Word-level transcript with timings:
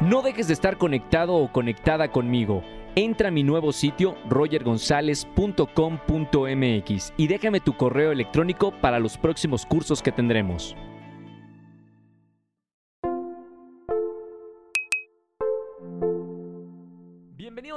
No 0.00 0.22
dejes 0.22 0.46
de 0.46 0.54
estar 0.54 0.78
conectado 0.78 1.34
o 1.34 1.50
conectada 1.50 2.12
conmigo. 2.12 2.62
Entra 2.94 3.28
a 3.28 3.32
mi 3.32 3.42
nuevo 3.42 3.72
sitio 3.72 4.14
rogergonzalez.com.mx 4.28 7.12
y 7.16 7.26
déjame 7.26 7.58
tu 7.58 7.76
correo 7.76 8.12
electrónico 8.12 8.70
para 8.70 9.00
los 9.00 9.18
próximos 9.18 9.66
cursos 9.66 10.00
que 10.00 10.12
tendremos. 10.12 10.76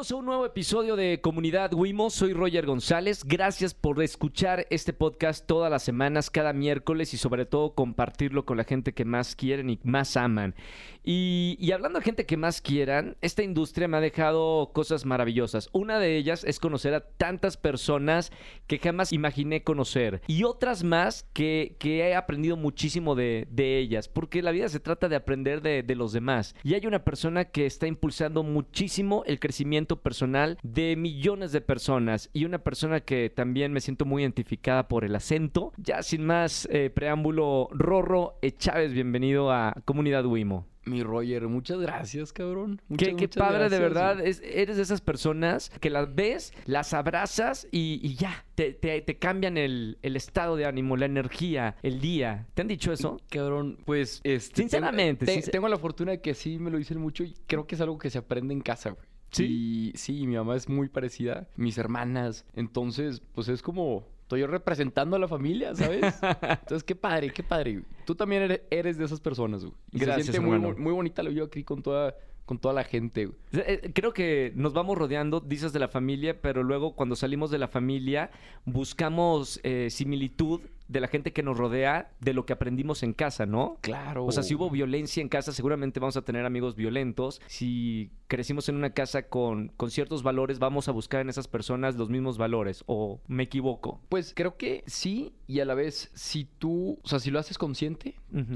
Bienvenidos 0.02 0.18
a 0.18 0.20
un 0.20 0.26
nuevo 0.26 0.46
episodio 0.48 0.96
de 0.96 1.22
Comunidad 1.22 1.76
Wimo. 1.76 2.10
Soy 2.10 2.34
Roger 2.34 2.66
González. 2.66 3.24
Gracias 3.24 3.76
por 3.76 4.02
escuchar 4.02 4.66
este 4.72 4.94
podcast 4.94 5.46
todas 5.46 5.70
las 5.70 5.84
semanas, 5.84 6.32
cada 6.32 6.54
miércoles 6.54 7.14
y 7.14 7.18
sobre 7.18 7.46
todo 7.46 7.76
compartirlo 7.76 8.44
con 8.44 8.58
la 8.58 8.64
gente 8.64 8.96
que 8.96 9.06
más 9.06 9.36
quieren 9.36 9.70
y 9.70 9.80
más 9.84 10.18
aman. 10.18 10.56
Y, 11.04 11.56
y 11.60 11.72
hablando 11.72 12.00
de 12.00 12.06
gente 12.06 12.26
que 12.26 12.38
más 12.38 12.62
quieran, 12.62 13.16
esta 13.22 13.44
industria 13.44 13.88
me 13.88 13.98
ha 13.98 14.02
dejado 14.02 14.72
cosas 14.74 15.06
maravillosas. 15.06 15.70
Una 15.72 16.00
de 16.00 16.18
ellas 16.18 16.44
es 16.46 16.60
conocer 16.60 16.96
a 16.96 17.02
tantas 17.02 17.58
personas 17.58 18.32
que 18.66 18.80
jamás 18.80 19.14
imaginé 19.14 19.64
conocer 19.64 20.22
y 20.26 20.46
otras 20.46 20.84
más 20.84 21.28
que, 21.34 21.76
que 21.78 22.00
he 22.00 22.16
aprendido 22.16 22.58
muchísimo 22.58 23.14
de, 23.14 23.48
de 23.52 23.78
ellas, 23.78 24.08
porque 24.08 24.42
la 24.42 24.52
vida 24.52 24.68
se 24.70 24.80
trata 24.80 25.10
de 25.10 25.16
aprender 25.16 25.62
de, 25.62 25.84
de 25.84 25.96
los 25.96 26.12
demás. 26.12 26.56
Y 26.64 26.74
hay 26.74 26.88
una 26.88 27.04
persona 27.04 27.46
que 27.46 27.68
está 27.68 27.86
impulsando 27.86 28.42
muchísimo 28.42 29.24
el 29.28 29.40
crecimiento 29.40 29.91
personal 30.00 30.58
de 30.64 30.96
millones 30.96 31.52
de 31.52 31.62
personas 31.62 32.30
y 32.34 32.46
una 32.46 32.60
persona 32.60 33.02
que 33.02 33.30
también 33.30 33.74
me 33.74 33.82
siento 33.82 34.06
muy 34.06 34.22
identificada 34.24 34.88
por 34.88 35.04
el 35.04 35.16
acento. 35.16 35.74
Ya 35.78 36.04
sin 36.04 36.26
más 36.26 36.68
eh, 36.72 36.90
preámbulo, 36.90 37.68
Rorro. 37.72 38.38
Chávez, 38.58 38.94
bienvenido 38.94 39.52
a 39.52 39.74
Comunidad 39.86 40.26
Wimo. 40.26 40.68
Mi 40.84 41.04
Roger, 41.04 41.48
muchas 41.48 41.78
gracias, 41.80 42.34
cabrón. 42.34 42.78
Qué, 42.78 42.84
Muchas, 42.90 43.08
qué 43.10 43.14
muchas 43.14 43.38
padre, 43.38 43.70
de 43.70 43.78
verdad. 43.78 44.20
Es- 44.20 44.42
eres 44.44 44.78
de 44.78 44.82
esas 44.84 45.00
personas 45.00 45.70
que 45.80 45.92
las 45.92 46.16
ves, 46.16 46.54
las 46.66 46.96
abrazas 46.96 47.68
y, 47.72 48.00
y 48.02 48.16
ya, 48.16 48.46
te, 48.56 48.74
te- 48.74 49.00
te 49.02 49.20
cambian 49.20 49.58
el, 49.58 50.00
el 50.02 50.16
estado 50.16 50.56
de 50.56 50.66
ánimo, 50.66 50.98
la 50.98 51.06
energía, 51.06 51.76
el 51.84 52.02
día. 52.02 52.48
¿Te 52.56 52.64
han 52.64 52.68
dicho 52.68 52.92
eso? 52.92 53.20
Cabrón, 53.30 53.78
pues, 53.86 54.22
este... 54.24 54.64
Sinceramente, 54.64 55.28
Tengo, 55.28 55.36
te- 55.40 55.46
sincer- 55.46 55.52
tengo 55.52 55.68
la 55.70 55.78
fortuna 55.78 56.12
de 56.14 56.22
que 56.22 56.34
sí 56.34 56.58
me 56.58 56.72
lo 56.72 56.80
dicen 56.80 56.98
mucho 57.00 57.24
y 57.24 57.36
creo 57.46 57.68
que 57.68 57.76
es 57.76 57.82
algo 57.82 58.00
que 58.00 58.10
se 58.10 58.18
aprende 58.18 58.52
en 58.56 58.62
casa, 58.62 58.90
güey. 58.90 59.06
¿Sí? 59.32 59.92
Y 59.94 59.98
sí, 59.98 60.28
mi 60.28 60.36
mamá 60.36 60.56
es 60.56 60.68
muy 60.70 60.90
parecida, 60.90 61.48
mis 61.56 61.78
hermanas. 61.78 62.46
Entonces, 62.54 63.22
pues 63.34 63.48
es 63.48 63.62
como... 63.62 64.06
Estoy 64.24 64.42
yo 64.42 64.48
representando 64.48 65.18
a 65.18 65.20
la 65.20 65.28
familia, 65.28 65.76
¿sabes? 65.76 66.16
Entonces, 66.42 66.86
qué 66.86 66.96
padre, 66.96 67.32
qué 67.32 67.44
padre. 67.44 67.84
Tú 68.06 68.16
también 68.16 68.44
eres, 68.44 68.62
eres 68.70 68.98
de 68.98 69.04
esas 69.04 69.20
personas, 69.20 69.66
güey. 69.66 69.76
Y 69.92 70.00
Gracias, 70.00 70.28
se 70.28 70.32
siente 70.32 70.58
muy, 70.58 70.94
bonita 70.94 71.22
lo 71.22 71.32
yo 71.32 71.44
aquí 71.44 71.66
con 71.66 71.84
toda, 71.84 72.16
con 72.46 72.58
toda 72.58 72.74
la 72.74 72.86
gente, 72.86 73.26
güey. 73.26 73.38
Eh, 73.52 73.92
Creo 73.94 74.14
que 74.14 74.54
nos 74.56 74.72
vamos 74.72 74.98
rodeando, 74.98 75.42
dices 75.42 75.74
de 75.74 75.80
la 75.80 75.90
familia, 75.90 76.42
pero 76.42 76.64
luego 76.64 76.96
cuando 76.96 77.18
salimos 77.18 77.52
de 77.52 77.58
la 77.58 77.68
familia 77.68 78.32
buscamos 78.64 79.60
eh, 79.64 79.90
similitud 79.90 80.62
de 80.92 81.00
la 81.00 81.08
gente 81.08 81.32
que 81.32 81.42
nos 81.42 81.58
rodea 81.58 82.12
de 82.20 82.34
lo 82.34 82.46
que 82.46 82.54
aprendimos 82.54 83.02
en 83.02 83.14
casa, 83.14 83.46
¿no? 83.46 83.78
Claro. 83.82 84.26
O 84.26 84.32
sea, 84.32 84.44
si 84.44 84.56
hubo 84.56 84.70
violencia 84.70 85.22
en 85.22 85.30
casa, 85.30 85.54
seguramente 85.54 86.02
vamos 86.02 86.18
a 86.18 86.24
tener 86.24 86.46
amigos 86.46 86.76
violentos. 86.76 87.42
Si 87.48 88.12
crecimos 88.28 88.68
en 88.68 88.76
una 88.76 88.90
casa 88.90 89.24
con, 89.24 89.70
con 89.70 89.90
ciertos 89.90 90.22
valores, 90.22 90.60
vamos 90.60 90.90
a 90.90 90.92
buscar 90.92 91.22
en 91.22 91.30
esas 91.30 91.48
personas 91.48 91.96
los 91.96 92.10
mismos 92.10 92.38
valores. 92.38 92.84
¿O 92.88 93.22
me 93.28 93.44
equivoco? 93.44 94.02
Pues 94.10 94.34
creo 94.36 94.58
que 94.58 94.84
sí 94.86 95.34
y 95.48 95.62
a 95.62 95.66
la 95.66 95.76
vez, 95.76 96.12
si 96.14 96.46
tú... 96.46 97.00
O 97.04 97.08
sea, 97.08 97.20
si 97.20 97.32
lo 97.32 97.40
haces 97.40 97.58
consciente, 97.58 98.16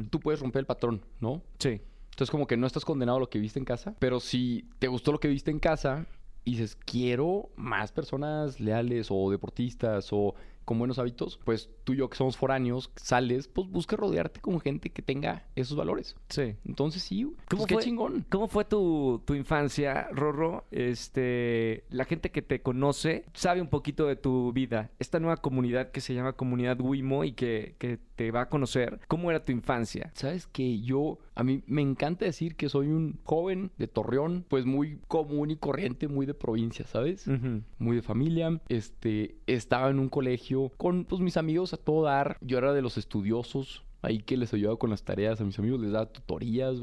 tú 0.09 0.20
puedes 0.20 0.42
romper 0.42 0.61
el 0.61 0.66
patrón, 0.66 1.05
¿no? 1.22 1.42
Sí. 1.59 1.80
Entonces 2.09 2.31
como 2.31 2.47
que 2.47 2.58
no 2.58 2.67
estás 2.67 2.83
condenado 2.83 3.17
a 3.17 3.22
lo 3.22 3.30
que 3.30 3.39
viste 3.39 3.59
en 3.59 3.66
casa, 3.66 3.95
pero 3.99 4.20
si 4.20 4.66
te 4.80 4.88
gustó 4.88 5.11
lo 5.11 5.20
que 5.20 5.27
viste 5.27 5.52
en 5.52 5.59
casa 5.59 6.05
y 6.45 6.52
dices, 6.52 6.75
quiero 6.75 7.49
más 7.55 7.92
personas 7.92 8.59
leales 8.59 9.08
o 9.09 9.31
deportistas 9.31 10.09
o 10.11 10.36
con 10.66 10.80
buenos 10.80 10.99
hábitos, 10.99 11.39
pues 11.45 11.70
tú 11.83 11.93
y 11.93 11.98
yo 11.98 12.09
que 12.09 12.17
somos 12.17 12.36
foráneos, 12.37 12.92
sales, 12.95 13.48
pues 13.48 13.70
busca 13.70 13.95
rodearte 13.95 14.42
con 14.42 14.59
gente 14.59 14.89
que 14.89 15.02
tenga 15.02 15.45
esos 15.55 15.77
valores. 15.77 16.15
Sí. 16.30 16.55
Entonces 16.65 17.03
sí, 17.03 17.23
güey, 17.23 17.36
¿Cómo 17.49 17.61
pues 17.61 17.67
qué 17.67 17.73
fue? 17.76 17.83
chingón. 17.83 18.26
¿Cómo 18.30 18.48
fue 18.48 18.65
tu, 18.65 19.21
tu 19.26 19.33
infancia, 19.36 20.08
Rorro? 20.11 20.65
Este, 20.71 21.83
la 21.89 22.05
gente 22.05 22.31
que 22.31 22.42
te 22.42 22.61
conoce 22.61 23.26
sabe 23.33 23.61
un 23.61 23.67
poquito 23.67 24.08
de 24.08 24.15
tu 24.15 24.52
vida. 24.53 24.89
Esta 24.99 25.20
nueva 25.20 25.37
comunidad 25.37 25.92
que 25.92 26.02
se 26.02 26.14
llama 26.14 26.33
Comunidad 26.33 26.80
Wimo 26.82 27.23
y 27.23 27.33
que, 27.33 27.76
que 27.77 27.99
te 28.15 28.32
va 28.32 28.42
a 28.42 28.49
conocer. 28.49 28.99
¿Cómo 29.08 29.30
era 29.30 29.43
tu 29.45 29.52
infancia? 29.52 30.11
Sabes 30.15 30.47
que 30.47 30.82
yo, 30.82 31.20
a 31.36 31.43
mí 31.43 31.64
me 31.67 31.82
encanta 31.82 32.26
decir 32.26 32.55
que 32.55 32.70
soy 32.70 32.87
un 32.87 33.20
joven 33.23 33.71
de 33.77 33.87
Torreón, 33.87 34.45
pues 34.47 34.65
muy 34.65 34.99
común 35.08 35.52
y 35.52 35.58
corriente, 35.58 36.08
muy 36.08 36.26
de 36.26 36.33
provincia, 36.33 36.86
¿sabes? 36.87 37.27
Ujú. 37.27 37.61
muy 37.77 37.97
de 37.97 38.02
familia. 38.02 38.61
Este, 38.70 39.36
estaba 39.47 39.89
en 39.89 39.99
un 39.99 40.09
colegio 40.09 40.55
con 40.77 41.05
pues, 41.05 41.21
mis 41.21 41.38
amigos 41.38 41.73
a 41.73 41.77
todo 41.77 42.04
dar. 42.04 42.38
Yo 42.42 42.58
era 42.58 42.73
de 42.73 42.82
los 42.82 42.98
estudiosos, 42.98 43.83
ahí 44.02 44.20
que 44.20 44.38
les 44.38 44.54
ayudaba 44.54 44.77
con 44.77 44.89
las 44.89 45.04
tareas 45.04 45.39
a 45.42 45.43
mis 45.43 45.58
amigos, 45.60 45.80
les 45.82 45.92
daba 45.92 46.05
tutorías, 46.11 46.77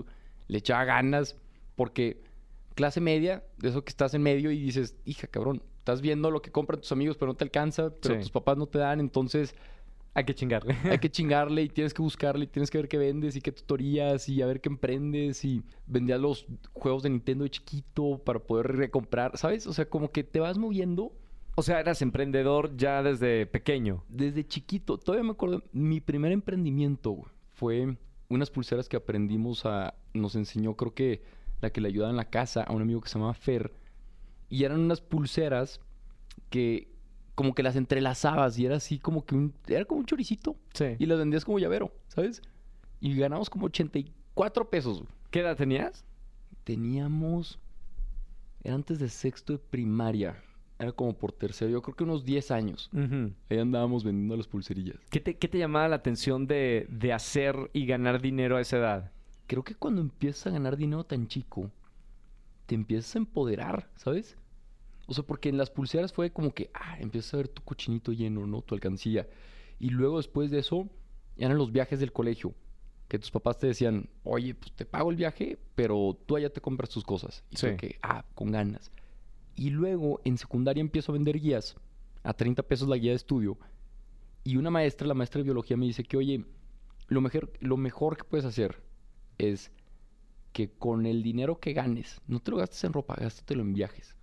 le 0.49 0.59
echaba 0.59 0.85
ganas, 0.85 1.37
porque 1.77 2.23
clase 2.75 3.01
media, 3.01 3.45
de 3.59 3.69
eso 3.69 3.85
que 3.85 3.91
estás 3.91 4.15
en 4.15 4.23
medio 4.23 4.51
y 4.51 4.59
dices, 4.59 4.97
hija, 5.05 5.27
cabrón, 5.27 5.63
estás 5.79 6.01
viendo 6.01 6.31
lo 6.31 6.41
que 6.43 6.51
compran 6.51 6.81
tus 6.81 6.93
amigos, 6.93 7.17
pero 7.17 7.33
no 7.33 7.37
te 7.37 7.45
alcanza, 7.45 7.91
pero 8.01 8.15
Sí. 8.15 8.21
tus 8.21 8.31
papás 8.31 8.57
no 8.57 8.67
te 8.67 8.79
dan, 8.79 9.01
entonces 9.01 9.55
Hay 10.15 10.25
que 10.25 10.35
chingarle. 10.35 10.77
hay 10.85 10.99
que 11.01 11.11
chingarle 11.11 11.63
y 11.63 11.69
tienes 11.69 11.95
que 11.95 12.03
buscarle 12.03 12.45
y 12.45 12.49
tienes 12.49 12.71
que 12.71 12.79
ver 12.79 12.89
qué 12.89 12.99
vendes 12.99 13.35
y 13.37 13.41
qué 13.41 13.51
tutorías 13.53 14.29
y 14.29 14.43
a 14.43 14.47
ver 14.47 14.61
qué 14.61 14.69
emprendes 14.69 15.45
y 15.45 15.63
vendías 15.87 16.21
los 16.21 16.47
juegos 16.75 17.03
de 17.03 17.11
Nintendo 17.11 17.45
de 17.45 17.51
chiquito 17.51 18.19
para 18.25 18.39
poder 18.39 18.77
recomprar, 18.77 19.37
¿sabes? 19.39 19.67
O 19.67 19.73
sea, 19.73 19.89
como 19.89 20.11
que 20.11 20.23
te 20.23 20.39
vas 20.41 20.59
moviendo 20.59 21.13
O 21.55 21.63
sea, 21.63 21.81
eras 21.81 22.01
emprendedor 22.03 22.77
ya 22.77 23.03
desde 23.03 23.47
pequeño. 23.47 24.05
desde 24.09 24.47
chiquito. 24.47 24.99
Todavía 24.99 25.25
me 25.25 25.33
acuerdo, 25.33 25.63
mi 25.73 26.01
primer 26.01 26.33
emprendimiento 26.33 27.17
fue 27.55 27.97
unas 28.29 28.51
pulseras 28.51 28.89
que 28.89 28.97
aprendimos 28.97 29.67
a, 29.67 29.95
nos 30.15 30.35
enseñó 30.35 30.75
creo 30.77 30.95
que 30.95 31.23
la 31.61 31.71
que 31.71 31.81
le 31.81 31.89
ayudaba 31.89 32.11
en 32.11 32.17
la 32.17 32.31
casa 32.31 32.63
a 32.63 32.73
un 32.73 32.83
amigo 32.83 33.01
que 33.01 33.09
se 33.09 33.15
llamaba 33.15 33.35
Fer. 33.35 33.73
Y 34.49 34.65
eran 34.65 34.81
unas 34.81 35.01
pulseras 35.01 35.81
que 36.51 36.89
como 37.35 37.55
que 37.55 37.63
las 37.63 37.77
entrelazabas 37.77 38.59
y 38.59 38.67
era 38.67 38.77
así 38.77 38.99
como 38.99 39.25
que 39.25 39.35
un, 39.35 39.55
era 39.67 39.85
como 39.85 40.01
un 40.01 40.07
choricito. 40.07 40.57
Sí. 40.75 40.97
Y 40.99 41.07
las 41.07 41.19
vendías 41.19 41.45
como 41.45 41.59
llavero, 41.59 41.93
¿sabes? 42.09 42.43
Y 43.01 43.17
ganamos 43.17 43.51
como 43.51 43.67
84 43.67 44.71
pesos. 44.71 45.05
¿Qué 45.31 45.41
edad 45.41 45.57
tenías? 45.57 46.05
Teníamos, 46.65 47.59
era 48.63 48.75
antes 48.75 48.99
de 48.99 49.09
sexto 49.09 49.55
de 49.55 49.59
primaria. 49.59 50.43
Era 50.83 50.91
como 50.93 51.13
por 51.17 51.31
tercero, 51.33 51.71
yo 51.71 51.81
creo 51.81 51.95
que 51.95 52.03
unos 52.05 52.25
10 52.25 52.51
años. 52.51 52.91
Ahí 53.49 53.59
andábamos 53.59 54.03
vendiendo 54.03 54.37
las 54.37 54.49
pulserillas. 54.49 54.97
¿Qué 55.11 55.21
te, 55.21 55.37
qué 55.39 55.47
te 55.47 55.59
llamaba 55.59 55.87
la 55.89 55.97
atención 55.97 56.47
de, 56.49 56.87
de 56.91 57.13
hacer 57.13 57.71
y 57.73 57.87
ganar 57.87 58.21
dinero 58.21 58.57
a 58.57 58.61
esa 58.61 58.79
edad? 58.79 59.13
Creo 59.47 59.63
que 59.63 59.75
cuando 59.77 60.01
empiezas 60.01 60.49
a 60.49 60.51
ganar 60.51 60.77
dinero 60.77 61.05
tan 61.05 61.29
chico, 61.29 61.71
te 62.67 62.75
empiezas 62.75 63.15
a 63.15 63.19
empoderar, 63.19 63.91
¿sabes? 63.97 64.37
O 65.07 65.15
sea, 65.15 65.25
porque 65.25 65.49
en 65.51 65.57
las 65.57 65.71
pulseras 65.71 66.13
fue 66.13 66.31
como 66.33 66.53
que, 66.53 66.71
ah, 66.75 66.97
empiezas 66.99 67.35
a 67.35 67.37
ver 67.39 67.49
tu 67.49 67.63
cochinito 67.63 68.13
lleno, 68.13 68.47
¿no? 68.47 68.63
Tu 68.63 68.75
alcancía. 68.75 69.29
Y 69.79 69.91
luego 69.91 70.17
después 70.17 70.51
de 70.51 70.59
eso, 70.59 70.89
eran 71.37 71.59
los 71.59 71.71
viajes 71.71 72.01
del 72.01 72.13
colegio. 72.13 72.55
Que 73.09 73.19
tus 73.19 73.31
papás 73.31 73.59
te 73.59 73.67
decían, 73.67 74.09
oye, 74.25 74.55
pues 74.55 74.73
te 74.73 74.85
pago 74.87 75.11
el 75.11 75.17
viaje, 75.17 75.59
pero 75.75 76.17
tú 76.27 76.37
allá 76.37 76.51
te 76.53 76.61
compras 76.61 76.91
tus 76.91 77.05
cosas. 77.05 77.45
Y 77.51 77.57
Sí. 77.57 77.77
que, 77.77 77.99
ah, 78.03 78.25
con 78.35 78.51
ganas. 78.51 78.91
Y 79.55 79.71
luego 79.71 80.21
en 80.25 80.39
secundaria 80.39 80.81
empiezo 80.81 81.13
a 81.13 81.15
vender 81.15 81.39
guías, 81.39 81.77
a 82.23 82.33
30 82.33 82.63
pesos 82.63 82.89
la 82.89 82.97
guía 82.97 83.11
de 83.11 83.17
estudio. 83.17 83.59
Y 84.45 84.57
una 84.57 84.71
maestra, 84.71 85.07
la 85.07 85.15
maestra 85.15 85.39
de 85.39 85.45
biología, 85.45 85.77
me 85.77 85.87
dice 85.87 86.05
que, 86.05 86.17
oye, 86.17 86.45
lo 87.09 87.21
mejor, 87.21 87.53
lo 87.61 87.77
mejor 87.77 88.17
que 88.17 88.25
puedes 88.25 88.47
hacer 88.47 88.83
es 89.39 89.71
que 90.53 90.71
con 90.71 91.07
el 91.07 91.23
dinero 91.23 91.59
que 91.59 91.73
ganes, 91.73 92.21
no 92.27 92.41
te 92.41 92.51
lo 92.51 92.59
gastes 92.59 92.83
en 92.85 92.93
ropa, 92.93 93.15
gástatelo 93.15 93.63
en 93.63 93.73
viajes. 93.73 94.17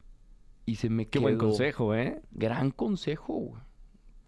Y 0.65 0.75
se 0.75 0.89
me 0.89 1.05
Qué 1.05 1.11
quedó... 1.11 1.21
buen 1.23 1.37
consejo, 1.37 1.95
¿eh? 1.95 2.21
Gran 2.31 2.71
consejo, 2.71 3.33
güey. 3.33 3.61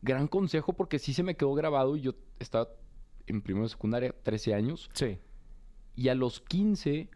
Gran 0.02 0.28
consejo 0.28 0.74
porque 0.74 0.98
sí 0.98 1.14
se 1.14 1.22
me 1.22 1.36
quedó 1.36 1.54
grabado 1.54 1.96
y 1.96 2.02
yo 2.02 2.16
estaba 2.40 2.70
en 3.28 3.42
primero 3.42 3.66
de 3.66 3.70
secundaria, 3.70 4.16
13 4.24 4.56
años. 4.56 4.90
Sí. 4.94 5.20
Y 5.96 6.08
a 6.10 6.16
los 6.16 6.42
15, 6.42 7.10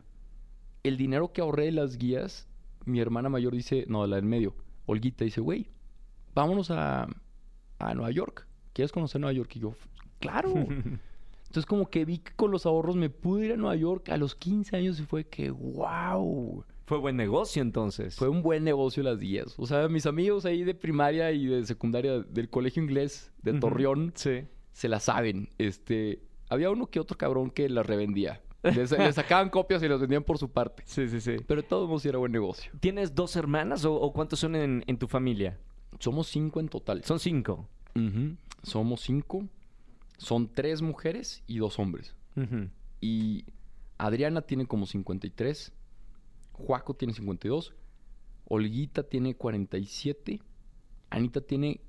el 0.83 0.97
dinero 0.97 1.33
que 1.33 1.41
ahorré 1.41 1.65
de 1.65 1.71
las 1.71 1.97
guías, 1.97 2.47
mi 2.85 2.99
hermana 2.99 3.29
mayor 3.29 3.53
dice, 3.53 3.85
no, 3.87 4.05
la 4.07 4.15
del 4.17 4.25
medio, 4.25 4.55
Olguita 4.85 5.25
dice, 5.25 5.41
güey, 5.41 5.67
vámonos 6.33 6.71
a, 6.71 7.07
a 7.79 7.93
Nueva 7.93 8.11
York. 8.11 8.47
¿Quieres 8.73 8.91
conocer 8.91 9.21
Nueva 9.21 9.33
York? 9.33 9.51
Y 9.55 9.59
yo, 9.59 9.73
claro. 10.19 10.53
Entonces 11.47 11.65
como 11.65 11.89
que 11.89 12.03
vi 12.03 12.17
que 12.19 12.33
con 12.35 12.51
los 12.51 12.65
ahorros 12.65 12.95
me 12.97 13.09
pude 13.09 13.45
ir 13.45 13.53
a 13.53 13.57
Nueva 13.57 13.75
York 13.75 14.09
a 14.09 14.17
los 14.17 14.35
15 14.35 14.75
años 14.75 14.99
y 14.99 15.03
fue 15.03 15.25
que, 15.25 15.49
wow. 15.51 16.63
Fue 16.85 16.97
buen 16.99 17.15
negocio 17.15 17.61
entonces. 17.61 18.15
Fue 18.15 18.29
un 18.29 18.41
buen 18.43 18.63
negocio 18.63 19.01
las 19.01 19.19
guías. 19.19 19.55
O 19.57 19.65
sea, 19.65 19.87
mis 19.87 20.05
amigos 20.05 20.45
ahí 20.45 20.63
de 20.63 20.75
primaria 20.75 21.31
y 21.31 21.47
de 21.47 21.65
secundaria 21.65 22.19
del 22.19 22.49
colegio 22.49 22.83
inglés 22.83 23.31
de. 23.41 23.53
Torreón 23.59 24.11
Sí. 24.15 24.41
se 24.73 24.87
la 24.89 24.99
saben. 24.99 25.49
Este, 25.57 26.21
había 26.49 26.69
uno 26.69 26.85
que 26.87 26.99
otro 26.99 27.17
cabrón 27.17 27.49
que 27.49 27.69
las 27.69 27.85
revendía. 27.87 28.41
Le, 28.73 28.87
sa- 28.87 28.97
le 29.03 29.11
sacaban 29.13 29.49
copias 29.49 29.81
y 29.83 29.87
las 29.87 29.99
vendían 29.99 30.23
por 30.23 30.37
su 30.37 30.49
parte. 30.49 30.83
Sí, 30.85 31.07
sí, 31.09 31.19
sí. 31.21 31.35
Pero 31.47 31.61
modos 31.87 32.01
sí 32.03 32.09
era 32.09 32.17
buen 32.17 32.31
negocio. 32.31 32.71
¿Tienes 32.79 33.13
dos 33.15 33.35
hermanas 33.35 33.85
o, 33.85 33.93
o 33.93 34.13
cuántos 34.13 34.39
son 34.39 34.55
en, 34.55 34.83
en 34.87 34.97
tu 34.97 35.07
familia? 35.07 35.59
Somos 35.99 36.27
cinco 36.27 36.59
en 36.59 36.67
total. 36.67 37.03
Son 37.03 37.19
cinco. 37.19 37.67
Somos 38.63 39.01
cinco. 39.01 39.47
Son 40.17 40.47
tres 40.53 40.81
mujeres 40.81 41.43
y 41.47 41.57
dos 41.59 41.79
hombres. 41.79 42.15
Y 43.01 43.45
Adriana 43.97 44.41
tiene 44.41 44.65
como 44.65 44.85
53. 44.85 45.71
Juaco 46.53 46.93
tiene 46.95 47.13
52. 47.13 47.73
Olguita 48.47 49.03
tiene 49.03 49.35
47. 49.35 50.41
Anita 51.09 51.41
tiene 51.41 51.79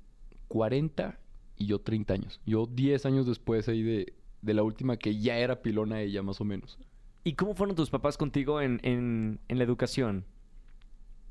40. 0.47 1.19
Y 1.57 1.65
yo 1.67 1.79
30 1.79 2.13
años. 2.13 2.39
Yo 2.45 2.65
10 2.67 3.05
años 3.07 3.25
después 3.25 3.67
ahí 3.67 3.81
de, 3.81 4.13
de 4.41 4.53
la 4.53 4.63
última 4.63 4.97
que 4.97 5.17
ya 5.19 5.37
era 5.37 5.61
pilona 5.61 6.01
ella 6.01 6.21
más 6.23 6.39
o 6.41 6.45
menos. 6.45 6.77
¿Y 7.23 7.33
cómo 7.33 7.53
fueron 7.55 7.75
tus 7.75 7.89
papás 7.89 8.17
contigo 8.17 8.61
en, 8.61 8.79
en- 8.83 9.39
en 9.47 9.57
la 9.57 9.63
educación? 9.63 10.25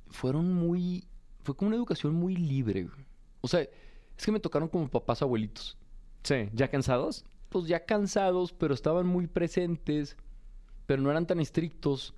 Fueron 0.09 0.53
muy... 0.53 1.05
Fue 1.43 1.57
como 1.57 1.69
una 1.69 1.77
educación 1.77 2.15
muy 2.15 2.37
libre. 2.37 2.85
güey. 2.85 3.07
O 3.41 3.49
sea, 3.49 3.61
es 3.61 4.25
que 4.25 4.33
me 4.33 4.41
tocaron 4.41 4.69
como 4.69 4.89
papás 4.89 5.23
abuelitos. 5.23 5.77
Sí, 6.23 6.49
¿ya 6.53 6.69
cansados? 6.69 7.25
pues 7.49 7.69
ya 7.69 7.87
cansados, 7.87 8.53
pero 8.53 8.75
estaban 8.75 9.07
muy 9.07 9.29
presentes, 9.29 10.17
pero 10.85 11.01
no 11.01 11.11
eran 11.11 11.27
tan 11.27 11.39
estrictos. 11.41 12.13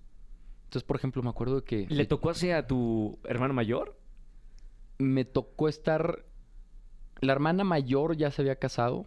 Entonces, 0.65 0.83
por 0.83 0.97
ejemplo, 0.97 1.23
me 1.23 1.29
acuerdo 1.29 1.63
que 1.65 1.87
¿Le 1.91 2.07
tocó 2.07 2.31
así 2.31 2.51
a 2.51 2.67
tu 2.67 3.19
hermano 3.25 3.53
mayor? 3.55 3.97
me 4.99 5.25
tocó 5.25 5.69
estar. 5.69 6.25
La 7.21 7.33
hermana 7.33 7.63
mayor 7.63 8.17
ya 8.17 8.31
se 8.33 8.43
había 8.43 8.57
casado. 8.57 9.07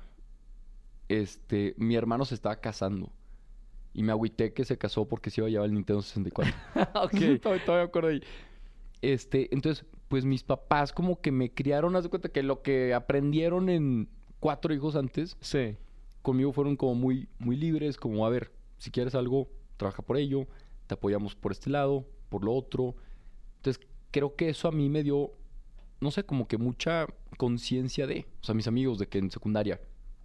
Este, 1.12 1.74
mi 1.78 1.96
hermano 1.96 2.26
se 2.26 2.36
estaba 2.36 2.56
casando. 2.58 3.12
Y 3.94 4.04
me 4.04 4.12
agüité 4.14 4.54
que 4.54 4.64
se 4.64 4.78
casó 4.78 5.06
porque 5.08 5.30
se 5.30 5.42
iba 5.42 5.48
a 5.48 5.50
llevar 5.50 5.66
el 5.68 5.74
Nintendo 5.74 6.02
64. 6.02 6.54
ok. 6.96 7.12
todavía, 7.42 7.42
todavía 7.42 7.66
me 7.68 7.82
acuerdo 7.82 8.10
ahí. 8.10 8.22
Este, 9.02 9.54
entonces, 9.54 9.86
pues 10.08 10.24
mis 10.26 10.44
papás 10.44 10.94
como 10.94 11.20
que 11.20 11.32
me 11.32 11.52
criaron, 11.54 11.96
haz 11.96 12.04
de 12.04 12.10
cuenta 12.10 12.30
que 12.30 12.44
lo 12.44 12.62
que 12.62 12.94
aprendieron 12.94 13.68
en 13.70 14.08
cuatro 14.40 14.74
hijos 14.74 14.96
antes, 14.96 15.36
Sí. 15.42 15.76
conmigo 16.22 16.54
fueron 16.54 16.76
como 16.78 16.96
muy, 16.96 17.28
muy 17.40 17.58
libres, 17.58 17.98
como 17.98 18.26
a 18.26 18.30
ver, 18.30 18.52
si 18.78 18.92
quieres 18.92 19.14
algo, 19.16 19.50
trabaja 19.78 20.02
por 20.04 20.18
ello, 20.18 20.48
te 20.88 20.94
apoyamos 20.94 21.36
por 21.36 21.52
este 21.52 21.70
lado, 21.70 22.06
por 22.30 22.46
lo 22.46 22.54
otro. 22.54 22.96
Entonces, 23.58 23.84
creo 24.12 24.36
que 24.36 24.50
eso 24.50 24.68
a 24.68 24.72
mí 24.72 24.88
me 24.90 25.04
dio, 25.04 25.32
no 26.00 26.12
sé, 26.12 26.24
como 26.24 26.48
que 26.48 26.58
mucha 26.58 27.08
conciencia 27.38 28.08
de, 28.08 28.26
o 28.42 28.46
sea, 28.46 28.56
mis 28.56 28.68
amigos 28.68 29.00
de 29.00 29.08
que 29.08 29.18
en 29.18 29.32
secundaria, 29.32 29.82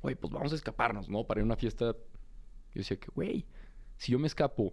güey, 0.06 0.14
pues 0.14 0.32
vamos 0.32 0.52
a 0.52 0.54
escaparnos, 0.54 1.08
¿no? 1.08 1.24
Para 1.26 1.40
ir 1.40 1.42
a 1.42 1.46
una 1.46 1.56
fiesta. 1.56 1.86
Yo 1.92 2.78
decía 2.80 2.96
que, 2.96 3.08
güey, 3.12 3.44
si 3.96 4.12
yo 4.12 4.20
me 4.20 4.28
escapo 4.28 4.72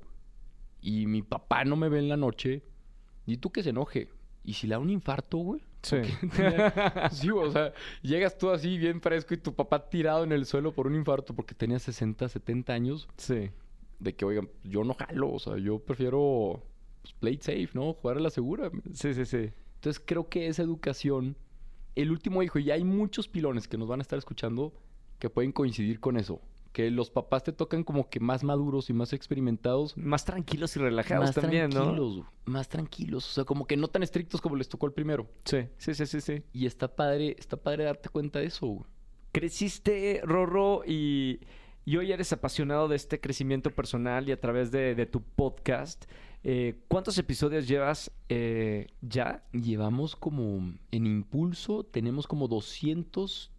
y 0.80 1.08
mi 1.08 1.24
papá 1.24 1.66
no 1.66 1.76
me 1.76 1.90
ve 1.90 1.98
en 1.98 2.08
la 2.08 2.18
noche, 2.18 2.62
y 3.26 3.38
tú 3.38 3.52
que 3.52 3.64
se 3.64 3.72
enoje. 3.72 4.10
Y 4.44 4.54
si 4.54 4.68
le 4.68 4.76
da 4.76 4.80
un 4.80 4.92
infarto, 4.92 5.38
güey. 5.40 5.62
Sí. 5.82 5.98
Tenía- 6.36 7.10
sí, 7.12 7.32
o 7.32 7.50
sea, 7.52 7.74
llegas 8.04 8.38
tú 8.38 8.52
así 8.52 8.78
bien 8.78 9.02
fresco 9.02 9.34
y 9.34 9.38
tu 9.38 9.56
papá 9.56 9.90
tirado 9.90 10.24
en 10.24 10.32
el 10.34 10.46
suelo 10.46 10.72
por 10.72 10.86
un 10.86 10.94
infarto 10.96 11.34
porque 11.34 11.56
tenía 11.56 11.80
60, 11.80 12.30
70 12.30 12.74
años. 12.74 13.08
Sí. 13.18 13.50
De 14.00 14.14
que, 14.16 14.26
oigan, 14.26 14.50
yo 14.64 14.84
no 14.84 14.94
jalo, 14.94 15.32
o 15.32 15.40
sea, 15.40 15.58
yo 15.58 15.80
prefiero 15.80 16.62
pues, 17.02 17.14
play 17.16 17.34
it 17.36 17.42
safe, 17.42 17.70
¿no? 17.74 17.94
Jugar 17.94 18.18
a 18.18 18.20
la 18.20 18.30
segura. 18.30 18.70
Sí, 18.94 19.16
sí, 19.16 19.26
sí. 19.26 19.52
Entonces 19.76 20.04
creo 20.06 20.30
que 20.30 20.46
esa 20.48 20.62
educación, 20.62 21.38
el 21.96 22.12
último 22.12 22.44
hijo, 22.44 22.60
y 22.60 22.70
hay 22.70 22.84
muchos 22.84 23.28
pilones 23.28 23.68
que 23.68 23.78
nos 23.80 23.88
van 23.88 24.00
a 24.00 24.04
estar 24.04 24.20
escuchando 24.20 24.74
que 25.24 25.30
pueden 25.30 25.54
coincidir 25.54 26.02
con 26.02 26.18
eso. 26.18 26.42
Que 26.74 26.92
los 26.92 27.10
papás 27.10 27.46
te 27.46 27.54
tocan 27.54 27.86
como 27.86 28.10
que 28.10 28.20
más 28.20 28.44
maduros 28.44 28.90
y 28.90 28.94
más 28.94 29.14
experimentados. 29.14 29.96
Más 29.96 30.25
tranquilos 30.25 30.75
y 30.75 30.80
relajados 30.80 31.28
más 31.28 31.36
también, 31.36 31.70
¿no? 31.70 31.84
tranquilos, 31.84 32.16
güey, 32.18 32.28
más 32.44 32.68
tranquilos. 32.68 33.30
O 33.30 33.31
sea, 33.31 33.46
como 33.46 33.66
que 33.66 33.78
no 33.78 33.88
tan 33.88 34.04
estrictos 34.04 34.42
como 34.42 34.58
les 34.58 34.68
tocó 34.68 34.86
el 34.86 34.92
primero. 34.92 35.30
Sí, 35.46 35.60
sí, 35.78 35.94
sí, 35.94 36.06
sí, 36.08 36.20
sí. 36.20 36.44
Y 36.52 36.66
está 36.66 36.94
padre, 36.94 37.38
está 37.40 37.56
padre 37.56 37.86
darte 37.86 38.10
cuenta 38.10 38.40
de 38.40 38.48
eso, 38.48 38.68
güey. 38.68 38.86
Creciste, 39.31 40.20
Rorro, 40.25 40.84
y, 40.86 41.40
y 41.86 41.96
hoy 41.96 42.12
eres 42.12 42.34
apasionado 42.34 42.90
de 42.90 42.98
este 42.98 43.22
crecimiento 43.22 43.72
personal 43.72 44.28
y 44.28 44.34
a 44.34 44.42
través 44.42 44.72
de, 44.72 44.94
de 44.94 45.06
tu 45.06 45.22
podcast. 45.22 46.04
Eh, 46.44 46.81
¿Cuántos 46.90 47.18
episodios 47.18 47.66
llevas 47.66 48.12
eh, 48.28 48.88
ya? 49.00 49.46
Llevamos 49.54 50.18
como 50.18 50.74
en 50.92 51.08
impulso, 51.08 51.86
tenemos 51.86 52.28
como 52.28 52.50
200, 52.50 53.53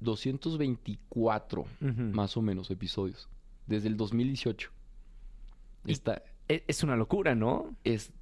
224 0.00 1.62
Ujú. 1.62 2.02
más 2.12 2.36
o 2.36 2.42
menos 2.42 2.70
episodios 2.70 3.28
desde 3.66 3.88
el 3.88 3.96
2018. 3.96 4.70
Y- 5.86 5.92
Está, 5.92 6.22
E- 6.48 6.64
Es 6.66 6.82
una 6.82 6.96
locura, 6.96 7.34
¿no? 7.34 7.74
es 7.84 8.12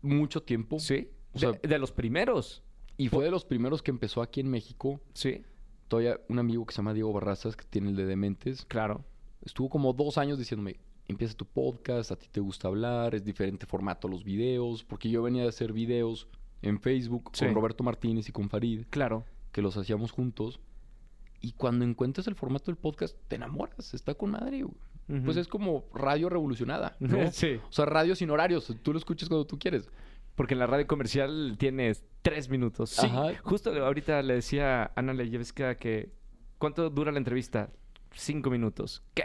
mucho 0.00 0.42
tiempo. 0.42 0.78
Sí. 0.78 1.08
O 1.32 1.38
de, 1.38 1.40
sea- 1.40 1.52
de 1.52 1.78
los 1.78 1.92
primeros. 1.92 2.62
Y 2.96 3.08
fue 3.08 3.24
de 3.24 3.30
los 3.30 3.44
primeros 3.44 3.82
que 3.82 3.90
empezó 3.90 4.22
aquí 4.22 4.40
en 4.40 4.48
México. 4.50 5.00
Sí, 5.14 5.42
Todavía 5.88 6.20
un 6.28 6.38
amigo 6.38 6.66
que 6.66 6.72
se 6.74 6.78
llama 6.78 6.92
Diego 6.92 7.12
Barrazas, 7.14 7.56
que 7.56 7.64
tiene 7.64 7.88
el 7.88 7.96
de 7.96 8.04
Dementes, 8.04 8.66
claro. 8.66 9.04
estuvo 9.40 9.70
como 9.70 9.94
dos 9.94 10.18
años 10.18 10.38
diciéndome, 10.38 10.76
empieza 11.06 11.32
tu 11.34 11.46
podcast, 11.46 12.10
a 12.12 12.16
ti 12.16 12.26
te 12.30 12.40
gusta 12.40 12.68
hablar, 12.68 13.14
es 13.14 13.24
diferente 13.24 13.64
formato 13.64 14.06
los 14.06 14.22
videos, 14.22 14.84
porque 14.84 15.08
yo 15.08 15.22
venía 15.22 15.44
de 15.44 15.48
hacer 15.48 15.72
videos 15.72 16.28
en 16.60 16.78
Facebook 16.78 17.30
Sí. 17.32 17.46
con 17.46 17.54
Roberto 17.54 17.84
Martínez 17.84 18.28
y 18.28 18.32
con 18.32 18.50
Farid, 18.50 18.84
Claro. 18.90 19.24
que 19.50 19.62
los 19.62 19.78
hacíamos 19.78 20.10
juntos. 20.12 20.60
Y 21.40 21.52
cuando 21.52 21.84
encuentras 21.84 22.26
el 22.26 22.34
formato 22.34 22.66
del 22.66 22.76
podcast, 22.76 23.16
te 23.28 23.36
enamoras, 23.36 23.94
está 23.94 24.14
con 24.14 24.30
madre. 24.32 24.62
güey. 24.62 25.22
Pues 25.24 25.36
es 25.38 25.48
como 25.48 25.84
radio 25.94 26.28
revolucionada, 26.28 26.96
¿no? 27.00 27.30
Sí. 27.32 27.58
O 27.68 27.72
sea, 27.72 27.86
radio 27.86 28.14
sin 28.14 28.30
horarios, 28.30 28.74
tú 28.82 28.92
lo 28.92 28.98
escuchas 28.98 29.28
cuando 29.28 29.46
tú 29.46 29.58
quieres. 29.58 29.88
Porque 30.34 30.54
en 30.54 30.60
la 30.60 30.66
radio 30.66 30.86
comercial 30.86 31.56
tienes 31.58 32.04
tres 32.22 32.48
minutos. 32.48 32.90
Sí, 32.90 33.06
Ajá. 33.06 33.32
justo 33.42 33.70
ahorita 33.72 34.22
le 34.22 34.34
decía 34.34 34.84
a 34.84 34.92
Ana 34.96 35.12
Leyevska 35.14 35.76
que 35.76 36.12
¿cuánto 36.58 36.90
dura 36.90 37.10
la 37.10 37.18
entrevista? 37.18 37.70
Cinco 38.12 38.50
minutos. 38.50 39.02
¿Qué? 39.14 39.24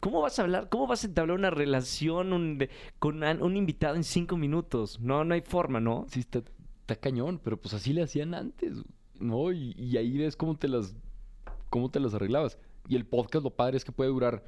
¿Cómo 0.00 0.20
vas 0.22 0.38
a 0.38 0.42
hablar? 0.42 0.68
¿Cómo 0.70 0.86
vas 0.86 1.04
a 1.04 1.08
entablar 1.08 1.36
una 1.36 1.50
relación 1.50 2.32
un- 2.32 2.58
de- 2.58 2.70
con 2.98 3.22
an- 3.24 3.42
un 3.42 3.56
invitado 3.56 3.96
en 3.96 4.04
cinco 4.04 4.36
minutos? 4.36 4.98
No, 5.00 5.24
no 5.24 5.34
hay 5.34 5.40
forma, 5.42 5.80
¿no? 5.80 6.06
Sí, 6.08 6.20
está, 6.20 6.38
está 6.80 6.96
cañón, 6.96 7.40
pero 7.42 7.56
pues 7.60 7.74
así 7.74 7.92
le 7.92 8.02
hacían 8.02 8.34
antes, 8.34 8.82
¿no? 9.18 9.52
Y, 9.52 9.72
y 9.76 9.96
ahí 9.96 10.16
ves 10.18 10.36
cómo 10.36 10.56
te 10.56 10.68
las 10.68 10.94
cómo 11.70 11.90
te 11.90 12.00
las 12.00 12.14
arreglabas. 12.14 12.58
Y 12.88 12.96
el 12.96 13.06
podcast 13.06 13.44
lo 13.44 13.50
padre 13.50 13.76
es 13.76 13.84
que 13.84 13.92
puede 13.92 14.10
durar 14.10 14.44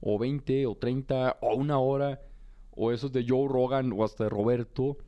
o 0.00 0.18
20 0.18 0.66
o 0.66 0.76
30 0.76 1.38
o 1.40 1.56
una 1.56 1.78
hora 1.78 2.20
o 2.70 2.92
esos 2.92 3.10
de 3.10 3.24
Joe 3.26 3.48
Rogan 3.48 3.92
o 3.92 4.04
hasta 4.04 4.24
de 4.24 4.30
Roberto 4.30 4.98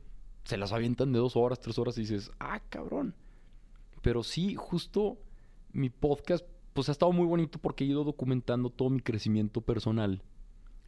se 0.43 0.57
las 0.57 0.73
avientan 0.73 1.13
de 1.13 1.19
dos 1.19 1.35
horas, 1.35 1.59
tres 1.59 1.77
horas 1.77 1.97
y 1.97 2.01
dices, 2.01 2.31
ah, 2.39 2.59
cabrón. 2.69 3.15
Pero 4.01 4.23
sí, 4.23 4.55
justo 4.55 5.17
mi 5.71 5.89
podcast 5.89 6.45
pues 6.73 6.89
ha 6.89 6.93
estado 6.93 7.11
muy 7.11 7.25
bonito 7.25 7.59
porque 7.59 7.83
he 7.83 7.87
ido 7.87 8.03
documentando 8.03 8.69
todo 8.69 8.89
mi 8.89 9.01
crecimiento 9.01 9.61
personal. 9.61 10.23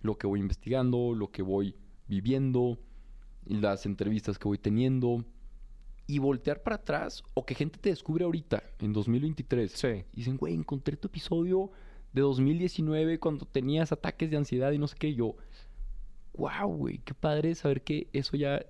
Lo 0.02 0.18
que 0.18 0.28
voy 0.28 0.40
investigando, 0.40 1.14
lo 1.14 1.32
que 1.32 1.42
voy 1.42 1.76
viviendo, 2.08 2.80
las 3.46 3.86
entrevistas 3.86 4.38
que 4.40 4.48
voy 4.48 4.58
teniendo. 4.58 5.24
Y 6.06 6.20
voltear 6.20 6.62
para 6.64 6.76
atrás 6.78 7.24
o 7.34 7.46
que 7.46 7.56
gente 7.56 7.80
te 7.80 7.90
descubre 7.90 8.26
ahorita, 8.26 8.64
en 8.80 8.92
2023. 8.94 9.72
Sí. 9.72 9.88
Y 10.12 10.18
dicen, 10.18 10.38
güey, 10.38 10.54
encontré 10.54 10.98
tu 10.98 11.08
episodio 11.08 11.72
de 12.12 12.22
2019 12.22 13.20
cuando 13.20 13.46
tenías 13.46 13.92
ataques 13.92 14.30
de 14.30 14.38
ansiedad 14.38 14.72
y 14.72 14.78
no 14.78 14.88
sé 14.88 14.96
qué. 15.00 15.14
Yo, 15.14 15.36
wow, 16.34 16.68
güey, 16.68 17.00
qué 17.00 17.14
padre 17.14 17.56
saber 17.56 17.84
que 17.84 18.08
eso 18.14 18.36
ya, 18.38 18.66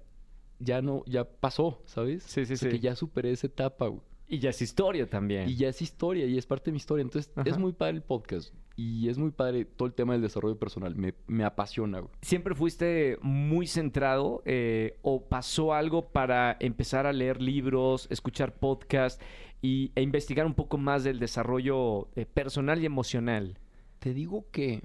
ya 0.60 0.82
no, 0.82 1.04
ya 1.06 1.26
pasó, 1.26 1.82
¿sabes? 1.86 2.24
Sí, 2.24 2.46
sí, 2.46 2.54
O 2.54 2.58
sea, 2.58 2.70
sí. 2.70 2.78
que 2.78 2.80
ya 2.80 2.96
superé 2.96 3.32
esa 3.32 3.48
etapa, 3.48 3.88
güey. 3.88 4.02
Y 4.34 4.40
ya 4.40 4.50
es 4.50 4.60
historia 4.64 5.08
también. 5.08 5.48
Y 5.48 5.56
ya 5.56 5.70
es 5.70 5.80
historia 5.80 6.26
y 6.26 6.40
es 6.40 6.48
parte 6.48 6.66
de 6.66 6.72
mi 6.72 6.78
historia. 6.78 7.04
Entonces, 7.04 7.32
Ajá. 7.36 7.48
es 7.48 7.60
muy 7.60 7.72
padre 7.72 7.98
el 7.98 8.02
podcast. 8.02 8.52
Y 8.76 9.08
es 9.08 9.20
muy 9.20 9.30
padre 9.30 9.64
todo 9.64 9.88
el 9.88 9.94
tema 9.94 10.14
del 10.14 10.24
desarrollo 10.24 10.58
personal. 10.58 10.96
Me, 10.96 11.14
me 11.28 11.44
apasiona, 11.44 12.00
güey. 12.00 12.12
¿Siempre 12.24 12.56
fuiste 12.56 13.20
muy 13.22 13.68
centrado 13.68 14.42
eh, 14.46 14.98
o 15.04 15.24
pasó 15.30 15.76
algo 15.76 16.10
para 16.10 16.58
empezar 16.60 17.06
a 17.06 17.14
leer 17.14 17.44
libros, 17.44 18.08
escuchar 18.10 18.56
podcasts 18.56 19.24
y, 19.62 19.92
e 19.94 20.02
investigar 20.02 20.48
un 20.48 20.56
poco 20.56 20.80
más 20.80 21.04
del 21.04 21.20
desarrollo 21.20 22.10
eh, 22.16 22.26
personal 22.26 22.82
y 22.82 22.88
emocional? 22.88 23.60
Te 24.00 24.16
digo 24.16 24.48
que 24.50 24.82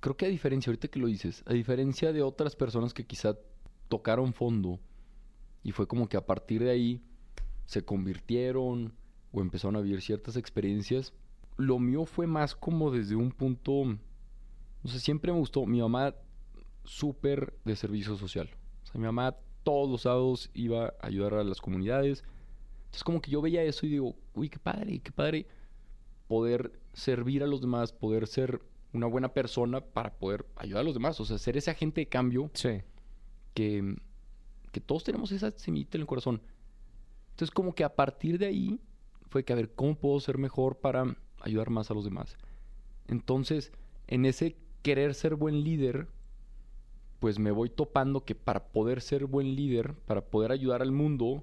creo 0.00 0.16
que 0.16 0.26
a 0.26 0.28
diferencia, 0.28 0.70
ahorita 0.70 0.88
que 0.88 0.98
lo 0.98 1.06
dices, 1.06 1.44
a 1.46 1.52
diferencia 1.52 2.12
de 2.12 2.22
otras 2.22 2.56
personas 2.56 2.94
que 2.94 3.06
quizá 3.06 3.38
tocaron 3.88 4.32
fondo 4.32 4.80
y 5.62 5.70
fue 5.70 5.86
como 5.86 6.08
que 6.08 6.16
a 6.16 6.26
partir 6.26 6.64
de 6.64 6.70
ahí 6.70 7.02
se 7.70 7.84
convirtieron 7.84 8.92
o 9.30 9.40
empezaron 9.40 9.76
a 9.76 9.80
vivir 9.80 10.02
ciertas 10.02 10.36
experiencias, 10.36 11.12
lo 11.56 11.78
mío 11.78 12.04
fue 12.04 12.26
más 12.26 12.56
como 12.56 12.90
desde 12.90 13.14
un 13.14 13.30
punto, 13.30 13.84
no 13.84 14.90
sé, 14.90 14.98
siempre 14.98 15.30
me 15.32 15.38
gustó, 15.38 15.66
mi 15.66 15.80
mamá 15.80 16.16
súper 16.82 17.54
de 17.64 17.76
servicio 17.76 18.16
social. 18.16 18.50
O 18.82 18.86
sea, 18.86 19.00
mi 19.00 19.06
mamá 19.06 19.36
todos 19.62 19.88
los 19.88 20.00
sábados 20.02 20.50
iba 20.52 20.86
a 20.86 21.06
ayudar 21.06 21.34
a 21.34 21.44
las 21.44 21.60
comunidades. 21.60 22.24
Entonces 22.86 23.04
como 23.04 23.20
que 23.20 23.30
yo 23.30 23.40
veía 23.40 23.62
eso 23.62 23.86
y 23.86 23.90
digo, 23.90 24.16
uy, 24.34 24.48
qué 24.48 24.58
padre, 24.58 24.98
qué 24.98 25.12
padre 25.12 25.46
poder 26.26 26.72
servir 26.92 27.44
a 27.44 27.46
los 27.46 27.60
demás, 27.60 27.92
poder 27.92 28.26
ser 28.26 28.60
una 28.92 29.06
buena 29.06 29.32
persona 29.32 29.80
para 29.80 30.10
poder 30.18 30.44
ayudar 30.56 30.80
a 30.80 30.84
los 30.84 30.94
demás. 30.94 31.20
O 31.20 31.24
sea, 31.24 31.38
ser 31.38 31.56
ese 31.56 31.70
agente 31.70 32.00
de 32.00 32.08
cambio 32.08 32.50
Sí. 32.52 32.80
que, 33.54 33.94
que 34.72 34.80
todos 34.80 35.04
tenemos 35.04 35.30
esa 35.30 35.52
semillita 35.52 35.98
en 35.98 36.00
el 36.00 36.08
corazón. 36.08 36.42
Entonces, 37.40 37.54
como 37.54 37.74
que 37.74 37.84
a 37.84 37.96
partir 37.96 38.36
de 38.36 38.44
ahí 38.44 38.80
fue 39.30 39.46
que 39.46 39.54
a 39.54 39.56
ver 39.56 39.72
cómo 39.72 39.94
puedo 39.94 40.20
ser 40.20 40.36
mejor 40.36 40.76
para 40.76 41.16
ayudar 41.40 41.70
más 41.70 41.90
a 41.90 41.94
los 41.94 42.04
demás. 42.04 42.36
Entonces, 43.08 43.72
en 44.08 44.26
ese 44.26 44.58
querer 44.82 45.14
ser 45.14 45.36
buen 45.36 45.64
líder, 45.64 46.06
pues 47.18 47.38
me 47.38 47.50
voy 47.50 47.70
topando 47.70 48.26
que 48.26 48.34
para 48.34 48.66
poder 48.66 49.00
ser 49.00 49.24
buen 49.24 49.56
líder, 49.56 49.94
para 50.04 50.20
poder 50.20 50.52
ayudar 50.52 50.82
al 50.82 50.92
mundo, 50.92 51.42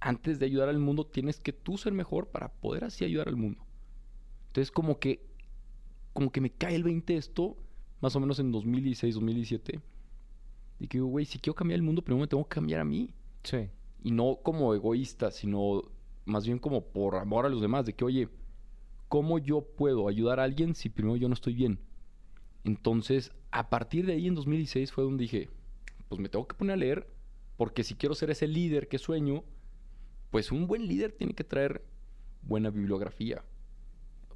antes 0.00 0.38
de 0.38 0.44
ayudar 0.44 0.68
al 0.68 0.80
mundo 0.80 1.06
tienes 1.06 1.40
que 1.40 1.54
tú 1.54 1.78
ser 1.78 1.94
mejor 1.94 2.28
para 2.28 2.52
poder 2.52 2.84
así 2.84 3.02
ayudar 3.06 3.28
al 3.28 3.36
mundo. 3.36 3.64
Entonces, 4.48 4.70
como 4.70 4.98
que 4.98 5.24
como 6.12 6.30
que 6.30 6.42
me 6.42 6.50
cae 6.50 6.74
el 6.74 6.84
20 6.84 7.16
esto, 7.16 7.56
más 8.02 8.14
o 8.16 8.20
menos 8.20 8.38
en 8.38 8.52
2016, 8.52 9.14
2017. 9.14 9.80
Y 10.78 10.88
que 10.88 10.98
digo, 10.98 11.06
güey, 11.06 11.24
si 11.24 11.38
quiero 11.38 11.54
cambiar 11.54 11.76
el 11.76 11.82
mundo, 11.82 12.02
primero 12.02 12.20
me 12.20 12.28
tengo 12.28 12.46
que 12.46 12.54
cambiar 12.54 12.82
a 12.82 12.84
mí. 12.84 13.14
Sí. 13.44 13.70
Y 14.06 14.12
no 14.12 14.38
como 14.40 14.72
egoísta, 14.72 15.32
sino 15.32 15.82
más 16.26 16.46
bien 16.46 16.60
como 16.60 16.84
por 16.84 17.16
amor 17.16 17.44
a 17.44 17.48
los 17.48 17.60
demás. 17.60 17.86
De 17.86 17.92
que, 17.92 18.04
oye, 18.04 18.28
¿cómo 19.08 19.40
yo 19.40 19.62
puedo 19.62 20.06
ayudar 20.06 20.38
a 20.38 20.44
alguien 20.44 20.76
si 20.76 20.88
primero 20.88 21.16
yo 21.16 21.26
no 21.26 21.34
estoy 21.34 21.54
bien? 21.54 21.80
Entonces, 22.62 23.32
a 23.50 23.68
partir 23.68 24.06
de 24.06 24.12
ahí, 24.12 24.28
en 24.28 24.36
2016, 24.36 24.92
fue 24.92 25.02
donde 25.02 25.22
dije, 25.22 25.50
pues 26.08 26.20
me 26.20 26.28
tengo 26.28 26.46
que 26.46 26.54
poner 26.54 26.74
a 26.74 26.76
leer, 26.76 27.08
porque 27.56 27.82
si 27.82 27.96
quiero 27.96 28.14
ser 28.14 28.30
ese 28.30 28.46
líder 28.46 28.86
que 28.86 28.98
sueño, 28.98 29.42
pues 30.30 30.52
un 30.52 30.68
buen 30.68 30.86
líder 30.86 31.10
tiene 31.10 31.34
que 31.34 31.42
traer 31.42 31.84
buena 32.42 32.70
bibliografía. 32.70 33.42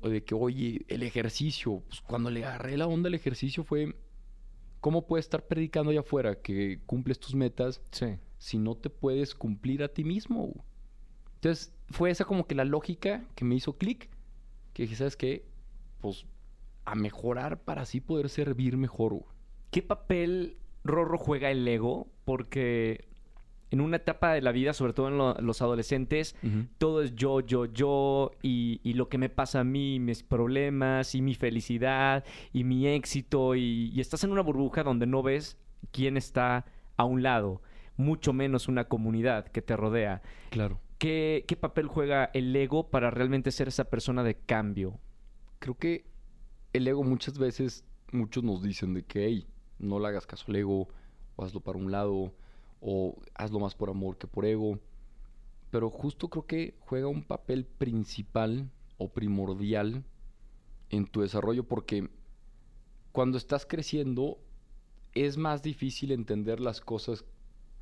O 0.00 0.08
de 0.08 0.24
que, 0.24 0.34
oye, 0.34 0.84
el 0.88 1.04
ejercicio, 1.04 1.84
pues 1.86 2.00
cuando 2.00 2.28
le 2.28 2.44
agarré 2.44 2.76
la 2.76 2.88
onda 2.88 3.06
al 3.06 3.14
ejercicio 3.14 3.62
fue, 3.62 3.94
¿cómo 4.80 5.06
puedes 5.06 5.26
estar 5.26 5.46
predicando 5.46 5.92
allá 5.92 6.00
afuera 6.00 6.42
que 6.42 6.80
cumples 6.86 7.20
tus 7.20 7.36
metas 7.36 7.80
Sí. 7.92 8.16
Si 8.40 8.58
no 8.58 8.74
te 8.74 8.88
puedes 8.90 9.34
cumplir 9.34 9.82
a 9.84 9.88
ti 9.88 10.02
mismo? 10.02 10.64
Entonces, 11.34 11.72
fue 11.90 12.10
esa 12.10 12.24
como 12.24 12.46
que 12.46 12.54
la 12.54 12.64
lógica 12.64 13.22
que 13.34 13.44
me 13.44 13.54
hizo 13.54 13.76
clic, 13.78 14.08
que 14.72 14.84
dije, 14.84 14.96
¿sabes 14.96 15.16
qué? 15.16 15.44
Pues 16.00 16.26
a 16.84 16.94
mejorar 16.94 17.60
para 17.60 17.82
así 17.82 18.00
poder 18.00 18.28
servir 18.30 18.76
mejor. 18.76 19.12
güey. 19.12 19.24
¿Qué 19.70 19.82
papel 19.82 20.56
Rorro 20.84 21.18
juega 21.18 21.50
el 21.50 21.66
ego? 21.68 22.08
Porque 22.24 23.08
en 23.70 23.80
una 23.80 23.96
etapa 23.98 24.32
de 24.32 24.40
la 24.42 24.50
vida, 24.52 24.72
sobre 24.72 24.92
todo 24.94 25.08
en 25.08 25.18
lo- 25.18 25.34
los 25.40 25.62
adolescentes, 25.62 26.34
todo 26.78 27.02
es 27.02 27.14
yo, 27.14 27.40
yo, 27.40 27.66
yo, 27.66 28.32
y, 28.42 28.80
y 28.82 28.94
lo 28.94 29.08
que 29.08 29.18
me 29.18 29.28
pasa 29.28 29.60
a 29.60 29.64
mí, 29.64 30.00
mis 30.00 30.22
problemas, 30.24 31.14
y 31.14 31.22
mi 31.22 31.34
felicidad, 31.34 32.24
y 32.52 32.64
mi 32.64 32.86
éxito, 32.88 33.54
y, 33.54 33.90
y 33.94 34.00
estás 34.00 34.24
en 34.24 34.32
una 34.32 34.40
burbuja 34.42 34.82
donde 34.82 35.06
no 35.06 35.22
ves 35.22 35.56
quién 35.92 36.16
está 36.16 36.64
a 36.96 37.04
un 37.04 37.22
lado, 37.22 37.62
mucho 38.00 38.32
menos 38.32 38.68
una 38.68 38.84
comunidad 38.84 39.46
que 39.46 39.62
te 39.62 39.76
rodea. 39.76 40.22
Claro. 40.50 40.80
¿Qué, 40.98 41.44
qué 41.46 41.56
papel 41.56 41.86
juega 41.86 42.30
el 42.34 42.54
ego 42.54 42.90
para 42.90 43.10
realmente 43.10 43.52
ser 43.52 43.68
esa 43.68 43.84
persona 43.84 44.22
de 44.22 44.34
cambio? 44.34 44.98
Creo 45.58 45.76
que 45.76 46.06
el 46.72 46.88
ego 46.88 47.04
muchas 47.04 47.38
veces, 47.38 47.84
muchos 48.12 48.44
nos 48.44 48.62
dicen 48.62 48.94
de 48.94 49.04
que, 49.04 49.26
hey, 49.26 49.46
no 49.78 49.98
le 49.98 50.08
hagas 50.08 50.26
caso 50.26 50.44
al 50.48 50.56
ego, 50.56 50.88
o 51.36 51.44
hazlo 51.44 51.60
para 51.60 51.78
un 51.78 51.90
lado, 51.90 52.34
o 52.80 53.16
hazlo 53.34 53.60
más 53.60 53.74
por 53.74 53.90
amor 53.90 54.18
que 54.18 54.26
por 54.26 54.44
ego. 54.44 54.78
Pero 55.70 55.90
justo 55.90 56.28
creo 56.28 56.46
que 56.46 56.74
juega 56.80 57.06
un 57.06 57.22
papel 57.22 57.64
principal 57.64 58.70
o 58.98 59.12
primordial 59.12 60.04
en 60.90 61.06
tu 61.06 61.22
desarrollo 61.22 61.64
porque 61.64 62.08
cuando 63.12 63.38
estás 63.38 63.64
creciendo 63.64 64.38
es 65.14 65.36
más 65.36 65.62
difícil 65.62 66.12
entender 66.12 66.60
las 66.60 66.80
cosas 66.80 67.24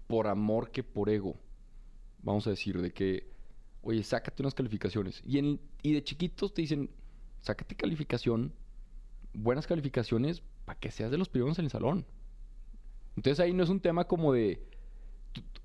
por 0.09 0.27
amor 0.27 0.73
que 0.73 0.83
por 0.83 1.09
ego. 1.09 1.37
Vamos 2.23 2.47
a 2.49 2.51
decir, 2.51 2.81
de 2.83 2.93
que, 2.93 3.31
oye, 3.83 4.03
sácate 4.03 4.43
unas 4.43 4.55
calificaciones. 4.55 5.23
Y, 5.25 5.39
en, 5.39 5.61
y 5.83 5.93
de 5.93 6.03
chiquitos 6.03 6.53
te 6.53 6.63
dicen, 6.63 6.91
sácate 7.43 7.77
calificación, 7.77 8.53
buenas 9.33 9.69
calificaciones, 9.69 10.43
para 10.65 10.81
que 10.81 10.91
seas 10.91 11.11
de 11.13 11.19
los 11.19 11.29
primeros 11.29 11.59
en 11.61 11.67
el 11.67 11.71
salón. 11.71 12.05
Entonces 13.17 13.39
ahí 13.41 13.53
no 13.53 13.63
es 13.63 13.69
un 13.69 13.81
tema 13.81 14.05
como 14.07 14.33
de, 14.33 14.61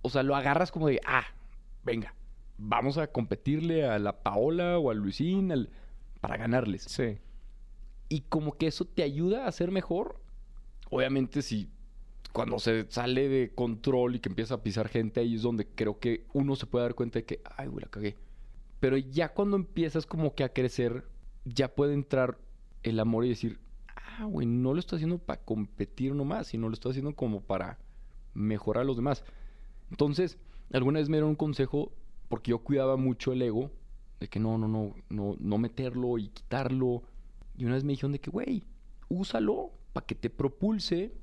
o 0.01 0.09
sea, 0.09 0.23
lo 0.23 0.35
agarras 0.35 0.71
como 0.71 0.87
de, 0.87 0.99
ah, 1.05 1.25
venga, 1.83 2.13
vamos 2.57 2.97
a 2.97 3.07
competirle 3.07 3.85
a 3.87 3.97
la 3.99 4.21
Paola 4.23 4.77
o 4.77 4.91
al 4.91 4.97
Luisín 4.97 5.51
al- 5.51 5.69
para 6.21 6.37
ganarles. 6.37 6.83
Sí. 6.83 7.17
Y 8.09 8.21
como 8.21 8.57
que 8.57 8.67
eso 8.67 8.85
te 8.85 9.03
ayuda 9.03 9.47
a 9.47 9.51
ser 9.51 9.71
mejor. 9.71 10.21
Obviamente 10.89 11.41
si 11.41 11.69
cuando 12.33 12.57
se 12.59 12.87
sale 12.89 13.29
de 13.29 13.53
control 13.53 14.15
y 14.15 14.19
que 14.19 14.27
empieza 14.27 14.55
a 14.55 14.63
pisar 14.63 14.89
gente, 14.89 15.19
ahí 15.19 15.35
es 15.35 15.43
donde 15.43 15.67
creo 15.67 15.99
que 15.99 16.25
uno 16.33 16.55
se 16.55 16.65
puede 16.65 16.83
dar 16.83 16.95
cuenta 16.95 17.19
de 17.19 17.25
que, 17.25 17.41
ay, 17.57 17.67
güey, 17.67 17.85
la 17.85 17.91
cagué. 17.91 18.17
Pero 18.79 18.97
ya 18.97 19.29
cuando 19.33 19.55
empiezas 19.55 20.07
como 20.07 20.33
que 20.33 20.43
a 20.43 20.51
crecer, 20.51 21.05
ya 21.45 21.73
puede 21.73 21.93
entrar 21.93 22.39
el 22.81 22.99
amor 22.99 23.25
y 23.25 23.29
decir, 23.29 23.59
ah, 23.95 24.25
güey, 24.25 24.47
no 24.47 24.73
lo 24.73 24.79
estoy 24.79 24.97
haciendo 24.97 25.19
para 25.19 25.41
competir 25.41 26.15
nomás, 26.15 26.47
sino 26.47 26.67
lo 26.67 26.73
estoy 26.73 26.89
haciendo 26.89 27.15
como 27.15 27.41
para 27.41 27.77
mejorar 28.33 28.81
a 28.81 28.85
los 28.85 28.95
demás. 28.95 29.23
Entonces, 29.91 30.39
alguna 30.73 30.99
vez 30.99 31.09
me 31.09 31.17
dieron 31.17 31.29
un 31.29 31.35
consejo, 31.35 31.91
porque 32.29 32.49
yo 32.49 32.59
cuidaba 32.59 32.97
mucho 32.97 33.31
el 33.31 33.43
ego, 33.43 33.69
de 34.19 34.27
que 34.27 34.39
no, 34.39 34.57
no, 34.57 34.67
no, 34.67 34.95
no, 35.09 35.35
no 35.39 35.57
meterlo 35.59 36.17
y 36.17 36.29
quitarlo. 36.29 37.03
Y 37.55 37.65
una 37.65 37.75
vez 37.75 37.83
me 37.83 37.93
dijeron 37.93 38.11
de 38.11 38.19
que, 38.19 38.31
güey, 38.31 38.63
úsalo 39.07 39.71
para 39.93 40.07
que 40.07 40.15
te 40.15 40.31
propulse. 40.31 41.13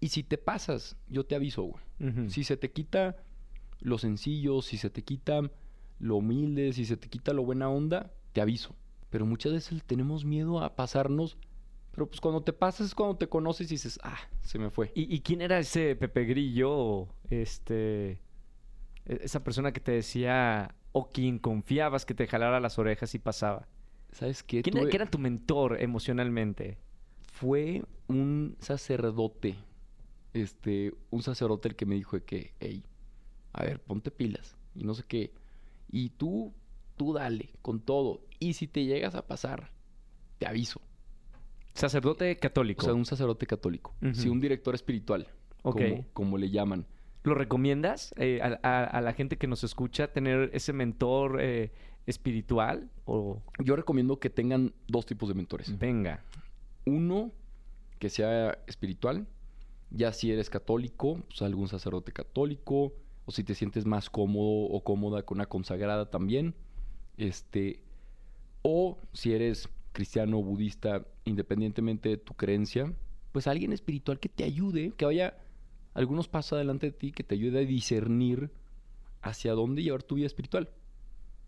Y 0.00 0.08
si 0.08 0.22
te 0.22 0.38
pasas, 0.38 0.96
yo 1.08 1.24
te 1.24 1.34
aviso, 1.34 1.62
güey. 1.62 2.28
Si 2.30 2.44
se 2.44 2.56
te 2.56 2.70
quita 2.70 3.16
lo 3.80 3.98
sencillo, 3.98 4.60
si 4.62 4.76
se 4.76 4.90
te 4.90 5.02
quita 5.02 5.40
lo 5.98 6.16
humilde, 6.16 6.72
si 6.74 6.84
se 6.84 6.96
te 6.96 7.08
quita 7.08 7.32
lo 7.32 7.42
buena 7.44 7.68
onda, 7.70 8.12
te 8.32 8.40
aviso. 8.40 8.74
Pero 9.10 9.24
muchas 9.24 9.52
veces 9.52 9.82
tenemos 9.84 10.24
miedo 10.24 10.60
a 10.62 10.76
pasarnos. 10.76 11.38
Pero 11.92 12.06
pues 12.08 12.20
cuando 12.20 12.42
te 12.42 12.52
pasas 12.52 12.88
es 12.88 12.94
cuando 12.94 13.16
te 13.16 13.26
conoces 13.28 13.70
y 13.70 13.74
dices, 13.74 13.98
ah, 14.02 14.18
se 14.42 14.58
me 14.58 14.68
fue. 14.68 14.92
¿Y, 14.94 15.14
y 15.14 15.20
quién 15.20 15.40
era 15.40 15.58
ese 15.58 15.96
Pepe 15.96 16.24
Grillo? 16.26 17.08
Este. 17.30 18.10
e- 19.06 19.20
Esa 19.22 19.42
persona 19.42 19.72
que 19.72 19.80
te 19.80 19.92
decía. 19.92 20.74
O 20.92 21.10
quien 21.10 21.38
confiabas 21.38 22.04
que 22.06 22.14
te 22.14 22.26
jalara 22.26 22.60
las 22.60 22.78
orejas 22.78 23.14
y 23.14 23.18
pasaba. 23.18 23.66
¿Sabes 24.12 24.42
qué? 24.42 24.62
¿Quién 24.62 24.76
era, 24.76 24.84
Tuve- 24.84 24.90
quién 24.90 25.02
era 25.02 25.10
tu 25.10 25.18
mentor 25.18 25.80
emocionalmente? 25.80 26.76
Fue 27.32 27.82
un 28.08 28.56
sacerdote. 28.60 29.56
Este, 30.36 30.92
un 31.10 31.22
sacerdote 31.22 31.68
el 31.68 31.76
que 31.76 31.86
me 31.86 31.94
dijo 31.94 32.16
de 32.16 32.24
que, 32.24 32.54
hey, 32.60 32.84
a 33.52 33.64
ver, 33.64 33.80
ponte 33.80 34.10
pilas. 34.10 34.56
Y 34.74 34.84
no 34.84 34.94
sé 34.94 35.02
qué. 35.08 35.32
Y 35.90 36.10
tú, 36.10 36.52
tú 36.96 37.12
dale, 37.12 37.50
con 37.62 37.80
todo. 37.80 38.20
Y 38.38 38.52
si 38.54 38.66
te 38.66 38.84
llegas 38.84 39.14
a 39.14 39.26
pasar, 39.26 39.70
te 40.38 40.46
aviso. 40.46 40.80
Sacerdote 41.74 42.32
O 42.32 42.38
católico. 42.40 42.84
sea, 42.84 42.94
un 42.94 43.04
sacerdote 43.06 43.46
católico. 43.46 43.94
Sí, 44.12 44.28
un 44.28 44.40
director 44.40 44.74
espiritual. 44.74 45.26
Ok. 45.62 45.80
Como, 45.80 46.06
como 46.12 46.38
le 46.38 46.50
llaman. 46.50 46.86
¿Lo 47.22 47.34
recomiendas 47.34 48.14
eh, 48.18 48.40
a, 48.42 48.58
a- 48.62 48.84
a 48.84 49.00
la 49.00 49.12
gente 49.12 49.36
que 49.36 49.46
nos 49.46 49.64
escucha 49.64 50.12
tener 50.12 50.50
ese 50.54 50.72
mentor 50.72 51.38
eh, 51.40 51.72
espiritual? 52.06 52.88
O 53.04 53.42
Yo 53.62 53.74
recomiendo 53.76 54.18
que 54.20 54.30
tengan 54.30 54.72
dos 54.86 55.06
tipos 55.06 55.28
de 55.28 55.34
mentores. 55.34 55.76
venga. 55.78 56.22
Uno, 56.84 57.32
que 57.98 58.10
sea 58.10 58.58
espiritual. 58.66 59.26
Ya 59.90 60.12
si 60.12 60.30
eres 60.30 60.50
católico, 60.50 61.20
pues 61.28 61.42
algún 61.42 61.68
sacerdote 61.68 62.12
católico. 62.12 62.92
O 63.24 63.32
si 63.32 63.42
te 63.42 63.54
sientes 63.54 63.86
más 63.86 64.08
cómodo 64.08 64.68
o 64.70 64.84
cómoda 64.84 65.24
con 65.24 65.38
una 65.38 65.46
consagrada 65.46 66.10
también. 66.10 66.54
Este. 67.16 67.80
O 68.62 68.98
si 69.12 69.32
eres 69.32 69.68
cristiano 69.92 70.38
o 70.38 70.42
budista, 70.42 71.06
independientemente 71.24 72.10
de 72.10 72.16
tu 72.18 72.34
creencia, 72.34 72.92
pues 73.32 73.46
alguien 73.46 73.72
espiritual 73.72 74.18
que 74.18 74.28
te 74.28 74.44
ayude, 74.44 74.92
que 74.96 75.04
vaya 75.04 75.38
algunos 75.94 76.28
pasos 76.28 76.54
adelante 76.54 76.86
de 76.86 76.92
ti, 76.92 77.12
que 77.12 77.24
te 77.24 77.34
ayude 77.34 77.60
a 77.60 77.62
discernir 77.62 78.50
hacia 79.22 79.52
dónde 79.52 79.82
llevar 79.82 80.02
tu 80.02 80.16
vida 80.16 80.26
espiritual. 80.26 80.68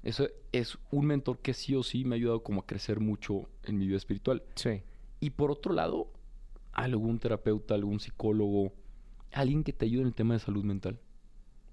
Eso 0.02 0.28
es 0.52 0.78
un 0.90 1.07
mentor 1.07 1.40
que 1.40 1.54
sí 1.54 1.75
o 1.75 1.83
sí 1.83 2.04
me 2.04 2.14
ha 2.14 2.16
ayudado 2.16 2.42
como 2.42 2.62
a 2.62 2.66
crecer 2.66 3.00
mucho 3.00 3.49
en 3.64 3.78
mi 3.78 3.87
vida 3.87 3.97
espiritual. 3.97 4.42
Sí. 4.54 4.83
Y 5.21 5.30
por 5.30 5.50
otro 5.50 5.75
lado, 5.75 6.11
algún 6.85 7.18
terapeuta, 7.18 7.75
algún 7.75 8.00
psicólogo, 8.00 8.73
alguien 9.32 9.64
que 9.64 9.73
te 9.73 9.87
ayude 9.87 10.02
en 10.02 10.08
el 10.08 10.14
tema 10.14 10.35
de 10.35 10.40
salud 10.40 10.64
mental. 10.64 10.99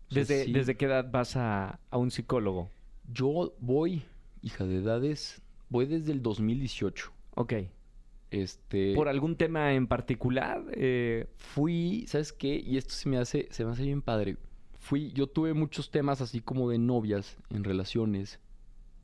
O 0.09 0.13
sea, 0.13 0.21
¿Desde, 0.21 0.45
sí, 0.45 0.53
¿Desde 0.53 0.75
qué 0.75 0.85
edad 0.85 1.09
vas 1.12 1.35
a, 1.35 1.79
a 1.89 1.97
un 1.97 2.12
psicólogo? 2.12 2.71
Yo 3.12 3.55
voy, 3.59 4.03
hija 4.41 4.65
de 4.65 4.77
edades, 4.77 5.41
voy 5.69 5.85
desde 5.85 6.12
el 6.12 6.21
2018. 6.21 7.12
Ok. 7.35 7.53
Este, 8.31 8.93
¿Por 8.95 9.07
algún 9.07 9.35
tema 9.35 9.74
en 9.74 9.88
particular? 9.88 10.65
Eh, 10.74 11.27
fui, 11.38 12.05
¿sabes 12.07 12.33
qué? 12.33 12.55
Y 12.55 12.77
esto 12.77 12.93
se 12.93 13.07
me 13.07 13.17
hace, 13.17 13.47
se 13.51 13.63
me 13.63 13.71
hace 13.71 13.83
bien 13.83 14.01
padre. 14.01 14.38
Fui, 14.79 15.12
yo 15.13 15.27
tuve 15.27 15.53
muchos 15.53 15.89
temas 15.89 16.21
así 16.21 16.41
como 16.41 16.69
de 16.69 16.77
novias 16.77 17.38
en 17.50 17.63
relaciones 17.63 18.39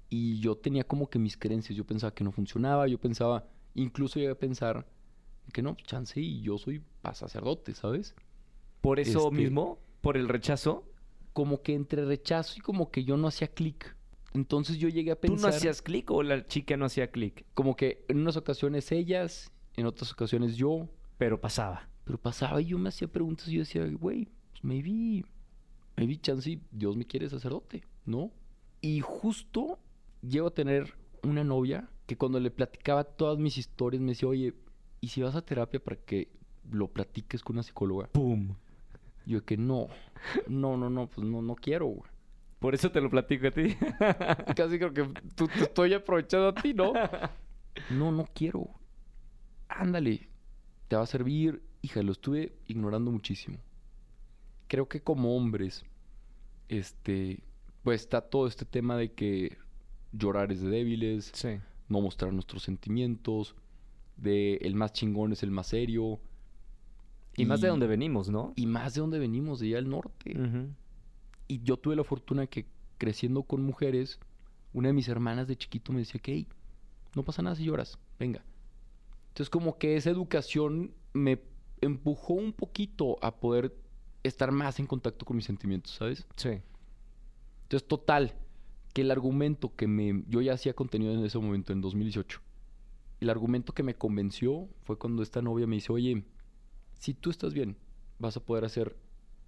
y 0.10 0.40
yo 0.40 0.56
tenía 0.58 0.84
como 0.84 1.10
que 1.10 1.18
mis 1.18 1.38
creencias, 1.38 1.78
yo 1.78 1.86
pensaba 1.86 2.14
que 2.14 2.24
no 2.24 2.32
funcionaba, 2.32 2.88
yo 2.88 3.00
pensaba, 3.00 3.46
Incluso 3.74 4.20
llegué 4.20 4.32
a 4.32 4.36
pensar 4.36 4.86
que 5.54 5.62
no, 5.62 5.76
chance 5.86 6.20
y 6.20 6.42
yo 6.42 6.58
soy 6.58 6.82
sacerdote, 7.14 7.74
¿sabes? 7.74 8.16
Por 8.82 9.00
eso 9.00 9.30
Este- 9.30 9.42
mismo, 9.42 9.80
por 10.02 10.18
el 10.18 10.28
rechazo, 10.30 10.86
Como 11.34 11.62
que 11.62 11.76
entre 11.76 12.04
rechazo 12.04 12.56
y 12.58 12.60
como 12.62 12.92
que 12.92 13.06
yo 13.06 13.16
no 13.16 13.30
hacía 13.30 13.48
clic. 13.48 13.96
Entonces 14.34 14.78
yo 14.78 14.90
llegué 14.90 15.12
a 15.12 15.16
¿tú 15.16 15.22
pensar... 15.30 15.52
no 15.52 15.56
hacías 15.56 15.82
clic 15.82 16.12
o 16.12 16.24
la 16.24 16.46
chica 16.46 16.76
no 16.76 16.84
hacía 16.86 17.10
clic? 17.10 17.46
Como 17.54 17.78
que 17.78 18.04
en 18.10 18.20
unas 18.20 18.36
ocasiones 18.36 18.92
ellas, 18.92 19.50
en 19.78 19.86
otras 19.86 20.12
ocasiones 20.12 20.58
yo. 20.58 20.90
Pero 21.18 21.40
pasaba. 21.40 21.88
Pero 22.04 22.18
pasaba 22.18 22.62
y 22.62 22.66
yo 22.66 22.78
me 22.78 22.90
hacía 22.90 23.08
preguntas 23.08 23.48
y 23.48 23.54
yo 23.54 23.60
decía, 23.60 23.86
güey, 23.86 24.28
pues 24.52 24.64
maybe, 24.64 25.24
maybe 25.96 26.18
chance 26.20 26.60
Dios 26.72 26.98
me 26.98 27.06
quiere 27.06 27.30
sacerdote, 27.30 27.84
¿no? 28.06 28.32
Y 28.82 29.00
justo 29.00 29.80
llego 30.22 30.48
a 30.48 30.54
tener 30.54 30.96
una 31.24 31.46
novia 31.46 31.88
que 32.08 32.18
cuando 32.18 32.40
le 32.42 32.52
platicaba 32.52 33.06
todas 33.06 33.38
mis 33.38 33.58
historias 33.58 34.02
me 34.02 34.10
decía, 34.10 34.28
oye, 34.28 34.54
¿y 35.02 35.08
si 35.10 35.22
vas 35.22 35.36
a 35.36 35.42
terapia 35.42 35.84
para 35.84 35.98
que 35.98 36.30
lo 36.72 36.88
platiques 36.88 37.44
con 37.44 37.56
una 37.56 37.64
psicóloga? 37.64 38.08
¡Pum! 38.08 38.56
Yo 39.26 39.44
que 39.44 39.58
no, 39.58 39.88
no, 40.48 40.78
no, 40.78 40.90
no, 40.90 41.08
pues 41.08 41.28
no, 41.28 41.42
no 41.42 41.56
quiero, 41.56 41.88
güey. 41.88 42.12
Por 42.60 42.76
eso 42.76 42.92
te 42.92 43.02
lo 43.02 43.10
platico 43.10 43.48
a 43.48 43.52
ti. 43.52 43.76
Casi 44.56 44.78
creo 44.78 44.94
que 44.94 45.10
tú 45.36 45.48
te 45.48 45.64
estoy 45.64 45.94
aprovechando 45.96 46.50
a 46.50 46.54
ti, 46.54 46.74
¿no? 46.76 46.94
No, 47.90 48.12
no 48.12 48.28
quiero. 48.34 48.70
Ándale, 49.68 50.30
te 50.88 50.96
va 50.96 51.02
a 51.02 51.08
servir. 51.08 51.64
Hija, 51.82 52.04
lo 52.04 52.12
estuve 52.12 52.54
ignorando 52.68 53.10
muchísimo. 53.10 53.58
Creo 54.68 54.88
que 54.88 55.02
como 55.02 55.36
hombres, 55.36 55.84
este, 56.70 57.44
pues 57.82 58.02
está 58.02 58.22
todo 58.22 58.46
este 58.46 58.66
tema 58.66 58.96
de 58.96 59.12
que 59.14 59.58
llorar 60.12 60.52
es 60.52 60.62
de 60.62 60.70
débiles, 60.70 61.32
sí. 61.34 61.60
no 61.90 62.02
mostrar 62.02 62.32
nuestros 62.32 62.62
sentimientos, 62.64 63.56
de 64.18 64.56
el 64.56 64.76
más 64.76 64.94
chingón 64.94 65.32
es 65.32 65.44
el 65.44 65.52
más 65.52 65.68
serio. 65.68 66.20
Y, 67.38 67.46
más 67.46 67.62
de 67.62 67.70
donde 67.70 67.88
venimos, 67.88 68.30
¿no? 68.30 68.54
Y 68.56 68.66
más 68.66 68.94
de 68.94 69.02
donde 69.02 69.18
venimos, 69.18 69.60
de 69.60 69.68
allá 69.68 69.76
del 69.78 69.90
norte. 69.90 70.38
Y 71.48 71.62
yo 71.64 71.78
tuve 71.78 71.96
la 71.96 72.04
fortuna 72.04 72.48
que 72.48 72.68
creciendo 72.98 73.44
con 73.44 73.64
mujeres, 73.64 74.20
una 74.74 74.90
de 74.90 74.94
mis 74.94 75.08
hermanas 75.08 75.48
de 75.48 75.58
chiquito 75.58 75.92
me 75.92 76.00
decía 76.00 76.22
que, 76.22 76.34
"Ey, 76.34 76.48
no 77.16 77.24
pasa 77.24 77.42
nada 77.42 77.56
si 77.56 77.66
lloras, 77.66 77.98
venga. 78.20 78.44
Entonces 79.30 79.50
como 79.50 79.78
que 79.78 79.96
esa 79.96 80.10
educación 80.10 80.94
me 81.14 81.42
empujó 81.82 82.34
un 82.34 82.54
poquito 82.54 83.18
a 83.22 83.36
poder 83.36 83.76
estar 84.24 84.52
más 84.52 84.80
en 84.80 84.88
contacto 84.88 85.26
con 85.26 85.36
mis 85.36 85.46
sentimientos, 85.46 85.94
¿sabes? 85.94 86.28
Sí. 86.36 86.62
Entonces 87.64 87.88
total, 87.88 88.34
que 88.94 89.02
el 89.02 89.12
argumento 89.12 89.76
que 89.76 89.88
me... 89.88 90.24
Yo 90.28 90.42
ya 90.42 90.54
hacía 90.54 90.74
contenido 90.74 91.14
en 91.14 91.24
ese 91.26 91.40
momento, 91.40 91.74
en 91.74 91.82
2018. 91.82 92.42
El 93.22 93.30
argumento 93.30 93.74
que 93.74 93.84
me 93.84 93.96
convenció 93.96 94.68
fue 94.84 94.98
cuando 94.98 95.24
esta 95.24 95.42
novia 95.42 95.68
me 95.68 95.76
dice, 95.76 95.94
oye, 95.94 96.24
si 97.00 97.14
tú 97.14 97.30
estás 97.30 97.54
bien, 97.54 97.78
vas 98.20 98.36
a 98.36 98.40
poder 98.44 98.66
hacer 98.66 98.98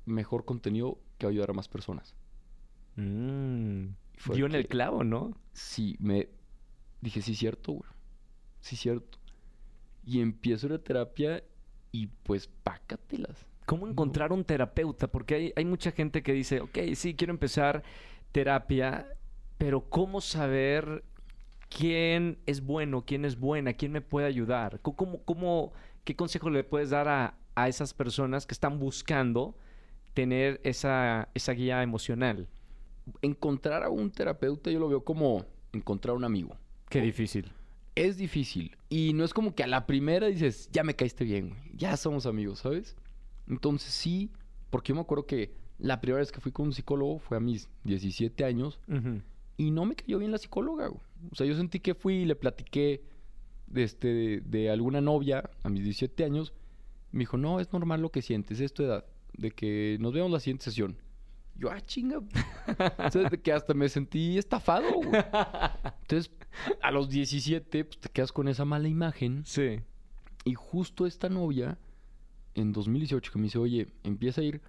mejor 0.06 0.46
contenido 0.46 1.00
que 1.18 1.26
ayudar 1.28 1.50
a 1.50 1.54
más 1.54 1.68
personas. 1.68 2.16
Mm. 2.96 3.88
Fue 4.18 4.36
Dio 4.36 4.46
en 4.46 4.56
el 4.56 4.68
clavo, 4.68 5.04
¿no? 5.04 5.36
sí, 5.54 5.96
me 6.00 6.30
dije, 7.02 7.22
sí, 7.22 7.36
cierto, 7.36 7.74
güey. 7.74 7.90
Sí, 8.62 8.76
cierto. 8.76 9.18
Y 10.06 10.22
empiezo 10.22 10.70
la 10.70 10.78
terapia 10.78 11.44
y 11.92 12.08
pues 12.08 12.48
pácatelas. 12.48 13.46
¿Cómo 13.66 13.86
No. 13.86 13.92
encontrar 13.92 14.32
un 14.34 14.44
terapeuta? 14.44 15.08
Porque 15.08 15.36
hay, 15.36 15.54
hay 15.56 15.66
mucha 15.66 15.92
gente 15.92 16.22
que 16.22 16.34
dice, 16.34 16.62
ok, 16.62 16.78
sí, 16.96 17.16
quiero 17.16 17.34
empezar 17.34 17.84
terapia, 18.32 19.08
pero 19.58 19.90
¿cómo 19.90 20.22
saber 20.22 21.04
quién 21.78 22.38
es 22.46 22.62
bueno, 22.62 23.04
quién 23.06 23.26
es 23.26 23.40
buena, 23.40 23.74
quién 23.74 23.92
me 23.92 24.02
puede 24.02 24.28
ayudar? 24.28 24.80
¿Cómo, 24.82 25.24
cómo- 25.24 25.74
qué 26.04 26.16
consejo 26.16 26.50
le 26.50 26.64
puedes 26.64 26.90
dar 26.90 27.08
a, 27.08 27.38
a 27.56 27.68
esas 27.68 27.94
personas 27.94 28.46
que 28.46 28.54
están 28.54 28.80
buscando 28.80 29.56
tener 30.14 30.60
esa, 30.64 31.30
esa 31.34 31.54
guía 31.54 31.82
emocional? 31.84 32.48
Encontrar 33.22 33.84
a 33.84 33.90
un 33.90 34.12
terapeuta 34.12 34.72
yo 34.72 34.80
lo 34.80 34.88
veo 34.90 35.04
como 35.04 35.46
encontrar 35.74 36.14
a 36.14 36.18
un 36.18 36.24
amigo. 36.24 36.56
Qué 36.90 37.02
difícil. 37.02 37.52
Es 37.96 38.18
difícil. 38.18 38.76
Y 38.90 39.14
no 39.14 39.24
es 39.24 39.34
como 39.34 39.54
que 39.56 39.64
a 39.64 39.68
la 39.68 39.86
primera 39.86 40.28
dices, 40.28 40.70
ya 40.72 40.84
me 40.84 40.96
caíste 40.96 41.24
bien, 41.26 41.50
güey. 41.50 41.62
Ya 41.76 41.98
somos 41.98 42.26
amigos, 42.26 42.60
¿sabes? 42.60 42.96
Entonces 43.48 43.92
sí, 43.94 44.32
porque 44.70 44.90
yo 44.90 44.96
me 44.96 45.02
acuerdo 45.02 45.26
que 45.26 45.54
la 45.80 46.00
primera 46.00 46.20
vez 46.20 46.32
que 46.32 46.40
fui 46.40 46.52
con 46.52 46.68
un 46.68 46.74
psicólogo 46.74 47.20
fue 47.20 47.38
a 47.38 47.40
mis 47.40 47.68
17 47.84 48.46
años 48.46 48.80
y 49.58 49.72
no 49.72 49.86
me 49.86 49.96
cayó 49.96 50.18
bien 50.20 50.32
la 50.32 50.38
psicóloga, 50.38 50.88
güey. 50.88 51.02
O 51.32 51.36
sea, 51.36 51.46
yo 51.46 51.56
sentí 51.56 51.80
que 51.80 51.96
fui 51.96 52.16
y 52.16 52.26
le 52.26 52.36
platiqué 52.36 53.04
de, 53.68 53.84
este, 53.84 54.08
de, 54.08 54.42
de 54.42 54.70
alguna 54.70 55.02
novia 55.02 55.50
a 55.64 55.70
mis 55.70 55.84
17 55.84 56.24
años. 56.24 56.54
Me 57.12 57.20
dijo, 57.20 57.38
no, 57.38 57.60
es 57.60 57.72
normal 57.74 58.02
lo 58.02 58.12
que 58.12 58.22
sientes, 58.22 58.60
es 58.60 58.74
tu 58.74 58.84
edad. 58.84 59.06
De 59.38 59.52
que 59.52 59.98
nos 60.00 60.14
vemos 60.14 60.32
la 60.32 60.40
siguiente 60.40 60.66
sesión. 60.66 60.98
Yo, 61.56 61.70
ah, 61.72 61.82
chinga. 61.82 62.18
o 62.20 63.12
sea, 63.12 63.30
de 63.30 63.40
que 63.40 63.52
hasta 63.52 63.74
me 63.74 63.90
sentí 63.90 64.38
estafado, 64.38 64.92
güey. 64.94 65.22
Entonces, 66.02 66.32
a 66.82 66.92
los 66.92 67.10
17, 67.10 67.86
pues 67.86 68.00
te 68.00 68.10
quedas 68.10 68.32
con 68.32 68.48
esa 68.48 68.66
mala 68.66 68.88
imagen. 68.88 69.44
Sí. 69.46 69.80
Y 70.46 70.54
justo 70.56 71.06
esta 71.06 71.30
novia, 71.30 71.78
en 72.56 72.74
2018, 72.74 73.32
que 73.32 73.40
me 73.40 73.46
dice, 73.46 73.60
oye, 73.60 73.88
empieza 74.04 74.42
a 74.42 74.44
ir, 74.44 74.62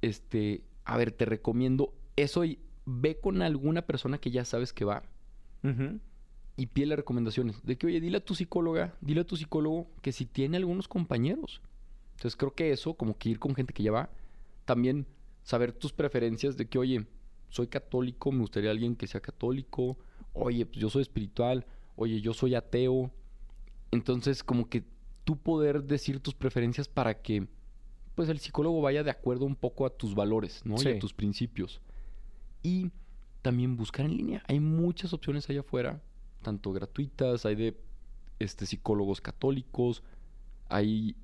este, 0.00 0.62
a 0.84 0.96
ver, 0.96 1.12
te 1.12 1.24
recomiendo 1.24 1.92
eso 2.14 2.44
y 2.44 2.60
ve 2.86 3.18
con 3.20 3.42
alguna 3.42 3.82
persona 3.82 4.18
que 4.18 4.30
ya 4.30 4.44
sabes 4.44 4.72
que 4.72 4.84
va 4.84 5.02
Ujú. 5.70 6.00
y 6.58 6.66
pide 6.66 6.96
recomendaciones. 6.96 7.62
De 7.64 7.76
que, 7.76 7.86
oye, 7.86 8.00
dile 8.00 8.16
a 8.18 8.24
tu 8.24 8.34
psicóloga, 8.34 8.94
dile 9.02 9.20
a 9.20 9.24
tu 9.26 9.36
psicólogo 9.36 9.88
que 10.00 10.10
si 10.12 10.24
tiene 10.24 10.56
algunos 10.56 10.88
compañeros. 10.88 11.60
Entonces 12.12 12.34
creo 12.36 12.54
que 12.54 12.72
eso, 12.72 12.94
como 12.94 13.18
que 13.18 13.28
ir 13.28 13.38
con 13.38 13.54
gente 13.54 13.74
que 13.74 13.82
ya 13.82 13.92
va, 13.92 14.08
también 14.64 15.06
saber 15.42 15.72
tus 15.72 15.92
preferencias 15.92 16.56
de 16.56 16.66
que, 16.66 16.78
oye, 16.78 17.06
soy 17.50 17.66
católico, 17.66 18.32
me 18.32 18.40
gustaría 18.40 18.70
alguien 18.70 18.96
que 18.96 19.06
sea 19.06 19.20
católico, 19.20 19.98
oye, 20.32 20.64
pues 20.64 20.78
yo 20.78 20.88
soy 20.88 21.02
espiritual, 21.02 21.66
oye, 21.94 22.20
yo 22.22 22.32
soy 22.32 22.54
ateo. 22.54 23.10
Entonces, 23.90 24.42
como 24.42 24.68
que 24.68 24.84
tú 25.24 25.36
poder 25.36 25.84
decir 25.84 26.20
tus 26.20 26.34
preferencias 26.34 26.88
para 26.88 27.20
que, 27.20 27.46
pues, 28.14 28.28
el 28.30 28.38
psicólogo 28.38 28.80
vaya 28.80 29.04
de 29.04 29.10
acuerdo 29.10 29.44
un 29.44 29.56
poco 29.56 29.84
a 29.86 29.90
tus 29.90 30.14
valores, 30.14 30.62
¿no? 30.64 30.76
Y 30.76 30.78
Sí. 30.78 30.88
a 30.88 30.98
tus 30.98 31.12
principios. 31.12 31.80
Y 32.62 32.90
también 33.46 33.76
buscar 33.76 34.04
en 34.06 34.16
línea. 34.16 34.42
Hay 34.48 34.58
muchas 34.58 35.12
opciones 35.12 35.48
allá 35.48 35.60
afuera, 35.60 36.02
tanto 36.42 36.72
gratuitas, 36.72 37.46
hay 37.46 37.54
de 37.54 37.80
este, 38.40 38.66
psicólogos 38.66 39.20
católicos, 39.20 40.02
hay 40.68 41.14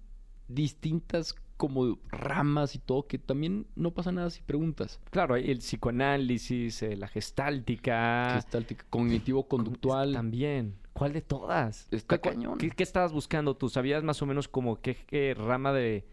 distintas 0.47 1.35
como 1.57 1.99
ramas 2.11 2.77
y 2.77 2.79
todo, 2.79 3.09
que 3.09 3.19
también 3.19 3.67
no 3.75 3.91
pasa 3.93 4.13
nada 4.13 4.31
si 4.31 4.41
preguntas. 4.43 5.01
Claro, 5.11 5.35
hay 5.35 5.51
el 5.51 5.59
psicoanálisis, 5.59 6.83
eh, 6.85 6.97
la 6.97 7.09
gestáltica. 7.09 8.31
Gestáltica, 8.35 8.85
cognitivo-conductual. 8.89 10.13
También. 10.13 10.77
¿Cuál 10.93 11.13
de 11.13 11.23
todas? 11.23 11.89
Está 11.91 12.19
¿Cu- 12.19 12.29
cu- 12.29 12.35
cañón. 12.35 12.59
¿Qué, 12.59 12.71
qué 12.71 12.83
estabas 12.85 13.13
buscando 13.13 13.57
tú? 13.57 13.69
¿Sabías 13.69 14.05
más 14.05 14.23
o 14.23 14.27
menos 14.27 14.47
como 14.47 14.81
qué, 14.81 14.95
qué 15.07 15.35
rama 15.35 15.73
de, 15.73 16.07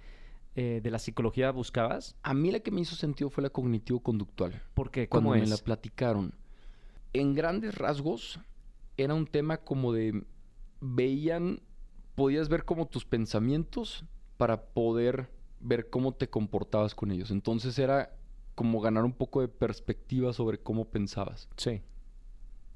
eh, 0.60 0.82
de 0.82 0.92
la 0.92 1.00
psicología 1.00 1.52
buscabas? 1.52 2.18
A 2.22 2.34
mí 2.34 2.52
la 2.52 2.60
que 2.60 2.70
me 2.70 2.82
hizo 2.82 2.94
sentido 2.98 3.30
fue 3.30 3.42
la 3.42 3.50
cognitivo-conductual. 3.50 4.62
¿Por 4.74 4.92
qué? 4.92 5.08
Cuando 5.08 5.30
¿Cómo 5.30 5.42
me 5.42 5.48
la 5.48 5.56
platicaron. 5.56 6.34
En 7.14 7.34
grandes 7.34 7.76
rasgos, 7.76 8.42
era 8.98 9.14
un 9.14 9.26
tema 9.26 9.60
como 9.60 9.94
de. 9.94 10.26
Veían. 10.82 11.62
Podías 12.14 12.50
ver 12.50 12.66
como 12.66 12.88
tus 12.88 13.06
pensamientos 13.06 14.04
para 14.36 14.66
poder 14.66 15.30
ver 15.62 15.90
cómo 15.90 16.14
te 16.14 16.30
comportabas 16.30 16.94
con 16.94 17.12
ellos. 17.12 17.32
Entonces 17.32 17.80
era 17.80 18.14
como 18.54 18.82
ganar 18.82 19.06
un 19.06 19.14
poco 19.14 19.40
de 19.40 19.48
perspectiva 19.48 20.34
sobre 20.34 20.58
cómo 20.58 20.90
pensabas. 20.90 21.48
Sí. 21.56 21.82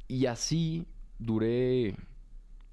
Y 0.08 0.28
así 0.28 0.88
duré. 1.19 1.98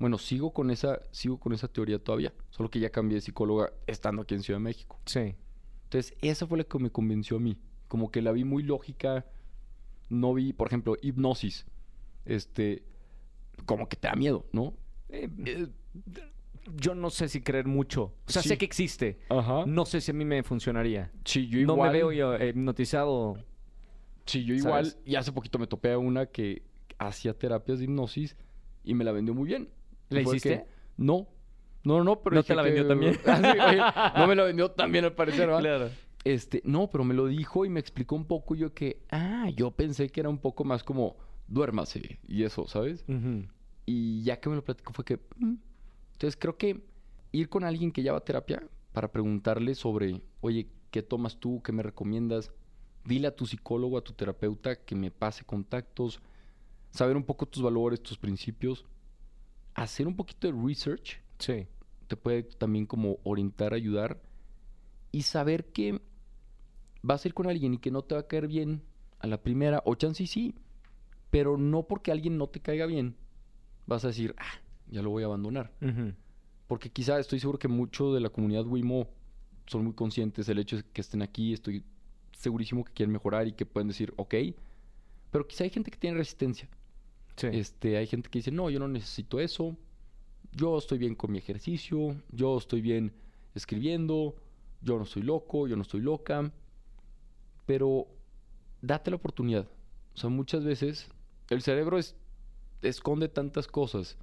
Bueno, 0.01 0.19
sigo 0.19 0.53
con 0.53 0.71
esa, 0.71 0.99
sigo 1.13 1.39
con 1.39 1.53
esa 1.53 1.69
teoría 1.69 1.99
todavía. 2.03 2.33
Solo 2.49 2.69
que 2.71 2.81
ya 2.81 2.91
cambié 2.91 3.17
de 3.17 3.21
psicóloga 3.21 3.73
estando 3.87 4.23
aquí 4.23 4.35
en 4.35 4.43
Ciudad 4.43 4.59
de 4.59 4.65
México. 4.65 4.99
Sí. 5.07 5.37
Entonces, 5.85 6.15
esa 6.23 6.47
fue 6.47 6.59
la 6.59 6.65
que 6.65 6.79
me 6.79 6.91
convenció 6.91 7.37
a 7.37 7.41
mí. 7.41 7.57
Como 7.87 8.11
que 8.11 8.23
la 8.23 8.33
vi 8.33 8.43
muy 8.45 8.63
lógica. 8.63 9.27
No 10.09 10.35
vi, 10.35 10.53
por 10.53 10.67
ejemplo, 10.69 10.97
hipnosis. 11.03 11.67
Este. 12.25 12.83
Como 13.67 13.89
que 13.89 13.97
te 13.97 14.09
da 14.09 14.15
miedo, 14.17 14.47
¿no? 14.53 14.75
Eh, 15.11 15.29
Eh, 15.45 15.69
yo 16.77 16.95
no 16.95 17.11
sé 17.11 17.29
si 17.29 17.43
creer 17.43 17.67
mucho. 17.67 18.15
O 18.27 18.31
sea, 18.33 18.43
Sí. 18.43 18.49
sé 18.51 18.59
que 18.59 18.65
existe. 18.65 19.19
Ajá. 19.29 19.65
No 19.67 19.85
sé 19.85 20.01
si 20.01 20.13
a 20.13 20.15
mí 20.15 20.25
me 20.25 20.43
funcionaría. 20.43 21.11
Sí, 21.25 21.47
yo 21.49 21.59
No 21.67 21.75
igual. 21.75 21.93
me 21.93 21.99
veo 21.99 22.13
yo, 22.13 22.35
eh, 22.37 22.49
hipnotizado. 22.51 23.37
Sí, 24.25 24.45
yo 24.45 24.55
igual. 24.55 24.87
¿sabes? 24.87 24.99
Y 25.05 25.17
hace 25.17 25.33
poquito 25.33 25.59
me 25.59 25.67
topé 25.67 25.93
a 25.93 25.99
una 25.99 26.27
que 26.27 26.63
hacía 26.99 27.35
terapias 27.37 27.79
de 27.81 27.85
hipnosis 27.87 28.37
y 28.85 28.95
me 28.95 29.05
la 29.05 29.13
vendió 29.13 29.35
muy 29.35 29.47
bien. 29.47 29.69
¿La 30.11 30.21
hiciste? 30.23 30.67
no. 30.97 31.27
No, 31.83 32.05
no, 32.05 32.21
pero 32.21 32.37
¿No 32.37 32.43
te 32.43 32.55
la 32.55 32.63
que- 32.63 32.69
vendió 32.73 32.87
también? 32.87 33.17
Ah, 33.27 33.37
sí, 33.41 33.59
oye, 33.59 33.81
no 34.21 34.27
me 34.27 34.37
la 34.37 34.45
vendió 34.45 34.71
también 34.71 35.07
al 35.07 35.15
parecer, 35.15 35.47
¿verdad? 35.47 35.61
Claro. 35.61 35.91
Este, 36.25 36.61
no, 36.67 36.91
pero 36.91 37.05
me 37.05 37.15
lo 37.15 37.27
dijo 37.27 37.65
y 37.65 37.71
me 37.71 37.81
explicó 37.81 38.15
un 38.17 38.27
poco 38.27 38.55
yo 38.55 38.75
que, 38.75 39.01
ah, 39.11 39.49
yo 39.57 39.71
pensé 39.71 40.11
que 40.11 40.21
era 40.21 40.29
un 40.29 40.37
poco 40.37 40.63
más 40.65 40.85
como, 40.85 41.17
duérmase 41.49 42.19
y 42.29 42.43
eso, 42.45 42.67
¿sabes? 42.69 43.03
Y 43.87 44.23
ya 44.25 44.39
que 44.39 44.51
me 44.51 44.57
lo 44.57 44.63
platicó 44.65 44.93
fue 44.93 45.07
que, 45.07 45.17
mm, 45.39 45.55
Entonces 46.13 46.37
creo 46.39 46.59
que 46.59 46.83
ir 47.33 47.49
con 47.49 47.65
alguien 47.65 47.91
que 47.93 48.03
ya 48.03 48.13
va 48.13 48.19
a 48.19 48.25
terapia 48.25 48.63
para 48.93 49.11
preguntarle 49.11 49.75
sobre, 49.75 50.21
oye, 50.43 50.69
¿qué 50.91 51.03
tomas 51.03 51.39
tú? 51.39 51.63
¿Qué 51.63 51.73
me 51.73 51.83
recomiendas? 51.83 52.53
Dile 53.07 53.29
a 53.29 53.35
tu 53.35 53.47
psicólogo, 53.47 53.97
a 53.97 54.03
tu 54.05 54.13
terapeuta 54.13 54.77
que 54.77 54.95
me 54.95 55.11
pase 55.11 55.45
contactos, 55.47 56.21
saber 56.91 57.17
un 57.17 57.25
poco 57.25 57.47
tus 57.47 57.63
valores, 57.63 58.03
tus 58.03 58.19
principios, 58.19 58.85
hacer 59.83 60.07
un 60.07 60.15
poquito 60.15 60.47
de 60.47 60.53
research. 60.53 61.21
Sí. 61.39 61.67
Te 62.07 62.17
puede 62.17 62.43
también 62.43 62.87
como 62.87 63.19
orientar, 63.25 63.73
ayudar 63.73 64.21
y 65.11 65.23
saber 65.23 65.73
que 65.73 66.01
vas 67.03 67.25
a 67.25 67.29
ir 67.29 67.35
con 67.35 67.49
alguien 67.49 67.75
y 67.75 67.79
que 67.79 67.91
no 67.91 68.03
te 68.03 68.15
va 68.15 68.23
a 68.23 68.27
caer 68.27 68.47
bien 68.47 68.83
a 69.21 69.27
la 69.27 69.43
primera, 69.43 69.83
o 69.87 69.95
chance 69.95 70.23
y 70.23 70.27
sí, 70.27 70.55
pero 71.31 71.57
no 71.57 71.85
porque 71.85 72.11
alguien 72.11 72.37
no 72.37 72.49
te 72.49 72.61
caiga 72.61 72.87
bien, 72.87 73.17
vas 73.87 74.05
a 74.05 74.09
decir, 74.09 74.35
ah, 74.39 74.61
ya 74.89 75.03
lo 75.03 75.11
voy 75.11 75.23
a 75.23 75.27
abandonar. 75.27 75.73
Porque 76.67 76.91
quizá 76.91 77.19
estoy 77.19 77.39
seguro 77.41 77.59
que 77.59 77.69
mucho 77.69 78.13
de 78.13 78.21
la 78.21 78.31
comunidad 78.31 78.67
Wimo 78.67 79.09
son 79.67 79.85
muy 79.85 79.95
conscientes 79.95 80.47
del 80.47 80.59
hecho 80.59 80.77
de 80.77 80.85
que 80.85 81.01
estén 81.01 81.23
aquí, 81.23 81.53
estoy 81.53 81.85
segurísimo 82.33 82.85
que 82.85 82.93
quieren 82.93 83.13
mejorar 83.13 83.47
y 83.47 83.53
que 83.53 83.67
pueden 83.67 83.89
decir, 83.89 84.13
ok, 84.17 84.35
pero 85.31 85.47
quizá 85.47 85.65
hay 85.65 85.71
gente 85.71 85.91
que 85.91 85.99
tiene 85.99 86.17
resistencia. 86.17 86.69
Sí. 87.37 87.47
Este, 87.53 87.97
hay 87.97 88.07
gente 88.07 88.29
que 88.29 88.39
dice, 88.41 88.51
no, 88.51 88.69
yo 88.71 88.79
no 88.79 88.89
necesito 88.89 89.41
eso, 89.41 89.77
yo 90.53 90.77
estoy 90.79 90.99
bien 90.99 91.15
con 91.15 91.31
mi 91.33 91.39
ejercicio, 91.39 92.17
yo 92.31 92.59
estoy 92.59 92.81
bien 92.81 93.13
escribiendo, 93.55 94.37
yo 94.83 94.97
no 94.97 95.05
estoy 95.05 95.23
loco, 95.23 95.67
yo 95.69 95.77
no 95.77 95.83
estoy 95.83 96.01
loca, 96.01 96.53
pero 97.67 98.07
date 98.83 99.11
la 99.11 99.17
oportunidad. 99.17 99.67
O 100.15 100.17
sea, 100.19 100.29
muchas 100.31 100.65
veces 100.65 101.09
el 101.51 101.63
cerebro 101.63 101.99
es, 101.99 102.17
esconde 102.83 103.29
tantas 103.29 103.67
cosas 103.69 104.19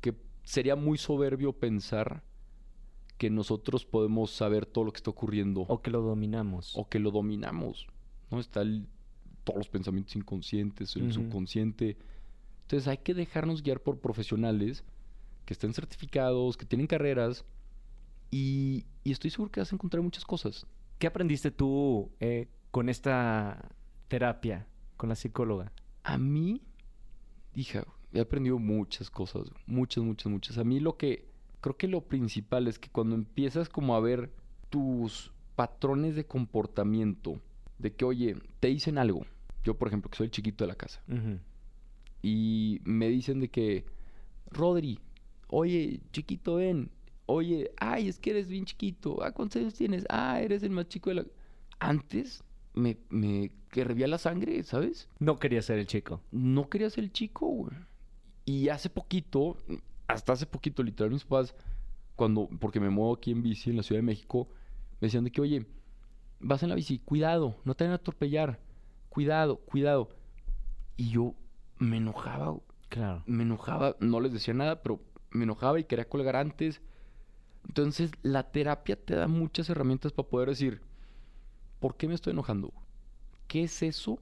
que 0.00 0.14
sería 0.42 0.76
muy 0.76 0.98
soberbio 0.98 1.52
pensar 1.52 2.22
que 3.16 3.30
nosotros 3.30 3.84
podemos 3.86 4.30
saber 4.32 4.66
todo 4.66 4.84
lo 4.84 4.92
que 4.92 4.98
está 4.98 5.10
ocurriendo 5.10 5.62
O 5.62 5.80
que 5.80 5.90
lo 5.90 6.02
dominamos. 6.02 6.72
o 6.76 6.88
que 6.88 6.98
lo 6.98 7.10
dominamos. 7.10 7.86
¿no? 8.30 8.40
Está 8.40 8.62
el- 8.62 8.86
todos 9.44 9.58
los 9.58 9.68
pensamientos 9.68 10.16
inconscientes, 10.16 10.96
el 10.96 11.12
subconsciente. 11.12 11.96
Entonces 12.62 12.88
hay 12.88 12.98
que 12.98 13.14
dejarnos 13.14 13.62
guiar 13.62 13.80
por 13.80 13.98
profesionales 13.98 14.84
que 15.44 15.52
estén 15.52 15.74
certificados, 15.74 16.56
que 16.56 16.66
tienen 16.66 16.86
carreras. 16.86 17.44
Y, 18.30 18.86
y 19.04 19.12
estoy 19.12 19.30
seguro 19.30 19.52
que 19.52 19.60
vas 19.60 19.70
a 19.72 19.76
encontrar 19.76 20.02
muchas 20.02 20.24
cosas. 20.24 20.66
¿Qué 20.98 21.06
aprendiste 21.06 21.50
tú 21.50 22.10
eh, 22.20 22.48
con 22.70 22.88
esta 22.88 23.68
terapia, 24.08 24.66
con 24.96 25.08
la 25.08 25.14
psicóloga? 25.14 25.72
A 26.02 26.18
mí, 26.18 26.62
hija, 27.54 27.84
he 28.12 28.20
aprendido 28.20 28.58
muchas 28.58 29.10
cosas. 29.10 29.50
Muchas, 29.66 30.02
muchas, 30.02 30.32
muchas. 30.32 30.58
A 30.58 30.64
mí 30.64 30.80
lo 30.80 30.96
que 30.96 31.28
creo 31.60 31.76
que 31.76 31.88
lo 31.88 32.02
principal 32.02 32.68
es 32.68 32.78
que 32.78 32.90
cuando 32.90 33.14
empiezas 33.14 33.68
como 33.68 33.94
a 33.94 34.00
ver 34.00 34.32
tus 34.70 35.32
patrones 35.56 36.16
de 36.16 36.26
comportamiento, 36.26 37.40
de 37.78 37.94
que, 37.94 38.04
oye, 38.04 38.36
te 38.60 38.68
dicen 38.68 38.98
algo. 38.98 39.26
Yo, 39.64 39.76
por 39.76 39.88
ejemplo, 39.88 40.10
que 40.10 40.16
soy 40.16 40.26
el 40.26 40.30
chiquito 40.30 40.64
de 40.64 40.68
la 40.68 40.74
casa. 40.76 41.02
Y 42.22 42.80
me 42.84 43.08
dicen 43.08 43.40
de 43.40 43.48
que, 43.48 43.84
Rodri, 44.50 45.00
oye, 45.48 46.00
chiquito, 46.12 46.56
ven, 46.56 46.90
oye, 47.26 47.72
ay, 47.78 48.08
es 48.08 48.18
que 48.18 48.30
eres 48.30 48.48
bien 48.48 48.64
chiquito, 48.64 49.22
ah, 49.22 49.32
¿cuántos 49.32 49.60
años 49.60 49.74
tienes? 49.74 50.04
Ah, 50.08 50.40
eres 50.40 50.62
el 50.62 50.70
más 50.70 50.88
chico 50.88 51.10
de 51.10 51.16
la... 51.16 51.26
Antes 51.78 52.44
me, 52.74 52.98
me 53.08 53.50
hervía 53.74 54.06
la 54.06 54.18
sangre, 54.18 54.62
¿sabes? 54.62 55.08
No 55.18 55.38
quería 55.38 55.62
ser 55.62 55.78
el 55.78 55.86
chico. 55.86 56.20
No 56.30 56.68
quería 56.68 56.90
ser 56.90 57.04
el 57.04 57.12
chico, 57.12 57.46
güey. 57.46 57.76
Y 58.44 58.68
hace 58.68 58.90
poquito, 58.90 59.56
hasta 60.06 60.34
hace 60.34 60.46
poquito, 60.46 60.82
literal, 60.82 61.12
mis 61.12 61.24
papás, 61.24 61.54
cuando, 62.16 62.48
porque 62.60 62.80
me 62.80 62.90
muevo 62.90 63.14
aquí 63.14 63.30
en 63.30 63.42
bici 63.42 63.70
en 63.70 63.76
la 63.76 63.82
Ciudad 63.82 63.98
de 63.98 64.06
México, 64.06 64.48
me 65.00 65.06
decían 65.06 65.24
de 65.24 65.30
que, 65.30 65.40
oye, 65.40 65.66
vas 66.40 66.62
en 66.62 66.68
la 66.68 66.74
bici, 66.74 66.98
cuidado, 66.98 67.56
no 67.64 67.74
te 67.74 67.84
van 67.84 67.92
a 67.92 67.96
atropellar, 67.96 68.60
cuidado, 69.14 69.58
cuidado. 69.58 70.08
Y 70.96 71.10
yo 71.10 71.34
me 71.78 71.98
enojaba, 71.98 72.56
Claro. 72.88 73.22
me 73.26 73.44
enojaba, 73.44 73.96
no 74.00 74.20
les 74.20 74.32
decía 74.32 74.54
nada, 74.54 74.82
pero 74.82 75.00
me 75.30 75.44
enojaba 75.44 75.78
y 75.78 75.84
quería 75.84 76.08
colgar 76.08 76.34
antes. 76.36 76.80
Entonces, 77.68 78.10
la 78.22 78.50
terapia 78.50 78.96
te 78.96 79.14
da 79.14 79.28
muchas 79.28 79.70
herramientas 79.70 80.12
para 80.12 80.28
poder 80.28 80.48
decir, 80.48 80.82
¿por 81.80 81.96
qué 81.96 82.08
me 82.08 82.14
estoy 82.14 82.32
enojando? 82.32 82.72
¿Qué 83.46 83.62
es 83.62 83.82
eso 83.82 84.18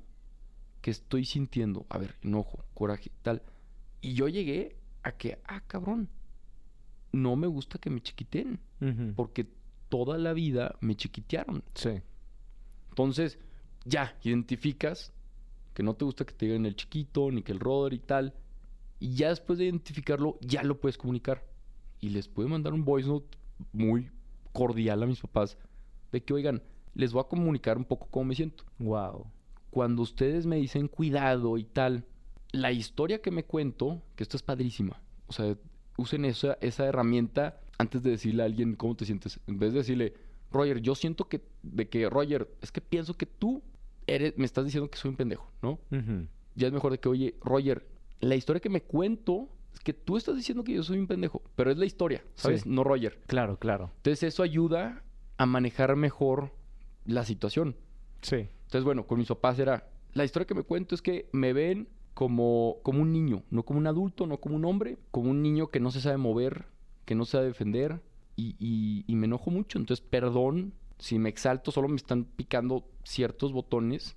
que 0.83 0.91
estoy 0.91 1.25
sintiendo? 1.25 1.87
A 1.89 1.99
ver, 1.99 2.17
enojo, 2.23 2.63
coraje, 2.75 3.11
tal. 3.23 3.43
Y 4.03 4.13
yo 4.15 4.29
llegué 4.29 4.77
a 5.03 5.13
que, 5.13 5.41
ah, 5.47 5.63
cabrón, 5.67 6.09
no 7.13 7.35
me 7.37 7.47
gusta 7.47 7.79
que 7.79 7.91
me 7.91 8.01
chiquiten, 8.03 8.61
porque 9.17 9.47
toda 9.89 10.19
la 10.19 10.33
vida 10.33 10.77
me 10.81 10.97
chiquitearon. 10.97 11.63
Sí. 11.75 12.01
Entonces, 12.91 13.39
ya, 13.85 14.17
identificas 14.23 15.13
que 15.75 15.83
no 15.83 15.95
te 15.95 16.05
gusta 16.05 16.25
que 16.25 16.35
te 16.35 16.47
digan 16.47 16.67
el 16.67 16.77
chiquito, 16.77 17.31
ni 17.31 17.43
que 17.43 17.53
el 17.53 17.61
roder 17.61 17.95
y 17.95 17.99
tal. 17.99 18.35
Y 18.99 19.15
ya 19.15 19.31
después 19.31 19.59
de 19.59 19.65
identificarlo, 19.65 20.39
ya 20.41 20.63
lo 20.63 20.81
puedes 20.81 20.99
comunicar. 20.99 21.45
Y 22.01 22.11
les 22.11 22.29
puedes 22.29 22.51
mandar 22.51 22.73
un 22.73 22.85
voice 22.85 23.09
note 23.09 23.39
muy 23.73 24.11
cordial 24.53 25.03
a 25.03 25.07
mis 25.07 25.21
papás. 25.21 25.57
De 26.11 26.23
que, 26.23 26.35
oigan, 26.35 26.63
les 26.95 27.13
voy 27.13 27.21
a 27.21 27.29
comunicar 27.29 27.79
un 27.79 27.85
poco 27.85 28.09
cómo 28.11 28.27
me 28.27 28.35
siento. 28.35 28.65
Wow. 28.79 29.27
Cuando 29.71 30.03
ustedes 30.03 30.47
me 30.47 30.57
dicen 30.57 30.89
cuidado 30.89 31.57
y 31.57 31.65
tal, 31.65 32.05
la 32.53 32.71
historia 32.71 33.23
que 33.23 33.31
me 33.31 33.45
cuento, 33.45 34.03
que 34.15 34.23
esto 34.23 34.37
es 34.37 34.43
padrísima. 34.43 35.01
O 35.27 35.33
sea, 35.33 35.57
usen 35.97 36.27
esa, 36.27 36.59
esa 36.61 36.85
herramienta 36.85 37.61
antes 37.79 38.03
de 38.03 38.11
decirle 38.11 38.43
a 38.43 38.47
alguien 38.47 38.75
cómo 38.77 38.95
te 38.95 39.07
sientes. 39.07 39.41
En 39.47 39.59
vez 39.59 39.73
de 39.73 39.79
decirle, 39.79 40.15
Roger, 40.51 40.81
yo 40.83 40.95
siento 40.95 41.29
que, 41.29 41.43
de 41.63 41.89
que, 41.89 42.11
Roger, 42.11 42.55
es 42.61 42.71
que 42.71 42.83
pienso 42.83 43.15
que 43.15 43.25
tú 43.25 43.63
eres, 44.15 44.37
me 44.39 44.45
estás 44.45 44.65
diciendo 44.65 44.91
que 44.91 44.99
soy 44.99 45.11
un 45.11 45.17
pendejo, 45.17 45.51
¿no? 45.63 45.79
Ya 46.55 46.67
es 46.67 46.73
mejor 46.73 46.93
de 46.93 46.99
que, 46.99 47.09
oye, 47.09 47.35
Roger, 47.43 47.87
la 48.21 48.35
historia 48.37 48.61
que 48.61 48.69
me 48.69 48.83
cuento 48.83 49.49
es 49.75 49.81
que 49.81 49.93
tú 49.95 50.17
estás 50.17 50.37
diciendo 50.37 50.65
que 50.65 50.75
yo 50.75 50.83
soy 50.83 50.99
un 50.99 51.07
pendejo, 51.07 51.43
pero 51.57 51.71
es 51.71 51.79
la 51.79 51.87
historia, 51.87 52.23
¿sabes? 52.35 52.63
Sí. 52.63 52.69
No 52.69 52.85
Roger. 52.85 53.19
Claro, 53.27 53.59
claro. 53.59 53.91
Entonces 53.97 54.23
eso 54.25 54.43
ayuda 54.43 55.03
a 55.39 55.47
manejar 55.47 55.97
mejor 55.97 56.53
la 57.07 57.25
situación. 57.25 57.75
Sí. 58.21 58.37
Entonces, 58.65 58.85
bueno, 58.85 59.07
con 59.07 59.19
mis 59.19 59.29
papás 59.29 59.59
era, 59.59 59.89
la 60.15 60.25
historia 60.25 60.47
que 60.47 60.55
me 60.55 60.63
cuento 60.63 60.95
es 60.95 61.03
que 61.03 61.29
me 61.33 61.53
ven 61.53 61.89
como, 62.15 62.77
como 62.83 63.01
un 63.01 63.13
niño, 63.13 63.43
no 63.51 63.63
como 63.65 63.79
un 63.79 63.87
adulto, 63.87 64.27
no 64.27 64.39
como 64.39 64.57
un 64.57 64.65
hombre, 64.67 64.99
como 65.11 65.31
un 65.31 65.43
niño 65.43 65.69
que 65.69 65.81
no 65.81 65.91
se 65.91 66.01
sabe 66.03 66.19
mover, 66.19 66.67
que 67.07 67.15
no 67.15 67.25
se 67.25 67.33
sabe 67.33 67.47
defender 67.47 68.03
y, 68.37 68.55
y- 68.59 69.05
y 69.07 69.17
me 69.17 69.25
enojo 69.27 69.51
mucho. 69.51 69.79
Entonces, 69.79 70.05
perdón 70.07 70.75
si 71.03 71.19
me 71.19 71.29
exalto, 71.29 71.73
solo 71.73 71.89
me 71.89 71.97
están 71.97 72.25
picando 72.25 72.89
ciertos 73.03 73.53
botones 73.53 74.17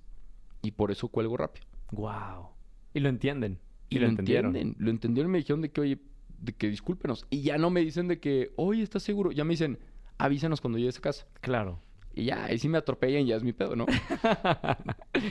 y 0.62 0.70
por 0.72 0.92
eso 0.92 1.08
cuelgo 1.08 1.36
rápido. 1.36 1.66
Wow. 1.92 2.50
Y 2.94 3.00
lo 3.00 3.10
entienden. 3.10 3.58
Y, 3.90 3.98
lo, 3.98 4.08
entienden, 4.08 4.76
lo 4.78 4.92
entendieron 4.92 5.32
y 5.32 5.34
me 5.34 5.38
dijeron 5.40 5.62
de 5.62 5.72
que, 5.72 5.82
oye, 5.82 6.00
de 6.40 6.54
que 6.54 6.70
discúlpenos. 6.70 7.26
Y 7.32 7.42
ya 7.42 7.58
no 7.58 7.72
me 7.72 7.82
dicen 7.82 8.08
de 8.08 8.20
que, 8.20 8.52
oye, 8.56 8.84
¿estás 8.84 9.02
seguro? 9.02 9.32
Ya 9.32 9.44
me 9.44 9.54
dicen, 9.54 9.80
avísanos 10.20 10.62
cuando 10.62 10.78
llegues 10.78 11.00
a 11.00 11.02
casa. 11.02 11.26
Claro. 11.42 11.82
Y 12.14 12.26
ya, 12.26 12.46
ahí 12.46 12.60
sí 12.60 12.70
me 12.70 12.78
atropellan, 12.78 13.26
ya 13.26 13.36
es 13.36 13.44
mi 13.44 13.52
pedo, 13.52 13.76
¿no? 13.76 13.88
ya 14.32 14.78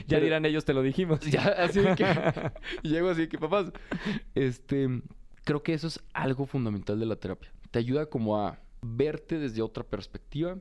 Pero- 0.08 0.24
dirán 0.24 0.44
ellos, 0.46 0.64
te 0.64 0.74
lo 0.74 0.82
dijimos. 0.82 1.20
Ya, 1.30 1.42
así 1.56 1.78
de 1.78 1.94
que. 1.94 2.04
llego 2.82 3.10
así 3.10 3.20
de 3.22 3.28
que, 3.28 3.38
papás. 3.38 3.72
Este. 4.34 4.88
Creo 5.44 5.62
que 5.62 5.72
eso 5.72 5.86
es 5.86 6.00
algo 6.14 6.46
fundamental 6.46 6.98
de 6.98 7.06
la 7.06 7.14
terapia. 7.14 7.52
Te 7.70 7.78
ayuda 7.78 8.06
como 8.06 8.40
a 8.40 8.58
verte 8.82 9.38
desde 9.38 9.62
otra 9.62 9.84
perspectiva, 9.84 10.58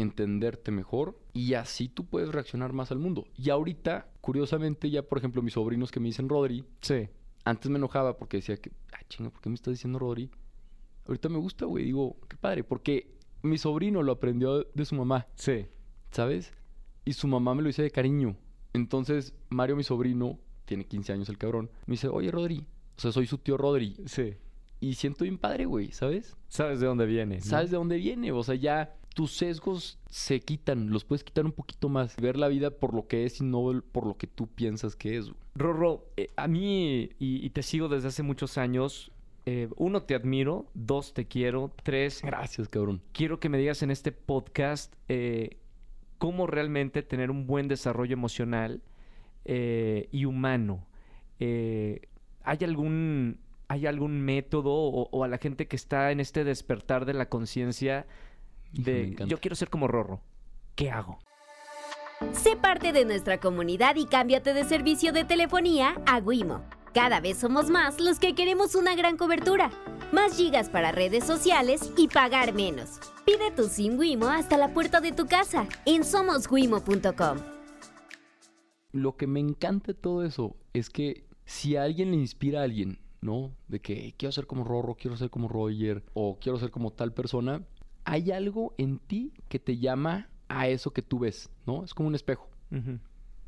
entenderte 0.00 0.70
mejor 0.70 1.18
y 1.32 1.54
así 1.54 1.88
tú 1.88 2.04
puedes 2.06 2.30
reaccionar 2.30 2.72
más 2.72 2.90
al 2.92 2.98
mundo. 2.98 3.26
Y 3.36 3.50
ahorita, 3.50 4.08
curiosamente, 4.20 4.90
ya 4.90 5.02
por 5.02 5.18
ejemplo, 5.18 5.42
mis 5.42 5.54
sobrinos 5.54 5.90
que 5.90 6.00
me 6.00 6.06
dicen 6.06 6.28
Rodri, 6.28 6.64
Sí. 6.80 7.08
antes 7.44 7.70
me 7.70 7.78
enojaba 7.78 8.16
porque 8.16 8.38
decía 8.38 8.56
que, 8.56 8.70
ah, 8.92 9.00
chinga, 9.08 9.30
¿por 9.30 9.40
qué 9.40 9.48
me 9.48 9.54
estás 9.56 9.74
diciendo 9.74 9.98
Rodri? 9.98 10.30
Ahorita 11.06 11.28
me 11.28 11.38
gusta, 11.38 11.64
güey. 11.64 11.84
Digo, 11.84 12.16
qué 12.28 12.36
padre, 12.36 12.64
porque 12.64 13.14
mi 13.42 13.56
sobrino 13.58 14.02
lo 14.02 14.12
aprendió 14.12 14.64
de 14.64 14.84
su 14.84 14.94
mamá. 14.94 15.26
Sí. 15.34 15.66
¿sabes? 16.10 16.52
Y 17.04 17.12
su 17.12 17.26
mamá 17.28 17.54
me 17.54 17.62
lo 17.62 17.66
dice 17.68 17.82
de 17.82 17.90
cariño. 17.90 18.36
Entonces, 18.72 19.34
Mario, 19.50 19.76
mi 19.76 19.82
sobrino, 19.84 20.38
tiene 20.64 20.84
15 20.86 21.12
años 21.12 21.28
el 21.28 21.38
cabrón, 21.38 21.70
me 21.86 21.92
dice, 21.92 22.08
oye, 22.08 22.30
Rodri. 22.30 22.66
O 22.96 23.00
sea, 23.00 23.12
soy 23.12 23.26
su 23.26 23.38
tío 23.38 23.56
Rodri. 23.56 23.96
Sí. 24.06 24.34
Y 24.80 24.94
siento 24.94 25.24
bien 25.24 25.38
padre, 25.38 25.64
güey, 25.66 25.90
¿sabes? 25.92 26.36
Sabes 26.48 26.80
de 26.80 26.86
dónde 26.86 27.06
viene. 27.06 27.36
¿no? 27.36 27.42
¿Sabes 27.42 27.70
de 27.70 27.76
dónde 27.76 27.96
viene? 27.96 28.30
O 28.32 28.42
sea, 28.42 28.54
ya 28.54 28.94
tus 29.18 29.32
sesgos 29.32 29.98
se 30.08 30.38
quitan, 30.38 30.90
los 30.90 31.04
puedes 31.04 31.24
quitar 31.24 31.44
un 31.44 31.50
poquito 31.50 31.88
más. 31.88 32.14
Ver 32.18 32.36
la 32.36 32.46
vida 32.46 32.70
por 32.70 32.94
lo 32.94 33.08
que 33.08 33.24
es 33.24 33.40
y 33.40 33.44
no 33.44 33.82
por 33.90 34.06
lo 34.06 34.16
que 34.16 34.28
tú 34.28 34.46
piensas 34.46 34.94
que 34.94 35.16
es. 35.16 35.32
Rorro, 35.56 36.04
eh, 36.16 36.28
a 36.36 36.46
mí, 36.46 37.10
y, 37.18 37.44
y 37.44 37.50
te 37.50 37.64
sigo 37.64 37.88
desde 37.88 38.06
hace 38.06 38.22
muchos 38.22 38.58
años, 38.58 39.10
eh, 39.44 39.70
uno, 39.74 40.04
te 40.04 40.14
admiro, 40.14 40.66
dos, 40.72 41.14
te 41.14 41.26
quiero, 41.26 41.72
tres, 41.82 42.22
Gracias, 42.22 42.68
cabrón. 42.68 43.02
quiero 43.12 43.40
que 43.40 43.48
me 43.48 43.58
digas 43.58 43.82
en 43.82 43.90
este 43.90 44.12
podcast 44.12 44.94
eh, 45.08 45.56
cómo 46.18 46.46
realmente 46.46 47.02
tener 47.02 47.32
un 47.32 47.48
buen 47.48 47.66
desarrollo 47.66 48.12
emocional 48.12 48.82
y 49.44 50.26
humano. 50.26 50.86
¿Hay 51.40 52.58
algún 52.62 53.40
¿Hay 53.66 53.86
algún 53.86 54.20
método 54.20 54.72
o, 54.72 55.08
o 55.10 55.24
a 55.24 55.28
la 55.28 55.38
gente 55.38 55.66
que 55.66 55.74
está 55.74 56.12
en 56.12 56.20
este 56.20 56.44
despertar 56.44 57.04
de 57.04 57.14
la 57.14 57.28
conciencia 57.28 58.06
de 58.72 59.16
yo 59.26 59.38
quiero 59.38 59.56
ser 59.56 59.70
como 59.70 59.88
Rorro? 59.88 60.20
¿Qué 60.74 60.90
hago? 60.90 61.18
Sé 62.32 62.56
parte 62.56 62.92
de 62.92 63.04
nuestra 63.04 63.38
comunidad 63.38 63.96
y 63.96 64.06
cámbiate 64.06 64.52
de 64.52 64.64
servicio 64.64 65.12
de 65.12 65.24
telefonía 65.24 65.94
a 66.06 66.18
Wimo. 66.18 66.62
Cada 66.92 67.20
vez 67.20 67.38
somos 67.38 67.70
más 67.70 68.00
los 68.00 68.18
que 68.18 68.34
queremos 68.34 68.74
una 68.74 68.96
gran 68.96 69.16
cobertura, 69.16 69.70
más 70.12 70.36
gigas 70.36 70.68
para 70.68 70.90
redes 70.90 71.24
sociales 71.24 71.92
y 71.96 72.08
pagar 72.08 72.54
menos. 72.54 72.98
Pide 73.24 73.50
tu 73.52 73.68
SIM 73.68 73.98
Wimo 73.98 74.26
hasta 74.26 74.56
la 74.56 74.72
puerta 74.74 75.00
de 75.00 75.12
tu 75.12 75.26
casa 75.26 75.68
en 75.84 76.02
somoswimo.com. 76.02 77.38
Lo 78.92 79.16
que 79.16 79.26
me 79.26 79.38
encanta 79.38 79.92
de 79.92 79.94
todo 79.94 80.24
eso 80.24 80.56
es 80.72 80.90
que 80.90 81.28
si 81.44 81.76
a 81.76 81.84
alguien 81.84 82.10
le 82.10 82.16
inspira 82.16 82.60
a 82.60 82.64
alguien, 82.64 82.98
¿no? 83.20 83.54
De 83.68 83.80
que 83.80 84.14
quiero 84.16 84.32
ser 84.32 84.46
como 84.46 84.64
Rorro, 84.64 84.96
quiero 84.96 85.16
ser 85.16 85.30
como 85.30 85.48
Roger 85.48 86.04
o 86.14 86.38
quiero 86.40 86.58
ser 86.58 86.70
como 86.70 86.92
tal 86.92 87.12
persona, 87.12 87.62
hay 88.08 88.30
algo 88.32 88.74
en 88.78 88.98
ti 88.98 89.34
que 89.50 89.58
te 89.58 89.76
llama 89.76 90.30
a 90.48 90.66
eso 90.66 90.92
que 90.92 91.02
tú 91.02 91.18
ves, 91.18 91.50
¿no? 91.66 91.84
Es 91.84 91.92
como 91.92 92.08
un 92.08 92.14
espejo. 92.14 92.48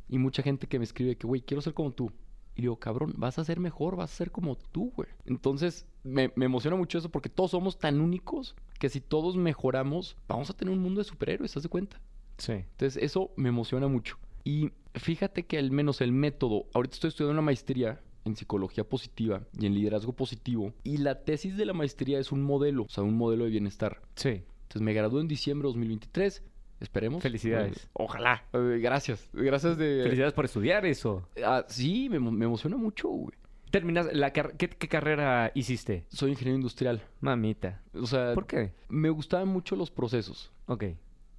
Y 0.06 0.18
mucha 0.18 0.42
gente 0.42 0.66
que 0.66 0.78
me 0.78 0.84
escribe 0.84 1.16
que, 1.16 1.26
güey, 1.26 1.40
quiero 1.40 1.62
ser 1.62 1.72
como 1.72 1.92
tú. 1.92 2.12
Y 2.54 2.62
digo, 2.62 2.76
cabrón, 2.76 3.14
vas 3.16 3.38
a 3.38 3.44
ser 3.44 3.58
mejor, 3.58 3.96
vas 3.96 4.12
a 4.12 4.16
ser 4.16 4.30
como 4.30 4.56
tú, 4.56 4.92
güey. 4.94 5.08
Entonces, 5.24 5.86
me, 6.02 6.30
me 6.36 6.44
emociona 6.44 6.76
mucho 6.76 6.98
eso 6.98 7.08
porque 7.08 7.30
todos 7.30 7.52
somos 7.52 7.78
tan 7.78 8.02
únicos 8.02 8.54
que 8.78 8.90
si 8.90 9.00
todos 9.00 9.34
mejoramos, 9.34 10.18
vamos 10.28 10.50
a 10.50 10.52
tener 10.52 10.74
un 10.74 10.82
mundo 10.82 11.00
de 11.00 11.04
superhéroes, 11.04 11.52
¿estás 11.52 11.62
de 11.62 11.68
cuenta? 11.70 11.98
Sí. 12.36 12.52
Entonces, 12.52 13.02
eso 13.02 13.30
me 13.36 13.48
emociona 13.48 13.88
mucho. 13.88 14.18
Y 14.44 14.72
fíjate 14.94 15.46
que 15.46 15.56
al 15.56 15.70
menos 15.70 16.02
el 16.02 16.12
método, 16.12 16.66
ahorita 16.74 16.96
estoy 16.96 17.08
estudiando 17.08 17.32
una 17.32 17.46
maestría 17.46 17.98
en 18.24 18.36
psicología 18.36 18.84
positiva 18.84 19.42
y 19.58 19.66
en 19.66 19.74
liderazgo 19.74 20.12
positivo. 20.12 20.72
Y 20.84 20.98
la 20.98 21.22
tesis 21.24 21.56
de 21.56 21.64
la 21.64 21.72
maestría 21.72 22.18
es 22.18 22.32
un 22.32 22.42
modelo, 22.42 22.84
o 22.84 22.88
sea, 22.88 23.02
un 23.04 23.16
modelo 23.16 23.44
de 23.44 23.50
bienestar. 23.50 24.00
Sí. 24.16 24.42
Entonces 24.62 24.82
me 24.82 24.92
gradué 24.92 25.20
en 25.20 25.28
diciembre 25.28 25.66
de 25.66 25.70
2023. 25.70 26.42
Esperemos. 26.80 27.22
Felicidades. 27.22 27.88
Ojalá. 27.92 28.44
Eh, 28.52 28.78
gracias. 28.80 29.28
Gracias 29.32 29.76
de... 29.76 30.00
Felicidades 30.04 30.32
por 30.32 30.44
estudiar 30.46 30.86
eso. 30.86 31.28
Ah, 31.44 31.64
sí, 31.68 32.08
me, 32.08 32.18
emo- 32.18 32.30
me 32.30 32.46
emociona 32.46 32.76
mucho, 32.76 33.08
güey. 33.08 33.32
Terminas 33.70 34.08
la 34.12 34.32
car- 34.32 34.56
¿qué, 34.56 34.68
qué 34.68 34.88
carrera 34.88 35.52
hiciste? 35.54 36.06
Soy 36.08 36.30
ingeniero 36.30 36.56
industrial. 36.56 37.02
Mamita. 37.20 37.82
O 37.94 38.06
sea, 38.06 38.34
¿Por 38.34 38.46
qué? 38.46 38.72
me 38.88 39.10
gustaban 39.10 39.48
mucho 39.48 39.76
los 39.76 39.90
procesos. 39.90 40.50
Ok. 40.66 40.84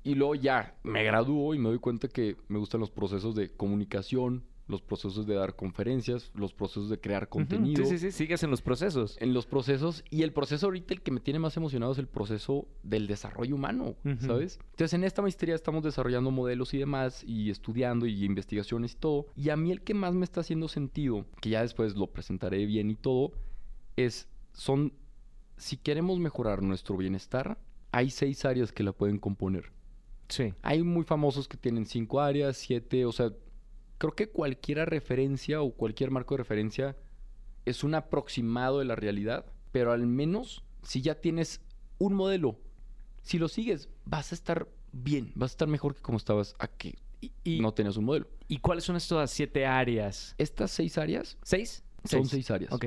Y 0.03 0.15
luego 0.15 0.35
ya 0.35 0.75
me 0.83 1.03
gradúo 1.03 1.53
y 1.55 1.59
me 1.59 1.69
doy 1.69 1.79
cuenta 1.79 2.07
que 2.07 2.37
me 2.47 2.57
gustan 2.59 2.79
los 2.79 2.89
procesos 2.91 3.35
de 3.35 3.49
comunicación, 3.49 4.43
los 4.71 4.81
procesos 4.81 5.27
de 5.27 5.35
dar 5.35 5.55
conferencias, 5.55 6.31
los 6.33 6.53
procesos 6.53 6.89
de 6.89 6.99
crear 6.99 7.29
contenido. 7.29 7.85
Sí, 7.85 7.97
sí, 7.97 8.11
sí. 8.11 8.11
Sigues 8.11 8.41
en 8.43 8.49
los 8.49 8.61
procesos. 8.61 9.17
En 9.19 9.33
los 9.33 9.45
procesos, 9.45 10.03
y 10.09 10.23
el 10.23 10.33
proceso 10.33 10.67
ahorita 10.67 10.93
el 10.93 11.01
que 11.01 11.11
me 11.11 11.19
tiene 11.19 11.39
más 11.39 11.55
emocionado 11.57 11.91
es 11.91 11.99
el 11.99 12.07
proceso 12.07 12.67
del 12.81 13.05
desarrollo 13.07 13.55
humano. 13.55 13.95
¿sabes? 14.19 14.59
Entonces 14.71 14.93
en 14.93 15.03
esta 15.03 15.21
maestría 15.21 15.53
estamos 15.53 15.83
desarrollando 15.83 16.31
modelos 16.31 16.73
y 16.73 16.77
demás, 16.77 17.23
y 17.23 17.49
estudiando 17.51 18.07
y 18.07 18.25
investigaciones 18.25 18.93
y 18.93 18.95
todo. 18.95 19.27
Y 19.35 19.49
a 19.49 19.57
mí 19.57 19.71
el 19.71 19.81
que 19.81 19.93
más 19.93 20.13
me 20.15 20.23
está 20.23 20.41
haciendo 20.41 20.67
sentido, 20.67 21.25
que 21.41 21.49
ya 21.49 21.61
después 21.61 21.95
lo 21.95 22.07
presentaré 22.07 22.65
bien 22.65 22.89
y 22.89 22.95
todo, 22.95 23.33
es, 23.97 24.27
son, 24.53 24.93
si 25.57 25.77
queremos 25.77 26.19
mejorar 26.19 26.63
nuestro 26.63 26.97
bienestar, 26.97 27.57
hay 27.91 28.09
seis 28.09 28.45
áreas 28.45 28.71
que 28.71 28.83
la 28.83 28.93
pueden 28.93 29.19
componer. 29.19 29.71
Sí. 30.29 30.53
Hay 30.61 30.81
muy 30.81 31.03
famosos 31.03 31.47
que 31.49 31.57
tienen 31.57 31.85
cinco 31.85 32.21
áreas, 32.21 32.55
siete, 32.55 33.05
o 33.05 33.11
sea, 33.11 33.33
creo 34.01 34.15
que 34.15 34.29
cualquier 34.29 34.89
referencia 34.89 35.61
o 35.61 35.71
cualquier 35.75 36.09
marco 36.09 36.33
de 36.33 36.39
referencia 36.39 36.95
es 37.65 37.83
un 37.83 37.93
aproximado 37.93 38.79
de 38.79 38.85
la 38.85 38.95
realidad, 38.95 39.45
pero 39.71 39.91
al 39.91 40.07
menos 40.07 40.63
si 40.81 41.03
ya 41.03 41.13
tienes 41.21 41.61
un 41.99 42.15
modelo, 42.15 42.57
si 43.21 43.37
lo 43.37 43.47
sigues, 43.47 43.89
vas 44.05 44.31
a 44.31 44.35
estar 44.35 44.67
bien, 44.91 45.31
vas 45.35 45.51
a 45.51 45.53
estar 45.53 45.67
mejor 45.67 45.93
que 45.93 46.01
como 46.01 46.17
estabas 46.17 46.55
a 46.57 46.67
que 46.67 46.97
Y, 47.21 47.31
y- 47.43 47.59
no 47.61 47.75
tenías 47.75 47.95
un 47.97 48.05
modelo. 48.05 48.27
¿y 48.47 48.57
cuáles 48.57 48.85
son 48.85 48.95
estas 48.95 49.29
siete 49.29 49.67
áreas? 49.67 50.33
Estas 50.39 50.71
seis 50.71 50.97
áreas 50.97 51.37
¿Seis? 51.43 51.83
son 52.05 52.25
seis 52.25 52.49
áreas. 52.49 52.73
Ok. 52.73 52.85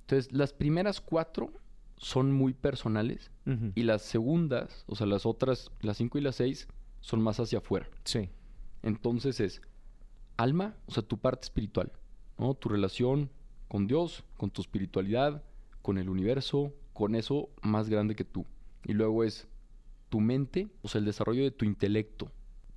Entonces, 0.00 0.32
las 0.32 0.52
primeras 0.52 1.00
cuatro 1.00 1.52
son 1.98 2.32
muy 2.32 2.52
personales 2.52 3.30
y 3.76 3.84
las 3.84 4.02
segundas, 4.02 4.84
o 4.88 4.96
sea, 4.96 5.06
las 5.06 5.24
otras, 5.24 5.70
las 5.82 5.96
cinco 5.98 6.18
y 6.18 6.20
las 6.22 6.34
seis, 6.34 6.66
son 7.00 7.22
más 7.22 7.38
hacia 7.38 7.58
afuera. 7.58 7.88
Sí. 8.04 8.28
Entonces 8.82 9.38
es 9.40 9.62
alma, 10.38 10.74
o 10.86 10.92
sea, 10.92 11.02
tu 11.02 11.18
parte 11.18 11.44
espiritual, 11.44 11.92
¿no? 12.38 12.54
Tu 12.54 12.70
relación 12.70 13.30
con 13.68 13.86
Dios, 13.86 14.24
con 14.38 14.50
tu 14.50 14.62
espiritualidad, 14.62 15.42
con 15.82 15.98
el 15.98 16.08
universo, 16.08 16.72
con 16.94 17.14
eso 17.14 17.50
más 17.60 17.90
grande 17.90 18.14
que 18.14 18.24
tú. 18.24 18.46
Y 18.84 18.94
luego 18.94 19.24
es 19.24 19.46
tu 20.08 20.20
mente, 20.20 20.68
o 20.82 20.88
sea, 20.88 21.00
el 21.00 21.04
desarrollo 21.04 21.42
de 21.42 21.50
tu 21.50 21.66
intelecto, 21.66 22.30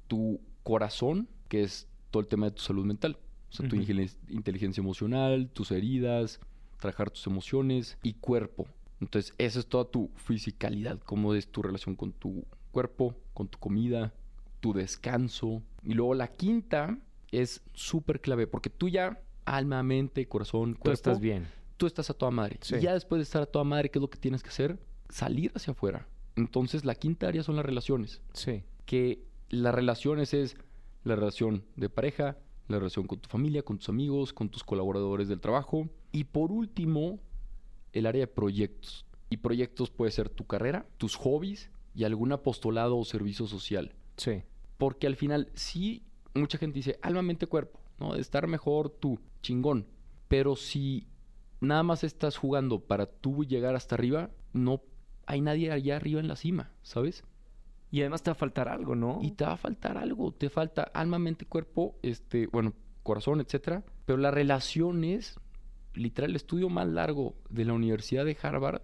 tu 0.07 0.41
corazón, 0.63 1.29
que 1.47 1.63
es 1.63 1.87
todo 2.09 2.21
el 2.21 2.27
tema 2.27 2.47
de 2.47 2.51
tu 2.51 2.61
salud 2.61 2.85
mental, 2.85 3.17
o 3.49 3.53
sea, 3.53 3.69
tu 3.69 3.75
inteligencia 3.75 4.81
emocional, 4.81 5.49
tus 5.53 5.71
heridas, 5.71 6.39
trabajar 6.79 7.09
tus 7.09 7.25
emociones 7.27 7.97
y 8.03 8.13
cuerpo. 8.13 8.65
Entonces, 8.99 9.33
esa 9.37 9.59
es 9.59 9.67
toda 9.67 9.85
tu 9.85 10.09
fisicalidad, 10.15 10.99
cómo 10.99 11.33
es 11.33 11.47
tu 11.47 11.61
relación 11.61 11.95
con 11.95 12.11
tu 12.11 12.45
cuerpo, 12.71 13.15
con 13.33 13.47
tu 13.47 13.57
comida, 13.59 14.13
tu 14.59 14.73
descanso. 14.73 15.61
Y 15.83 15.93
luego 15.93 16.13
la 16.13 16.27
quinta 16.27 16.97
es 17.31 17.61
súper 17.73 18.21
clave, 18.21 18.47
porque 18.47 18.69
tú 18.69 18.89
ya, 18.89 19.21
alma, 19.45 19.81
mente, 19.83 20.27
corazón, 20.27 20.73
cuerpo, 20.73 20.83
Tú 20.83 20.91
estás 20.91 21.19
bien. 21.19 21.47
tú 21.77 21.87
estás 21.87 22.09
a 22.09 22.13
toda 22.13 22.31
madre. 22.31 22.57
Sí. 22.61 22.75
Y 22.75 22.81
ya 22.81 22.93
después 22.93 23.19
de 23.19 23.23
estar 23.23 23.41
a 23.41 23.45
toda 23.45 23.63
madre, 23.65 23.89
¿qué 23.89 23.99
es 23.99 24.01
lo 24.01 24.09
que 24.09 24.17
tienes 24.19 24.43
que 24.43 24.49
hacer? 24.49 24.77
Salir 25.09 25.51
hacia 25.55 25.71
afuera. 25.71 26.07
Entonces, 26.35 26.85
la 26.85 26.95
quinta 26.95 27.27
área 27.27 27.43
son 27.43 27.55
las 27.55 27.65
relaciones. 27.65 28.21
Sí. 28.33 28.63
Que 28.85 29.23
las 29.49 29.73
relaciones 29.75 30.33
es 30.33 30.55
la 31.03 31.15
relación 31.15 31.63
de 31.75 31.89
pareja, 31.89 32.37
la 32.67 32.77
relación 32.77 33.07
con 33.07 33.19
tu 33.19 33.27
familia, 33.27 33.63
con 33.63 33.77
tus 33.77 33.89
amigos, 33.89 34.31
con 34.33 34.49
tus 34.49 34.63
colaboradores 34.63 35.27
del 35.27 35.41
trabajo. 35.41 35.89
Y 36.11 36.25
por 36.25 36.51
último, 36.51 37.19
el 37.93 38.05
área 38.05 38.21
de 38.21 38.27
proyectos. 38.27 39.05
Y 39.29 39.37
proyectos 39.37 39.89
puede 39.89 40.11
ser 40.11 40.29
tu 40.29 40.45
carrera, 40.45 40.85
tus 40.97 41.15
hobbies 41.15 41.71
y 41.95 42.03
algún 42.05 42.31
apostolado 42.31 42.97
o 42.97 43.03
servicio 43.05 43.47
social. 43.47 43.93
Sí. 44.17 44.43
Porque 44.77 45.07
al 45.07 45.15
final, 45.15 45.49
sí, 45.53 46.03
mucha 46.33 46.57
gente 46.57 46.79
dice, 46.79 46.99
alma, 47.01 47.21
mente, 47.21 47.47
cuerpo, 47.47 47.79
¿no? 47.99 48.15
Estar 48.15 48.47
mejor 48.47 48.89
tú, 48.89 49.19
chingón. 49.41 49.87
Pero 50.27 50.55
si 50.55 51.07
nada 51.59 51.83
más 51.83 52.03
estás 52.03 52.37
jugando 52.37 52.79
para 52.79 53.05
tú 53.05 53.43
llegar 53.45 53.75
hasta 53.75 53.95
arriba, 53.95 54.29
no 54.53 54.81
hay 55.25 55.41
nadie 55.41 55.71
allá 55.71 55.95
arriba 55.95 56.19
en 56.19 56.27
la 56.27 56.35
cima, 56.35 56.71
¿sabes? 56.81 57.23
Y 57.91 58.01
además 58.01 58.23
te 58.23 58.31
va 58.31 58.33
a 58.33 58.35
faltar 58.35 58.69
algo, 58.69 58.95
¿no? 58.95 59.19
Y 59.21 59.31
te 59.31 59.43
va 59.43 59.53
a 59.53 59.57
faltar 59.57 59.97
algo, 59.97 60.33
te 60.33 60.49
falta 60.49 60.83
alma, 60.83 61.19
mente, 61.19 61.45
cuerpo, 61.45 61.97
este, 62.01 62.47
bueno, 62.47 62.73
corazón, 63.03 63.41
etcétera. 63.41 63.83
Pero 64.05 64.17
las 64.17 64.33
relaciones, 64.33 65.39
literal, 65.93 66.31
el 66.31 66.37
estudio 66.37 66.69
más 66.69 66.87
largo 66.87 67.35
de 67.49 67.65
la 67.65 67.73
Universidad 67.73 68.25
de 68.25 68.37
Harvard, 68.41 68.81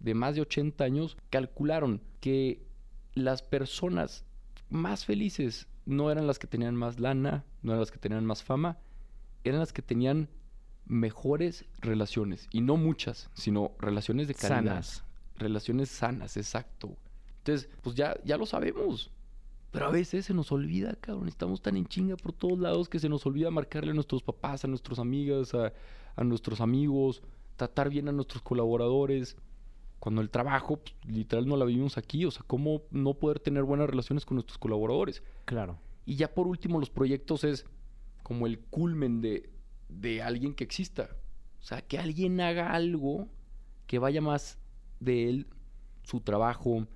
de 0.00 0.14
más 0.14 0.34
de 0.34 0.40
80 0.40 0.82
años, 0.82 1.16
calcularon 1.30 2.02
que 2.20 2.66
las 3.14 3.42
personas 3.42 4.24
más 4.68 5.04
felices 5.04 5.68
no 5.90 6.10
eran 6.10 6.26
las 6.26 6.38
que 6.38 6.46
tenían 6.46 6.76
más 6.76 7.00
lana, 7.00 7.44
no 7.62 7.72
eran 7.72 7.80
las 7.80 7.90
que 7.90 7.98
tenían 7.98 8.24
más 8.24 8.42
fama, 8.42 8.78
eran 9.44 9.60
las 9.60 9.72
que 9.72 9.82
tenían 9.82 10.28
mejores 10.86 11.64
relaciones. 11.80 12.48
Y 12.50 12.60
no 12.60 12.76
muchas, 12.76 13.30
sino 13.34 13.72
relaciones 13.78 14.28
de 14.28 14.34
calidad. 14.34 14.58
Sanas. 14.58 15.04
Relaciones 15.36 15.88
sanas, 15.88 16.36
exacto. 16.36 16.96
Entonces, 17.38 17.70
pues 17.82 17.96
ya, 17.96 18.16
ya 18.24 18.36
lo 18.36 18.46
sabemos. 18.46 19.10
Pero 19.70 19.86
a 19.86 19.90
veces 19.90 20.26
se 20.26 20.34
nos 20.34 20.50
olvida, 20.52 20.96
cabrón. 20.96 21.28
Estamos 21.28 21.62
tan 21.62 21.76
en 21.76 21.86
chinga 21.86 22.16
por 22.16 22.32
todos 22.32 22.58
lados 22.58 22.88
que 22.88 22.98
se 22.98 23.08
nos 23.08 23.24
olvida 23.24 23.50
marcarle 23.50 23.92
a 23.92 23.94
nuestros 23.94 24.22
papás, 24.22 24.64
a 24.64 24.68
nuestras 24.68 24.98
amigas, 24.98 25.54
a, 25.54 25.72
a 26.16 26.24
nuestros 26.24 26.60
amigos, 26.60 27.22
tratar 27.56 27.88
bien 27.88 28.08
a 28.08 28.12
nuestros 28.12 28.42
colaboradores. 28.42 29.36
Cuando 30.00 30.22
el 30.22 30.30
trabajo, 30.30 30.78
pues, 30.78 30.96
literal, 31.06 31.46
no 31.46 31.56
la 31.56 31.66
vivimos 31.66 31.98
aquí. 31.98 32.24
O 32.24 32.30
sea, 32.30 32.42
¿cómo 32.46 32.82
no 32.90 33.14
poder 33.14 33.38
tener 33.38 33.62
buenas 33.62 33.88
relaciones 33.88 34.24
con 34.24 34.36
nuestros 34.36 34.58
colaboradores? 34.58 35.22
Claro. 35.44 35.78
Y 36.06 36.16
ya 36.16 36.34
por 36.34 36.48
último, 36.48 36.80
los 36.80 36.90
proyectos 36.90 37.44
es 37.44 37.66
como 38.22 38.46
el 38.46 38.58
culmen 38.58 39.20
de, 39.20 39.50
de 39.88 40.22
alguien 40.22 40.54
que 40.54 40.64
exista. 40.64 41.10
O 41.60 41.62
sea, 41.62 41.82
que 41.82 41.98
alguien 41.98 42.40
haga 42.40 42.72
algo 42.72 43.28
que 43.86 43.98
vaya 43.98 44.22
más 44.22 44.58
de 45.00 45.28
él, 45.28 45.46
su 46.02 46.20
trabajo, 46.20 46.86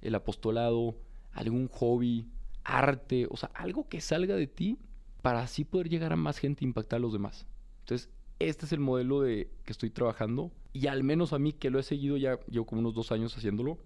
el 0.00 0.14
apostolado, 0.14 0.96
algún 1.32 1.68
hobby, 1.68 2.28
arte, 2.62 3.26
o 3.30 3.36
sea, 3.36 3.50
algo 3.54 3.88
que 3.88 4.00
salga 4.00 4.36
de 4.36 4.46
ti 4.46 4.78
para 5.20 5.40
así 5.40 5.64
poder 5.64 5.88
llegar 5.88 6.12
a 6.12 6.16
más 6.16 6.38
gente 6.38 6.64
e 6.64 6.68
impactar 6.68 6.98
a 6.98 7.00
los 7.00 7.12
demás. 7.12 7.46
Entonces, 7.80 8.08
este 8.38 8.66
es 8.66 8.72
el 8.72 8.80
modelo 8.80 9.20
de 9.20 9.50
que 9.64 9.72
estoy 9.72 9.90
trabajando 9.90 10.52
y 10.72 10.88
al 10.88 11.04
menos 11.04 11.32
a 11.32 11.38
mí 11.38 11.52
que 11.52 11.70
lo 11.70 11.78
he 11.78 11.82
seguido 11.82 12.16
ya 12.16 12.38
llevo 12.48 12.66
como 12.66 12.80
unos 12.80 12.94
dos 12.94 13.12
años 13.12 13.36
haciéndolo, 13.36 13.78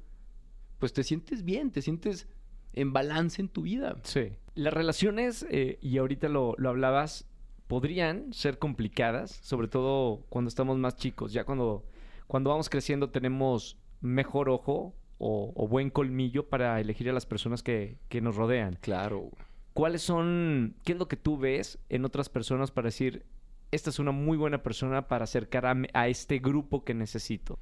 pues 0.79 0.93
te 0.93 1.05
sientes 1.05 1.45
bien, 1.45 1.71
te 1.71 1.83
sientes 1.83 2.29
en 2.73 2.93
balance 2.93 3.43
en 3.43 3.49
tu 3.49 3.63
vida. 3.63 3.97
Sí. 4.05 4.33
Las 4.55 4.73
relaciones, 4.73 5.47
eh, 5.51 5.79
y 5.81 5.99
ahorita 5.99 6.29
lo, 6.29 6.55
lo 6.59 6.69
hablabas, 6.71 7.27
podrían 7.67 8.33
ser 8.33 8.59
complicadas, 8.59 9.31
sobre 9.43 9.69
todo 9.69 10.25
cuando 10.29 10.49
estamos 10.49 10.79
más 10.79 10.97
chicos. 10.97 11.33
Ya 11.33 11.45
cuando, 11.45 11.85
cuando 12.27 12.51
vamos 12.51 12.69
creciendo 12.69 13.11
tenemos 13.11 13.77
mejor 14.01 14.49
ojo 14.49 14.95
o, 15.19 15.53
o 15.55 15.69
buen 15.69 15.91
colmillo 15.91 16.49
para 16.49 16.81
elegir 16.81 17.11
a 17.11 17.13
las 17.13 17.27
personas 17.27 17.63
que, 17.63 17.99
que 18.09 18.21
nos 18.21 18.37
rodean. 18.37 18.79
Claro. 18.81 19.31
¿Cuáles 19.75 20.03
son, 20.03 20.77
qué 20.85 20.93
es 20.93 20.99
lo 20.99 21.07
que 21.07 21.17
tú 21.17 21.39
ves 21.39 21.79
en 21.89 22.05
otras 22.05 22.29
personas 22.29 22.71
para 22.71 22.87
decir, 22.87 23.27
esta 23.71 23.91
es 23.91 23.99
una 23.99 24.13
muy 24.13 24.37
buena 24.37 24.63
persona 24.63 25.09
para 25.09 25.25
acercar 25.25 25.67
a, 25.93 26.09
este 26.09 26.39
grupo 26.39 26.85
que 26.85 26.95
necesito? 26.95 27.59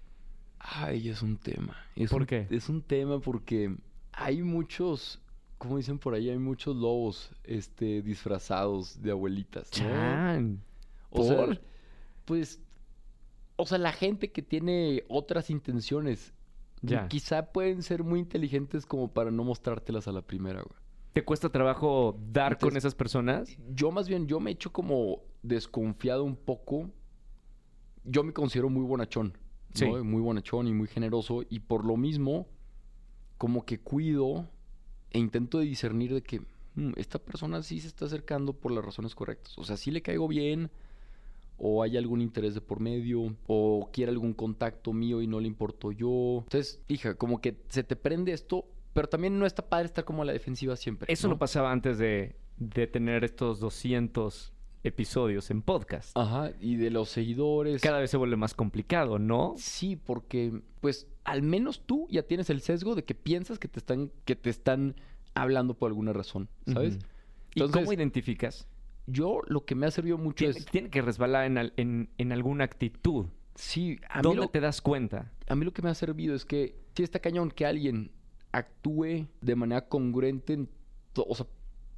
Ay, 0.58 1.08
es 1.08 1.22
un 1.22 1.36
tema. 1.36 1.76
Es 1.94 2.10
¿Por 2.10 2.22
un- 2.22 2.26
qué? 2.26 2.46
Es 2.50 2.68
un 2.68 2.82
tema 2.82 3.20
porque 3.20 3.76
hay 4.12 4.42
muchos, 4.42 5.20
como 5.58 5.76
dicen 5.76 5.98
por 5.98 6.14
ahí, 6.14 6.30
hay 6.30 6.38
muchos 6.38 6.76
lobos 6.76 7.30
este, 7.44 8.02
disfrazados 8.02 9.02
de 9.02 9.10
abuelitas. 9.10 9.70
¿no? 9.72 9.84
Chan. 9.88 10.62
O 11.10 11.22
sea, 11.24 11.46
pues, 12.24 12.60
o 13.56 13.66
sea, 13.66 13.78
la 13.78 13.92
gente 13.92 14.32
que 14.32 14.42
tiene 14.42 15.04
otras 15.08 15.50
intenciones, 15.50 16.32
Ya. 16.82 17.08
quizá 17.08 17.52
pueden 17.52 17.82
ser 17.82 18.04
muy 18.04 18.20
inteligentes 18.20 18.86
como 18.86 19.12
para 19.12 19.30
no 19.30 19.44
mostrártelas 19.44 20.08
a 20.08 20.12
la 20.12 20.22
primera, 20.22 20.62
güey. 20.62 20.78
¿Te 21.12 21.24
cuesta 21.24 21.48
trabajo 21.48 22.18
dar 22.30 22.58
con 22.58 22.76
esas 22.76 22.94
personas? 22.94 23.56
Yo 23.74 23.90
más 23.90 24.06
bien, 24.06 24.26
yo 24.26 24.38
me 24.38 24.50
he 24.50 24.52
hecho 24.52 24.70
como 24.70 25.22
desconfiado 25.48 26.24
un 26.24 26.36
poco. 26.36 26.90
Yo 28.04 28.22
me 28.22 28.32
considero 28.32 28.68
muy 28.68 28.84
bonachón, 28.84 29.28
¿no? 29.28 29.74
Sí. 29.74 29.86
Muy 29.86 30.20
bonachón 30.22 30.68
y 30.68 30.72
muy 30.72 30.88
generoso. 30.88 31.42
Y 31.48 31.60
por 31.60 31.84
lo 31.84 31.96
mismo, 31.96 32.46
como 33.38 33.64
que 33.64 33.80
cuido 33.80 34.48
e 35.10 35.18
intento 35.18 35.58
de 35.58 35.64
discernir 35.66 36.14
de 36.14 36.22
que 36.22 36.40
"Mm, 36.74 36.92
esta 36.96 37.18
persona 37.18 37.62
sí 37.62 37.80
se 37.80 37.88
está 37.88 38.04
acercando 38.06 38.52
por 38.52 38.72
las 38.72 38.84
razones 38.84 39.14
correctas. 39.14 39.56
O 39.58 39.64
sea, 39.64 39.76
sí 39.76 39.90
le 39.90 40.02
caigo 40.02 40.28
bien, 40.28 40.70
o 41.58 41.82
hay 41.82 41.96
algún 41.96 42.20
interés 42.20 42.54
de 42.54 42.60
por 42.60 42.80
medio, 42.80 43.34
o 43.46 43.88
quiere 43.92 44.12
algún 44.12 44.34
contacto 44.34 44.92
mío 44.92 45.22
y 45.22 45.26
no 45.26 45.40
le 45.40 45.46
importo 45.48 45.90
yo. 45.90 46.40
Entonces, 46.44 46.80
hija, 46.88 47.14
como 47.14 47.40
que 47.40 47.56
se 47.68 47.82
te 47.82 47.96
prende 47.96 48.32
esto, 48.32 48.66
pero 48.92 49.08
también 49.08 49.38
no 49.38 49.46
está 49.46 49.66
padre 49.68 49.86
estar 49.86 50.04
como 50.04 50.22
a 50.22 50.26
la 50.26 50.32
defensiva 50.32 50.76
siempre. 50.76 51.10
Eso 51.12 51.28
no, 51.28 51.38
pasaba 51.38 51.72
antes 51.72 51.98
de, 51.98 52.36
de 52.58 52.86
tener 52.86 53.24
estos 53.24 53.58
200 53.60 54.52
episodios 54.84 55.50
en 55.50 55.62
podcast. 55.62 56.16
Ajá, 56.16 56.52
y 56.60 56.76
de 56.76 56.90
los 56.90 57.08
seguidores. 57.08 57.82
Cada 57.82 57.98
vez 58.00 58.10
se 58.10 58.16
vuelve 58.16 58.36
más 58.36 58.54
complicado, 58.54 59.18
¿no? 59.18 59.54
Sí, 59.56 59.96
porque 59.96 60.60
pues 60.80 61.06
al 61.24 61.42
menos 61.42 61.80
tú 61.84 62.06
ya 62.10 62.22
tienes 62.22 62.50
el 62.50 62.60
sesgo 62.60 62.94
de 62.94 63.04
que 63.04 63.14
piensas 63.14 63.58
que 63.58 63.68
te 63.68 63.78
están 63.80 64.12
que 64.24 64.36
te 64.36 64.50
están 64.50 64.94
hablando 65.34 65.74
por 65.74 65.88
alguna 65.90 66.12
razón, 66.12 66.48
¿sabes? 66.66 66.96
Ujú. 66.96 67.04
¿Y 67.54 67.60
Entonces- 67.60 67.82
cómo 67.82 67.92
identificas? 67.92 68.68
Yo 69.08 69.40
lo 69.46 69.64
que 69.64 69.74
me 69.76 69.86
ha 69.86 69.90
servido 69.90 70.18
mucho 70.18 70.36
Tiene, 70.44 70.58
es 70.58 70.66
tiene 70.66 70.90
que 70.90 71.00
resbalar 71.00 71.44
en, 71.46 71.58
al- 71.58 71.72
en- 71.76 72.08
en 72.18 72.32
alguna 72.32 72.64
actitud. 72.64 73.26
sí, 73.54 73.98
a 74.08 74.18
mí, 74.18 74.22
¿Dónde 74.22 74.42
lo, 74.42 74.48
te 74.48 74.60
das 74.60 74.80
cuenta? 74.82 75.32
a 75.48 75.54
mí 75.54 75.64
lo 75.64 75.72
que 75.72 75.80
me 75.82 75.90
ha 75.90 75.94
servido 75.94 76.34
es 76.34 76.44
que 76.44 76.76
sí 76.96 77.02
está 77.04 77.18
cañón 77.20 77.50
que 77.50 77.66
alguien 77.66 78.10
actúe 78.52 79.26
de 79.40 79.54
manera 79.56 79.88
congruente 79.88 80.54
en, 80.54 80.68
o 81.16 81.34
sea, 81.34 81.46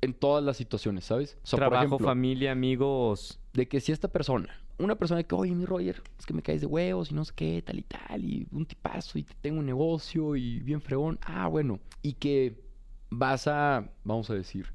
en 0.00 0.14
todas 0.14 0.44
las 0.44 0.56
situaciones, 0.56 1.04
¿sabes? 1.04 1.36
O 1.42 1.46
sea, 1.46 1.58
por 1.58 1.68
Trabajo, 1.68 1.86
ejemplo, 1.86 2.06
familia, 2.06 2.52
amigos. 2.52 3.38
de 3.52 3.66
que 3.68 3.80
si 3.80 3.92
esta 3.92 4.08
persona, 4.08 4.48
una 4.78 4.94
persona 4.94 5.22
que, 5.24 5.34
oye, 5.34 5.54
mi 5.54 5.64
Roger, 5.64 6.02
es 6.18 6.24
que 6.26 6.34
me 6.34 6.42
caes 6.42 6.60
de 6.60 6.66
huevos 6.66 7.10
y 7.10 7.14
no 7.14 7.24
sé 7.24 7.32
qué, 7.34 7.62
tal 7.62 7.78
y 7.78 7.82
tal, 7.82 8.24
y 8.24 8.46
un 8.52 8.64
tipazo 8.64 9.18
y 9.18 9.24
te 9.24 9.34
tengo 9.40 9.58
un 9.58 9.66
negocio 9.66 10.36
y 10.36 10.60
bien 10.60 10.80
fregón, 10.80 11.18
ah, 11.22 11.48
bueno, 11.48 11.80
y 12.02 12.12
que 12.14 12.62
vas 13.10 13.48
a, 13.48 13.90
vamos 14.04 14.30
a 14.30 14.34
decir, 14.34 14.66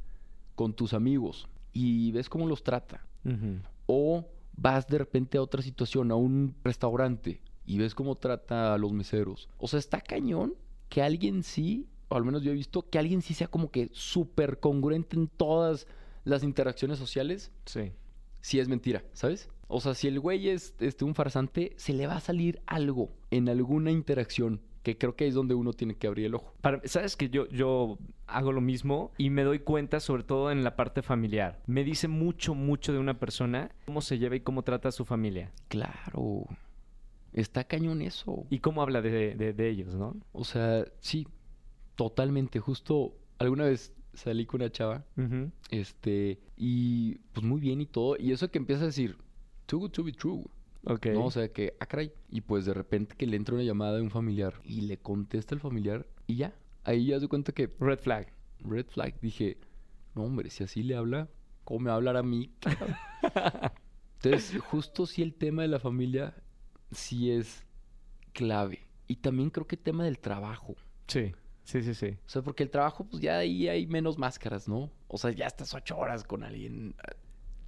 con 0.56 0.74
tus 0.74 0.94
amigos 0.94 1.48
y 1.72 2.12
ves 2.12 2.30
cómo 2.30 2.46
los 2.48 2.64
trata, 2.64 3.06
o 3.86 4.26
vas 4.56 4.88
de 4.88 4.98
repente 4.98 5.38
a 5.38 5.42
otra 5.42 5.62
situación, 5.62 6.12
a 6.12 6.16
un 6.16 6.54
restaurante 6.64 7.42
y 7.66 7.78
ves 7.78 7.96
cómo 7.96 8.16
trata 8.16 8.74
a 8.74 8.78
los 8.78 8.92
meseros. 8.92 9.48
O 9.58 9.68
sea, 9.68 9.80
está 9.80 10.02
cañón 10.02 10.54
que 10.90 11.02
alguien 11.02 11.44
sí, 11.44 11.88
o 12.14 12.18
al 12.18 12.24
menos 12.24 12.42
yo 12.44 12.52
he 12.52 12.56
visto, 12.56 12.90
que 12.90 13.00
alguien 13.00 13.22
sí 13.22 13.34
sea 13.34 13.48
como 13.48 13.72
que 13.72 13.90
súper 13.92 14.60
congruente 14.60 15.16
en 15.18 15.28
todas 15.28 15.88
las 16.24 16.44
interacciones 16.44 16.98
sociales 17.00 17.52
Sí. 17.66 17.92
si 18.42 18.60
es 18.60 18.68
mentira, 18.68 19.04
¿sabes? 19.14 19.50
O 19.68 19.80
sea, 19.82 19.94
si 19.96 20.08
el 20.08 20.20
güey 20.20 20.50
es 20.50 20.76
este, 20.80 21.04
un 21.06 21.16
farsante, 21.16 21.74
se 21.78 21.94
le 21.94 22.06
va 22.08 22.18
a 22.18 22.20
salir 22.20 22.62
algo 22.68 23.10
en 23.32 23.50
alguna 23.50 23.92
interacción, 23.92 24.62
que 24.84 24.98
creo 24.98 25.16
que 25.16 25.26
es 25.28 25.34
donde 25.34 25.56
uno 25.56 25.74
tiene 25.74 25.96
que 25.96 26.08
abrir 26.08 26.26
el 26.28 26.36
ojo. 26.36 26.54
Para- 26.62 26.82
Sabes 26.86 27.16
que 27.16 27.30
yo, 27.30 27.48
yo 27.48 27.98
hago 28.28 28.52
lo 28.52 28.62
mismo 28.62 29.12
y 29.18 29.30
me 29.30 29.44
doy 29.44 29.60
cuenta, 29.60 30.00
sobre 30.00 30.24
todo 30.24 30.52
en 30.52 30.64
la 30.64 30.76
parte 30.76 31.02
familiar. 31.02 31.62
Me 31.66 31.84
dice 31.84 32.08
mucho, 32.10 32.54
mucho 32.54 32.92
de 32.94 33.00
una 33.00 33.18
persona 33.20 33.72
cómo 33.86 34.02
se 34.02 34.20
lleva 34.20 34.36
y 34.36 34.42
cómo 34.42 34.62
trata 34.64 34.90
a 34.90 34.92
su 34.92 35.06
familia. 35.06 35.52
Claro, 35.70 36.46
está 37.32 37.64
cañón 37.64 38.02
eso. 38.02 38.46
Y 38.50 38.60
cómo 38.60 38.82
habla 38.82 39.02
de, 39.02 39.36
de- 39.36 39.54
de 39.54 39.70
ellos, 39.70 39.96
¿no? 39.96 40.16
O 40.34 40.44
sea, 40.44 40.86
sí, 41.00 41.28
totalmente. 41.96 42.60
Justo 42.60 43.16
alguna 43.38 43.66
vez 43.66 43.94
salí 44.14 44.46
con 44.46 44.62
una 44.62 44.72
chava, 44.72 45.06
este, 45.70 46.40
y 46.56 47.16
pues 47.34 47.46
muy 47.46 47.60
bien 47.60 47.82
y 47.82 47.86
todo, 47.86 48.16
y 48.18 48.32
eso 48.32 48.50
que 48.50 48.60
empieza 48.60 48.84
a 48.84 48.88
decir, 48.88 49.18
too 49.66 49.80
good 49.80 49.92
to 49.92 50.04
be 50.04 50.12
true. 50.12 50.44
Ok. 50.86 51.08
¿no? 51.08 51.26
O 51.26 51.32
sea, 51.32 51.48
que, 51.52 51.76
ah, 51.80 51.86
caray. 51.86 52.12
Y 52.30 52.42
pues 52.42 52.66
de 52.66 52.74
repente 52.74 53.16
que 53.16 53.26
le 53.26 53.38
entra 53.38 53.56
una 53.56 53.64
llamada 53.64 53.96
de 53.96 54.02
un 54.02 54.10
familiar 54.12 54.54
y 54.66 54.82
le 54.82 54.98
contesta 54.98 55.56
el 55.56 55.62
familiar 55.62 56.06
y 56.28 56.36
ya. 56.36 56.54
Ahí 56.84 57.06
ya 57.08 57.20
se 57.20 57.30
cuenta 57.30 57.54
que 57.54 57.70
Red 57.80 58.00
flag. 58.00 58.34
red 58.60 58.86
flag. 58.88 59.18
Dije, 59.22 59.58
no, 60.14 60.24
hombre, 60.24 60.50
si 60.50 60.64
así 60.66 60.84
le 60.84 60.96
habla, 60.98 61.30
¿cómo 61.64 61.80
me 61.80 61.88
va 61.88 61.94
a 61.94 61.96
hablar 61.96 62.18
a 62.18 62.24
mí? 62.24 62.52
Entonces, 64.22 64.60
justo 64.62 65.06
sí 65.06 65.22
el 65.22 65.34
tema 65.34 65.62
de 65.62 65.70
la 65.70 65.80
familia 65.80 66.36
sí 66.92 67.32
es 67.32 67.66
clave. 68.34 68.88
Y 69.08 69.18
también 69.18 69.50
creo 69.50 69.68
que 69.68 69.76
el 69.76 69.82
tema 69.82 70.04
del 70.04 70.20
trabajo. 70.20 70.76
Sí, 71.08 71.34
sí, 71.64 71.82
sí, 71.84 71.94
sí. 71.94 72.18
O 72.26 72.30
sea, 72.30 72.42
porque 72.42 72.64
el 72.64 72.70
trabajo, 72.70 73.06
pues 73.06 73.22
ya 73.22 73.38
ahí 73.38 73.68
hay 73.68 73.86
menos 73.88 74.18
máscaras, 74.18 74.68
¿no? 74.68 74.90
O 75.08 75.18
sea, 75.18 75.32
ya 75.32 75.48
estás 75.48 75.74
ocho 75.74 75.98
horas 75.98 76.24
con 76.24 76.44
alguien. 76.44 76.96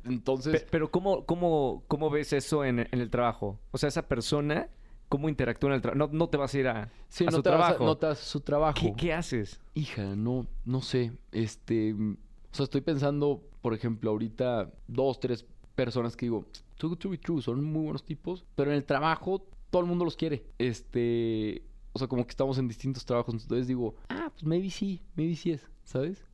Entonces, 0.04 0.62
Pe- 0.64 0.68
pero 0.70 0.92
¿cómo, 0.92 1.26
cómo, 1.26 1.84
cómo 1.88 2.10
ves 2.10 2.32
eso 2.34 2.64
en, 2.64 2.80
en 2.80 3.02
el 3.02 3.10
trabajo? 3.10 3.60
O 3.72 3.78
sea, 3.78 3.90
esa 3.90 4.08
persona, 4.08 4.70
¿cómo 5.10 5.30
interactúa 5.30 5.70
en 5.72 5.76
el 5.76 5.82
trabajo? 5.82 5.98
No, 5.98 6.10
no 6.18 6.30
te 6.30 6.38
vas 6.38 6.54
a 6.54 6.58
ir 6.60 6.68
a, 6.68 6.92
sí, 7.10 7.24
a 7.26 7.32
no 7.32 7.38
su 7.38 7.44
te 7.44 7.50
vas 7.50 7.60
a- 7.60 7.64
trabajo. 7.70 7.86
no 7.86 7.98
te 7.98 8.06
vas 8.08 8.22
a 8.22 8.26
su 8.26 8.40
trabajo. 8.42 8.80
¿Qué, 8.80 8.94
qué 8.96 9.14
haces? 9.14 9.60
Hija, 9.74 10.16
no, 10.16 10.46
no 10.64 10.82
sé. 10.82 11.12
Este, 11.32 11.94
o 11.94 12.16
sea, 12.56 12.66
estoy 12.66 12.82
pensando, 12.82 13.42
por 13.62 13.74
ejemplo, 13.74 14.12
ahorita 14.12 14.72
dos, 14.88 15.20
tres 15.20 15.46
personas 15.74 16.16
que 16.16 16.28
digo, 16.28 16.46
to 16.78 17.10
be 17.10 17.18
true, 17.18 17.42
son 17.42 17.64
muy 17.64 17.84
buenos 17.84 18.06
tipos, 18.06 18.46
pero 18.56 18.70
en 18.72 18.78
el 18.78 18.86
trabajo 18.86 19.44
todo 19.72 19.82
el 19.82 19.88
mundo 19.88 20.06
los 20.06 20.16
quiere. 20.16 20.46
Este, 20.60 21.64
o 21.96 21.98
sea, 21.98 22.10
como 22.10 22.26
que 22.26 22.32
estamos 22.32 22.58
en 22.58 22.68
distintos 22.68 23.06
trabajos, 23.06 23.34
entonces 23.34 23.68
digo, 23.68 23.96
ah, 24.10 24.30
pues 24.30 24.44
maybe 24.44 24.70
sí, 24.70 25.02
maybe 25.16 25.34
sí 25.34 25.52
es, 25.52 25.72
¿sabes? 25.86 26.26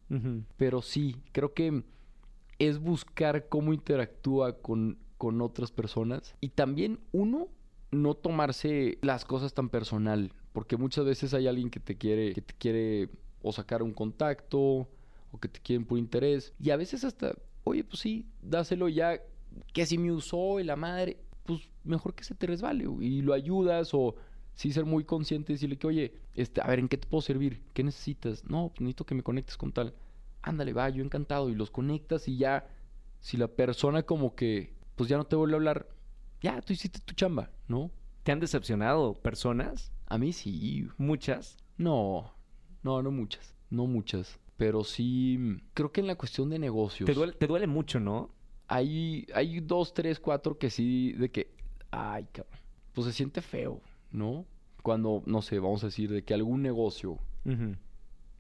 Pero 0.58 0.82
sí, 0.82 1.18
creo 1.32 1.54
que 1.54 1.84
es 2.58 2.80
buscar 2.80 3.48
cómo 3.48 3.72
interactúa 3.72 4.58
con, 4.58 4.98
con 5.20 5.40
otras 5.40 5.72
personas 5.72 6.36
y 6.42 6.50
también 6.50 7.00
uno 7.12 7.48
no 7.92 8.16
tomarse 8.16 8.98
las 9.04 9.24
cosas 9.24 9.54
tan 9.54 9.70
personal, 9.70 10.34
porque 10.52 10.78
muchas 10.78 11.06
veces 11.06 11.36
hay 11.36 11.46
alguien 11.46 11.70
que 11.70 11.80
te 11.80 11.96
quiere 11.96 12.34
que 12.34 12.42
te 12.42 12.56
quiere 12.56 13.10
o 13.44 13.52
sacar 13.52 13.84
un 13.84 13.94
contacto 13.94 14.90
o 15.32 15.40
que 15.40 15.48
te 15.48 15.60
quieren 15.60 15.86
por 15.86 16.00
interés 16.00 16.56
y 16.60 16.72
a 16.72 16.76
veces 16.76 17.04
hasta, 17.04 17.36
oye, 17.66 17.84
pues 17.84 18.00
sí, 18.00 18.26
dáselo 18.42 18.90
ya 18.90 19.22
que 19.74 19.86
si 19.86 20.00
me 20.00 20.12
usó 20.12 20.60
y 20.60 20.64
la 20.64 20.76
madre, 20.76 21.18
pues 21.46 21.70
mejor 21.84 22.16
que 22.16 22.24
se 22.24 22.34
te 22.34 22.48
resbale 22.48 22.86
y 23.00 23.22
lo 23.22 23.34
ayudas 23.34 23.94
o 23.94 24.16
sí 24.54 24.72
ser 24.72 24.86
muy 24.86 25.04
consciente 25.04 25.52
y 25.52 25.56
decirle 25.56 25.78
que, 25.78 25.88
oye, 25.88 26.14
este, 26.36 26.62
a 26.62 26.68
ver, 26.68 26.80
¿en 26.80 26.88
qué 26.88 26.98
te 26.98 27.08
puedo 27.08 27.22
servir? 27.22 27.62
¿Qué 27.74 27.84
necesitas? 27.84 28.44
No, 28.46 28.70
pues 28.70 28.82
necesito 28.82 29.06
que 29.06 29.16
me 29.16 29.24
conectes 29.24 29.58
con 29.58 29.72
tal 29.72 29.94
ándale, 30.42 30.74
va, 30.74 30.90
yo 30.90 31.04
encantado, 31.04 31.50
y 31.50 31.56
los 31.56 31.72
conectas 31.72 32.28
y 32.28 32.38
ya, 32.38 32.68
si 33.20 33.38
la 33.38 33.48
persona 33.48 34.04
como 34.04 34.36
que, 34.36 34.74
pues 34.96 35.10
ya 35.10 35.18
no 35.18 35.26
te 35.26 35.36
vuelve 35.36 35.56
a 35.56 35.58
hablar, 35.58 35.88
ya, 36.42 36.62
tú 36.62 36.74
hiciste 36.74 37.00
tu 37.00 37.14
chamba, 37.14 37.52
¿no? 37.68 37.92
¿Te 38.24 38.32
han 38.32 38.40
decepcionado 38.40 39.14
personas? 39.14 39.92
A 40.08 40.18
mí 40.18 40.34
sí, 40.34 40.88
Muchas. 40.98 41.58
no, 41.78 42.34
no, 42.84 43.02
no 43.02 43.12
muchas, 43.12 43.56
no 43.70 43.86
muchas, 43.86 44.40
pero 44.58 44.84
sí, 44.84 45.60
creo 45.74 45.92
que 45.92 46.02
en 46.02 46.08
la 46.08 46.16
cuestión 46.16 46.50
de 46.50 46.60
negocios, 46.60 47.08
Te 47.08 47.14
duele, 47.14 47.34
te 47.34 47.48
duele 47.48 47.68
mucho, 47.68 48.00
¿no? 48.00 48.32
hay, 48.68 49.28
hay 49.34 49.60
dos, 49.60 49.94
tres, 49.94 50.20
cuatro 50.20 50.58
que 50.58 50.70
sí, 50.70 51.12
de 51.14 51.30
que, 51.30 51.54
ay, 51.92 52.26
cabrón, 52.32 52.60
pues 52.94 53.06
se 53.08 53.14
siente 53.14 53.42
feo, 53.42 53.82
¿no? 54.12 54.46
Cuando, 54.84 55.24
no 55.26 55.42
sé, 55.42 55.60
vamos 55.60 55.84
a 55.84 55.88
decir, 55.88 56.12
de 56.12 56.24
que 56.24 56.34
algún 56.34 56.62
negocio 56.62 57.20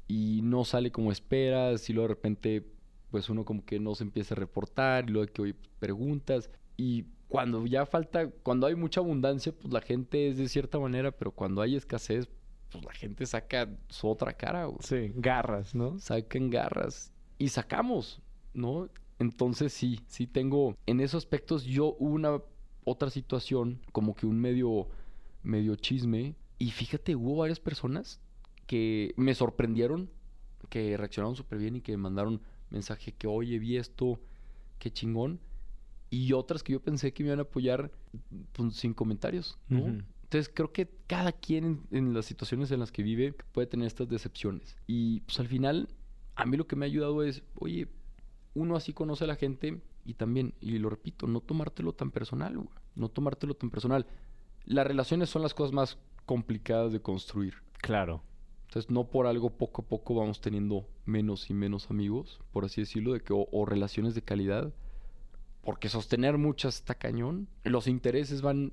y 0.07 0.41
no 0.43 0.63
sale 0.63 0.91
como 0.91 1.11
esperas 1.11 1.89
y 1.89 1.93
luego 1.93 2.09
de 2.09 2.13
repente 2.13 2.67
pues 3.09 3.29
uno 3.29 3.43
como 3.45 3.65
que 3.65 3.79
no 3.79 3.95
se 3.95 4.03
empieza 4.03 4.35
a 4.35 4.37
reportar 4.37 5.05
y 5.05 5.11
luego 5.11 5.25
de 5.25 5.31
que 5.31 5.41
hoy 5.41 5.55
preguntas 5.79 6.49
y 6.77 7.05
cuando 7.27 7.65
ya 7.65 7.85
falta, 7.85 8.29
cuando 8.43 8.67
hay 8.67 8.75
mucha 8.75 8.99
abundancia 8.99 9.53
pues 9.53 9.73
la 9.73 9.81
gente 9.81 10.29
es 10.29 10.37
de 10.37 10.47
cierta 10.49 10.79
manera, 10.79 11.11
pero 11.11 11.31
cuando 11.31 11.61
hay 11.61 11.75
escasez 11.75 12.29
pues 12.71 12.83
la 12.85 12.93
gente 12.93 13.25
saca 13.25 13.69
su 13.89 14.07
otra 14.07 14.33
cara, 14.33 14.65
güey. 14.65 14.79
Sí, 14.81 15.11
garras, 15.15 15.75
¿no? 15.75 15.99
sacan 15.99 16.49
garras 16.49 17.11
y 17.37 17.49
sacamos, 17.49 18.21
¿no? 18.53 18.87
Entonces 19.19 19.73
sí, 19.73 20.01
sí 20.07 20.25
tengo, 20.25 20.75
en 20.85 20.99
esos 20.99 21.23
aspectos 21.23 21.63
yo 21.63 21.95
hubo 21.99 22.13
una 22.13 22.41
otra 22.83 23.09
situación, 23.09 23.79
como 23.91 24.15
que 24.15 24.25
un 24.25 24.39
medio, 24.39 24.87
medio 25.43 25.75
chisme, 25.75 26.35
y 26.57 26.71
fíjate, 26.71 27.15
hubo 27.15 27.37
varias 27.37 27.59
personas 27.59 28.21
que 28.67 29.13
me 29.17 29.33
sorprendieron, 29.33 30.09
que 30.69 30.95
reaccionaron 30.95 31.35
súper 31.35 31.57
bien 31.57 31.75
y 31.75 31.81
que 31.81 31.91
me 31.93 31.97
mandaron 31.97 32.41
mensaje 32.69 33.11
que, 33.13 33.27
oye, 33.27 33.59
vi 33.59 33.77
esto, 33.77 34.19
qué 34.79 34.91
chingón. 34.91 35.39
Y 36.09 36.33
otras 36.33 36.61
que 36.61 36.73
yo 36.73 36.81
pensé 36.81 37.13
que 37.13 37.23
me 37.23 37.29
iban 37.29 37.39
a 37.39 37.43
apoyar 37.43 37.91
pues, 38.51 38.75
sin 38.75 38.93
comentarios. 38.93 39.57
Entonces 39.69 40.51
creo 40.53 40.71
que 40.71 40.89
cada 41.07 41.31
quien 41.31 41.65
en, 41.65 41.81
en 41.91 42.13
las 42.13 42.25
situaciones 42.25 42.71
en 42.71 42.79
las 42.79 42.91
que 42.91 43.03
vive 43.03 43.33
puede 43.53 43.67
tener 43.67 43.87
estas 43.87 44.07
decepciones. 44.07 44.77
Y 44.87 45.21
pues 45.21 45.39
al 45.39 45.47
final, 45.47 45.89
a 46.35 46.45
mí 46.45 46.57
lo 46.57 46.67
que 46.67 46.75
me 46.75 46.85
ha 46.85 46.87
ayudado 46.87 47.23
es, 47.23 47.43
oye, 47.55 47.87
uno 48.53 48.75
así 48.75 48.93
conoce 48.93 49.23
a 49.23 49.27
la 49.27 49.35
gente 49.35 49.81
y 50.05 50.13
también, 50.13 50.53
y 50.61 50.77
lo 50.79 50.89
repito, 50.89 51.27
no 51.27 51.41
tomártelo 51.41 51.93
tan 51.93 52.11
personal, 52.11 52.57
güey. 52.57 52.69
No 52.95 53.09
tomártelo 53.09 53.53
tan 53.55 53.69
personal. 53.69 54.05
Las 54.65 54.87
relaciones 54.87 55.29
son 55.29 55.41
las 55.41 55.53
cosas 55.53 55.73
más 55.73 55.97
complicadas 56.25 56.91
de 56.91 57.01
construir. 57.01 57.55
Claro. 57.79 58.21
Entonces, 58.67 58.89
no 58.89 59.05
por 59.05 59.27
algo 59.27 59.49
poco 59.49 59.81
a 59.81 59.85
poco 59.85 60.15
vamos 60.15 60.39
teniendo 60.39 60.87
menos 61.05 61.49
y 61.49 61.53
menos 61.53 61.89
amigos, 61.89 62.39
por 62.53 62.63
así 62.63 62.81
decirlo, 62.81 63.13
de 63.13 63.21
que, 63.21 63.33
o, 63.33 63.47
o 63.51 63.65
relaciones 63.65 64.15
de 64.15 64.21
calidad. 64.21 64.73
Porque 65.61 65.89
sostener 65.89 66.37
muchas 66.37 66.75
está 66.75 66.95
cañón. 66.95 67.47
Los 67.63 67.87
intereses 67.87 68.41
van 68.41 68.71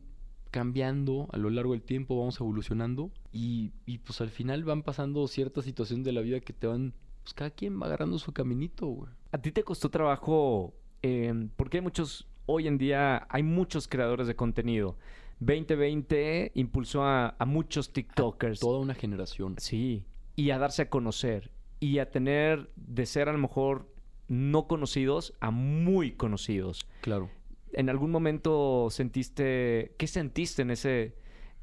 cambiando 0.51 1.28
a 1.32 1.36
lo 1.36 1.51
largo 1.51 1.72
del 1.72 1.82
tiempo, 1.82 2.18
vamos 2.18 2.41
evolucionando. 2.41 3.11
Y, 3.32 3.72
y, 3.86 3.99
pues 3.99 4.20
al 4.20 4.30
final 4.30 4.64
van 4.64 4.82
pasando 4.82 5.26
ciertas 5.26 5.64
situaciones 5.64 6.05
de 6.05 6.12
la 6.12 6.20
vida 6.20 6.41
que 6.41 6.53
te 6.53 6.66
van. 6.66 6.95
Pues 7.22 7.34
cada 7.34 7.51
quien 7.51 7.80
va 7.80 7.86
agarrando 7.86 8.18
su 8.18 8.32
caminito, 8.32 8.86
güey. 8.86 9.11
¿A 9.32 9.39
ti 9.39 9.53
te 9.53 9.64
costó 9.64 9.91
trabajo? 9.91 10.74
eh, 11.03 11.49
porque 11.57 11.78
hay 11.78 11.82
muchos, 11.82 12.26
hoy 12.47 12.66
en 12.66 12.78
día 12.78 13.26
hay 13.28 13.43
muchos 13.43 13.89
creadores 13.89 14.26
de 14.26 14.36
contenido. 14.36 14.97
2020 15.41 16.53
impulsó 16.55 17.05
a, 17.05 17.36
a 17.39 17.45
muchos 17.45 17.93
TikTokers. 17.93 18.61
Toda 18.61 18.80
una 18.80 18.95
generación. 18.95 19.57
Sí, 19.59 20.05
y 20.36 20.51
a 20.51 20.59
darse 20.59 20.82
a 20.82 20.89
conocer. 20.91 21.51
Y 21.80 21.99
a 21.99 22.11
tener 22.11 22.70
de 22.76 23.07
ser 23.07 23.28
a 23.28 23.32
lo 23.32 23.39
mejor 23.39 23.93
no 24.28 24.66
conocidos 24.66 25.34
a 25.41 25.51
muy 25.51 26.12
conocidos. 26.12 26.86
Claro. 27.01 27.30
¿En 27.72 27.89
algún 27.89 28.11
momento 28.11 28.89
sentiste, 28.91 29.95
qué 29.99 30.07
sentiste 30.07 30.62
en 30.62 30.70
ese, 30.70 31.14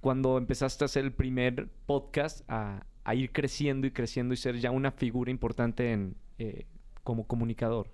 cuando 0.01 0.38
empezaste 0.38 0.84
a 0.84 0.86
hacer 0.86 1.05
el 1.05 1.13
primer 1.13 1.69
podcast, 1.86 2.41
a, 2.49 2.86
a 3.03 3.15
ir 3.15 3.32
creciendo 3.32 3.88
y 3.88 3.91
creciendo 3.91 4.34
y 4.34 4.38
ser 4.38 4.57
ya 4.59 4.71
una 4.71 4.91
figura 4.91 5.32
importante 5.32 5.91
en, 5.91 6.15
eh, 6.38 6.65
como 7.03 7.28
comunicador? 7.28 7.88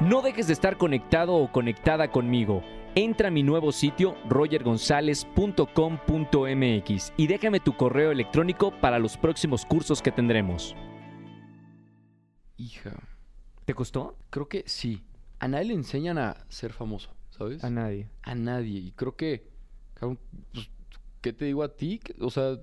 No 0.00 0.22
dejes 0.22 0.46
de 0.46 0.52
estar 0.52 0.78
conectado 0.78 1.34
o 1.34 1.50
conectada 1.50 2.10
conmigo. 2.10 2.62
Entra 2.96 3.26
a 3.26 3.30
mi 3.32 3.42
nuevo 3.42 3.72
sitio 3.72 4.14
rogergonzalez.com.mx 4.28 7.12
y 7.16 7.26
déjame 7.26 7.58
tu 7.58 7.76
correo 7.76 8.12
electrónico 8.12 8.72
para 8.80 9.00
los 9.00 9.16
próximos 9.16 9.66
cursos 9.66 10.00
que 10.00 10.12
tendremos. 10.12 10.76
Hija. 12.56 12.92
¿Te 13.64 13.74
costó? 13.74 14.16
Creo 14.30 14.48
que 14.48 14.62
sí. 14.66 15.02
A 15.40 15.48
nadie 15.48 15.64
le 15.66 15.74
enseñan 15.74 16.18
a 16.18 16.46
ser 16.48 16.72
famoso, 16.72 17.10
¿sabes? 17.30 17.64
A 17.64 17.70
nadie. 17.70 18.08
a 18.22 18.36
nadie. 18.36 18.78
Y 18.78 18.92
creo 18.92 19.16
que, 19.16 19.48
pues, 20.52 20.70
¿qué 21.20 21.32
te 21.32 21.46
digo 21.46 21.64
a 21.64 21.74
ti? 21.74 21.98
O 22.20 22.30
sea, 22.30 22.60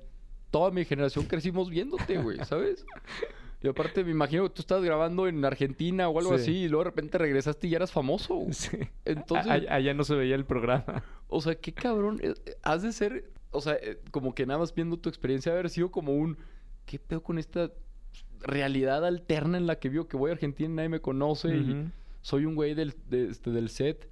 toda 0.50 0.72
mi 0.72 0.86
generación 0.86 1.26
crecimos 1.26 1.70
viéndote, 1.70 2.18
güey, 2.20 2.38
¿sabes? 2.46 2.86
Y 3.64 3.68
aparte 3.68 4.04
me 4.04 4.12
imagino 4.12 4.44
que 4.44 4.50
tú 4.50 4.62
estabas 4.62 4.84
grabando 4.84 5.28
en 5.28 5.44
Argentina 5.46 6.10
o 6.10 6.18
algo 6.18 6.36
Sí. 6.38 6.42
así 6.42 6.52
y 6.64 6.68
luego 6.68 6.84
de 6.86 6.90
repente 6.90 7.18
regresaste 7.18 7.68
y 7.68 7.72
ya 7.72 7.78
eras 7.78 7.92
famoso. 7.92 8.44
Sí. 8.52 8.78
Entonces, 9.06 9.52
A- 9.70 9.76
allá 9.76 9.94
no 9.94 10.04
se 10.04 10.16
veía 10.16 10.36
el 10.36 10.46
programa. 10.46 11.04
o 11.28 11.42
sea, 11.42 11.56
qué 11.56 11.72
cabrón. 11.74 12.20
eh, 12.24 12.34
eh, 12.46 12.56
Has 12.64 12.82
de 12.82 12.92
ser, 12.92 13.32
o 13.52 13.62
sea, 13.62 13.74
eh, 13.82 14.00
como 14.12 14.34
que 14.34 14.46
nada 14.46 14.60
más 14.60 14.74
viendo 14.74 14.98
tu 14.98 15.10
experiencia, 15.10 15.52
haber 15.52 15.70
sido 15.70 15.92
como 15.92 16.14
un, 16.16 16.38
¿qué 16.86 16.98
pedo 17.00 17.22
con 17.22 17.38
esta 17.38 17.72
realidad 18.42 19.06
alterna 19.06 19.58
en 19.58 19.68
la 19.68 19.78
que 19.80 19.90
vivo 19.90 20.08
que 20.08 20.18
voy 20.18 20.30
a 20.32 20.34
Argentina 20.34 20.68
y 20.70 20.74
nadie 20.74 20.90
me 20.90 21.00
conoce 21.02 21.56
y 21.56 21.92
soy 22.22 22.46
un 22.46 22.56
güey 22.56 22.74
del, 22.74 22.96
de- 23.10 23.30
este, 23.30 23.52
del 23.52 23.70
set 23.70 24.10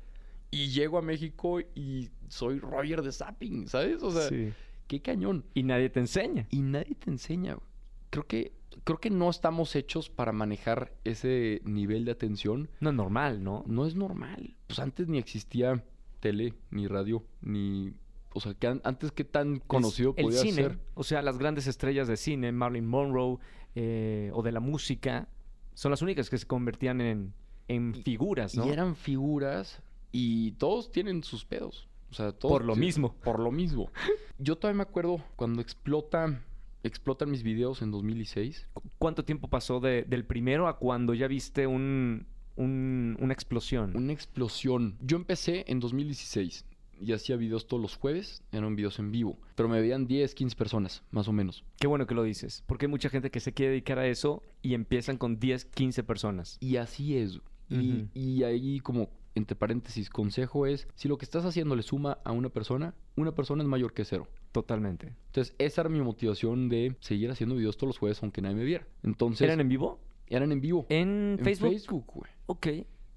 y 0.52 0.68
llego 0.70 0.97
a 0.97 1.02
México 1.02 1.60
y 1.76 2.10
soy 2.28 2.60
Roger 2.60 3.02
de 3.02 3.12
Zapping, 3.12 3.68
¿sabes? 3.68 4.02
O 4.04 4.12
sea, 4.12 4.28
Sí. 4.30 4.52
qué 4.88 5.02
cañón. 5.02 5.45
Y 5.56 5.64
nadie 5.64 5.89
te 5.89 6.00
enseña. 6.00 6.45
Y 6.52 6.62
nadie 6.62 6.95
te 6.95 7.10
enseña. 7.10 7.58
Creo 8.12 8.26
que, 8.28 8.52
creo 8.84 8.99
que 8.99 9.09
no 9.09 9.30
estamos 9.30 9.76
hechos 9.76 10.09
para 10.09 10.32
manejar 10.32 10.93
ese 11.03 11.61
nivel 11.65 12.05
de 12.05 12.11
atención. 12.11 12.70
No 12.80 12.89
es 12.89 12.95
normal, 12.95 13.43
¿no? 13.43 13.63
No 13.67 13.86
es 13.86 13.95
normal. 13.95 14.55
Pues 14.67 14.80
antes 14.80 15.07
ni 15.07 15.17
existía 15.17 15.84
tele, 16.20 16.53
ni 16.72 16.88
radio, 16.88 17.24
ni... 17.41 17.93
O 18.34 18.39
sea, 18.39 18.53
que 18.53 18.67
an- 18.67 18.82
antes 18.84 19.11
qué 19.11 19.24
tan 19.24 19.59
conocido 19.59 20.13
el 20.17 20.26
podía 20.26 20.41
cine, 20.41 20.55
ser. 20.55 20.80
o 20.93 21.03
sea, 21.03 21.22
las 21.24 21.39
grandes 21.39 21.65
estrellas 21.65 22.07
de 22.07 22.15
cine, 22.15 22.51
Marilyn 22.51 22.86
Monroe 22.88 23.38
eh, 23.76 24.30
o 24.34 24.43
de 24.43 24.51
la 24.51 24.59
música, 24.59 25.28
son 25.74 25.89
las 25.91 26.01
únicas 26.03 26.30
que 26.30 26.38
se 26.38 26.45
convertían 26.45 27.01
en, 27.01 27.34
en 27.67 27.95
Y- 27.95 28.03
figuras, 28.03 28.55
¿no? 28.55 28.67
Y 28.67 28.70
eran 28.70 28.95
figuras 28.95 29.82
y 30.11 30.51
todos 30.53 30.91
tienen 30.91 31.24
sus 31.24 31.43
pedos. 31.43 31.88
O 32.11 32.13
sea, 32.13 32.32
todos 32.32 32.51
Por 32.51 32.65
lo 32.65 32.76
mismo. 32.76 33.13
Por 33.24 33.39
lo 33.39 33.51
mismo. 33.51 33.89
Yo 34.38 34.55
todavía 34.57 34.78
me 34.78 34.84
acuerdo 34.84 35.22
cuando 35.36 35.61
explota, 35.61 36.41
explotan 36.84 37.30
mis 37.32 37.43
videos 37.43 37.82
en 37.82 37.91
2016. 37.91 38.67
¿Cu- 38.73 38.84
¿Cuánto 38.97 39.25
tiempo 39.25 39.47
pasó 39.49 39.80
de- 39.80 40.03
del 40.03 40.25
primero 40.25 40.67
a 40.67 40.77
cuando 40.77 41.13
ya 41.13 41.27
viste 41.27 41.67
un, 41.67 42.25
un- 42.55 43.17
una 43.19 43.34
explosión? 43.34 43.95
Una 43.95 44.13
explosión. 44.13 44.97
Yo 45.01 45.17
empecé 45.17 45.65
en 45.67 45.80
2016 45.80 46.65
y 47.01 47.13
hacía 47.13 47.38
videos 47.38 47.67
todos 47.67 47.82
los 47.82 47.95
jueves. 47.95 48.43
Eran 48.51 48.75
videos 48.75 48.99
en 48.99 49.11
vivo. 49.11 49.39
Pero 49.55 49.69
me 49.69 49.80
veían 49.82 50.05
10, 50.07 50.36
15 50.36 50.55
personas, 50.55 51.03
más 51.11 51.27
o 51.27 51.32
menos. 51.34 51.63
Qué 51.80 51.88
bueno 51.88 52.05
que 52.07 52.15
lo 52.15 52.23
dices, 52.23 52.63
porque 52.67 52.86
hay 52.86 52.89
mucha 52.91 53.09
gente 53.09 53.32
que 53.32 53.39
se 53.39 53.53
quiere 53.53 53.71
dedicar 53.71 53.99
a 53.99 54.07
eso 54.07 54.43
y 54.61 54.73
empiezan 54.73 55.17
con 55.17 55.39
10, 55.39 55.65
15 55.65 56.03
personas. 56.03 56.57
Y 56.59 56.77
así 56.77 57.15
es. 57.17 57.39
Y, 57.69 58.07
y 58.15 58.43
ahí 58.43 58.80
como, 58.80 59.09
entre 59.36 59.55
paréntesis, 59.55 60.09
consejo 60.09 60.65
es, 60.65 60.88
si 60.95 61.07
lo 61.07 61.17
que 61.19 61.25
estás 61.25 61.45
haciendo 61.45 61.75
le 61.75 61.84
suma 61.84 62.17
a 62.25 62.32
una 62.32 62.49
persona, 62.49 62.95
una 63.15 63.34
persona 63.36 63.61
es 63.63 63.69
mayor 63.69 63.93
que 63.93 64.05
cero. 64.05 64.27
Totalmente. 64.52 65.14
Entonces, 65.28 65.54
esa 65.60 65.82
era 65.82 65.89
mi 65.89 66.02
motivación 66.02 66.70
de 66.70 66.95
seguir 67.02 67.30
haciendo 67.30 67.56
videos 67.56 67.78
todos 67.78 67.89
los 67.89 67.97
jueves 68.00 68.22
aunque 68.24 68.41
nadie 68.41 68.56
me 68.56 68.64
viera. 68.64 68.88
Entonces, 69.04 69.41
¿Eran 69.45 69.60
en 69.62 69.70
vivo? 69.70 70.00
eran 70.28 70.52
en 70.52 70.62
vivo. 70.62 70.86
¿En, 70.89 71.36
En 71.38 71.43
Facebook? 71.43 71.70
Facebook, 71.72 72.06
güey. 72.14 72.32
Ok. 72.47 72.68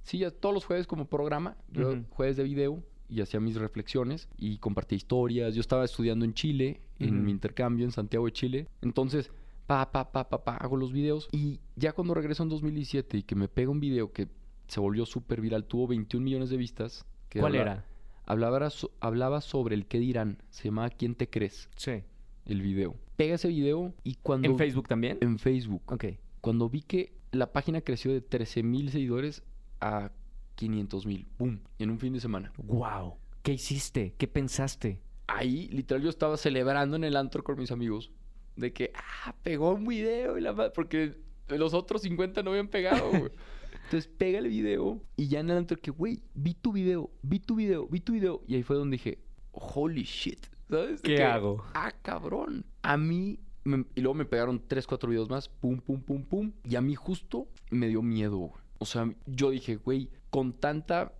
Sí, 0.02 0.18
ya 0.18 0.30
todos 0.30 0.54
los 0.54 0.64
jueves 0.64 0.86
como 0.86 1.06
programa, 1.06 1.56
yo 1.70 1.94
jueves 2.10 2.36
de 2.36 2.42
video 2.44 2.82
y 3.08 3.20
hacía 3.20 3.38
mis 3.40 3.56
reflexiones 3.56 4.28
y 4.36 4.58
compartía 4.58 4.96
historias. 4.96 5.54
Yo 5.54 5.60
estaba 5.60 5.84
estudiando 5.84 6.24
en 6.24 6.34
Chile, 6.34 6.80
en 6.98 7.24
mi 7.24 7.30
intercambio 7.30 7.84
en 7.84 7.92
Santiago 7.92 8.26
de 8.26 8.32
Chile. 8.32 8.68
Entonces, 8.80 9.30
pa, 9.66 9.90
pa, 9.92 10.10
pa, 10.10 10.28
pa, 10.28 10.42
pa, 10.44 10.56
hago 10.56 10.76
los 10.76 10.92
videos. 10.92 11.28
Y 11.32 11.60
ya 11.76 11.92
cuando 11.92 12.14
regreso 12.14 12.42
en 12.42 12.48
2017 12.48 13.18
y 13.18 13.22
que 13.22 13.34
me 13.36 13.48
pega 13.48 13.70
un 13.70 13.80
video 13.80 14.12
que 14.12 14.28
se 14.66 14.80
volvió 14.80 15.06
súper 15.06 15.40
viral, 15.40 15.64
tuvo 15.66 15.86
21 15.88 16.24
millones 16.24 16.50
de 16.50 16.56
vistas. 16.56 17.04
que 17.28 17.40
¿Cuál 17.40 17.56
habla- 17.56 17.72
era? 17.72 17.86
Hablaba, 18.24 18.70
so- 18.70 18.92
hablaba 19.00 19.40
sobre 19.40 19.74
el 19.74 19.86
qué 19.86 19.98
dirán. 19.98 20.42
Se 20.50 20.64
llamaba 20.64 20.90
¿Quién 20.90 21.14
te 21.14 21.28
crees? 21.28 21.68
Sí. 21.76 22.02
El 22.46 22.60
video. 22.62 22.96
Pega 23.16 23.34
ese 23.36 23.48
video 23.48 23.94
y 24.04 24.16
cuando... 24.16 24.48
¿En 24.48 24.58
Facebook 24.58 24.88
también? 24.88 25.18
En 25.20 25.38
Facebook. 25.38 25.82
Ok. 25.92 26.04
Cuando 26.40 26.68
vi 26.68 26.82
que 26.82 27.12
la 27.30 27.52
página 27.52 27.80
creció 27.80 28.12
de 28.12 28.20
13 28.20 28.62
mil 28.62 28.90
seguidores 28.90 29.42
a 29.80 30.10
500 30.56 31.06
mil. 31.06 31.26
¡Pum! 31.36 31.58
En 31.78 31.90
un 31.90 31.98
fin 31.98 32.12
de 32.12 32.20
semana. 32.20 32.52
Wow. 32.58 33.14
¿Qué 33.42 33.52
hiciste? 33.54 34.14
¿Qué 34.18 34.28
pensaste? 34.28 35.00
Ahí, 35.26 35.68
literal, 35.68 36.02
yo 36.02 36.10
estaba 36.10 36.36
celebrando 36.36 36.96
en 36.96 37.04
el 37.04 37.16
antro 37.16 37.42
con 37.42 37.58
mis 37.58 37.70
amigos. 37.70 38.10
De 38.56 38.72
que, 38.72 38.92
ah, 38.94 39.34
pegó 39.42 39.72
un 39.72 39.86
video. 39.86 40.36
Y 40.36 40.40
la 40.42 40.52
ma- 40.52 40.70
porque 40.70 41.16
los 41.48 41.74
otros 41.74 42.02
50 42.02 42.42
no 42.42 42.50
habían 42.50 42.68
pegado, 42.68 43.08
güey. 43.10 43.30
Entonces 43.92 44.10
pega 44.16 44.38
el 44.38 44.48
video 44.48 45.02
y 45.18 45.28
ya 45.28 45.40
en 45.40 45.50
el 45.50 45.58
antro 45.58 45.76
que, 45.76 45.90
güey, 45.90 46.22
vi 46.32 46.54
tu 46.54 46.72
video, 46.72 47.10
vi 47.20 47.40
tu 47.40 47.56
video, 47.56 47.86
vi 47.88 48.00
tu 48.00 48.14
video. 48.14 48.40
Y 48.48 48.54
ahí 48.54 48.62
fue 48.62 48.74
donde 48.76 48.96
dije, 48.96 49.18
holy 49.50 50.04
shit. 50.04 50.46
¿Sabes? 50.70 51.02
¿Qué 51.02 51.16
que, 51.16 51.22
hago? 51.22 51.62
Ah, 51.74 51.92
cabrón. 52.00 52.64
A 52.80 52.96
mí, 52.96 53.38
me- 53.64 53.84
y 53.94 54.00
luego 54.00 54.14
me 54.14 54.24
pegaron 54.24 54.62
3, 54.66 54.86
4 54.86 55.10
videos 55.10 55.28
más, 55.28 55.50
pum, 55.50 55.78
pum, 55.78 56.00
pum, 56.00 56.24
pum. 56.24 56.52
Y 56.64 56.76
a 56.76 56.80
mí 56.80 56.94
justo 56.94 57.48
me 57.70 57.88
dio 57.88 58.00
miedo. 58.00 58.50
O 58.78 58.86
sea, 58.86 59.14
yo 59.26 59.50
dije, 59.50 59.76
güey, 59.76 60.08
con 60.30 60.54
tanta 60.54 61.12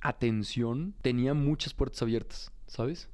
atención 0.00 0.94
tenía 1.02 1.34
muchas 1.34 1.74
puertas 1.74 2.02
abiertas, 2.02 2.52
¿sabes? 2.68 3.08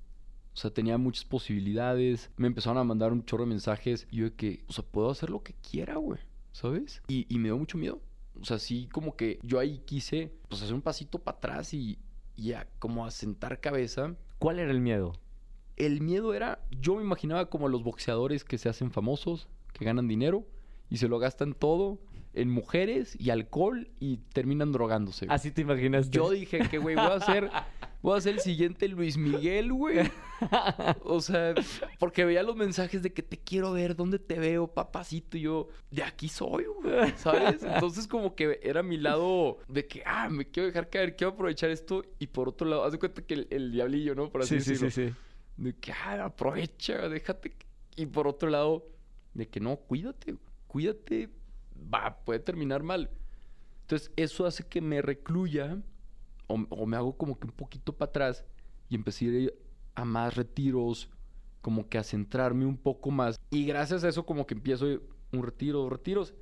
O 0.53 0.57
sea, 0.59 0.71
tenía 0.71 0.99
muchas 0.99 1.25
posibilidades. 1.25 2.31
Me 2.37 2.47
empezaron 2.47 2.77
a 2.77 2.85
mandar 2.85 3.15
un 3.15 3.25
chorro 3.25 3.45
de 3.45 3.49
mensajes. 3.49 4.07
Y 4.11 4.17
yo 4.19 4.25
de 4.25 4.35
que, 4.35 4.65
o 4.69 4.73
sea, 4.75 4.85
puedo 4.85 5.09
hacer 5.09 5.31
lo 5.31 5.43
que 5.43 5.55
quiera, 5.55 5.97
güey. 5.97 6.21
¿Sabes? 6.53 7.01
Y, 7.09 7.25
y 7.35 7.39
me 7.39 7.45
dio 7.49 7.57
mucho 7.57 7.79
miedo. 7.79 8.03
O 8.41 8.45
sea, 8.45 8.59
sí, 8.59 8.89
como 8.93 9.17
que 9.17 9.39
yo 9.43 9.59
ahí 9.59 9.83
quise, 9.85 10.33
pues, 10.49 10.63
hacer 10.63 10.75
un 10.75 10.83
pasito 10.83 11.19
para 11.19 11.37
atrás 11.39 11.75
y, 11.75 11.99
y 12.37 12.53
a, 12.53 12.67
como 12.79 13.05
a 13.05 13.11
sentar 13.11 13.61
cabeza. 13.61 14.15
¿Cuál 14.39 14.59
era 14.59 14.71
el 14.71 14.81
miedo? 14.81 15.15
El 15.77 16.01
miedo 16.01 16.35
era, 16.35 16.61
yo 16.71 16.97
me 16.97 17.03
imaginaba 17.03 17.51
como 17.51 17.69
los 17.69 17.83
boxeadores 17.83 18.45
que 18.45 18.59
se 18.59 18.69
hacen 18.69 18.91
famosos, 18.91 19.49
que 19.73 19.85
ganan 19.85 20.09
dinero 20.09 20.45
y 20.91 20.97
se 20.97 21.09
lo 21.09 21.19
gastan 21.19 21.55
todo 21.55 21.99
en 22.35 22.51
mujeres 22.51 23.17
y 23.19 23.31
alcohol 23.31 23.89
y 23.99 24.19
terminan 24.33 24.73
drogándose. 24.73 25.27
güey. 25.27 25.35
Así 25.35 25.51
te 25.51 25.63
imaginas. 25.63 26.11
Yo 26.11 26.31
dije 26.31 26.61
que, 26.69 26.79
güey, 26.79 26.95
voy 26.95 27.05
a 27.05 27.15
hacer, 27.15 27.51
voy 28.03 28.17
a 28.17 28.21
ser 28.21 28.35
el 28.35 28.41
siguiente 28.41 28.89
Luis 28.89 29.17
Miguel, 29.17 29.73
güey. 29.73 30.11
O 31.03 31.21
sea, 31.21 31.55
porque 31.99 32.25
veía 32.25 32.43
los 32.43 32.55
mensajes 32.57 33.03
de 33.03 33.13
que 33.13 33.23
te 33.23 33.39
quiero 33.39 33.73
ver, 33.73 33.97
¿dónde 33.97 34.19
te 34.19 34.39
veo, 34.39 34.69
papacito? 34.69 35.37
Y 35.37 35.43
yo, 35.43 35.69
de 35.91 36.03
aquí 36.05 36.29
soy, 36.29 36.65
güey, 36.67 37.13
¿sabes? 37.17 37.63
Entonces 37.63 38.07
como 38.07 38.35
que 38.35 38.61
era 38.63 38.83
mi 38.83 38.97
lado 38.99 39.59
de 39.69 39.87
que, 39.87 40.03
ah, 40.07 40.29
me 40.29 40.47
quiero 40.47 40.69
dejar 40.69 40.89
caer, 40.91 41.17
quiero 41.17 41.33
aprovechar 41.33 41.71
esto. 41.71 42.05
Y 42.19 42.29
por 42.29 42.49
otro 42.49 42.69
lado, 42.69 42.85
haz 42.85 42.93
de 42.93 42.99
cuenta 42.99 43.23
que 43.23 43.35
el, 43.35 43.47
el 43.51 43.73
diablillo, 43.73 44.15
¿no? 44.15 44.31
Por 44.31 44.43
así 44.43 44.61
Sí, 44.61 44.61
sí, 44.61 44.77
sí, 44.77 44.85
decirlo. 44.85 45.11
sí. 45.11 45.17
De 45.57 45.73
que, 45.75 45.93
ah, 45.93 46.25
aprovecha, 46.27 47.09
déjate. 47.09 47.57
Y 47.97 48.07
por 48.07 48.29
otro 48.29 48.49
lado, 48.49 48.87
de 49.35 49.49
que 49.49 49.59
no, 49.59 49.77
cuídate, 49.77 50.37
cuídate, 50.69 51.31
va, 51.93 52.17
puede 52.25 52.39
terminar 52.39 52.85
mal. 52.85 53.11
Entonces, 53.83 54.13
eso 54.17 54.47
hace 54.47 54.65
que 54.65 54.81
me 54.81 55.03
recluya 55.03 55.79
o, 56.49 56.87
me 56.87 56.97
hago 56.97 57.17
como 57.17 57.39
que 57.39 57.47
un 57.47 57.53
poquito 57.53 57.93
para 57.93 58.09
atrás 58.09 58.45
y 58.89 58.95
empecé 58.97 59.55
a 59.95 60.05
más 60.05 60.35
retiros, 60.35 61.11
como 61.61 61.89
que 61.89 61.99
a 61.99 62.03
centrarme 62.03 62.67
un 62.67 62.77
poco 62.77 63.11
más. 63.11 63.39
Y 63.51 63.65
gracias 63.67 64.05
a 64.05 64.09
eso, 64.09 64.27
como 64.27 64.47
que 64.47 64.55
empiezo 64.55 64.87
un 65.33 65.43
retiro, 65.43 65.81
dos 65.81 65.93
retiros. 65.93 66.35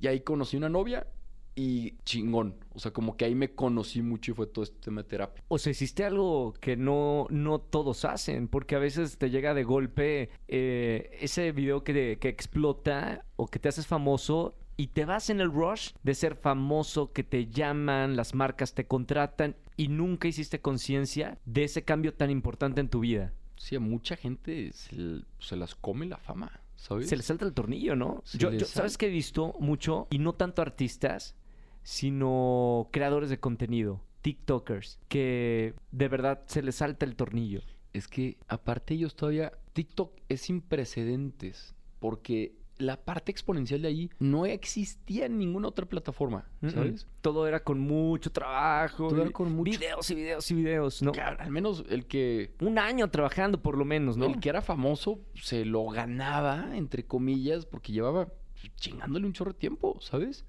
Y 0.00 0.06
ahí 0.06 0.20
conocí 0.20 0.56
una 0.56 0.68
novia 0.68 1.06
y 1.54 1.98
chingón. 2.04 2.56
O 2.70 2.78
sea, 2.78 2.92
como 2.92 3.16
que 3.16 3.24
ahí 3.24 3.34
me 3.34 3.54
conocí 3.54 4.02
mucho 4.02 4.32
y 4.32 4.34
fue 4.34 4.46
todo 4.46 4.64
este 4.64 4.78
tema 4.80 5.02
de 5.02 5.08
terapia. 5.08 5.44
O 5.48 5.58
sea, 5.58 5.70
hiciste 5.70 6.04
algo 6.04 6.54
que 6.54 6.76
no, 6.76 7.26
no 7.30 7.60
todos 7.60 8.04
hacen, 8.04 8.48
porque 8.48 8.74
a 8.74 8.78
veces 8.78 9.18
te 9.18 9.30
llega 9.30 9.54
de 9.54 9.64
golpe 9.64 10.30
eh, 10.48 11.10
ese 11.20 11.52
video 11.52 11.84
que, 11.84 12.18
que 12.18 12.28
explota 12.28 13.26
o 13.36 13.46
que 13.46 13.58
te 13.58 13.68
haces 13.68 13.86
famoso 13.86 14.54
y 14.82 14.88
te 14.88 15.04
vas 15.04 15.30
en 15.30 15.40
el 15.40 15.52
rush 15.52 15.90
de 16.02 16.12
ser 16.12 16.34
famoso, 16.34 17.12
que 17.12 17.22
te 17.22 17.46
llaman, 17.46 18.16
las 18.16 18.34
marcas 18.34 18.74
te 18.74 18.84
contratan 18.84 19.54
y 19.76 19.86
nunca 19.86 20.26
hiciste 20.26 20.60
conciencia 20.60 21.38
de 21.44 21.62
ese 21.62 21.84
cambio 21.84 22.14
tan 22.14 22.30
importante 22.30 22.80
en 22.80 22.88
tu 22.88 22.98
vida. 22.98 23.32
Sí, 23.56 23.76
a 23.76 23.80
mucha 23.80 24.16
gente 24.16 24.72
se, 24.72 25.20
se 25.38 25.54
las 25.54 25.76
come 25.76 26.06
la 26.06 26.16
fama, 26.16 26.60
¿sabes? 26.74 27.08
Se 27.08 27.16
le 27.16 27.22
salta 27.22 27.44
el 27.44 27.52
tornillo, 27.52 27.94
¿no? 27.94 28.24
Yo, 28.32 28.50
yo- 28.50 28.66
¿Sabes 28.66 28.98
que 28.98 29.06
he 29.06 29.10
visto 29.10 29.54
mucho? 29.60 30.08
Y 30.10 30.18
no 30.18 30.32
tanto 30.32 30.62
artistas, 30.62 31.36
sino 31.84 32.88
creadores 32.90 33.30
de 33.30 33.38
contenido, 33.38 34.00
TikTokers, 34.22 34.98
que 35.08 35.74
de 35.92 36.08
verdad 36.08 36.42
se 36.46 36.60
les 36.62 36.74
salta 36.74 37.06
el 37.06 37.14
tornillo. 37.14 37.60
Es 37.92 38.08
que 38.08 38.36
aparte 38.48 38.94
ellos 38.94 39.14
todavía... 39.14 39.52
TikTok 39.74 40.12
es 40.28 40.40
sin 40.40 40.60
precedentes, 40.60 41.74
porque 42.00 42.56
la 42.82 42.96
parte 43.02 43.32
exponencial 43.32 43.80
de 43.82 43.88
ahí 43.88 44.10
no 44.18 44.44
existía 44.46 45.26
en 45.26 45.38
ninguna 45.38 45.68
otra 45.68 45.86
plataforma, 45.86 46.48
¿sabes? 46.68 47.04
Mm. 47.06 47.08
Todo 47.22 47.46
era 47.46 47.62
con 47.62 47.78
mucho 47.80 48.30
trabajo. 48.32 49.08
Todo 49.08 49.22
era 49.22 49.30
con 49.30 49.52
mucho- 49.52 49.70
Videos 49.78 50.10
y 50.10 50.14
videos 50.14 50.50
y 50.50 50.54
videos, 50.54 51.02
¿no? 51.02 51.12
Claro, 51.12 51.36
al 51.40 51.50
menos 51.50 51.84
el 51.88 52.06
que... 52.06 52.54
Un 52.60 52.78
año 52.78 53.08
trabajando 53.10 53.62
por 53.62 53.78
lo 53.78 53.84
menos, 53.84 54.16
¿no? 54.16 54.26
El 54.26 54.40
que 54.40 54.48
era 54.48 54.60
famoso 54.62 55.20
se 55.34 55.64
lo 55.64 55.86
ganaba, 55.86 56.76
entre 56.76 57.04
comillas, 57.06 57.64
porque 57.66 57.92
llevaba 57.92 58.28
chingándole 58.76 59.26
un 59.26 59.32
chorro 59.32 59.52
de 59.52 59.58
tiempo, 59.58 59.98
¿sabes? 60.00 60.44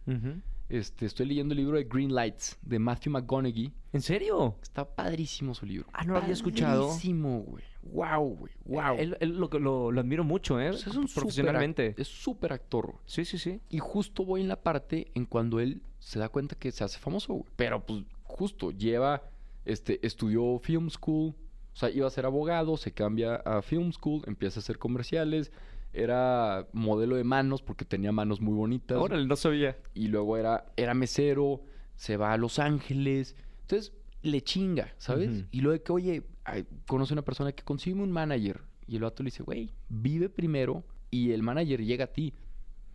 Este, 0.70 1.06
estoy 1.06 1.28
leyendo 1.28 1.54
el 1.54 1.60
libro 1.60 1.78
de 1.78 1.84
Green 1.84 2.14
Lights 2.14 2.58
de 2.62 2.80
Matthew 2.80 3.12
McConaughey. 3.14 3.74
¿En 3.92 4.02
serio? 4.02 4.58
Está 4.62 4.86
padrísimo 4.96 5.54
su 5.54 5.66
libro. 5.66 5.88
Ah, 5.94 6.04
no 6.04 6.14
lo 6.14 6.20
había 6.20 6.34
escuchado. 6.34 6.88
Padrísimo, 6.88 7.42
güey. 7.42 7.64
Wow, 7.92 8.36
güey. 8.38 8.54
Wow. 8.66 8.96
Él, 8.98 9.18
él 9.20 9.38
lo, 9.38 9.48
lo- 9.60 9.92
lo 9.92 10.00
admiro 10.02 10.24
mucho, 10.24 10.60
¿eh? 10.60 10.70
Pues 10.70 10.88
es 10.88 10.96
un 10.96 11.08
Profesionalmente. 11.08 11.94
es 11.98 12.08
súper 12.08 12.54
actor. 12.54 12.96
Sí, 13.06 13.26
sí, 13.26 13.38
sí. 13.38 13.60
Y 13.70 13.80
justo 13.80 14.24
voy 14.26 14.42
en 14.42 14.48
la 14.48 14.62
parte 14.62 15.12
en 15.16 15.26
cuando 15.26 15.60
él 15.60 15.82
se 16.00 16.20
da 16.20 16.30
cuenta 16.30 16.56
que 16.56 16.72
se 16.72 16.84
hace 16.84 16.98
famoso, 17.00 17.34
güey. 17.34 17.46
Pero 17.56 17.86
pues 17.86 18.04
justo 18.24 18.72
lleva, 18.72 19.24
este, 19.66 20.06
estudió 20.06 20.60
film 20.60 20.90
school, 20.90 21.36
o 21.74 21.76
sea, 21.76 21.90
iba 21.90 22.08
a 22.08 22.10
ser 22.10 22.26
abogado, 22.26 22.78
se 22.78 22.92
cambia 22.92 23.36
a 23.36 23.62
film 23.62 23.92
school, 23.92 24.22
empieza 24.28 24.60
a 24.60 24.62
hacer 24.62 24.78
comerciales, 24.78 25.52
era 25.92 26.68
modelo 26.74 27.16
de 27.16 27.24
manos 27.24 27.62
porque 27.62 27.86
tenía 27.86 28.12
manos 28.12 28.42
muy 28.42 28.54
bonitas. 28.56 28.98
Órale, 28.98 29.26
no 29.28 29.36
sabía. 29.36 29.78
Y 29.94 30.08
luego 30.08 30.38
era, 30.38 30.66
era 30.76 30.94
mesero, 30.94 31.62
se 31.96 32.18
va 32.18 32.34
a 32.34 32.38
Los 32.38 32.60
Ángeles. 32.60 33.36
Entonces, 33.62 33.94
le 34.22 34.42
chinga, 34.42 34.94
¿sabes? 34.98 35.46
Y 35.52 35.62
luego 35.62 35.74
de 35.74 35.84
que, 35.84 35.92
oye, 35.92 36.24
conoce 36.88 37.14
una 37.14 37.24
persona 37.24 37.52
que 37.52 37.64
consigue 37.64 38.00
un 38.00 38.12
manager. 38.12 38.62
Y 38.88 38.96
el 38.96 39.04
vato 39.04 39.24
le 39.24 39.28
dice, 39.28 39.44
güey, 39.44 39.74
vive 39.90 40.30
primero 40.30 40.84
y 41.10 41.32
el 41.32 41.44
manager 41.44 41.84
llega 41.84 42.06
a 42.06 42.14
ti. 42.14 42.34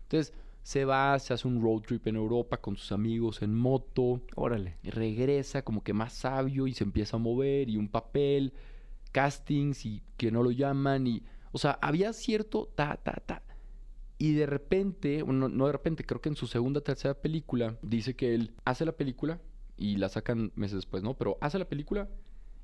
Entonces, 0.03 0.34
se 0.62 0.84
va, 0.84 1.18
se 1.18 1.32
hace 1.32 1.49
un 1.49 1.62
road 1.62 1.80
trip 1.80 2.07
en 2.09 2.16
Europa 2.16 2.59
con 2.59 2.76
sus 2.76 2.92
amigos 2.92 3.42
en 3.42 3.55
moto. 3.55 4.20
Órale. 4.34 4.76
regresa 4.82 5.62
como 5.62 5.82
que 5.82 5.92
más 5.92 6.12
sabio 6.12 6.66
y 6.66 6.74
se 6.74 6.84
empieza 6.84 7.16
a 7.16 7.20
mover 7.20 7.70
y 7.70 7.76
un 7.76 7.88
papel, 7.88 8.53
castings 9.12 9.86
y 9.86 10.03
que 10.16 10.30
no 10.30 10.42
lo 10.42 10.51
llaman 10.51 11.07
y... 11.07 11.22
O 11.53 11.59
sea, 11.59 11.78
había 11.80 12.12
cierto 12.12 12.68
ta, 12.74 13.01
ta, 13.03 13.22
ta. 13.24 13.42
Y 14.18 14.34
de 14.34 14.46
repente, 14.46 15.22
bueno, 15.22 15.49
no 15.49 15.66
de 15.66 15.72
repente, 15.72 16.05
creo 16.05 16.20
que 16.20 16.28
en 16.28 16.36
su 16.36 16.46
segunda, 16.46 16.80
tercera 16.82 17.14
película, 17.14 17.78
dice 17.82 18.14
que 18.14 18.34
él 18.34 18.53
hace 18.64 18.84
la 18.84 18.92
película 18.92 19.40
y 19.76 19.96
la 19.96 20.09
sacan 20.09 20.53
meses 20.57 20.76
después, 20.76 21.03
¿no? 21.03 21.14
Pero 21.14 21.38
hace 21.40 21.59
la 21.59 21.68
película 21.68 22.09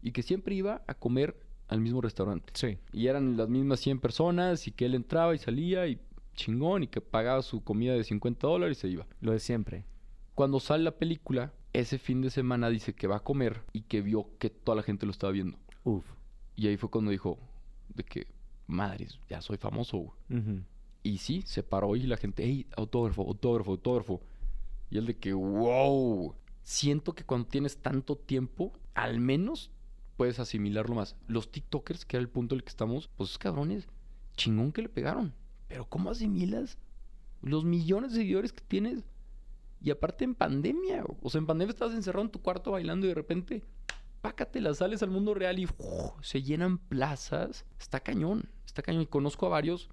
y 0.04 0.12
que 0.12 0.22
siempre 0.22 0.54
iba 0.54 0.82
a 0.86 0.94
comer 0.94 1.34
al 1.66 1.80
mismo 1.80 2.02
restaurante. 2.02 2.52
Sí. 2.54 2.78
Y 2.92 3.06
eran 3.06 3.38
las 3.38 3.48
mismas 3.48 3.80
100 3.80 4.00
personas 4.00 4.68
y 4.68 4.70
que 4.70 4.84
él 4.84 4.94
entraba 4.94 5.34
y 5.34 5.38
salía 5.38 5.86
y 5.88 5.98
chingón 6.34 6.82
y 6.82 6.88
que 6.88 7.00
pagaba 7.00 7.40
su 7.42 7.64
comida 7.64 7.94
de 7.94 8.04
50 8.04 8.46
dólares 8.46 8.78
y 8.78 8.80
se 8.82 8.88
iba. 8.88 9.06
Lo 9.22 9.32
de 9.32 9.40
siempre. 9.40 9.86
Cuando 10.34 10.60
sale 10.60 10.84
la 10.84 10.98
película, 10.98 11.54
ese 11.72 11.98
fin 11.98 12.20
de 12.20 12.28
semana 12.28 12.68
dice 12.68 12.92
que 12.92 13.06
va 13.06 13.16
a 13.16 13.24
comer 13.24 13.62
y 13.72 13.82
que 13.82 14.02
vio 14.02 14.28
que 14.38 14.50
toda 14.50 14.76
la 14.76 14.82
gente 14.82 15.06
lo 15.06 15.12
estaba 15.12 15.32
viendo. 15.32 15.56
Uf. 15.84 16.04
Y 16.54 16.66
ahí 16.68 16.76
fue 16.76 16.90
cuando 16.90 17.10
dijo 17.10 17.38
de 17.94 18.04
que, 18.04 18.26
madres, 18.66 19.18
ya 19.30 19.40
soy 19.40 19.56
famoso. 19.56 19.96
güey". 19.96 20.40
Ujú. 20.40 20.60
Y 21.02 21.18
sí, 21.18 21.42
se 21.46 21.62
paró 21.62 21.96
y 21.96 22.02
la 22.02 22.18
gente, 22.18 22.44
hey, 22.44 22.66
autógrafo, 22.76 23.22
autógrafo, 23.22 23.70
autógrafo. 23.70 24.20
Y 24.90 24.98
él 24.98 25.06
de 25.06 25.16
que, 25.16 25.32
wow. 25.32 26.34
Siento 26.62 27.14
que 27.14 27.24
cuando 27.24 27.48
tienes 27.48 27.78
tanto 27.78 28.16
tiempo, 28.16 28.72
al 28.94 29.18
menos 29.20 29.70
puedes 30.16 30.38
asimilarlo 30.38 30.94
más. 30.94 31.16
Los 31.26 31.50
TikTokers, 31.50 32.04
que 32.04 32.16
era 32.16 32.22
el 32.22 32.28
punto 32.28 32.54
en 32.54 32.60
el 32.60 32.64
que 32.64 32.70
estamos, 32.70 33.08
pues 33.16 33.30
esos 33.30 33.38
cabrones, 33.38 33.88
chingón 34.36 34.72
que 34.72 34.82
le 34.82 34.88
pegaron. 34.88 35.34
Pero 35.68 35.88
¿cómo 35.88 36.10
asimilas 36.10 36.78
los 37.42 37.64
millones 37.64 38.12
de 38.12 38.18
seguidores 38.18 38.52
que 38.52 38.62
tienes? 38.62 39.04
Y 39.80 39.90
aparte 39.90 40.24
en 40.24 40.34
pandemia, 40.34 41.04
o 41.20 41.30
sea, 41.30 41.38
en 41.38 41.46
pandemia 41.46 41.72
estabas 41.72 41.94
encerrado 41.94 42.24
en 42.24 42.30
tu 42.30 42.40
cuarto 42.40 42.70
bailando 42.70 43.06
y 43.06 43.10
de 43.10 43.14
repente, 43.14 43.62
pácatela, 44.22 44.72
sales 44.72 45.02
al 45.02 45.10
mundo 45.10 45.34
real 45.34 45.58
y 45.58 45.66
¡uf! 45.66 46.12
se 46.22 46.42
llenan 46.42 46.78
plazas. 46.78 47.66
Está 47.78 48.00
cañón, 48.00 48.48
está 48.64 48.82
cañón. 48.82 49.02
Y 49.02 49.06
conozco 49.06 49.46
a 49.46 49.50
varios 49.50 49.90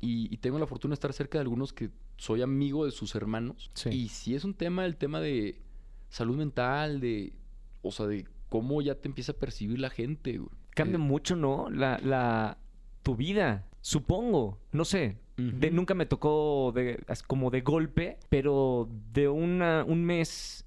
y, 0.00 0.32
y 0.32 0.36
tengo 0.38 0.58
la 0.58 0.66
fortuna 0.66 0.92
de 0.92 0.96
estar 0.96 1.12
cerca 1.12 1.38
de 1.38 1.42
algunos 1.42 1.72
que 1.72 1.90
soy 2.16 2.42
amigo 2.42 2.84
de 2.84 2.90
sus 2.90 3.14
hermanos. 3.14 3.70
Sí. 3.74 3.88
Y 3.90 4.08
sí 4.08 4.34
es 4.34 4.44
un 4.44 4.54
tema, 4.54 4.84
el 4.84 4.96
tema 4.96 5.20
de 5.20 5.62
salud 6.10 6.36
mental, 6.36 7.00
de, 7.00 7.36
o 7.82 7.90
sea, 7.90 8.06
de 8.06 8.26
cómo 8.54 8.80
ya 8.82 8.94
te 8.94 9.08
empieza 9.08 9.32
a 9.32 9.34
percibir 9.34 9.80
la 9.80 9.90
gente. 9.90 10.38
güey. 10.38 10.48
Cambia 10.76 10.94
Eh, 10.94 10.98
mucho, 10.98 11.34
¿no? 11.34 11.68
La, 11.70 11.98
la, 11.98 12.56
tu 13.02 13.16
vida. 13.16 13.66
Supongo. 13.80 14.60
No 14.70 14.84
sé. 14.84 15.18
De- 15.36 15.72
nunca 15.72 15.94
me 15.94 16.06
tocó 16.06 16.70
de, 16.72 17.02
como 17.26 17.50
de 17.50 17.62
golpe, 17.62 18.18
pero 18.28 18.88
de 19.12 19.26
una, 19.28 19.82
un 19.84 20.04
mes 20.04 20.64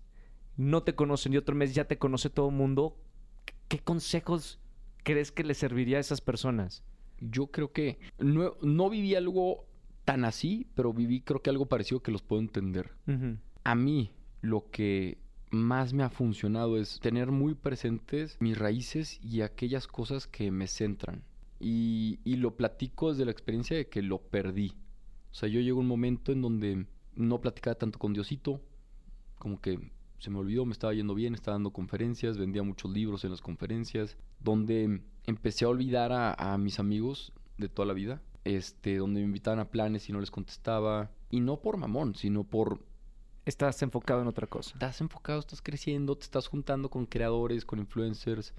no 0.57 0.83
te 0.83 0.95
conocen 0.95 1.31
y 1.31 1.37
otro 1.37 1.55
mes 1.55 1.73
ya 1.73 1.85
te 1.85 1.97
conoce 1.97 2.29
todo 2.29 2.49
el 2.49 2.55
mundo. 2.55 2.97
¿Qué 3.69 3.79
consejos 3.79 4.59
crees 5.03 5.31
que 5.31 5.45
le 5.45 5.53
serviría 5.53 5.95
a 5.95 6.01
esas 6.01 6.19
personas? 6.19 6.83
Yo 7.21 7.47
creo 7.47 7.71
que 7.71 7.99
no, 8.19 8.55
no 8.61 8.89
viví 8.89 9.15
algo 9.15 9.65
tan 10.03 10.25
así, 10.25 10.67
pero 10.75 10.91
viví 10.91 11.21
creo 11.21 11.41
que 11.41 11.49
algo 11.49 11.67
parecido 11.67 12.01
que 12.03 12.11
los 12.11 12.21
puedo 12.21 12.41
entender. 12.41 12.91
A 13.63 13.75
mí 13.75 14.11
lo 14.41 14.69
que 14.71 15.17
más 15.49 15.93
me 15.93 16.03
ha 16.03 16.09
funcionado 16.09 16.77
es 16.77 16.99
tener 16.99 17.31
muy 17.31 17.53
presentes 17.53 18.37
mis 18.39 18.57
raíces 18.57 19.19
y 19.23 19.41
aquellas 19.41 19.87
cosas 19.87 20.27
que 20.27 20.51
me 20.51 20.67
centran. 20.67 21.23
Y, 21.59 22.19
y 22.23 22.35
lo 22.35 22.55
platico 22.55 23.11
desde 23.11 23.25
la 23.25 23.31
experiencia 23.31 23.77
de 23.77 23.87
que 23.87 24.01
lo 24.01 24.19
perdí. 24.19 24.73
O 25.31 25.35
sea, 25.35 25.49
yo 25.49 25.59
llego 25.59 25.79
a 25.79 25.81
un 25.81 25.87
momento 25.87 26.31
en 26.31 26.41
donde 26.41 26.85
no 27.15 27.41
platicaba 27.41 27.75
tanto 27.75 27.99
con 27.99 28.13
Diosito, 28.13 28.61
como 29.37 29.59
que 29.59 29.91
se 30.19 30.29
me 30.29 30.39
olvidó, 30.39 30.65
me 30.65 30.71
estaba 30.71 30.93
yendo 30.93 31.15
bien, 31.15 31.33
estaba 31.33 31.55
dando 31.55 31.71
conferencias, 31.71 32.37
vendía 32.37 32.63
muchos 32.63 32.91
libros 32.91 33.23
en 33.23 33.31
las 33.31 33.41
conferencias, 33.41 34.17
donde 34.39 35.01
empecé 35.25 35.65
a 35.65 35.69
olvidar 35.69 36.11
a, 36.11 36.33
a 36.33 36.57
mis 36.57 36.79
amigos 36.79 37.33
de 37.57 37.69
toda 37.69 37.87
la 37.87 37.93
vida, 37.93 38.21
este, 38.43 38.97
donde 38.97 39.19
me 39.19 39.27
invitaban 39.27 39.59
a 39.59 39.69
planes 39.69 40.09
y 40.09 40.13
no 40.13 40.19
les 40.19 40.31
contestaba, 40.31 41.11
y 41.29 41.39
no 41.39 41.61
por 41.61 41.77
mamón, 41.77 42.15
sino 42.15 42.43
por 42.43 42.81
Estás 43.47 43.81
enfocado 43.81 44.21
en 44.21 44.27
otra 44.27 44.45
cosa. 44.45 44.71
estás 44.73 44.99
enfocado, 44.99 45.39
estás 45.39 45.61
creciendo, 45.61 46.17
te 46.17 46.23
estás 46.23 46.47
juntando 46.47 46.89
con 46.89 47.05
creadores, 47.05 47.63
con 47.63 47.79
influencers 47.79 48.53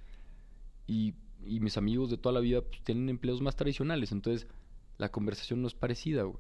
y, 0.86 1.14
y 1.45 1.61
mis 1.61 1.76
amigos 1.76 2.09
de 2.09 2.16
toda 2.16 2.32
la 2.32 2.41
vida 2.41 2.62
pues, 2.62 2.82
tienen 2.84 3.11
empleos 3.11 3.43
más 3.43 3.55
tradicionales, 3.55 4.12
entonces 4.12 4.49
la 4.97 5.11
conversación 5.11 5.61
no 5.61 5.68
es 5.68 5.74
parecida, 5.74 6.22
güey. 6.22 6.39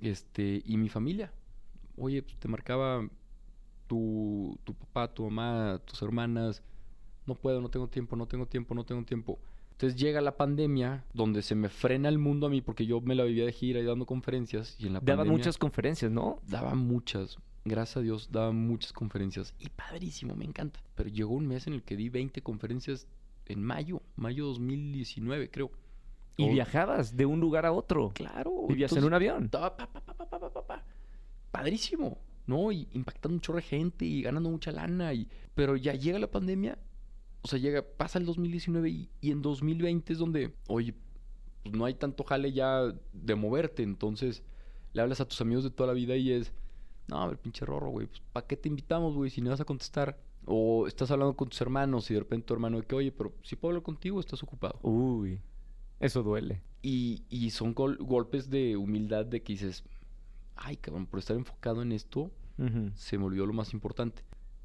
Este, 0.00 0.62
y 0.64 0.78
mi 0.78 0.88
familia. 0.88 1.34
oye, 1.98 2.22
pues 2.22 2.38
te 2.38 2.48
marcaba 2.48 3.06
tu, 3.86 4.58
tu 4.64 4.72
papá, 4.72 5.12
tu 5.12 5.24
mamá, 5.24 5.82
tus 5.84 6.00
hermanas, 6.00 6.62
no 7.26 7.34
puedo, 7.34 7.60
no 7.60 7.68
tengo 7.68 7.88
tiempo, 7.88 8.16
no 8.16 8.26
tengo 8.26 8.46
tiempo, 8.46 8.74
no 8.74 8.84
tengo 8.84 9.04
tiempo. 9.04 9.38
Entonces 9.72 10.00
llega 10.00 10.22
la 10.22 10.38
pandemia, 10.38 11.04
donde 11.12 11.42
se 11.42 11.54
me 11.54 11.68
frena 11.68 12.08
el 12.08 12.18
mundo 12.18 12.46
a 12.46 12.50
mí, 12.50 12.62
porque 12.62 12.86
yo 12.86 13.02
me 13.02 13.14
la 13.14 13.24
vivía 13.24 13.44
de 13.44 13.52
gira 13.52 13.80
y 13.80 13.84
dando 13.84 14.06
conferencias. 14.06 14.76
Y 14.78 14.86
en 14.86 14.94
la 14.94 15.00
Daban 15.00 15.18
pandemia 15.18 15.38
muchas 15.38 15.58
conferencias, 15.58 16.10
¿no? 16.10 16.40
Daba 16.46 16.74
muchas, 16.74 17.38
gracias 17.70 17.98
a 17.98 18.00
Dios, 18.00 18.28
daba 18.30 18.52
muchas 18.52 18.92
conferencias. 18.92 19.54
Y 19.58 19.68
padrísimo, 19.68 20.34
me 20.34 20.44
encanta. 20.44 20.80
Pero 20.94 21.08
llegó 21.08 21.34
un 21.34 21.46
mes 21.46 21.66
en 21.66 21.74
el 21.74 21.82
que 21.82 21.96
di 21.96 22.08
20 22.08 22.42
conferencias 22.42 23.06
en 23.46 23.62
mayo, 23.62 24.02
mayo 24.16 24.46
2019, 24.46 25.50
creo. 25.50 25.70
Y 26.36 26.48
viajabas 26.48 27.16
de 27.16 27.26
un 27.26 27.38
lugar 27.38 27.66
a 27.66 27.72
otro. 27.72 28.12
Claro. 28.14 28.66
Vivías 28.68 28.92
en 28.92 29.04
un 29.04 29.14
avión. 29.14 29.44
estaba 29.44 29.76
pa, 29.76 29.86
pa, 29.86 30.00
pa, 30.00 30.14
pa, 30.14 30.28
pa, 30.28 30.40
pa, 30.40 30.52
pa, 30.52 30.66
pa. 30.66 30.84
Padrísimo, 31.50 32.18
¿no? 32.46 32.72
Y 32.72 32.88
impactando 32.92 33.34
un 33.34 33.40
chorro 33.40 33.56
de 33.56 33.62
gente 33.62 34.04
y 34.04 34.22
ganando 34.22 34.50
mucha 34.50 34.72
lana. 34.72 35.12
Y... 35.12 35.28
Pero 35.54 35.76
ya 35.76 35.92
llega 35.94 36.18
la 36.18 36.30
pandemia, 36.30 36.78
o 37.42 37.48
sea, 37.48 37.58
llega, 37.58 37.82
pasa 37.82 38.18
el 38.18 38.24
2019 38.24 38.88
y, 38.88 39.10
y 39.20 39.30
en 39.30 39.42
2020 39.42 40.12
es 40.12 40.18
donde, 40.18 40.54
oye, 40.66 40.94
pues 41.62 41.74
no 41.74 41.84
hay 41.84 41.94
tanto 41.94 42.24
jale 42.24 42.52
ya 42.52 42.82
de 43.12 43.34
moverte. 43.34 43.82
Entonces 43.82 44.42
le 44.92 45.02
hablas 45.02 45.20
a 45.20 45.28
tus 45.28 45.40
amigos 45.40 45.64
de 45.64 45.70
toda 45.70 45.88
la 45.88 45.92
vida 45.92 46.16
y 46.16 46.32
es, 46.32 46.52
no, 47.10 47.28
ver, 47.28 47.38
pinche 47.38 47.64
rorro, 47.64 47.90
güey, 47.90 48.06
pues 48.06 48.20
¿para 48.32 48.46
qué 48.46 48.56
te 48.56 48.68
invitamos, 48.68 49.14
güey, 49.14 49.30
si 49.30 49.40
no 49.40 49.50
vas 49.50 49.60
a 49.60 49.64
contestar? 49.64 50.18
O 50.46 50.86
estás 50.86 51.10
hablando 51.10 51.36
con 51.36 51.48
tus 51.50 51.60
hermanos 51.60 52.10
y 52.10 52.14
de 52.14 52.20
repente 52.20 52.46
tu 52.46 52.54
hermano 52.54 52.78
de 52.80 52.86
que, 52.86 52.94
oye, 52.94 53.12
pero 53.12 53.34
si 53.42 53.56
puedo 53.56 53.70
hablar 53.70 53.82
contigo, 53.82 54.18
estás 54.20 54.42
ocupado. 54.42 54.78
Uy, 54.82 55.40
eso 56.00 56.22
duele. 56.22 56.62
Y, 56.82 57.24
y 57.28 57.50
son 57.50 57.74
gol- 57.74 57.98
golpes 57.98 58.48
de 58.48 58.76
humildad 58.76 59.26
de 59.26 59.42
que 59.42 59.52
dices, 59.52 59.84
ay, 60.56 60.76
cabrón, 60.78 61.06
por 61.06 61.18
estar 61.18 61.36
enfocado 61.36 61.82
en 61.82 61.92
esto, 61.92 62.30
se 62.94 63.16
me 63.18 63.24
olvidó 63.24 63.46
lo 63.46 63.52
más 63.54 63.72
importante. 63.72 64.22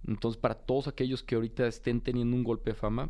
Entonces, 0.07 0.39
para 0.39 0.55
todos 0.55 0.87
aquellos 0.87 1.23
que 1.23 1.35
ahorita 1.35 1.65
estén 1.67 2.01
teniendo 2.01 2.35
un 2.35 2.43
golpe 2.43 2.71
de 2.71 2.75
fama, 2.75 3.09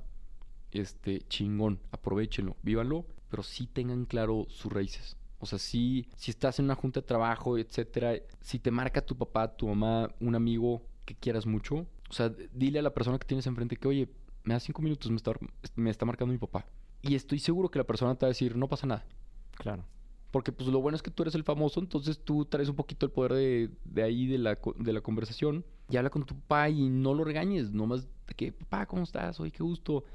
este, 0.71 1.21
chingón, 1.27 1.79
aprovechenlo, 1.91 2.55
vívanlo, 2.63 3.05
pero 3.29 3.43
sí 3.43 3.67
tengan 3.67 4.05
claro 4.05 4.45
sus 4.49 4.71
raíces. 4.71 5.17
O 5.45 5.47
sea, 5.47 5.59
sí, 5.59 6.07
si 6.17 6.31
estás 6.31 6.57
en 6.57 6.65
una 6.65 6.73
junta 6.73 7.01
de 7.01 7.05
trabajo, 7.05 7.59
etcétera, 7.59 8.15
si 8.41 8.57
te 8.57 8.71
marca 8.71 9.05
tu 9.05 9.15
papá, 9.15 9.55
tu 9.55 9.67
mamá, 9.67 10.09
un 10.19 10.33
amigo 10.33 10.81
que 11.05 11.13
quieras 11.13 11.45
mucho, 11.45 11.85
o 12.09 12.13
sea, 12.13 12.33
dile 12.51 12.79
a 12.79 12.81
la 12.81 12.95
persona 12.95 13.19
que 13.19 13.27
tienes 13.27 13.45
enfrente 13.45 13.77
que, 13.77 13.87
oye, 13.87 14.09
me 14.43 14.55
da 14.55 14.59
cinco 14.59 14.81
minutos, 14.81 15.11
me 15.11 15.17
está, 15.17 15.33
me 15.75 15.91
está 15.91 16.03
marcando 16.03 16.31
mi 16.31 16.39
papá. 16.39 16.65
Y 17.03 17.13
estoy 17.13 17.37
seguro 17.37 17.69
que 17.69 17.77
la 17.77 17.85
persona 17.85 18.15
te 18.15 18.25
va 18.25 18.29
a 18.29 18.29
decir, 18.29 18.55
no 18.55 18.67
pasa 18.67 18.87
nada. 18.87 19.05
Claro. 19.51 19.85
Porque 20.31 20.51
pues 20.51 20.67
lo 20.67 20.81
bueno 20.81 20.95
es 20.95 21.03
que 21.03 21.11
tú 21.11 21.21
eres 21.21 21.35
el 21.35 21.43
famoso, 21.43 21.79
entonces 21.79 22.19
tú 22.19 22.45
traes 22.45 22.69
un 22.69 22.75
poquito 22.75 23.05
el 23.05 23.11
poder 23.11 23.33
de, 23.33 23.69
de 23.83 24.01
ahí, 24.01 24.25
de 24.25 24.39
la, 24.39 24.57
de 24.77 24.93
la 24.93 25.01
conversación. 25.01 25.63
Y 25.91 25.97
habla 25.97 26.09
con 26.09 26.25
tu 26.25 26.33
papá 26.39 26.69
y 26.69 26.89
no 26.89 27.13
lo 27.13 27.23
regañes, 27.23 27.69
nomás 27.69 28.07
de 28.25 28.33
que, 28.33 28.51
papá, 28.51 28.87
¿cómo 28.87 29.03
estás? 29.03 29.39
Oye, 29.39 29.51
qué 29.51 29.61
gusto. 29.61 30.05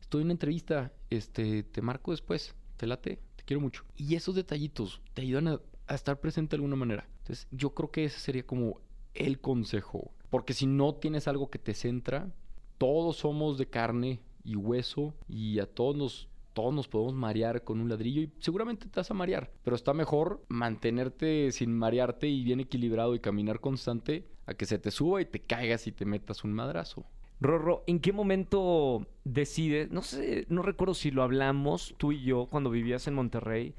Estoy 0.00 0.22
en 0.22 0.26
una 0.26 0.32
entrevista, 0.32 0.92
este, 1.08 1.62
te 1.62 1.80
marco 1.80 2.10
después, 2.10 2.56
te 2.76 2.88
late, 2.88 3.20
te 3.40 3.46
quiero 3.46 3.60
mucho. 3.60 3.84
Y 3.96 4.14
esos 4.14 4.34
detallitos 4.34 5.00
te 5.14 5.22
ayudan 5.22 5.48
a, 5.48 5.60
estar 5.94 6.20
presente 6.20 6.50
de 6.50 6.56
alguna 6.58 6.76
manera. 6.76 7.08
Entonces 7.22 7.48
yo 7.50 7.74
creo 7.74 7.90
que 7.90 8.04
ese 8.04 8.20
sería 8.20 8.46
como 8.46 8.80
el 9.14 9.40
consejo. 9.40 10.12
Porque 10.28 10.52
si 10.52 10.66
no 10.66 10.94
tienes 10.94 11.26
algo 11.26 11.50
que 11.50 11.58
te 11.58 11.74
centra, 11.74 12.30
todos 12.78 13.16
somos 13.16 13.58
de 13.58 13.66
carne 13.66 14.20
y 14.44 14.54
hueso 14.54 15.14
y 15.26 15.58
a 15.58 15.66
todos 15.66 15.96
nos, 15.96 16.28
todos 16.52 16.72
nos 16.72 16.86
podemos 16.86 17.14
marear 17.14 17.64
con 17.64 17.80
un 17.80 17.88
ladrillo 17.88 18.20
y 18.20 18.30
seguramente 18.38 18.86
te 18.86 19.00
vas 19.00 19.10
a 19.10 19.14
marear, 19.14 19.50
pero 19.64 19.74
está 19.74 19.92
mejor 19.92 20.44
mantenerte 20.48 21.50
sin 21.50 21.76
marearte 21.76 22.28
y 22.28 22.44
bien 22.44 22.60
equilibrado 22.60 23.14
y 23.14 23.20
caminar 23.20 23.60
constante 23.60 24.28
a 24.46 24.54
que 24.54 24.66
se 24.66 24.78
te 24.78 24.92
suba 24.92 25.20
y 25.20 25.26
te 25.26 25.40
caigas 25.40 25.86
y 25.88 25.92
te 25.92 26.04
metas 26.04 26.44
un 26.44 26.52
madrazo. 26.52 27.04
Rorro, 27.40 27.84
¿en 27.86 28.00
qué 28.00 28.12
momento 28.12 29.06
decides? 29.24 29.90
No 29.90 30.02
sé, 30.02 30.46
no 30.48 30.62
recuerdo 30.62 30.94
si 30.94 31.10
lo 31.10 31.22
hablamos 31.22 31.94
tú 31.96 32.12
y 32.12 32.22
yo 32.22 32.46
cuando 32.46 32.70
vivías 32.70 33.06
en 33.06 33.14
Monterrey, 33.14 33.74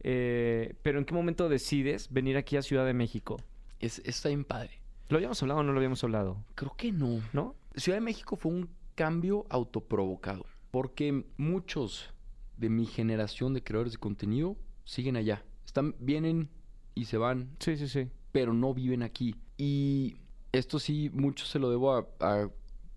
eh, 0.00 0.74
pero 0.82 0.98
¿en 0.98 1.04
qué 1.04 1.14
momento 1.14 1.48
decides 1.48 2.12
venir 2.12 2.36
aquí 2.36 2.56
a 2.56 2.62
Ciudad 2.62 2.84
de 2.84 2.92
México? 2.94 3.38
Es, 3.80 4.00
está 4.04 4.28
bien 4.28 4.44
padre. 4.44 4.80
¿Lo 5.08 5.16
habíamos 5.16 5.40
hablado 5.42 5.60
o 5.60 5.62
no 5.62 5.72
lo 5.72 5.78
habíamos 5.78 6.02
hablado? 6.04 6.44
Creo 6.54 6.74
que 6.76 6.92
no. 6.92 7.20
¿No? 7.32 7.54
Ciudad 7.74 7.96
de 7.98 8.04
México 8.04 8.36
fue 8.36 8.52
un 8.52 8.68
cambio 8.94 9.46
autoprovocado, 9.48 10.44
porque 10.70 11.24
muchos 11.36 12.12
de 12.58 12.68
mi 12.70 12.86
generación 12.86 13.54
de 13.54 13.62
creadores 13.62 13.92
de 13.92 13.98
contenido 13.98 14.56
siguen 14.84 15.16
allá. 15.16 15.42
Están, 15.64 15.94
vienen 16.00 16.48
y 16.94 17.04
se 17.06 17.18
van 17.18 17.50
Sí, 17.60 17.76
sí, 17.76 17.88
sí. 17.88 18.08
pero 18.32 18.52
no 18.52 18.74
viven 18.74 19.02
aquí. 19.02 19.36
Y 19.58 20.16
esto 20.52 20.78
sí, 20.78 21.10
mucho 21.12 21.44
se 21.46 21.58
lo 21.58 21.70
debo 21.70 21.92
a, 21.94 22.06
a 22.20 22.50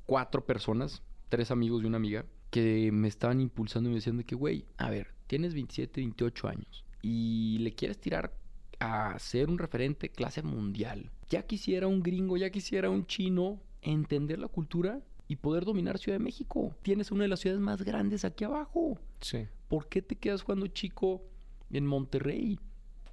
cuatro 0.10 0.43
personas, 0.43 1.03
tres 1.30 1.51
amigos 1.51 1.84
y 1.84 1.86
una 1.86 1.97
amiga, 1.97 2.26
que 2.49 2.89
me 2.91 3.07
estaban 3.07 3.39
impulsando 3.41 3.89
y 3.89 3.91
me 3.91 3.97
decían 3.97 4.18
de 4.18 4.24
que, 4.24 4.34
güey, 4.34 4.66
a 4.78 4.89
ver, 4.89 5.14
tienes 5.28 5.53
27, 5.53 6.01
28 6.01 6.47
años 6.47 6.84
y 7.03 7.60
le 7.60 7.76
quieres 7.76 8.01
tirar 8.01 8.34
a 8.80 9.18
ser 9.20 9.49
un 9.49 9.60
referente 9.60 10.10
clase 10.10 10.41
mundial. 10.41 11.12
Ya 11.30 11.43
quisiera 11.43 11.86
un 11.86 12.01
gringo, 12.01 12.38
ya 12.38 12.49
quisiera 12.49 12.89
un 12.89 13.05
chino 13.05 13.62
entender 13.84 14.39
la 14.39 14.47
cultura 14.47 14.99
y 15.28 15.36
poder 15.36 15.64
dominar 15.64 15.99
Ciudad 15.99 16.18
de 16.18 16.24
México. 16.24 16.74
Tienes 16.82 17.12
una 17.12 17.26
de 17.26 17.28
las 17.28 17.41
ciudades 17.41 17.62
más 17.62 17.84
grandes 17.84 18.26
aquí 18.26 18.45
abajo. 18.45 18.97
Sí. 19.22 19.45
¿Por 19.68 19.89
qué 19.89 20.01
te 20.01 20.16
quedas 20.16 20.41
jugando 20.41 20.66
chico 20.66 21.22
en 21.70 21.86
Monterrey? 21.86 22.60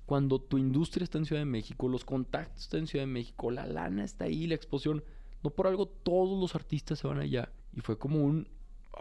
Cuando 0.07 0.41
tu 0.41 0.57
industria 0.57 1.05
está 1.05 1.19
en 1.19 1.27
Ciudad 1.27 1.43
de 1.43 1.47
México, 1.47 1.91
los 1.91 2.07
contactos 2.07 2.63
están 2.63 2.81
en 2.81 2.87
Ciudad 2.87 3.05
de 3.05 3.13
México, 3.13 3.51
la 3.51 3.67
lana 3.67 4.03
está 4.03 4.25
ahí, 4.25 4.47
la 4.47 4.55
exposición. 4.55 5.05
No 5.49 5.55
por 5.55 5.67
algo 5.67 5.87
todos 5.87 6.39
los 6.41 6.55
artistas 6.55 6.99
se 6.99 7.07
van 7.07 7.19
allá. 7.21 7.51
Y 7.73 7.81
fue 7.81 7.99
como 7.99 8.23
un... 8.23 8.49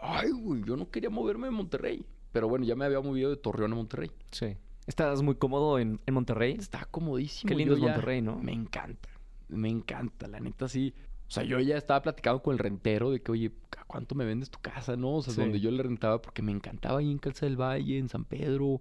Ay, 0.00 0.30
güey, 0.30 0.62
yo 0.64 0.76
no 0.76 0.90
quería 0.90 1.10
moverme 1.10 1.46
de 1.46 1.52
Monterrey. 1.52 2.04
Pero 2.32 2.48
bueno, 2.48 2.64
ya 2.66 2.76
me 2.76 2.84
había 2.84 3.00
movido 3.00 3.30
de 3.30 3.36
Torreón 3.36 3.72
a 3.72 3.76
Monterrey. 3.76 4.10
Sí. 4.30 4.56
¿Estás 4.86 5.22
muy 5.22 5.36
cómodo 5.36 5.78
en, 5.78 6.00
en 6.06 6.14
Monterrey? 6.14 6.52
Está 6.58 6.84
comodísimo. 6.84 7.48
Qué 7.48 7.54
lindo 7.54 7.74
yo 7.74 7.78
es 7.78 7.82
Monterrey, 7.82 8.20
¿no? 8.22 8.36
Me 8.38 8.52
encanta. 8.52 9.08
Me 9.48 9.68
encanta, 9.68 10.28
la 10.28 10.38
neta 10.40 10.68
sí. 10.68 10.92
O 11.28 11.30
sea, 11.30 11.42
yo 11.42 11.58
ya 11.60 11.76
estaba 11.76 12.02
platicando 12.02 12.40
con 12.42 12.52
el 12.52 12.58
rentero 12.58 13.10
de 13.10 13.20
que, 13.20 13.32
oye, 13.32 13.50
¿a 13.78 13.84
cuánto 13.84 14.14
me 14.14 14.24
vendes 14.24 14.50
tu 14.50 14.60
casa, 14.60 14.96
no? 14.96 15.14
O 15.16 15.22
sea, 15.22 15.34
Sí. 15.34 15.40
donde 15.40 15.58
yo 15.60 15.70
le 15.70 15.82
rentaba 15.82 16.20
porque 16.22 16.42
me 16.42 16.52
encantaba 16.52 16.98
ahí 17.00 17.10
en 17.10 17.18
Calza 17.18 17.46
del 17.46 17.60
Valle, 17.60 17.98
en 17.98 18.08
San 18.08 18.24
Pedro. 18.24 18.80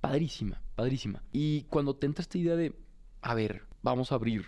Padrísima, 0.00 0.62
padrísima. 0.76 1.22
Y 1.32 1.62
cuando 1.64 1.96
te 1.96 2.06
entra 2.06 2.22
esta 2.22 2.38
idea 2.38 2.56
de, 2.56 2.74
a 3.22 3.34
ver, 3.34 3.62
vamos 3.82 4.12
a 4.12 4.16
abrir. 4.16 4.44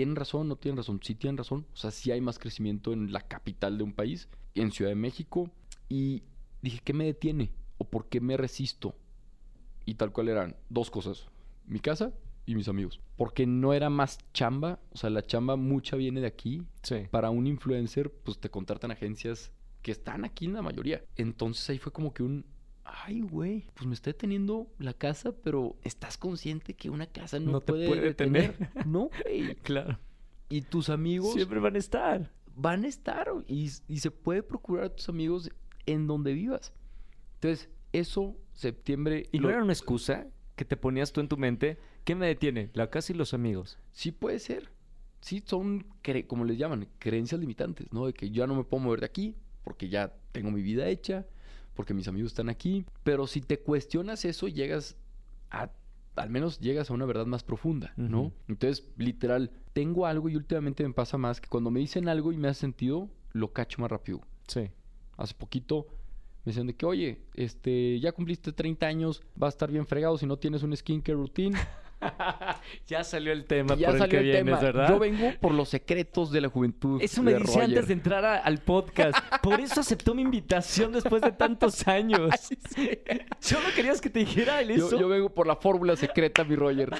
¿Tienen 0.00 0.16
razón? 0.16 0.48
¿No 0.48 0.56
tienen 0.56 0.78
razón? 0.78 0.98
Sí 1.02 1.14
tienen 1.14 1.36
razón. 1.36 1.66
O 1.74 1.76
sea, 1.76 1.90
sí 1.90 2.10
hay 2.10 2.22
más 2.22 2.38
crecimiento 2.38 2.94
en 2.94 3.12
la 3.12 3.20
capital 3.20 3.76
de 3.76 3.84
un 3.84 3.92
país, 3.92 4.30
en 4.54 4.72
Ciudad 4.72 4.90
de 4.90 4.94
México. 4.94 5.50
Y 5.90 6.22
dije, 6.62 6.80
¿qué 6.82 6.94
me 6.94 7.04
detiene? 7.04 7.52
¿O 7.76 7.84
por 7.84 8.08
qué 8.08 8.18
me 8.18 8.38
resisto? 8.38 8.94
Y 9.84 9.96
tal 9.96 10.10
cual 10.10 10.30
eran 10.30 10.56
dos 10.70 10.90
cosas. 10.90 11.26
Mi 11.66 11.80
casa 11.80 12.14
y 12.46 12.54
mis 12.54 12.66
amigos. 12.68 12.98
Porque 13.18 13.46
no 13.46 13.74
era 13.74 13.90
más 13.90 14.16
chamba. 14.32 14.80
O 14.90 14.96
sea, 14.96 15.10
la 15.10 15.20
chamba 15.20 15.56
mucha 15.56 15.96
viene 15.96 16.22
de 16.22 16.28
aquí. 16.28 16.62
Sí. 16.82 17.02
Para 17.10 17.28
un 17.28 17.46
influencer, 17.46 18.10
pues 18.10 18.38
te 18.38 18.48
contratan 18.48 18.92
agencias 18.92 19.52
que 19.82 19.92
están 19.92 20.24
aquí 20.24 20.46
en 20.46 20.54
la 20.54 20.62
mayoría. 20.62 21.04
Entonces 21.16 21.68
ahí 21.68 21.76
fue 21.78 21.92
como 21.92 22.14
que 22.14 22.22
un... 22.22 22.46
Ay, 22.84 23.20
güey, 23.20 23.66
pues 23.74 23.86
me 23.86 23.94
está 23.94 24.10
deteniendo 24.10 24.66
la 24.78 24.92
casa, 24.94 25.32
pero 25.32 25.76
¿estás 25.82 26.16
consciente 26.18 26.74
que 26.74 26.90
una 26.90 27.06
casa 27.06 27.38
no, 27.38 27.52
No 27.52 27.60
te 27.60 27.72
puede, 27.72 28.00
detener? 28.00 28.58
detener. 28.58 28.86
No, 28.86 29.10
güey. 29.24 29.54
Claro. 29.62 29.98
Y 30.48 30.62
tus 30.62 30.88
amigos 30.90 31.34
Siempre 31.34 31.60
van 31.60 31.76
a 31.76 31.78
estar. 31.78 32.32
van 32.56 32.84
a 32.84 32.88
estar 32.88 33.28
y, 33.46 33.70
y 33.86 33.98
se 34.00 34.10
puede 34.10 34.42
procurar 34.42 34.84
a 34.86 34.88
tus 34.96 35.08
amigos 35.08 35.50
en 35.86 36.06
donde 36.08 36.32
vivas. 36.32 36.72
Entonces, 37.34 37.68
eso, 37.92 38.36
septiembre... 38.54 39.28
¿Y 39.32 39.38
no 39.38 39.44
lo- 39.48 39.50
era 39.54 39.62
una 39.62 39.72
excusa 39.72 40.26
que 40.56 40.64
te 40.64 40.76
ponías 40.76 41.12
tú 41.12 41.20
en 41.20 41.28
tu 41.28 41.36
mente? 41.36 41.78
¿Qué 42.04 42.14
me 42.16 42.26
detiene? 42.26 42.70
La 42.74 42.90
casa 42.90 43.12
y 43.12 43.16
los 43.16 43.32
amigos. 43.34 43.78
Sí 43.92 44.10
puede 44.10 44.38
ser. 44.40 44.70
Sí, 45.20 45.42
son, 45.46 45.86
como 46.26 46.44
les 46.44 46.58
llaman, 46.58 46.88
creencias 46.98 47.40
limitantes, 47.40 47.92
¿no? 47.92 48.06
De 48.06 48.12
que 48.14 48.30
ya 48.30 48.46
no 48.46 48.54
me 48.56 48.64
puedo 48.64 48.82
mover 48.82 49.00
de 49.00 49.06
aquí 49.06 49.36
porque 49.62 49.88
ya 49.88 50.12
tengo 50.32 50.50
mi 50.50 50.62
vida 50.62 50.88
hecha, 50.88 51.26
porque 51.80 51.94
mis 51.94 52.08
amigos 52.08 52.32
están 52.32 52.50
aquí. 52.50 52.84
Pero 53.04 53.26
si 53.26 53.40
te 53.40 53.58
cuestionas 53.58 54.26
eso, 54.26 54.48
llegas 54.48 54.98
a, 55.50 55.70
al 56.14 56.28
menos 56.28 56.60
llegas 56.60 56.90
a 56.90 56.92
una 56.92 57.06
verdad 57.06 57.24
más 57.24 57.42
profunda, 57.42 57.94
¿no? 57.96 58.34
Entonces, 58.48 58.86
literal, 58.98 59.50
tengo 59.72 60.04
algo 60.04 60.28
y 60.28 60.36
últimamente 60.36 60.86
me 60.86 60.92
pasa 60.92 61.16
más 61.16 61.40
que 61.40 61.48
cuando 61.48 61.70
me 61.70 61.80
dicen 61.80 62.06
algo 62.10 62.32
y 62.32 62.36
me 62.36 62.48
hace 62.48 62.60
sentido, 62.60 63.08
lo 63.32 63.54
cacho 63.54 63.80
más 63.80 63.90
rápido. 63.90 64.20
Sí. 64.46 64.68
Hace 65.16 65.32
poquito 65.32 65.86
me 66.44 66.50
decían 66.50 66.66
de 66.66 66.76
que, 66.76 66.84
oye, 66.84 67.22
este, 67.32 67.98
ya 67.98 68.12
cumpliste 68.12 68.52
30 68.52 68.86
años, 68.86 69.22
vas 69.34 69.54
a 69.54 69.56
estar 69.56 69.70
bien 69.70 69.86
fregado 69.86 70.18
si 70.18 70.26
no 70.26 70.36
tienes 70.36 70.62
un 70.62 70.76
skincare 70.76 71.16
routine. 71.16 71.56
ya 72.86 73.04
salió 73.04 73.32
el 73.32 73.44
tema 73.44 73.74
ya 73.76 73.88
por 73.88 73.94
el 73.96 74.00
salió 74.00 74.10
que 74.10 74.16
el 74.18 74.22
vienes, 74.24 74.44
tema. 74.44 74.60
¿verdad? 74.60 74.88
Yo 74.88 74.98
vengo 74.98 75.32
por 75.40 75.52
los 75.52 75.68
secretos 75.68 76.30
de 76.30 76.40
la 76.40 76.48
juventud. 76.48 77.00
Eso 77.02 77.22
me 77.22 77.34
dice 77.34 77.60
antes 77.60 77.86
de 77.88 77.92
entrar 77.92 78.24
a- 78.24 78.38
al 78.38 78.58
podcast. 78.58 79.18
Por 79.42 79.60
eso 79.60 79.80
aceptó 79.80 80.14
mi 80.14 80.22
invitación 80.22 80.92
después 80.92 81.22
de 81.22 81.32
tantos 81.32 81.86
años. 81.88 82.30
Solo 83.38 83.68
querías 83.74 84.00
que 84.00 84.08
te 84.10 84.20
dijera 84.20 84.60
él 84.62 84.70
eso. 84.72 84.90
Yo, 84.92 85.00
yo 85.00 85.08
vengo 85.08 85.30
por 85.34 85.46
la 85.46 85.56
fórmula 85.56 85.96
secreta, 85.96 86.42
mi 86.44 86.56
Roger. 86.56 86.90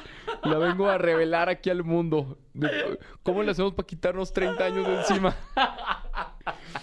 La 0.45 0.59
vengo 0.59 0.89
a 0.89 0.99
revelar 0.99 1.49
aquí 1.49 1.71
al 1.71 1.83
mundo. 1.85 2.39
¿Cómo 3.23 3.43
le 3.43 3.53
hacemos 3.53 3.73
para 3.75 3.87
quitarnos 3.87 4.33
30 4.33 4.65
años 4.65 4.87
de 4.87 4.95
encima? 4.97 5.37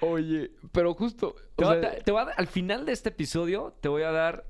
Oye, 0.00 0.50
pero 0.72 0.94
justo. 0.94 1.34
Te 1.56 1.64
sea, 1.64 1.80
te- 1.80 2.00
te 2.02 2.10
a 2.10 2.32
al 2.36 2.46
final 2.48 2.84
de 2.86 2.92
este 2.92 3.10
episodio 3.10 3.76
te 3.80 3.88
voy 3.88 4.02
a 4.02 4.10
dar, 4.10 4.44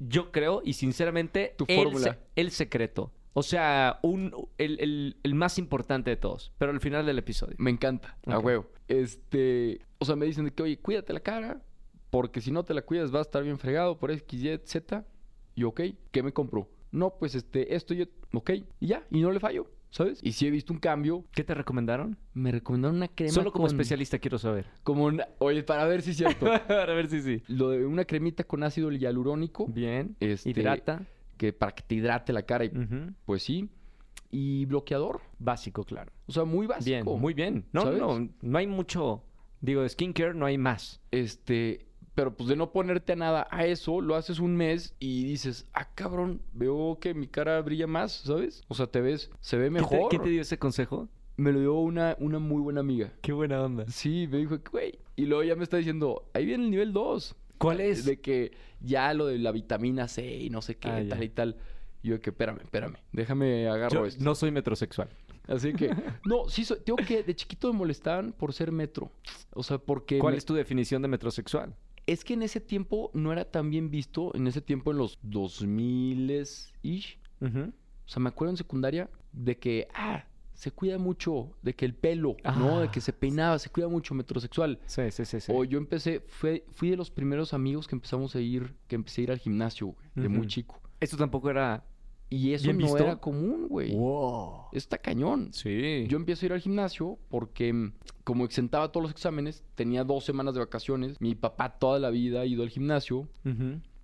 yo 0.00 0.32
creo, 0.32 0.60
y 0.64 0.72
sinceramente, 0.72 1.54
Tu 1.56 1.64
el, 1.68 1.76
fórmula. 1.84 2.12
se- 2.14 2.18
el 2.36 2.50
secreto. 2.50 3.12
O 3.32 3.44
sea, 3.44 4.00
un, 4.02 4.34
el, 4.58 4.80
el- 4.80 5.16
el 5.22 5.34
más 5.36 5.56
importante 5.58 6.10
de 6.10 6.16
todos. 6.16 6.52
Pero 6.58 6.72
al 6.72 6.80
final 6.80 7.06
del 7.06 7.18
episodio. 7.18 7.54
me 7.58 7.70
encanta, 7.70 8.18
a 8.26 8.38
Ok. 8.38 8.44
huevo. 8.44 8.66
Este, 8.88 9.80
o 9.98 10.04
sea, 10.04 10.16
me 10.16 10.26
dicen 10.26 10.44
de 10.46 10.50
que, 10.52 10.62
oye, 10.64 10.78
cuídate 10.78 11.12
la 11.12 11.20
cara, 11.20 11.62
porque 12.10 12.40
si 12.40 12.50
no 12.50 12.64
te 12.64 12.74
la 12.74 12.82
cuidas 12.82 13.10
vas 13.12 13.20
a 13.20 13.22
estar 13.28 13.42
bien 13.44 13.58
fregado 13.58 13.98
por 13.98 14.10
X, 14.10 14.42
Y, 14.42 14.58
Z. 14.64 15.06
Y 15.54 15.62
ok, 15.64 15.80
¿qué 16.10 16.22
me 16.22 16.32
compró? 16.32 16.68
No, 16.90 17.10
pues 17.18 17.34
este, 17.36 17.74
esto 17.76 17.94
yo, 17.94 18.06
ok, 18.34 18.50
y 18.80 18.86
ya, 18.88 19.06
y 19.10 19.20
no 19.20 19.30
le 19.30 19.38
fallo, 19.38 19.70
¿sabes? 19.90 20.20
Y 20.22 20.32
si 20.32 20.46
he 20.46 20.50
visto 20.50 20.72
un 20.72 20.78
cambio, 20.78 21.24
¿Qué 21.32 21.44
te 21.44 21.54
recomendaron? 21.54 22.16
me 22.34 22.52
recomendaron 22.52 22.96
una 22.96 23.08
crema 23.08 23.32
Solo 23.32 23.52
como 23.52 23.66
con- 23.66 23.74
especialista 23.74 24.18
quiero 24.18 24.38
saber. 24.38 24.66
Como 24.82 25.04
una, 25.04 25.26
oye, 25.38 25.62
para 25.62 25.84
ver 25.86 26.02
si 26.02 26.10
es 26.12 26.16
cierto. 26.16 26.46
Para 26.68 26.94
ver 26.94 27.08
si 27.08 27.20
sí. 27.22 27.42
Lo 27.48 27.70
de 27.70 27.84
una 27.86 28.04
cremita 28.04 28.44
con 28.44 28.62
ácido 28.62 28.90
hialurónico, 28.92 29.66
Bien. 29.66 30.16
Este, 30.20 30.50
Hidrata. 30.50 31.02
que 31.36 31.52
para 31.52 31.72
que 31.72 31.82
te 31.82 31.94
hidrate 31.96 32.32
la 32.32 32.42
cara, 32.42 32.64
y, 32.64 32.70
pues 33.24 33.42
sí. 33.42 33.68
Y 34.32 34.64
bloqueador, 34.66 35.20
Básico, 35.40 35.82
claro. 35.84 36.12
o 36.26 36.32
sea, 36.32 36.44
muy 36.44 36.66
Bien, 36.84 37.00
básico. 37.04 37.18
muy 37.18 37.34
bien. 37.34 37.64
No, 37.72 37.82
¿sabes? 37.82 37.98
no, 38.00 38.28
no 38.42 38.58
hay 38.58 38.66
mucho. 38.68 39.24
Digo, 39.60 39.82
de 39.82 39.88
skincare 39.88 40.34
no 40.34 40.46
hay 40.46 40.56
más. 40.56 41.00
Este, 41.10 41.86
pero 42.20 42.34
pues 42.36 42.50
de 42.50 42.56
no 42.56 42.70
ponerte 42.70 43.14
a 43.14 43.16
nada 43.16 43.48
a 43.50 43.64
eso, 43.64 44.02
lo 44.02 44.14
haces 44.14 44.40
un 44.40 44.54
mes 44.54 44.94
y 44.98 45.24
dices, 45.24 45.66
ah, 45.72 45.88
cabrón, 45.94 46.42
veo 46.52 46.98
que 47.00 47.14
mi 47.14 47.26
cara 47.26 47.58
brilla 47.62 47.86
más, 47.86 48.12
¿sabes? 48.12 48.62
O 48.68 48.74
sea, 48.74 48.86
te 48.88 49.00
ves, 49.00 49.30
se 49.40 49.56
ve 49.56 49.70
¿Quién 49.70 49.74
te- 49.74 49.80
mejor. 49.94 50.10
¿Quién 50.10 50.22
te 50.22 50.28
dio 50.28 50.42
ese 50.42 50.58
consejo? 50.58 51.08
Me 51.38 51.50
lo 51.50 51.60
dio 51.60 51.72
una, 51.76 52.14
una 52.20 52.38
muy 52.38 52.60
buena 52.60 52.80
amiga. 52.80 53.10
Qué 53.22 53.32
buena 53.32 53.62
onda. 53.62 53.86
Sí, 53.88 54.28
me 54.30 54.36
dijo, 54.36 54.58
güey. 54.70 54.98
Y 55.16 55.24
luego 55.24 55.44
ya 55.44 55.56
me 55.56 55.64
está 55.64 55.78
diciendo, 55.78 56.28
ahí 56.34 56.44
viene 56.44 56.64
el 56.64 56.70
nivel 56.70 56.92
2. 56.92 57.34
¿Cuál 57.56 57.80
es? 57.80 58.04
De 58.04 58.20
que 58.20 58.52
ya 58.82 59.14
lo 59.14 59.24
de 59.24 59.38
la 59.38 59.50
vitamina 59.50 60.06
C 60.06 60.36
y 60.36 60.50
no 60.50 60.60
sé 60.60 60.76
qué, 60.76 60.90
Ah, 60.90 61.00
ya. 61.00 61.08
tal 61.08 61.22
y 61.24 61.28
tal. 61.30 61.56
Y 62.02 62.08
yo 62.08 62.14
de 62.16 62.20
que, 62.20 62.28
espérame, 62.30 62.58
espérame, 62.60 62.96
déjame 63.12 63.66
agarro 63.66 64.00
Yo 64.00 64.04
esto. 64.06 64.22
no 64.22 64.34
soy 64.34 64.50
metrosexual. 64.50 65.08
Así 65.48 65.72
que, 65.72 65.88
no, 66.26 66.48
sí, 66.50 66.66
soy, 66.66 66.80
tengo 66.84 66.98
que, 66.98 67.22
de 67.22 67.34
chiquito 67.34 67.72
me 67.72 67.78
molestaban 67.78 68.32
por 68.32 68.52
ser 68.52 68.70
metro. 68.72 69.10
O 69.54 69.62
sea, 69.62 69.78
porque... 69.78 70.18
¿Cuál 70.18 70.34
me- 70.34 70.38
es 70.38 70.44
tu 70.44 70.52
definición 70.54 71.00
de 71.02 71.08
metrosexual? 71.08 71.74
Es 72.06 72.24
que 72.24 72.34
en 72.34 72.42
ese 72.42 72.60
tiempo 72.60 73.10
no 73.14 73.32
era 73.32 73.44
tan 73.44 73.70
bien 73.70 73.90
visto, 73.90 74.34
en 74.34 74.46
ese 74.46 74.60
tiempo 74.60 74.90
en 74.90 74.98
los 74.98 75.20
2000-ish. 75.22 77.18
Ujú. 77.40 77.60
O 77.60 78.08
sea, 78.08 78.20
me 78.20 78.28
acuerdo 78.28 78.50
en 78.50 78.56
secundaria 78.56 79.08
de 79.32 79.58
que, 79.58 79.86
ah, 79.94 80.24
se 80.52 80.72
cuida 80.72 80.98
mucho, 80.98 81.52
de 81.62 81.74
que 81.74 81.86
el 81.86 81.94
pelo, 81.94 82.36
¿no? 82.58 82.80
De 82.80 82.88
Ah, 82.88 82.90
que 82.90 83.00
se 83.00 83.12
peinaba, 83.12 83.58
se 83.58 83.70
cuida 83.70 83.88
mucho 83.88 84.14
metrosexual. 84.14 84.78
Sí, 84.86 85.10
sí, 85.10 85.24
sí. 85.24 85.40
sí. 85.40 85.52
O 85.54 85.64
yo 85.64 85.78
empecé, 85.78 86.20
fue, 86.28 86.64
fui 86.72 86.90
de 86.90 86.96
los 86.96 87.10
primeros 87.10 87.54
amigos 87.54 87.88
que 87.88 87.94
empezamos 87.94 88.34
a 88.34 88.40
ir, 88.40 88.74
que 88.86 88.96
empecé 88.96 89.22
a 89.22 89.24
ir 89.24 89.30
al 89.30 89.38
gimnasio, 89.38 89.86
güey, 89.88 90.08
de 90.16 90.28
muy 90.28 90.46
chico. 90.46 90.78
Esto 91.00 91.16
tampoco 91.16 91.48
era. 91.48 91.84
Y 92.32 92.52
eso 92.54 92.64
¿Bien 92.66 92.78
no 92.78 92.84
visto? 92.84 92.98
era 92.98 93.16
común, 93.16 93.66
güey. 93.68 93.92
Wow. 93.94 94.66
Eso 94.70 94.78
está 94.78 94.98
cañón. 94.98 95.50
Sí. 95.52 96.06
Yo 96.08 96.16
empiezo 96.16 96.44
a 96.44 96.46
ir 96.46 96.52
al 96.52 96.60
gimnasio 96.60 97.18
porque 97.28 97.72
mm, 97.72 97.92
como 98.22 98.44
exentaba 98.44 98.92
todos 98.92 99.02
los 99.02 99.10
exámenes, 99.12 99.64
tenía 99.74 100.04
dos 100.04 100.24
semanas 100.24 100.54
de 100.54 100.60
vacaciones, 100.60 101.20
mi 101.20 101.34
papá 101.34 101.78
toda 101.78 101.98
la 101.98 102.10
vida 102.10 102.40
ha 102.42 102.46
ido 102.46 102.62
al 102.62 102.68
gimnasio, 102.70 103.28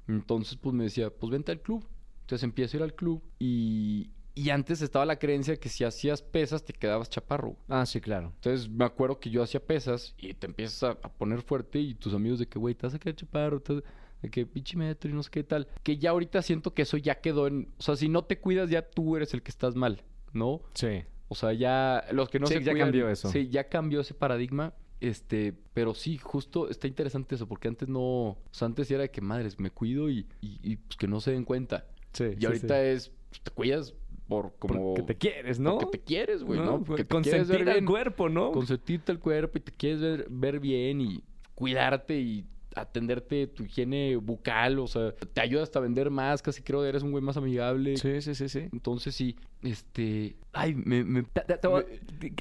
entonces 0.09 0.57
pues 0.57 0.75
me 0.75 0.85
decía, 0.85 1.11
pues 1.11 1.31
vente 1.31 1.53
al 1.53 1.61
club. 1.61 1.87
Entonces 2.23 2.43
empiezo 2.43 2.77
a 2.77 2.79
ir 2.79 2.83
al 2.83 2.95
club 2.95 3.23
y, 3.39 4.11
y 4.35 4.51
antes 4.51 4.83
estaba 4.83 5.07
la 5.07 5.19
creencia 5.21 5.57
que 5.57 5.69
si 5.69 5.85
hacías 5.85 6.23
pesas 6.23 6.65
te 6.65 6.73
quedabas 6.73 7.09
chaparro. 7.09 7.57
Ah, 7.69 7.87
sí, 7.87 8.01
claro. 8.01 8.33
Entonces 8.35 8.69
me 8.69 8.85
acuerdo 8.85 9.21
que 9.21 9.31
yo 9.31 9.43
hacía 9.43 9.65
pesas 9.65 10.15
y 10.19 10.35
te 10.35 10.47
empiezas 10.49 10.83
a, 10.83 10.91
a 11.03 11.13
poner 11.13 11.43
fuerte 11.43 11.79
y 11.79 11.95
tus 11.95 12.13
amigos 12.15 12.41
de 12.41 12.49
que, 12.49 12.59
güey, 12.59 12.75
te 12.75 12.87
vas 12.87 12.95
a 12.95 12.99
quedar 12.99 13.15
chaparro, 13.15 13.61
te 13.61 13.75
vas- 13.75 13.85
de 14.27 14.31
que 14.31 14.47
pinche 14.47 14.77
metro 14.77 15.11
y 15.11 15.15
no 15.15 15.23
sé 15.23 15.31
qué 15.31 15.43
tal. 15.45 15.67
Que 15.83 15.97
ya 15.99 16.11
ahorita 16.11 16.43
siento 16.43 16.75
que 16.75 16.83
eso 16.83 16.97
ya 16.97 17.17
quedó 17.21 17.47
en... 17.47 17.69
O 17.79 17.83
sea, 17.83 17.97
si 17.97 18.09
no 18.09 18.25
te 18.25 18.39
cuidas 18.39 18.71
ya 18.71 18.83
tú 18.83 19.17
eres 19.17 19.33
el 19.35 19.43
que 19.43 19.51
estás 19.51 19.75
mal, 19.75 20.03
¿no? 20.33 20.61
Sí. 20.75 21.03
O 21.29 21.35
sea, 21.35 21.53
ya 21.53 22.05
los 22.13 22.29
que 22.29 22.39
no 22.39 22.47
Sí, 22.47 22.55
se 22.55 22.63
ya 22.63 22.73
cuidan- 22.73 22.87
cambió 22.89 23.09
eso. 23.09 23.29
Sí, 23.31 23.49
ya 23.49 23.69
cambió 23.69 24.01
ese 24.01 24.15
paradigma. 24.15 24.75
Este, 25.01 25.53
pero 25.75 25.93
sí, 25.95 26.17
justo 26.17 26.71
está 26.71 26.87
interesante 26.87 27.35
eso, 27.35 27.47
porque 27.47 27.69
antes 27.69 27.87
no, 27.89 28.01
o 28.01 28.39
sea, 28.51 28.65
antes 28.67 28.91
era 28.91 29.03
de 29.03 29.11
que 29.11 29.21
madres, 29.21 29.61
me 29.61 29.71
cuido 29.71 30.09
y, 30.09 30.27
y, 30.41 30.59
y, 30.63 30.77
pues 30.77 30.97
que 30.97 31.07
no 31.07 31.21
se 31.21 31.33
den 31.33 31.45
cuenta. 31.45 31.87
Sí. 32.13 32.25
Y 32.39 32.47
ahorita 32.47 32.83
es, 32.83 33.13
pues, 33.29 33.43
te 33.43 33.51
cuidas 33.51 33.93
por 34.27 34.55
como 34.59 34.95
Porque 34.95 35.03
te 35.03 35.19
quieres, 35.19 35.61
¿no? 35.61 35.77
porque 35.79 35.99
te 35.99 36.05
quieres, 36.05 36.43
güey, 36.43 36.59
¿no? 36.61 36.83
Porque 36.83 37.05
Consentir 37.05 37.47
ver 37.59 37.69
al 37.69 37.75
bien, 37.75 37.85
cuerpo, 37.85 38.29
¿no? 38.31 38.53
consentirte 38.53 39.13
el 39.13 39.19
cuerpo 39.19 39.59
y 39.59 39.61
te 39.61 39.73
quieres 39.73 40.01
ver, 40.01 40.27
ver 40.31 40.61
bien 40.61 41.01
y 41.03 41.23
cuidarte 41.55 42.19
y 42.19 42.47
atenderte 42.77 43.47
tu 43.47 43.65
higiene 43.65 44.17
bucal, 44.17 44.79
o 44.79 44.87
sea, 44.87 45.13
te 45.13 45.41
ayuda 45.41 45.63
hasta 45.63 45.79
a 45.79 45.83
vender 45.83 46.11
más, 46.11 46.43
casi 46.43 46.63
creo 46.63 46.83
que 46.83 46.89
eres 46.89 47.03
un 47.03 47.11
güey 47.11 47.23
más 47.25 47.37
amigable. 47.37 47.97
Sí, 47.97 48.21
sí, 48.21 48.35
sí, 48.35 48.49
sí. 48.49 48.69
Entonces 48.73 49.15
sí, 49.15 49.37
este, 49.63 50.37
ay, 50.53 50.75
me, 50.75 51.03
me 51.05 51.23
Te- 51.23 51.41
te- 51.41 51.57
te 51.59 51.67
voy- 51.69 51.85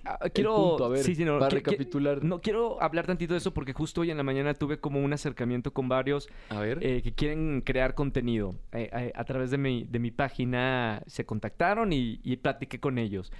ah, 0.05 0.19
quiero 0.33 0.55
punto, 0.55 0.85
a 0.85 0.89
ver, 0.89 1.03
sí, 1.03 1.15
sí, 1.15 1.25
no, 1.25 1.39
para 1.39 1.49
que- 1.49 1.63
que- 1.63 1.71
recapitular. 1.71 2.23
no 2.23 2.41
quiero 2.41 2.81
hablar 2.81 3.05
tantito 3.07 3.33
de 3.33 3.37
eso 3.39 3.53
porque 3.53 3.73
justo 3.73 4.01
hoy 4.01 4.11
en 4.11 4.17
la 4.17 4.23
mañana 4.23 4.53
tuve 4.53 4.77
como 4.79 5.01
un 5.03 5.13
acercamiento 5.13 5.71
con 5.73 5.87
varios 5.87 6.27
a 6.49 6.59
ver, 6.59 6.79
eh, 6.81 7.01
que 7.01 7.13
quieren 7.13 7.61
crear 7.61 7.95
contenido. 7.95 8.55
Eh, 8.73 8.89
eh, 8.93 9.11
a 9.15 9.23
través 9.23 9.51
de 9.51 9.57
mi, 9.57 9.85
de 9.85 9.99
mi 9.99 10.11
página 10.11 11.01
se 11.07 11.25
contactaron 11.25 11.93
y, 11.93 12.19
y 12.23 12.37
platiqué 12.37 12.79
con 12.79 12.97
ellos. 12.97 13.31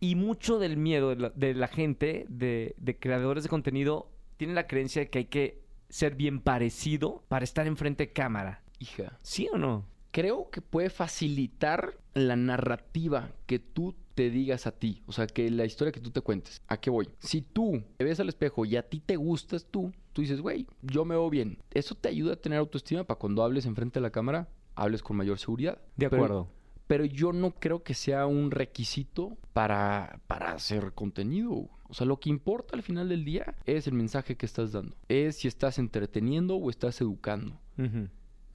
Y 0.00 0.14
mucho 0.14 0.58
del 0.58 0.76
miedo 0.76 1.10
de 1.10 1.16
la, 1.16 1.30
de 1.30 1.54
la 1.54 1.66
gente, 1.68 2.24
de, 2.28 2.74
de 2.78 2.96
creadores 2.96 3.42
de 3.42 3.48
contenido, 3.50 4.08
tiene 4.36 4.54
la 4.54 4.66
creencia 4.68 5.02
de 5.02 5.08
que 5.10 5.18
hay 5.18 5.24
que 5.24 5.58
ser 5.88 6.14
bien 6.14 6.40
parecido 6.40 7.24
para 7.28 7.44
estar 7.44 7.66
enfrente 7.66 8.06
de 8.06 8.12
cámara. 8.12 8.62
hija, 8.78 9.18
¿Sí 9.22 9.48
o 9.52 9.58
no? 9.58 9.84
creo 10.10 10.50
que 10.50 10.60
puede 10.60 10.90
facilitar 10.90 11.96
la 12.14 12.36
narrativa 12.36 13.30
que 13.46 13.58
tú 13.58 13.94
te 14.14 14.30
digas 14.30 14.66
a 14.66 14.72
ti, 14.72 15.02
o 15.06 15.12
sea, 15.12 15.26
que 15.28 15.48
la 15.50 15.64
historia 15.64 15.92
que 15.92 16.00
tú 16.00 16.10
te 16.10 16.20
cuentes. 16.20 16.60
¿A 16.66 16.78
qué 16.80 16.90
voy? 16.90 17.08
Si 17.20 17.40
tú 17.40 17.84
te 17.96 18.04
ves 18.04 18.18
al 18.18 18.28
espejo 18.28 18.64
y 18.64 18.76
a 18.76 18.82
ti 18.88 18.98
te 18.98 19.14
gustas 19.16 19.66
tú, 19.66 19.92
tú 20.12 20.22
dices, 20.22 20.40
güey, 20.40 20.66
yo 20.82 21.04
me 21.04 21.14
veo 21.14 21.30
bien. 21.30 21.58
Eso 21.70 21.94
te 21.94 22.08
ayuda 22.08 22.32
a 22.32 22.40
tener 22.40 22.58
autoestima 22.58 23.04
para 23.04 23.18
cuando 23.20 23.44
hables 23.44 23.64
enfrente 23.64 24.00
de 24.00 24.02
la 24.02 24.10
cámara, 24.10 24.48
hables 24.74 25.02
con 25.02 25.16
mayor 25.16 25.38
seguridad. 25.38 25.78
De 25.96 26.06
acuerdo. 26.06 26.48
pero 26.48 26.57
yo 26.96 27.32
no 27.32 27.52
creo 27.52 27.82
que 27.82 27.94
sea 27.94 28.26
un 28.26 28.50
requisito 28.50 29.36
para, 29.52 30.20
para 30.26 30.52
hacer 30.52 30.92
contenido. 30.94 31.68
O 31.88 31.94
sea, 31.94 32.06
lo 32.06 32.20
que 32.20 32.30
importa 32.30 32.76
al 32.76 32.82
final 32.82 33.08
del 33.08 33.24
día 33.24 33.54
es 33.64 33.86
el 33.86 33.94
mensaje 33.94 34.36
que 34.36 34.46
estás 34.46 34.72
dando. 34.72 34.96
Es 35.08 35.36
si 35.36 35.48
estás 35.48 35.78
entreteniendo 35.78 36.56
o 36.56 36.70
estás 36.70 37.00
educando. 37.00 37.60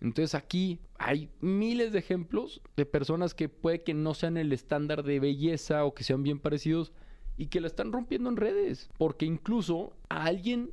Entonces 0.01 0.35
aquí 0.35 0.81
hay 0.97 1.29
miles 1.39 1.93
de 1.93 1.99
ejemplos 1.99 2.61
de 2.75 2.85
personas 2.85 3.33
que 3.33 3.49
puede 3.49 3.83
que 3.83 3.93
no 3.93 4.13
sean 4.13 4.37
el 4.37 4.51
estándar 4.51 5.03
de 5.03 5.19
belleza 5.19 5.85
o 5.85 5.93
que 5.93 6.03
sean 6.03 6.23
bien 6.23 6.39
parecidos 6.39 6.91
y 7.37 7.47
que 7.47 7.61
la 7.61 7.67
están 7.67 7.91
rompiendo 7.91 8.29
en 8.29 8.37
redes. 8.37 8.89
Porque 8.97 9.25
incluso 9.25 9.93
a 10.09 10.25
alguien 10.25 10.71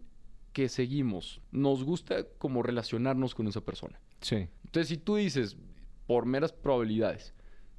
que 0.52 0.68
seguimos 0.68 1.40
nos 1.52 1.84
gusta 1.84 2.24
como 2.38 2.62
relacionarnos 2.62 3.34
con 3.34 3.46
esa 3.46 3.60
persona. 3.60 4.00
Sí. 4.20 4.48
Entonces, 4.64 4.88
si 4.88 4.96
tú 4.96 5.16
dices, 5.16 5.56
por 6.06 6.26
meras 6.26 6.52
probabilidades, 6.52 7.34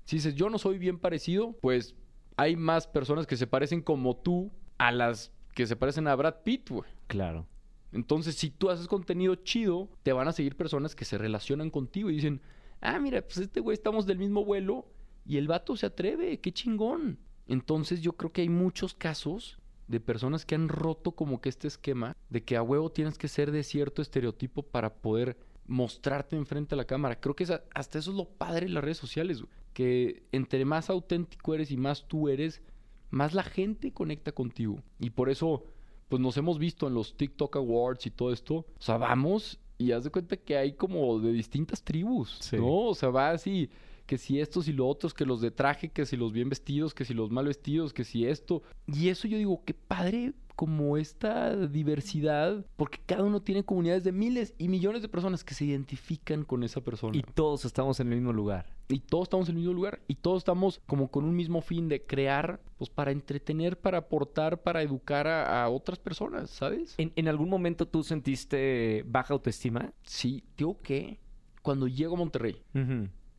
si 0.06 0.18
dices, 0.18 0.36
yo 0.36 0.50
no 0.50 0.58
soy 0.58 0.78
bien 0.78 0.98
parecido, 0.98 1.54
pues 1.62 1.96
hay 2.38 2.56
más 2.56 2.88
personas 2.88 3.28
que 3.28 3.38
se 3.38 3.48
parecen 3.48 3.82
como 3.82 4.16
tú 4.16 4.52
a 4.78 4.92
las 4.92 5.32
que 5.54 5.68
se 5.68 5.76
parecen 5.76 6.08
a 6.08 6.16
Brad 6.16 6.36
Pitt, 6.44 6.70
güey. 6.70 6.90
Claro. 7.08 7.46
Entonces, 7.92 8.36
si 8.36 8.50
tú 8.50 8.70
haces 8.70 8.88
contenido 8.88 9.36
chido, 9.36 9.90
te 10.04 10.14
van 10.14 10.28
a 10.28 10.32
seguir 10.32 10.56
personas 10.56 10.96
que 10.96 11.06
se 11.06 11.18
relacionan 11.18 11.70
contigo 11.70 12.10
y 12.10 12.16
dicen, 12.16 12.42
ah, 12.80 13.00
mira, 13.00 13.22
pues 13.22 13.38
este 13.38 13.60
güey 13.60 13.74
estamos 13.74 14.06
del 14.06 14.18
mismo 14.18 14.46
vuelo 14.46 14.86
y 15.26 15.38
el 15.38 15.48
vato 15.48 15.76
se 15.76 15.86
atreve, 15.86 16.40
qué 16.40 16.52
chingón. 16.54 17.20
Entonces, 17.48 18.02
yo 18.02 18.14
creo 18.14 18.32
que 18.32 18.42
hay 18.42 18.50
muchos 18.50 18.94
casos 18.94 19.60
de 19.88 20.00
personas 20.00 20.46
que 20.46 20.56
han 20.56 20.70
roto 20.70 21.12
como 21.12 21.42
que 21.42 21.50
este 21.50 21.68
esquema 21.68 22.16
de 22.30 22.44
que 22.44 22.56
a 22.56 22.64
huevo 22.64 22.92
tienes 22.92 23.18
que 23.18 23.28
ser 23.28 23.52
de 23.52 23.64
cierto 23.64 24.02
estereotipo 24.02 24.64
para 24.64 24.94
poder 24.96 25.38
mostrarte 25.72 26.36
enfrente 26.36 26.76
a 26.76 26.78
la 26.78 26.86
cámara. 26.86 27.20
Creo 27.20 27.36
que 27.36 27.44
esa- 27.46 27.64
hasta 27.74 27.98
eso 28.00 28.12
es 28.12 28.18
lo 28.18 28.26
padre 28.26 28.68
de 28.68 28.74
las 28.74 28.84
redes 28.84 28.98
sociales, 28.98 29.42
güey. 29.42 29.52
Que 29.74 30.24
entre 30.32 30.66
más 30.66 30.90
auténtico 30.90 31.54
eres 31.56 31.72
y 31.72 31.78
más 31.78 32.08
tú 32.08 32.28
eres, 32.30 32.62
más 33.10 33.34
la 33.34 33.44
gente 33.44 33.92
conecta 33.94 34.32
contigo. 34.34 34.84
Y 35.00 35.12
por 35.12 35.30
eso, 35.30 35.64
pues 36.10 36.22
nos 36.22 36.36
hemos 36.38 36.60
visto 36.60 36.88
en 36.88 36.94
los 36.94 37.16
TikTok 37.16 37.56
Awards 37.56 38.06
y 38.06 38.12
todo 38.12 38.34
esto. 38.34 38.56
O 38.56 38.82
sea, 38.82 38.98
vamos 38.98 39.60
y 39.78 39.94
haz 39.94 40.04
de 40.04 40.12
cuenta 40.12 40.36
que 40.38 40.58
hay 40.58 40.74
como 40.74 41.20
de 41.20 41.32
distintas 41.32 41.84
tribus, 41.84 42.38
Sí. 42.42 42.58
¿no? 42.58 42.88
O 42.90 42.94
sea, 42.96 43.10
va 43.10 43.32
así, 43.32 43.70
que 44.12 44.18
si 44.18 44.42
estos 44.42 44.68
y 44.68 44.74
los 44.74 44.88
otros, 44.90 45.14
que 45.14 45.26
los 45.26 45.40
de 45.40 45.52
traje, 45.52 45.88
que 45.88 46.06
si 46.06 46.18
los 46.18 46.34
bien 46.34 46.50
vestidos, 46.50 46.94
que 46.94 47.06
si 47.06 47.14
los 47.14 47.32
mal 47.32 47.46
vestidos, 47.46 47.94
que 47.94 48.04
si 48.04 48.26
esto. 48.26 48.62
Y 48.86 49.08
eso 49.08 49.26
yo 49.26 49.38
digo, 49.38 49.64
qué 49.64 49.74
padre 49.74 50.34
como 50.58 50.98
esta 50.98 51.56
diversidad, 51.56 52.66
porque 52.76 53.00
cada 53.06 53.24
uno 53.24 53.42
tiene 53.42 53.64
comunidades 53.64 54.04
de 54.04 54.12
miles 54.12 54.54
y 54.58 54.68
millones 54.68 55.02
de 55.02 55.08
personas 55.08 55.46
que 55.46 55.54
se 55.54 55.64
identifican 55.64 56.44
con 56.44 56.66
esa 56.66 56.82
persona. 56.82 57.18
Y 57.18 57.22
todos 57.22 57.64
estamos 57.64 58.02
en 58.02 58.10
el 58.10 58.16
mismo 58.16 58.34
lugar. 58.34 58.76
Y 58.90 59.00
todos 59.00 59.28
estamos 59.28 59.48
en 59.48 59.56
el 59.56 59.60
mismo 59.62 59.76
lugar. 59.76 60.02
Y 60.10 60.16
todos 60.16 60.40
estamos 60.40 60.82
como 60.88 61.10
con 61.10 61.24
un 61.24 61.34
mismo 61.34 61.62
fin 61.62 61.88
de 61.88 62.06
crear, 62.06 62.60
pues 62.78 62.90
para 62.90 63.12
entretener, 63.12 63.80
para 63.80 64.00
aportar, 64.00 64.62
para 64.62 64.82
educar 64.82 65.26
a, 65.26 65.64
a 65.64 65.70
otras 65.70 66.00
personas, 66.00 66.50
¿sabes? 66.50 66.96
¿En, 66.98 67.14
en 67.16 67.30
algún 67.30 67.48
momento 67.48 67.88
tú 67.88 68.04
sentiste 68.04 69.06
baja 69.08 69.34
autoestima? 69.34 69.94
Sí, 70.04 70.44
digo 70.58 70.82
que 70.82 71.18
cuando 71.62 71.88
llego 71.88 72.16
a 72.16 72.18
Monterrey, 72.18 72.62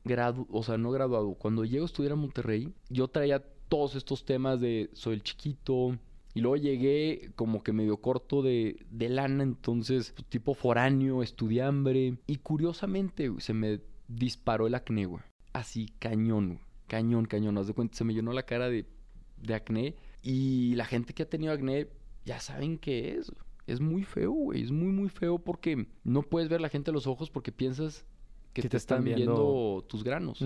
gradu 0.05 0.46
o 0.50 0.62
sea, 0.62 0.78
no 0.78 0.90
graduado, 0.90 1.34
cuando 1.34 1.64
llego 1.64 1.84
a 1.84 1.86
estudiar 1.86 2.12
a 2.12 2.16
Monterrey, 2.16 2.72
yo 2.88 3.09
traía 3.09 3.42
todos 3.68 3.94
estos 3.94 4.24
temas 4.24 4.61
de 4.61 4.90
soy 4.92 5.14
el 5.14 5.22
chiquito, 5.22 5.96
y 6.34 6.40
luego 6.40 6.57
llegué 6.57 7.30
como 7.36 7.62
que 7.62 7.72
medio 7.72 7.98
corto 7.98 8.42
de, 8.42 8.84
de 8.90 9.09
lana, 9.09 9.42
entonces 9.42 10.12
pues, 10.12 10.26
tipo 10.28 10.55
foráneo, 10.55 11.22
estudiambre. 11.22 12.16
Y 12.26 12.36
curiosamente 12.36 13.30
se 13.38 13.53
me 13.53 13.80
disparó 14.09 14.66
el 14.66 14.74
acné, 14.74 15.05
güey. 15.05 15.22
Así, 15.53 15.92
cañón. 15.98 16.61
Cañón, 16.86 17.26
cañón. 17.26 17.59
Haz 17.59 17.66
de 17.66 17.74
cuenta, 17.74 17.96
se 17.96 18.05
me 18.05 18.14
llenó 18.14 18.32
la 18.32 18.44
cara 18.44 18.70
de, 18.70 18.86
de 19.42 19.55
acné. 19.55 19.94
Y 20.22 20.74
la 20.76 20.86
gente 20.86 21.12
que 21.12 21.24
ha 21.24 21.28
tenido 21.28 21.53
acné 21.53 21.88
ya 22.24 22.40
saben 22.40 22.78
qué 22.78 23.16
es. 23.16 23.30
Es 23.66 23.80
muy 23.80 24.03
feo, 24.03 24.32
güey. 24.32 24.62
Es 24.62 24.70
muy, 24.70 24.90
muy 24.90 25.11
feo 25.11 25.38
porque 25.38 25.86
no 26.03 26.22
puedes 26.22 26.48
ver 26.48 26.61
a 26.61 26.62
la 26.62 26.68
gente 26.70 26.90
a 26.90 26.94
los 26.94 27.07
ojos 27.07 27.30
porque 27.30 27.53
piensas 27.53 28.07
que, 28.53 28.62
te, 28.62 28.68
te 28.68 28.76
están 28.76 28.98
están 28.98 29.05
viendo... 29.16 29.34
viendo 29.34 29.84
tus 29.88 30.05
granos. 30.05 30.44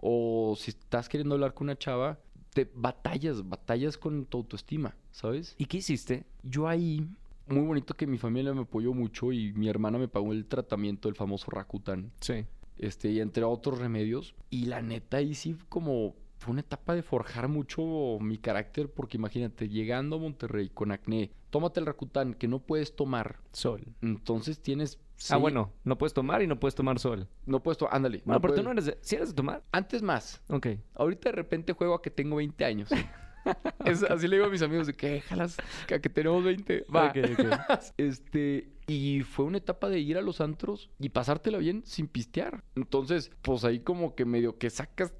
O 0.00 0.54
si 0.58 0.70
estás 0.70 1.08
queriendo 1.08 1.34
hablar 1.34 1.54
con 1.54 1.66
una 1.66 1.78
chava, 1.78 2.18
te 2.52 2.70
batallas, 2.74 3.48
batallas 3.48 3.96
con 3.96 4.26
tu 4.26 4.38
autoestima, 4.38 4.94
¿sabes? 5.10 5.54
¿Y 5.58 5.64
qué 5.66 5.78
hiciste? 5.78 6.24
Yo 6.42 6.68
ahí, 6.68 7.06
muy 7.48 7.62
bonito 7.66 7.94
que 7.94 8.06
mi 8.06 8.18
familia 8.18 8.52
me 8.54 8.62
apoyó 8.62 8.92
mucho 8.92 9.32
y 9.32 9.52
mi 9.54 9.68
hermana 9.68 9.98
me 9.98 10.08
pagó 10.08 10.32
el 10.32 10.46
tratamiento 10.46 11.08
del 11.08 11.16
famoso 11.16 11.50
Rakuten, 11.50 12.12
Sí. 12.20 12.44
este, 12.78 13.10
y 13.10 13.20
entre 13.20 13.44
otros 13.44 13.78
remedios. 13.78 14.34
Y 14.50 14.66
la 14.66 14.82
neta 14.82 15.16
ahí 15.18 15.34
sí 15.34 15.56
como 15.68 16.14
fue 16.36 16.52
una 16.52 16.60
etapa 16.60 16.94
de 16.94 17.02
forjar 17.02 17.48
mucho 17.48 18.18
mi 18.20 18.36
carácter, 18.36 18.90
porque 18.90 19.16
imagínate, 19.16 19.68
llegando 19.68 20.16
a 20.16 20.18
Monterrey 20.18 20.68
con 20.68 20.92
acné, 20.92 21.30
tómate 21.54 21.78
el 21.78 21.86
Rakuten 21.86 22.34
que 22.34 22.48
no 22.48 22.58
puedes 22.58 22.96
tomar. 22.96 23.38
Sol. 23.52 23.80
Entonces 24.02 24.58
tienes... 24.60 24.98
Ah, 25.00 25.08
seis- 25.16 25.40
bueno, 25.40 25.72
no 25.84 25.96
puedes 25.96 26.12
tomar 26.12 26.42
y 26.42 26.48
no 26.48 26.58
puedes 26.58 26.74
tomar 26.74 26.98
sol. 26.98 27.28
No 27.46 27.62
puedes 27.62 27.78
tomar, 27.78 27.94
ándale. 27.94 28.22
Bueno, 28.24 28.40
pero 28.40 28.54
tú 28.54 28.62
no 28.64 28.72
eres 28.72 28.86
de... 28.86 28.98
¿Sí 29.02 29.14
eres 29.14 29.28
de 29.28 29.34
tomar? 29.34 29.62
Antes 29.70 30.02
más. 30.02 30.42
Ok. 30.48 30.66
Ahorita 30.96 31.28
de 31.28 31.36
repente 31.36 31.72
juego 31.72 31.94
a 31.94 32.02
que 32.02 32.10
tengo 32.10 32.34
20 32.36 32.64
años. 32.64 32.88
Es- 33.84 34.02
así 34.02 34.26
le 34.26 34.34
digo 34.36 34.48
a 34.48 34.50
mis 34.50 34.62
amigos 34.62 34.88
de 34.88 34.94
que 34.94 35.20
jalas 35.20 35.58
a 35.94 35.98
que 36.00 36.08
tenemos 36.08 36.42
20. 36.42 36.86
Va. 36.92 37.12
Este, 37.96 38.72
y 38.88 39.20
fue 39.22 39.44
una 39.44 39.58
etapa 39.58 39.88
de 39.88 40.00
ir 40.00 40.18
a 40.18 40.22
los 40.22 40.40
antros 40.40 40.90
y 40.98 41.10
pasártela 41.10 41.58
bien 41.58 41.82
sin 41.86 42.08
pistear. 42.08 42.64
Entonces, 42.74 43.30
pues 43.42 43.62
ahí 43.64 43.78
como 43.78 44.16
que 44.16 44.24
medio 44.24 44.58
que 44.58 44.70
sacas 44.70 45.14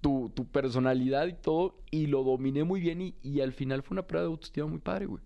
tu, 0.00 0.30
tu 0.34 0.46
personalidad 0.46 1.26
y 1.26 1.34
todo 1.34 1.76
y 1.90 2.06
lo 2.06 2.22
dominé 2.22 2.64
muy 2.64 2.80
bien 2.80 3.02
y, 3.02 3.14
y 3.22 3.40
al 3.40 3.52
final 3.52 3.82
fue 3.82 3.96
una 3.96 4.06
prueba 4.06 4.24
de 4.26 4.30
autoestima 4.32 4.66
muy 4.66 4.78
padre, 4.78 5.06
güey. 5.06 5.22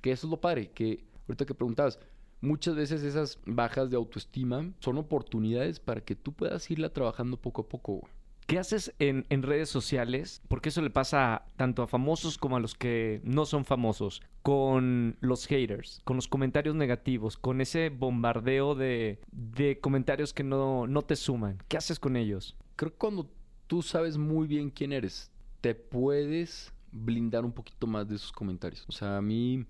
Que 0.00 0.12
eso 0.12 0.26
es 0.26 0.30
lo 0.30 0.40
padre, 0.40 0.70
que 0.70 1.04
ahorita 1.28 1.46
que 1.46 1.54
preguntabas, 1.54 1.98
muchas 2.40 2.74
veces 2.74 3.02
esas 3.02 3.38
bajas 3.46 3.90
de 3.90 3.96
autoestima 3.96 4.72
son 4.80 4.98
oportunidades 4.98 5.80
para 5.80 6.00
que 6.00 6.16
tú 6.16 6.32
puedas 6.32 6.70
irla 6.70 6.92
trabajando 6.92 7.36
poco 7.36 7.62
a 7.62 7.68
poco, 7.68 7.92
güey. 7.94 8.12
¿Qué 8.46 8.58
haces 8.58 8.92
en, 8.98 9.24
en 9.30 9.42
redes 9.44 9.70
sociales? 9.70 10.42
Porque 10.48 10.70
eso 10.70 10.82
le 10.82 10.90
pasa 10.90 11.46
tanto 11.56 11.82
a 11.82 11.86
famosos 11.86 12.36
como 12.36 12.56
a 12.56 12.60
los 12.60 12.74
que 12.74 13.20
no 13.24 13.46
son 13.46 13.64
famosos. 13.64 14.20
Con 14.42 15.16
los 15.20 15.46
haters, 15.46 16.00
con 16.04 16.16
los 16.16 16.26
comentarios 16.26 16.74
negativos, 16.74 17.36
con 17.36 17.60
ese 17.60 17.88
bombardeo 17.88 18.74
de, 18.74 19.20
de 19.30 19.78
comentarios 19.78 20.34
que 20.34 20.42
no, 20.42 20.88
no 20.88 21.02
te 21.02 21.14
suman. 21.16 21.62
¿Qué 21.68 21.76
haces 21.76 22.00
con 22.00 22.16
ellos? 22.16 22.56
creo 22.76 22.90
que 22.90 22.98
cuando 22.98 23.30
tú 23.68 23.80
sabes 23.80 24.16
muy 24.16 24.46
bien 24.48 24.70
quién 24.70 24.92
eres, 24.92 25.30
te 25.60 25.74
puedes 25.74 26.72
blindar 26.92 27.44
un 27.44 27.52
poquito 27.52 27.86
más 27.86 28.06
de 28.08 28.16
esos 28.16 28.30
comentarios. 28.32 28.84
O 28.88 28.92
sea, 28.92 29.16
a 29.16 29.22
mí 29.22 29.64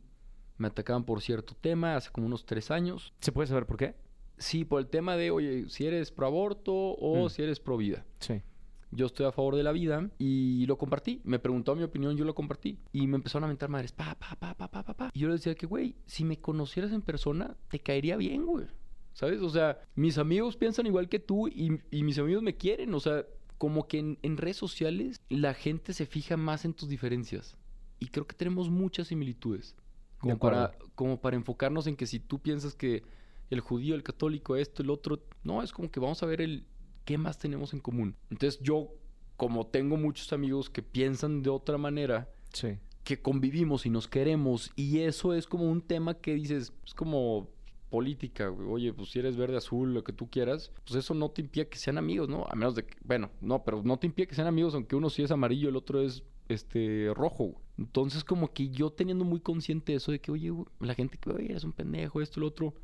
me 0.58 0.68
atacaban 0.68 1.04
por 1.04 1.20
cierto 1.22 1.54
tema 1.60 1.96
hace 1.96 2.10
como 2.10 2.26
unos 2.26 2.44
tres 2.44 2.70
años. 2.70 3.12
¿Se 3.20 3.32
puede 3.32 3.46
saber 3.48 3.66
por 3.66 3.76
qué? 3.76 3.94
Sí, 4.38 4.64
por 4.64 4.80
el 4.80 4.88
tema 4.88 5.16
de, 5.16 5.30
oye, 5.30 5.68
si 5.68 5.86
eres 5.86 6.10
pro 6.10 6.26
aborto 6.26 6.72
o 6.74 7.26
Mm. 7.26 7.30
si 7.30 7.42
eres 7.42 7.60
pro 7.60 7.76
vida. 7.76 8.04
Sí. 8.18 8.42
Yo 8.90 9.06
estoy 9.06 9.24
a 9.24 9.32
favor 9.32 9.56
de 9.56 9.62
la 9.62 9.72
vida 9.72 10.10
y 10.18 10.66
lo 10.66 10.76
compartí. 10.76 11.20
Me 11.24 11.38
preguntó 11.38 11.74
mi 11.74 11.82
opinión, 11.82 12.14
yo 12.16 12.24
lo 12.26 12.34
compartí. 12.34 12.78
Y 12.92 13.06
me 13.06 13.16
empezaron 13.16 13.44
a 13.44 13.48
mentar 13.48 13.70
madres. 13.70 13.92
Pa, 13.92 14.14
pa, 14.16 14.36
pa, 14.38 14.54
pa, 14.54 14.68
pa, 14.70 14.82
pa, 14.84 14.94
pa. 14.94 15.10
Y 15.14 15.20
yo 15.20 15.28
le 15.28 15.34
decía 15.34 15.54
que, 15.54 15.64
güey, 15.66 15.94
si 16.04 16.24
me 16.24 16.38
conocieras 16.38 16.92
en 16.92 17.00
persona, 17.00 17.56
te 17.70 17.78
caería 17.78 18.16
bien, 18.18 18.44
güey. 18.44 18.66
¿Sabes? 19.14 19.40
O 19.40 19.48
sea, 19.48 19.78
mis 19.94 20.18
amigos 20.18 20.56
piensan 20.56 20.86
igual 20.86 21.08
que 21.08 21.18
tú 21.18 21.48
y, 21.48 21.80
y 21.90 22.02
mis 22.02 22.18
amigos 22.18 22.42
me 22.42 22.56
quieren. 22.56 22.92
O 22.94 23.00
sea, 23.00 23.24
como 23.62 23.86
que 23.86 24.00
en, 24.00 24.18
en 24.22 24.38
redes 24.38 24.56
sociales 24.56 25.20
la 25.28 25.54
gente 25.54 25.92
se 25.92 26.04
fija 26.04 26.36
más 26.36 26.64
en 26.64 26.74
tus 26.74 26.88
diferencias. 26.88 27.56
Y 28.00 28.08
creo 28.08 28.26
que 28.26 28.34
tenemos 28.34 28.70
muchas 28.70 29.06
similitudes. 29.06 29.76
Como 30.18 30.36
para, 30.36 30.76
como 30.96 31.20
para 31.20 31.36
enfocarnos 31.36 31.86
en 31.86 31.94
que 31.94 32.08
si 32.08 32.18
tú 32.18 32.40
piensas 32.40 32.74
que 32.74 33.04
el 33.50 33.60
judío, 33.60 33.94
el 33.94 34.02
católico, 34.02 34.56
esto, 34.56 34.82
el 34.82 34.90
otro, 34.90 35.22
no, 35.44 35.62
es 35.62 35.70
como 35.70 35.92
que 35.92 36.00
vamos 36.00 36.20
a 36.24 36.26
ver 36.26 36.40
el 36.40 36.66
qué 37.04 37.18
más 37.18 37.38
tenemos 37.38 37.72
en 37.72 37.78
común. 37.78 38.16
Entonces 38.30 38.60
yo, 38.60 38.88
como 39.36 39.64
tengo 39.68 39.96
muchos 39.96 40.32
amigos 40.32 40.68
que 40.68 40.82
piensan 40.82 41.44
de 41.44 41.50
otra 41.50 41.78
manera, 41.78 42.28
Sí. 42.52 42.78
que 43.04 43.22
convivimos 43.22 43.86
y 43.86 43.90
nos 43.90 44.08
queremos, 44.08 44.72
y 44.74 44.98
eso 45.02 45.34
es 45.34 45.46
como 45.46 45.70
un 45.70 45.82
tema 45.82 46.14
que 46.14 46.34
dices, 46.34 46.72
es 46.84 46.94
como 46.94 47.48
política, 47.93 48.49
güey. 48.49 48.66
oye, 48.68 48.93
pues 48.95 49.11
si 49.11 49.18
eres 49.18 49.36
verde, 49.36 49.59
azul, 49.59 49.93
lo 49.93 50.03
que 50.03 50.14
tú 50.14 50.30
quieras, 50.30 50.72
pues 50.86 50.97
eso 50.97 51.12
no 51.12 51.30
te 51.30 51.43
impide 51.43 51.68
que 51.68 51.76
sean 51.76 51.99
amigos, 51.99 52.26
¿no? 52.26 52.47
A 52.49 52.55
menos 52.55 52.74
de 52.74 52.86
que, 52.86 52.97
bueno, 53.05 53.30
no, 53.43 53.62
pero 53.64 53.82
no 53.84 53.99
te 53.99 54.07
impide 54.07 54.26
que 54.26 54.34
sean 54.34 54.47
amigos, 54.47 54.74
aunque 54.74 54.97
uno 54.97 55.11
sí 55.11 55.22
es 55.22 55.30
amarillo, 55.30 55.68
el 55.68 55.76
otro 55.76 56.01
es 56.01 56.24
este 56.49 57.12
rojo. 57.14 57.45
güey. 57.45 57.57
Entonces, 57.76 58.24
como 58.24 58.51
que 58.55 58.70
yo 58.70 58.90
teniendo 58.90 59.26
muy 59.26 59.40
consciente 59.40 59.95
eso 59.95 60.11
de 60.11 60.22
que, 60.22 60.32
oye, 60.32 60.49
güey, 60.49 60.66
la 60.80 60.95
gente 60.95 61.18
que, 61.18 61.30
oye, 61.30 61.51
eres 61.51 61.64
un 61.64 61.74
pendejo, 61.74 62.22
esto, 62.22 62.40
lo 62.40 62.47
otro. 62.47 62.74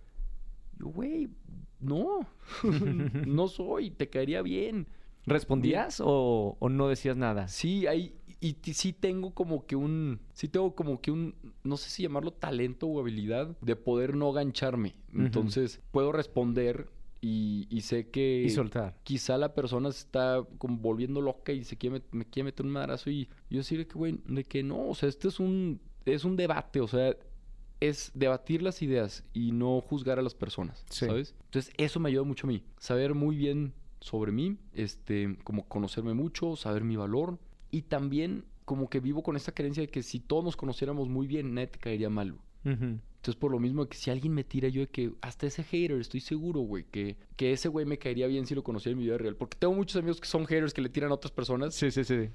Yo, 0.79 0.89
güey, 0.89 1.31
no, 1.81 2.29
no 3.27 3.49
soy, 3.49 3.91
te 3.91 4.11
caería 4.11 4.43
bien. 4.43 4.89
¿Respondías 5.25 6.03
o, 6.05 6.59
o 6.59 6.69
no 6.69 6.89
decías 6.89 7.17
nada? 7.17 7.49
Sí, 7.49 7.87
hay, 7.87 8.15
y 8.41 8.55
sí 8.73 8.93
tengo 8.93 9.33
como 9.33 9.67
que 9.67 9.75
un, 9.77 10.21
sí 10.33 10.47
tengo 10.49 10.75
como 10.75 11.01
que 11.01 11.11
un, 11.11 11.35
no 11.65 11.77
sé 11.77 11.91
si 11.91 12.03
llamarlo 12.05 12.33
talento 12.33 12.87
o 12.87 13.01
habilidad 13.01 13.57
de 13.61 13.75
poder 13.77 14.15
no 14.15 14.33
gancharme. 14.33 14.95
Entonces, 15.13 15.81
puedo 15.91 16.13
responder 16.13 16.89
y, 17.21 17.67
y 17.69 17.81
sé 17.81 18.11
que 18.11 18.45
Y 18.47 18.51
soltar. 18.51 18.97
quizá 19.03 19.37
la 19.39 19.55
persona 19.55 19.91
se 19.91 19.99
está 20.01 20.45
como 20.59 20.79
volviendo 20.79 21.21
loca 21.21 21.53
y 21.53 21.65
se 21.65 21.77
quiere, 21.77 22.01
me 22.13 22.25
quiere 22.25 22.45
meter 22.45 22.65
un 22.65 22.71
madrazo 22.73 23.11
y 23.11 23.29
yo 23.51 23.59
decirle 23.59 23.89
que, 23.89 23.95
güey, 23.95 24.21
de 24.29 24.45
que 24.45 24.63
no, 24.63 24.89
o 24.89 24.95
sea, 24.95 25.09
este 25.09 25.27
es 25.27 25.41
un, 25.41 25.81
es 26.05 26.25
un 26.25 26.37
debate, 26.37 26.81
o 26.81 26.87
sea, 26.87 27.17
es 27.81 28.13
debatir 28.15 28.63
las 28.63 28.83
ideas 28.83 29.25
y 29.33 29.51
no 29.53 29.81
juzgar 29.81 30.19
a 30.19 30.23
las 30.23 30.35
personas, 30.37 30.85
Sí. 30.91 31.07
¿sabes? 31.07 31.35
Entonces, 31.47 31.73
eso 31.77 31.99
me 31.99 32.09
ayuda 32.09 32.23
mucho 32.23 32.47
a 32.47 32.51
mí, 32.51 32.63
saber 32.79 33.15
muy 33.15 33.37
bien 33.37 33.73
sobre 34.01 34.31
mí, 34.31 34.57
este, 34.75 35.37
como 35.43 35.67
conocerme 35.67 36.15
mucho, 36.15 36.55
saber 36.55 36.85
mi 36.85 36.95
valor 36.95 37.39
y 37.71 37.83
también 37.83 38.45
como 38.65 38.89
que 38.91 39.01
vivo 39.01 39.23
con 39.23 39.37
esta 39.37 39.53
creencia 39.53 39.81
de 39.83 39.89
que 39.89 40.03
si 40.03 40.21
todos 40.21 40.45
nos 40.45 40.57
conociéramos 40.57 41.09
muy 41.09 41.27
bien, 41.27 41.55
te 41.55 41.79
caería 41.79 42.11
mal. 42.11 42.33
güey. 42.33 42.75
Ujú. 42.75 42.85
Entonces, 43.17 43.37
por 43.37 43.51
lo 43.51 43.59
mismo 43.59 43.87
que 43.89 43.97
si 43.97 44.11
alguien 44.11 44.33
me 44.33 44.45
tira, 44.45 44.69
yo 44.69 44.83
de 44.83 44.87
que 44.89 45.13
hasta 45.23 45.47
ese 45.47 45.65
hater, 45.65 46.01
estoy 46.01 46.21
seguro, 46.21 46.61
güey, 46.61 46.85
que, 46.85 47.17
que 47.37 47.53
ese 47.53 47.69
güey 47.69 47.85
me 47.85 47.99
caería 47.99 48.27
bien 48.27 48.47
si 48.47 48.55
lo 48.55 48.63
conociera 48.63 48.93
en 48.93 48.99
mi 48.99 49.05
vida 49.05 49.19
real. 49.19 49.37
Porque 49.37 49.57
tengo 49.59 49.75
muchos 49.75 49.97
amigos 49.97 50.21
que 50.21 50.29
son 50.29 50.47
haters 50.47 50.73
que 50.73 50.83
le 50.83 50.89
tiran 50.89 51.11
a 51.11 51.15
otras 51.15 51.33
personas. 51.33 51.75
Sí, 51.75 51.91
sí, 51.91 52.05
sí. 52.05 52.29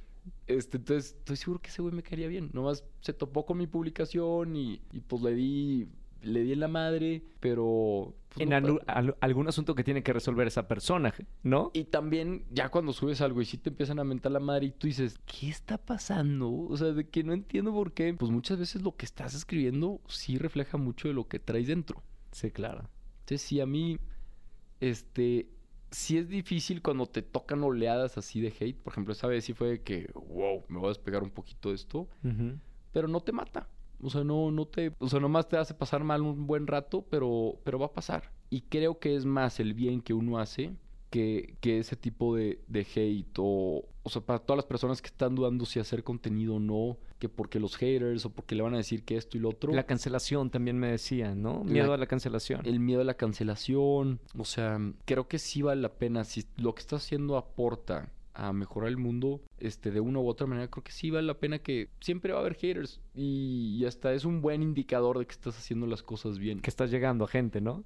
Este, 0.47 0.77
entonces, 0.77 1.15
estoy 1.19 1.37
seguro 1.37 1.61
que 1.61 1.69
ese 1.69 1.81
güey 1.81 1.93
me 1.93 2.03
caería 2.03 2.27
bien. 2.27 2.49
Nomás 2.53 2.83
se 3.01 3.13
topó 3.13 3.45
con 3.45 3.57
mi 3.57 3.67
publicación 3.67 4.55
y, 4.55 4.81
y 4.91 4.99
pues 5.01 5.21
le 5.21 5.33
di, 5.35 5.87
le 6.23 6.41
di 6.43 6.53
en 6.53 6.59
la 6.61 6.67
madre, 6.67 7.21
pero... 7.39 8.15
pues, 8.29 8.41
En 8.43 8.49
no 8.49 8.79
al- 8.87 9.15
algún 9.21 9.47
asunto 9.47 9.75
que 9.75 9.83
tiene 9.83 10.03
que 10.03 10.13
resolver 10.13 10.47
esa 10.47 10.67
persona, 10.67 11.13
¿no? 11.43 11.71
y 11.73 11.83
también, 11.85 12.45
ya 12.51 12.69
cuando 12.69 12.93
subes 12.93 13.21
algo 13.21 13.41
y 13.41 13.45
sí 13.45 13.57
te 13.57 13.69
empiezan 13.69 13.99
a 13.99 14.03
mentar 14.03 14.31
la 14.31 14.39
madre 14.39 14.67
y 14.67 14.71
tú 14.71 14.87
dices, 14.87 15.17
¿qué 15.25 15.49
está 15.49 15.77
pasando? 15.77 16.51
O 16.51 16.75
sea, 16.77 16.87
de 16.93 17.07
que 17.09 17.23
no 17.23 17.33
entiendo 17.33 17.71
por 17.73 17.93
qué. 17.93 18.13
Pues 18.13 18.31
muchas 18.31 18.57
veces 18.59 18.81
lo 18.81 18.95
que 18.95 19.05
estás 19.05 19.33
escribiendo 19.35 20.01
sí 20.07 20.37
refleja 20.37 20.77
mucho 20.77 21.07
de 21.07 21.13
lo 21.13 21.27
que 21.27 21.39
traes 21.39 21.67
dentro. 21.67 22.01
Sí, 22.31 22.49
claro. 22.51 22.89
Entonces, 23.21 23.41
sí, 23.41 23.59
a 23.61 23.65
mí, 23.65 23.99
este, 24.79 25.49
sí 25.91 26.17
es 26.17 26.27
difícil 26.27 26.81
cuando 26.81 27.05
te 27.05 27.21
tocan 27.21 27.63
oleadas 27.63 28.17
así 28.17 28.41
de 28.41 28.53
hate. 28.59 28.77
Por 28.77 28.93
ejemplo, 28.93 29.13
esa 29.13 29.27
vez 29.27 29.45
sí 29.45 29.53
fue 29.53 29.69
de 29.69 29.81
que, 29.81 30.09
wow, 30.13 30.63
me 30.67 30.79
voy 30.79 30.87
a 30.87 30.89
despegar 30.89 31.23
un 31.23 31.29
poquito 31.31 31.69
de 31.69 31.75
esto. 31.75 32.07
Pero 32.91 33.07
no 33.07 33.21
te 33.21 33.31
mata. 33.31 33.67
O 34.03 34.09
sea, 34.09 34.23
no, 34.23 34.51
no 34.51 34.65
te, 34.65 34.91
o 34.99 35.07
sea, 35.09 35.19
nomás 35.19 35.47
te 35.47 35.57
hace 35.57 35.73
pasar 35.73 36.03
mal 36.03 36.21
un 36.21 36.45
buen 36.45 36.67
rato, 36.67 37.05
pero, 37.09 37.55
pero 37.63 37.79
va 37.79 37.87
a 37.87 37.93
pasar. 37.93 38.31
Y 38.49 38.61
creo 38.61 38.99
que 38.99 39.15
es 39.15 39.25
más 39.25 39.59
el 39.59 39.73
bien 39.73 40.01
que 40.01 40.13
uno 40.13 40.37
hace 40.39 40.71
que, 41.09 41.55
que 41.61 41.77
ese 41.79 41.95
tipo 41.95 42.35
de, 42.35 42.59
de 42.67 42.81
hate 42.95 43.37
o, 43.37 43.85
o 44.03 44.09
sea, 44.09 44.21
para 44.21 44.39
todas 44.39 44.57
las 44.57 44.65
personas 44.65 45.01
que 45.01 45.07
están 45.07 45.35
dudando 45.35 45.65
si 45.65 45.79
hacer 45.79 46.03
contenido 46.03 46.55
o 46.55 46.59
no, 46.59 46.97
que 47.19 47.29
porque 47.29 47.59
los 47.59 47.77
haters 47.77 48.25
o 48.25 48.31
porque 48.31 48.55
le 48.55 48.63
van 48.63 48.73
a 48.73 48.77
decir 48.77 49.03
que 49.03 49.15
esto 49.15 49.37
y 49.37 49.39
lo 49.39 49.49
otro. 49.49 49.71
La 49.73 49.85
cancelación 49.85 50.49
también 50.49 50.77
me 50.77 50.87
decían, 50.91 51.41
¿no? 51.41 51.63
Miedo 51.63 51.87
La- 51.89 51.93
a 51.93 51.97
la 51.97 52.07
cancelación. 52.07 52.61
el 52.65 52.79
miedo 52.79 53.01
a 53.01 53.05
la 53.05 53.13
cancelación. 53.13 54.19
O 54.37 54.43
sea, 54.45 54.79
creo 55.05 55.27
que 55.27 55.37
sí 55.39 55.61
vale 55.61 55.81
la 55.81 55.93
pena. 55.93 56.23
Si 56.23 56.43
lo 56.57 56.73
que 56.75 56.81
estás 56.81 57.03
haciendo 57.05 57.37
aporta 57.37 58.09
a 58.33 58.53
mejorar 58.53 58.89
el 58.89 58.97
mundo, 58.97 59.41
este, 59.59 59.91
de 59.91 59.99
una 59.99 60.19
u 60.19 60.27
otra 60.27 60.47
manera, 60.47 60.67
creo 60.67 60.83
que 60.83 60.91
sí 60.91 61.11
vale 61.11 61.27
la 61.27 61.39
pena 61.39 61.59
que 61.59 61.89
siempre 61.99 62.33
va 62.33 62.39
a 62.39 62.41
haber 62.41 62.55
haters. 62.55 62.99
Y, 63.15 63.77
y 63.79 63.85
hasta 63.85 64.13
es 64.13 64.25
un 64.25 64.41
buen 64.41 64.63
indicador 64.63 65.19
de 65.19 65.25
que 65.25 65.33
estás 65.33 65.57
haciendo 65.57 65.87
las 65.87 66.03
cosas 66.03 66.39
bien. 66.39 66.59
Que 66.59 66.69
estás 66.69 66.91
llegando 66.91 67.25
a 67.25 67.27
gente, 67.27 67.61
¿no? 67.61 67.83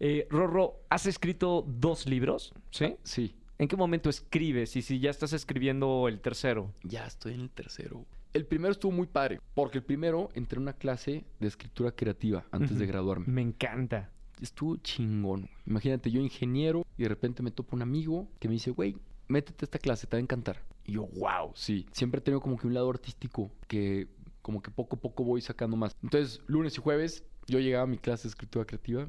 Eh, 0.00 0.26
Rorro, 0.30 0.80
has 0.88 1.06
escrito 1.06 1.64
dos 1.66 2.06
libros, 2.06 2.52
¿sí? 2.70 2.84
Ah, 2.84 2.96
sí. 3.02 3.34
¿En 3.58 3.66
qué 3.66 3.76
momento 3.76 4.08
escribes? 4.08 4.76
Y 4.76 4.82
si 4.82 5.00
ya 5.00 5.10
estás 5.10 5.32
escribiendo 5.32 6.06
el 6.08 6.20
tercero. 6.20 6.72
Ya 6.84 7.06
estoy 7.06 7.34
en 7.34 7.40
el 7.40 7.50
tercero. 7.50 8.04
El 8.32 8.46
primero 8.46 8.70
estuvo 8.72 8.92
muy 8.92 9.06
padre, 9.06 9.40
porque 9.54 9.78
el 9.78 9.84
primero 9.84 10.28
entré 10.34 10.58
a 10.58 10.62
una 10.62 10.74
clase 10.74 11.24
de 11.40 11.48
escritura 11.48 11.90
creativa 11.92 12.44
antes 12.52 12.78
de 12.78 12.86
graduarme. 12.86 13.26
Me 13.26 13.42
encanta. 13.42 14.10
Estuvo 14.40 14.76
chingón. 14.76 15.48
Imagínate, 15.66 16.10
yo 16.10 16.20
ingeniero 16.20 16.86
y 16.96 17.02
de 17.02 17.08
repente 17.08 17.42
me 17.42 17.50
topo 17.50 17.74
un 17.74 17.82
amigo 17.82 18.28
que 18.38 18.46
me 18.46 18.54
dice, 18.54 18.70
güey, 18.70 18.96
métete 19.28 19.64
a 19.64 19.66
esta 19.66 19.78
clase, 19.78 20.06
te 20.06 20.16
va 20.16 20.18
a 20.18 20.22
encantar. 20.22 20.62
Y 20.84 20.92
yo, 20.92 21.06
wow, 21.06 21.52
sí. 21.54 21.86
Siempre 21.92 22.18
he 22.18 22.22
tenido 22.22 22.40
como 22.40 22.58
que 22.58 22.66
un 22.66 22.74
lado 22.74 22.90
artístico 22.90 23.50
que 23.66 24.08
como 24.42 24.62
que 24.62 24.70
poco 24.70 24.96
a 24.96 25.00
poco 25.00 25.24
voy 25.24 25.42
sacando 25.42 25.76
más. 25.76 25.94
Entonces, 26.02 26.40
lunes 26.46 26.74
y 26.76 26.80
jueves 26.80 27.24
yo 27.46 27.60
llegaba 27.60 27.84
a 27.84 27.86
mi 27.86 27.98
clase 27.98 28.24
de 28.24 28.30
escritura 28.30 28.64
creativa 28.64 29.06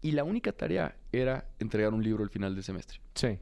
y 0.00 0.12
la 0.12 0.24
única 0.24 0.52
tarea 0.52 0.96
era 1.12 1.46
entregar 1.58 1.92
un 1.92 2.02
libro 2.02 2.22
al 2.22 2.30
final 2.30 2.54
del 2.54 2.64
semestre. 2.64 3.00
Sí. 3.14 3.38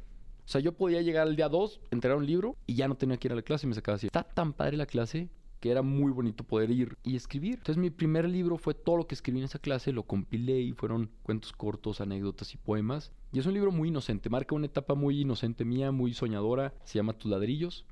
O 0.48 0.50
sea, 0.50 0.60
yo 0.60 0.72
podía 0.72 1.02
llegar 1.02 1.28
al 1.28 1.36
día 1.36 1.48
2, 1.48 1.80
entregar 1.90 2.18
un 2.18 2.26
libro 2.26 2.56
y 2.66 2.74
ya 2.74 2.88
no 2.88 2.96
tenía 2.96 3.18
que 3.18 3.28
ir 3.28 3.32
a 3.32 3.36
la 3.36 3.42
clase 3.42 3.66
y 3.66 3.68
me 3.68 3.74
sacaba 3.74 3.96
así. 3.96 4.06
Está 4.06 4.24
tan 4.24 4.52
padre 4.52 4.76
la 4.76 4.86
clase 4.86 5.28
que 5.60 5.70
era 5.70 5.82
muy 5.82 6.12
bonito 6.12 6.44
poder 6.44 6.70
ir 6.70 6.96
y 7.02 7.16
escribir. 7.16 7.54
Entonces 7.54 7.76
mi 7.76 7.90
primer 7.90 8.28
libro 8.28 8.58
fue 8.58 8.74
todo 8.74 8.96
lo 8.96 9.06
que 9.06 9.14
escribí 9.14 9.38
en 9.38 9.44
esa 9.44 9.58
clase, 9.58 9.92
lo 9.92 10.04
compilé 10.04 10.60
y 10.60 10.72
fueron 10.72 11.10
cuentos 11.22 11.52
cortos, 11.52 12.00
anécdotas 12.00 12.54
y 12.54 12.56
poemas. 12.56 13.12
Y 13.32 13.38
es 13.38 13.46
un 13.46 13.54
libro 13.54 13.70
muy 13.72 13.88
inocente, 13.88 14.30
marca 14.30 14.54
una 14.54 14.66
etapa 14.66 14.94
muy 14.94 15.20
inocente 15.20 15.64
mía, 15.64 15.92
muy 15.92 16.14
soñadora. 16.14 16.74
Se 16.84 16.98
llama 16.98 17.12
Tus 17.12 17.30
ladrillos. 17.30 17.84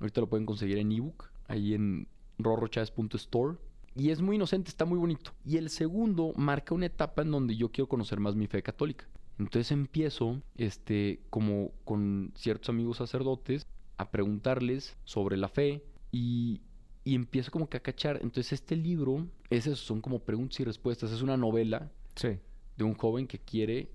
Ahorita 0.00 0.20
lo 0.20 0.28
pueden 0.28 0.44
conseguir 0.44 0.76
en 0.76 0.92
ebook, 0.92 1.30
ahí 1.46 1.72
en 1.72 2.06
rorrochávez.store. 2.38 3.56
Y 3.94 4.10
es 4.10 4.20
muy 4.20 4.36
inocente, 4.36 4.68
está 4.68 4.84
muy 4.84 4.98
bonito. 4.98 5.32
Y 5.44 5.56
el 5.56 5.70
segundo 5.70 6.32
marca 6.36 6.74
una 6.74 6.86
etapa 6.86 7.22
en 7.22 7.30
donde 7.30 7.56
yo 7.56 7.70
quiero 7.70 7.88
conocer 7.88 8.20
más 8.20 8.36
mi 8.36 8.46
fe 8.46 8.62
católica. 8.62 9.08
Entonces 9.38 9.70
empiezo, 9.72 10.42
este, 10.56 11.20
como 11.30 11.72
con 11.84 12.32
ciertos 12.34 12.68
amigos 12.68 12.98
sacerdotes, 12.98 13.66
a 13.96 14.10
preguntarles 14.10 14.96
sobre 15.04 15.36
la 15.36 15.48
fe 15.48 15.82
y, 16.12 16.60
y 17.04 17.14
empiezo 17.14 17.50
como 17.50 17.68
que 17.68 17.76
a 17.76 17.80
cachar. 17.80 18.16
Entonces 18.22 18.52
este 18.52 18.76
libro, 18.76 19.26
esas 19.50 19.78
son 19.78 20.00
como 20.00 20.20
preguntas 20.20 20.60
y 20.60 20.64
respuestas. 20.64 21.10
Es 21.12 21.22
una 21.22 21.36
novela 21.36 21.90
Sí. 22.16 22.38
de 22.76 22.84
un 22.84 22.94
joven 22.94 23.26
que 23.26 23.38
quiere 23.38 23.88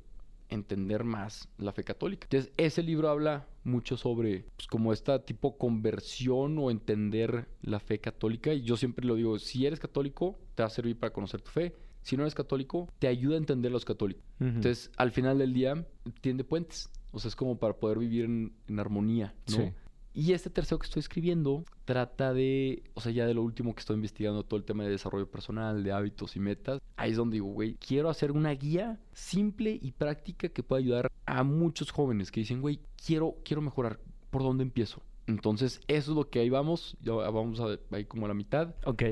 entender 0.50 1.04
más 1.04 1.48
la 1.58 1.72
fe 1.72 1.84
católica. 1.84 2.26
Entonces, 2.30 2.52
ese 2.58 2.84
libro 2.84 3.10
habla 3.10 3.48
mucho 3.64 3.98
sobre 3.98 4.46
pues, 4.56 4.68
como 4.68 4.94
esta 4.94 5.24
tipo 5.26 5.58
conversión 5.58 6.58
o 6.60 6.70
entender 6.70 7.48
la 7.62 7.80
fe 7.80 8.00
católica. 8.00 8.54
Y 8.54 8.62
yo 8.62 8.78
siempre 8.78 9.06
lo 9.06 9.16
digo, 9.16 9.40
si 9.40 9.66
eres 9.66 9.80
católico, 9.80 10.38
te 10.56 10.62
va 10.64 10.68
a 10.68 10.70
servir 10.70 10.98
para 10.98 11.12
conocer 11.14 11.42
tu 11.42 11.50
fe. 11.52 11.74
Si 12.02 12.18
no 12.18 12.24
eres 12.24 12.36
católico, 12.36 12.90
te 13.00 13.08
ayuda 13.08 13.36
a 13.36 13.38
entender 13.38 13.72
a 13.72 13.74
los 13.74 13.86
católicos. 13.86 14.24
Ujú. 14.40 14.50
Entonces, 14.50 14.92
al 14.98 15.12
final 15.12 15.38
del 15.40 15.54
día, 15.54 15.88
tiende 16.22 16.44
puentes. 16.44 16.90
O 17.12 17.20
sea, 17.20 17.30
es 17.30 17.36
como 17.36 17.58
para 17.58 17.74
poder 17.76 17.98
vivir 17.98 18.26
en, 18.26 18.54
en 18.68 18.80
armonía, 18.80 19.34
¿no? 19.50 19.56
Sí. 19.58 19.72
Y 20.14 20.34
este 20.34 20.52
tercero 20.52 20.78
que 20.78 20.86
estoy 20.86 21.00
escribiendo 21.00 21.64
trata 21.86 22.34
de, 22.34 22.84
o 22.94 23.02
sea, 23.02 23.12
ya 23.12 23.26
de 23.26 23.34
lo 23.34 23.42
último 23.42 23.74
que 23.74 23.80
estoy 23.80 23.96
investigando, 23.96 24.44
todo 24.44 24.58
el 24.58 24.64
tema 24.64 24.84
de 24.84 24.92
desarrollo 24.92 25.30
personal, 25.30 25.84
de 25.84 25.92
hábitos 25.92 26.36
y 26.36 26.40
metas. 26.40 26.80
Ahí 26.98 27.12
es 27.12 27.18
donde 27.18 27.36
digo, 27.36 27.48
güey, 27.48 27.76
quiero 27.76 28.10
hacer 28.10 28.32
una 28.32 28.52
guía 28.52 29.00
simple 29.14 29.80
y 29.82 29.92
práctica 29.92 30.50
que 30.50 30.62
pueda 30.62 30.80
ayudar 30.80 31.12
a 31.26 31.44
muchos 31.44 31.90
jóvenes 31.92 32.32
que 32.32 32.42
dicen, 32.42 32.62
güey, 32.62 32.80
quiero, 33.04 33.38
quiero 33.44 33.62
mejorar. 33.62 34.00
¿Por 34.30 34.44
dónde 34.44 34.64
empiezo? 34.64 35.02
Entonces, 35.26 35.82
eso 35.88 36.12
es 36.12 36.16
lo 36.16 36.30
que 36.30 36.40
ahí 36.40 36.50
vamos. 36.50 36.96
Ya 37.02 37.14
vamos 37.14 37.60
a, 37.60 37.80
ahí 37.96 38.06
como 38.06 38.26
a 38.26 38.30
la 38.30 38.36
mitad. 38.36 38.76
Ok. 38.86 39.04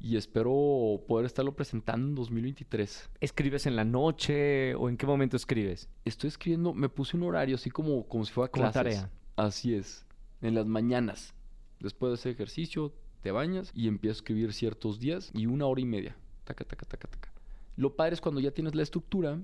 Y 0.00 0.16
espero 0.16 1.02
poder 1.06 1.26
estarlo 1.26 1.54
presentando 1.54 2.08
en 2.08 2.14
2023. 2.14 3.10
¿Escribes 3.20 3.66
en 3.66 3.76
la 3.76 3.84
noche 3.84 4.74
o 4.74 4.88
en 4.88 4.96
qué 4.96 5.06
momento 5.06 5.36
escribes? 5.36 5.88
Estoy 6.04 6.28
escribiendo, 6.28 6.72
me 6.72 6.88
puse 6.88 7.16
un 7.16 7.24
horario 7.24 7.56
así 7.56 7.70
como, 7.70 8.08
como 8.08 8.24
si 8.24 8.32
fuera 8.32 8.50
Como 8.50 8.70
tarea. 8.70 9.10
Así 9.36 9.74
es. 9.74 10.06
En 10.40 10.54
las 10.54 10.66
mañanas. 10.66 11.34
Después 11.80 12.10
de 12.10 12.14
ese 12.16 12.30
ejercicio, 12.30 12.92
te 13.22 13.30
bañas 13.30 13.72
y 13.74 13.88
empiezo 13.88 14.12
a 14.12 14.20
escribir 14.20 14.52
ciertos 14.52 14.98
días 14.98 15.30
y 15.34 15.46
una 15.46 15.66
hora 15.66 15.80
y 15.80 15.86
media. 15.86 16.16
Taca, 16.44 16.64
taca, 16.64 16.86
taca, 16.86 17.08
taca. 17.08 17.32
Lo 17.80 17.96
padre 17.96 18.12
es 18.12 18.20
cuando 18.20 18.42
ya 18.42 18.50
tienes 18.50 18.74
la 18.74 18.82
estructura, 18.82 19.40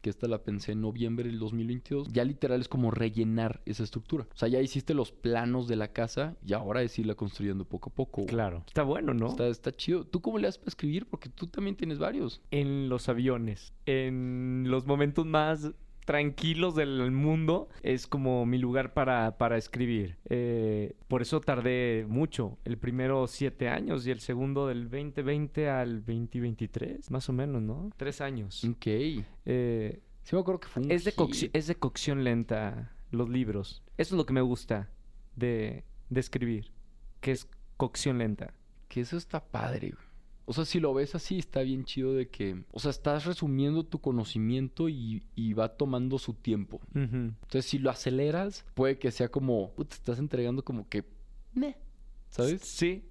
que 0.00 0.08
esta 0.08 0.28
la 0.28 0.42
pensé 0.42 0.72
en 0.72 0.80
noviembre 0.80 1.28
del 1.28 1.38
2022, 1.38 2.08
ya 2.10 2.24
literal 2.24 2.60
es 2.60 2.68
como 2.68 2.90
rellenar 2.90 3.60
esa 3.66 3.82
estructura. 3.82 4.26
O 4.32 4.36
sea, 4.36 4.48
ya 4.48 4.62
hiciste 4.62 4.94
los 4.94 5.12
planos 5.12 5.68
de 5.68 5.76
la 5.76 5.88
casa 5.88 6.36
y 6.42 6.54
ahora 6.54 6.80
es 6.80 6.98
irla 6.98 7.16
construyendo 7.16 7.66
poco 7.66 7.90
a 7.90 7.94
poco. 7.94 8.24
Claro. 8.24 8.64
Está 8.66 8.82
bueno, 8.82 9.12
¿no? 9.12 9.26
Está, 9.26 9.48
está 9.48 9.72
chido. 9.72 10.04
¿Tú 10.04 10.22
cómo 10.22 10.38
le 10.38 10.48
haces 10.48 10.58
para 10.58 10.70
escribir? 10.70 11.04
Porque 11.06 11.28
tú 11.28 11.48
también 11.48 11.76
tienes 11.76 11.98
varios. 11.98 12.40
En 12.50 12.88
los 12.88 13.10
aviones, 13.10 13.74
en 13.84 14.64
los 14.68 14.86
momentos 14.86 15.26
más 15.26 15.70
tranquilos 16.06 16.74
del 16.74 17.10
mundo, 17.10 17.68
es 17.82 18.06
como 18.06 18.46
mi 18.46 18.56
lugar 18.56 18.94
para, 18.94 19.36
para 19.36 19.58
escribir. 19.58 20.16
Eh, 20.30 20.94
por 21.08 21.20
eso 21.20 21.40
tardé 21.42 22.06
mucho. 22.08 22.56
El 22.64 22.78
primero 22.78 23.26
siete 23.26 23.68
años 23.68 24.06
y 24.06 24.10
el 24.12 24.20
segundo 24.20 24.66
del 24.66 24.84
2020 24.88 25.68
al 25.68 25.98
2023, 25.98 27.10
más 27.10 27.28
o 27.28 27.34
menos, 27.34 27.60
¿no? 27.60 27.90
Tres 27.98 28.22
años. 28.22 28.64
Ok. 28.64 28.86
Eh, 29.44 30.00
Sí 30.26 30.34
me 30.34 30.40
acuerdo 30.40 30.58
que 30.58 30.66
fue 30.66 30.82
un 30.82 30.90
es, 30.90 31.04
de 31.04 31.14
es 31.52 31.66
de 31.68 31.76
cocción 31.76 32.24
lenta 32.24 32.96
los 33.12 33.28
libros. 33.28 33.84
Eso 33.96 34.16
es 34.16 34.18
lo 34.18 34.26
que 34.26 34.32
me 34.32 34.40
gusta 34.40 34.90
de, 35.36 35.84
de 36.10 36.20
escribir, 36.20 36.72
que 37.20 37.30
es 37.30 37.48
cocción 37.76 38.18
lenta. 38.18 38.52
Que 38.88 39.02
eso 39.02 39.16
está 39.16 39.44
padre, 39.44 39.90
güey. 39.90 40.05
O 40.48 40.52
sea, 40.52 40.64
si 40.64 40.78
lo 40.78 40.94
ves 40.94 41.14
así, 41.16 41.38
está 41.38 41.62
bien 41.62 41.84
chido 41.84 42.14
de 42.14 42.28
que... 42.28 42.62
O 42.72 42.78
sea, 42.78 42.92
estás 42.92 43.24
resumiendo 43.26 43.82
tu 43.84 44.00
conocimiento 44.00 44.88
y, 44.88 45.24
y 45.34 45.54
va 45.54 45.76
tomando 45.76 46.18
su 46.20 46.34
tiempo. 46.34 46.80
Entonces, 46.94 47.64
si 47.66 47.78
lo 47.80 47.90
aceleras, 47.90 48.64
puede 48.74 48.96
que 48.98 49.10
sea 49.10 49.28
como... 49.28 49.72
Te 49.76 49.94
estás 49.96 50.20
entregando 50.20 50.64
como 50.64 50.88
que... 50.88 51.04
Meh, 51.52 51.76
¿Sabes? 52.28 52.60
Sí. 52.62 53.02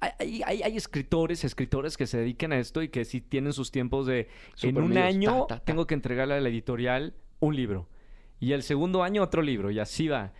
Hay, 0.00 0.42
hay- 0.46 0.62
hay- 0.62 0.76
escritores, 0.78 1.44
escritores 1.44 1.96
que 1.98 2.06
se 2.06 2.16
dedican 2.18 2.52
a 2.52 2.58
esto 2.58 2.80
y 2.82 2.88
que 2.88 3.04
sí 3.04 3.20
tienen 3.20 3.52
sus 3.52 3.70
tiempos 3.70 4.06
de... 4.06 4.28
en 4.62 4.78
un 4.78 4.88
medios, 4.90 5.04
año 5.04 5.30
ta, 5.46 5.56
ta, 5.56 5.58
ta. 5.58 5.64
tengo 5.64 5.86
que 5.86 5.94
entregarle 5.94 6.34
a 6.34 6.40
la 6.40 6.48
editorial 6.48 7.14
un 7.40 7.54
libro. 7.54 7.86
Y 8.40 8.52
el 8.52 8.62
segundo 8.62 9.02
año 9.02 9.22
otro 9.22 9.42
libro. 9.42 9.70
Y 9.70 9.78
así 9.78 10.08
va. 10.08 10.32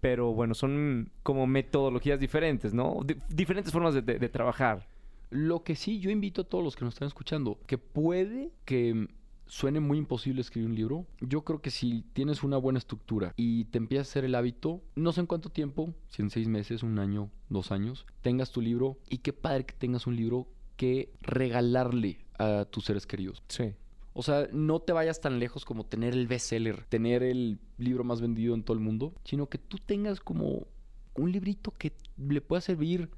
Pero 0.00 0.32
bueno, 0.32 0.54
son 0.54 1.12
como 1.22 1.46
metodologías 1.46 2.18
diferentes, 2.18 2.74
¿no? 2.74 3.00
Di- 3.04 3.16
diferentes 3.28 3.72
formas 3.72 3.94
de, 3.94 4.02
de- 4.02 4.18
de 4.18 4.28
trabajar. 4.28 4.88
Lo 5.34 5.64
que 5.64 5.74
sí, 5.74 5.98
yo 5.98 6.10
invito 6.10 6.42
a 6.42 6.44
todos 6.44 6.62
los 6.62 6.76
que 6.76 6.84
nos 6.84 6.94
están 6.94 7.08
escuchando, 7.08 7.58
que 7.66 7.76
puede 7.76 8.52
que 8.64 9.08
suene 9.46 9.80
muy 9.80 9.98
imposible 9.98 10.40
escribir 10.40 10.70
un 10.70 10.76
libro. 10.76 11.06
Yo 11.20 11.42
creo 11.42 11.60
que 11.60 11.72
si 11.72 12.04
tienes 12.12 12.44
una 12.44 12.56
buena 12.56 12.78
estructura 12.78 13.34
y 13.36 13.64
te 13.64 13.78
empiezas 13.78 14.06
a 14.06 14.10
hacer 14.10 14.24
el 14.26 14.36
hábito, 14.36 14.80
no 14.94 15.10
sé 15.10 15.22
en 15.22 15.26
cuánto 15.26 15.50
tiempo, 15.50 15.92
si 16.08 16.22
en 16.22 16.30
seis 16.30 16.46
meses, 16.46 16.84
un 16.84 17.00
año, 17.00 17.32
dos 17.48 17.72
años, 17.72 18.06
tengas 18.20 18.52
tu 18.52 18.60
libro 18.60 18.96
y 19.10 19.18
qué 19.18 19.32
padre 19.32 19.66
que 19.66 19.74
tengas 19.74 20.06
un 20.06 20.14
libro 20.14 20.46
que 20.76 21.12
regalarle 21.20 22.24
a 22.38 22.66
tus 22.66 22.84
seres 22.84 23.04
queridos. 23.04 23.42
Sí. 23.48 23.72
O 24.12 24.22
sea, 24.22 24.46
no 24.52 24.78
te 24.78 24.92
vayas 24.92 25.20
tan 25.20 25.40
lejos 25.40 25.64
como 25.64 25.84
tener 25.84 26.14
el 26.14 26.28
bestseller, 26.28 26.84
tener 26.84 27.24
el 27.24 27.58
libro 27.76 28.04
más 28.04 28.20
vendido 28.20 28.54
en 28.54 28.62
todo 28.62 28.76
el 28.76 28.84
mundo, 28.84 29.12
sino 29.24 29.48
que 29.48 29.58
tú 29.58 29.78
tengas 29.78 30.20
como 30.20 30.68
un 31.16 31.32
librito 31.32 31.72
que 31.76 31.92
le 32.18 32.40
pueda 32.40 32.60
servir 32.60 33.10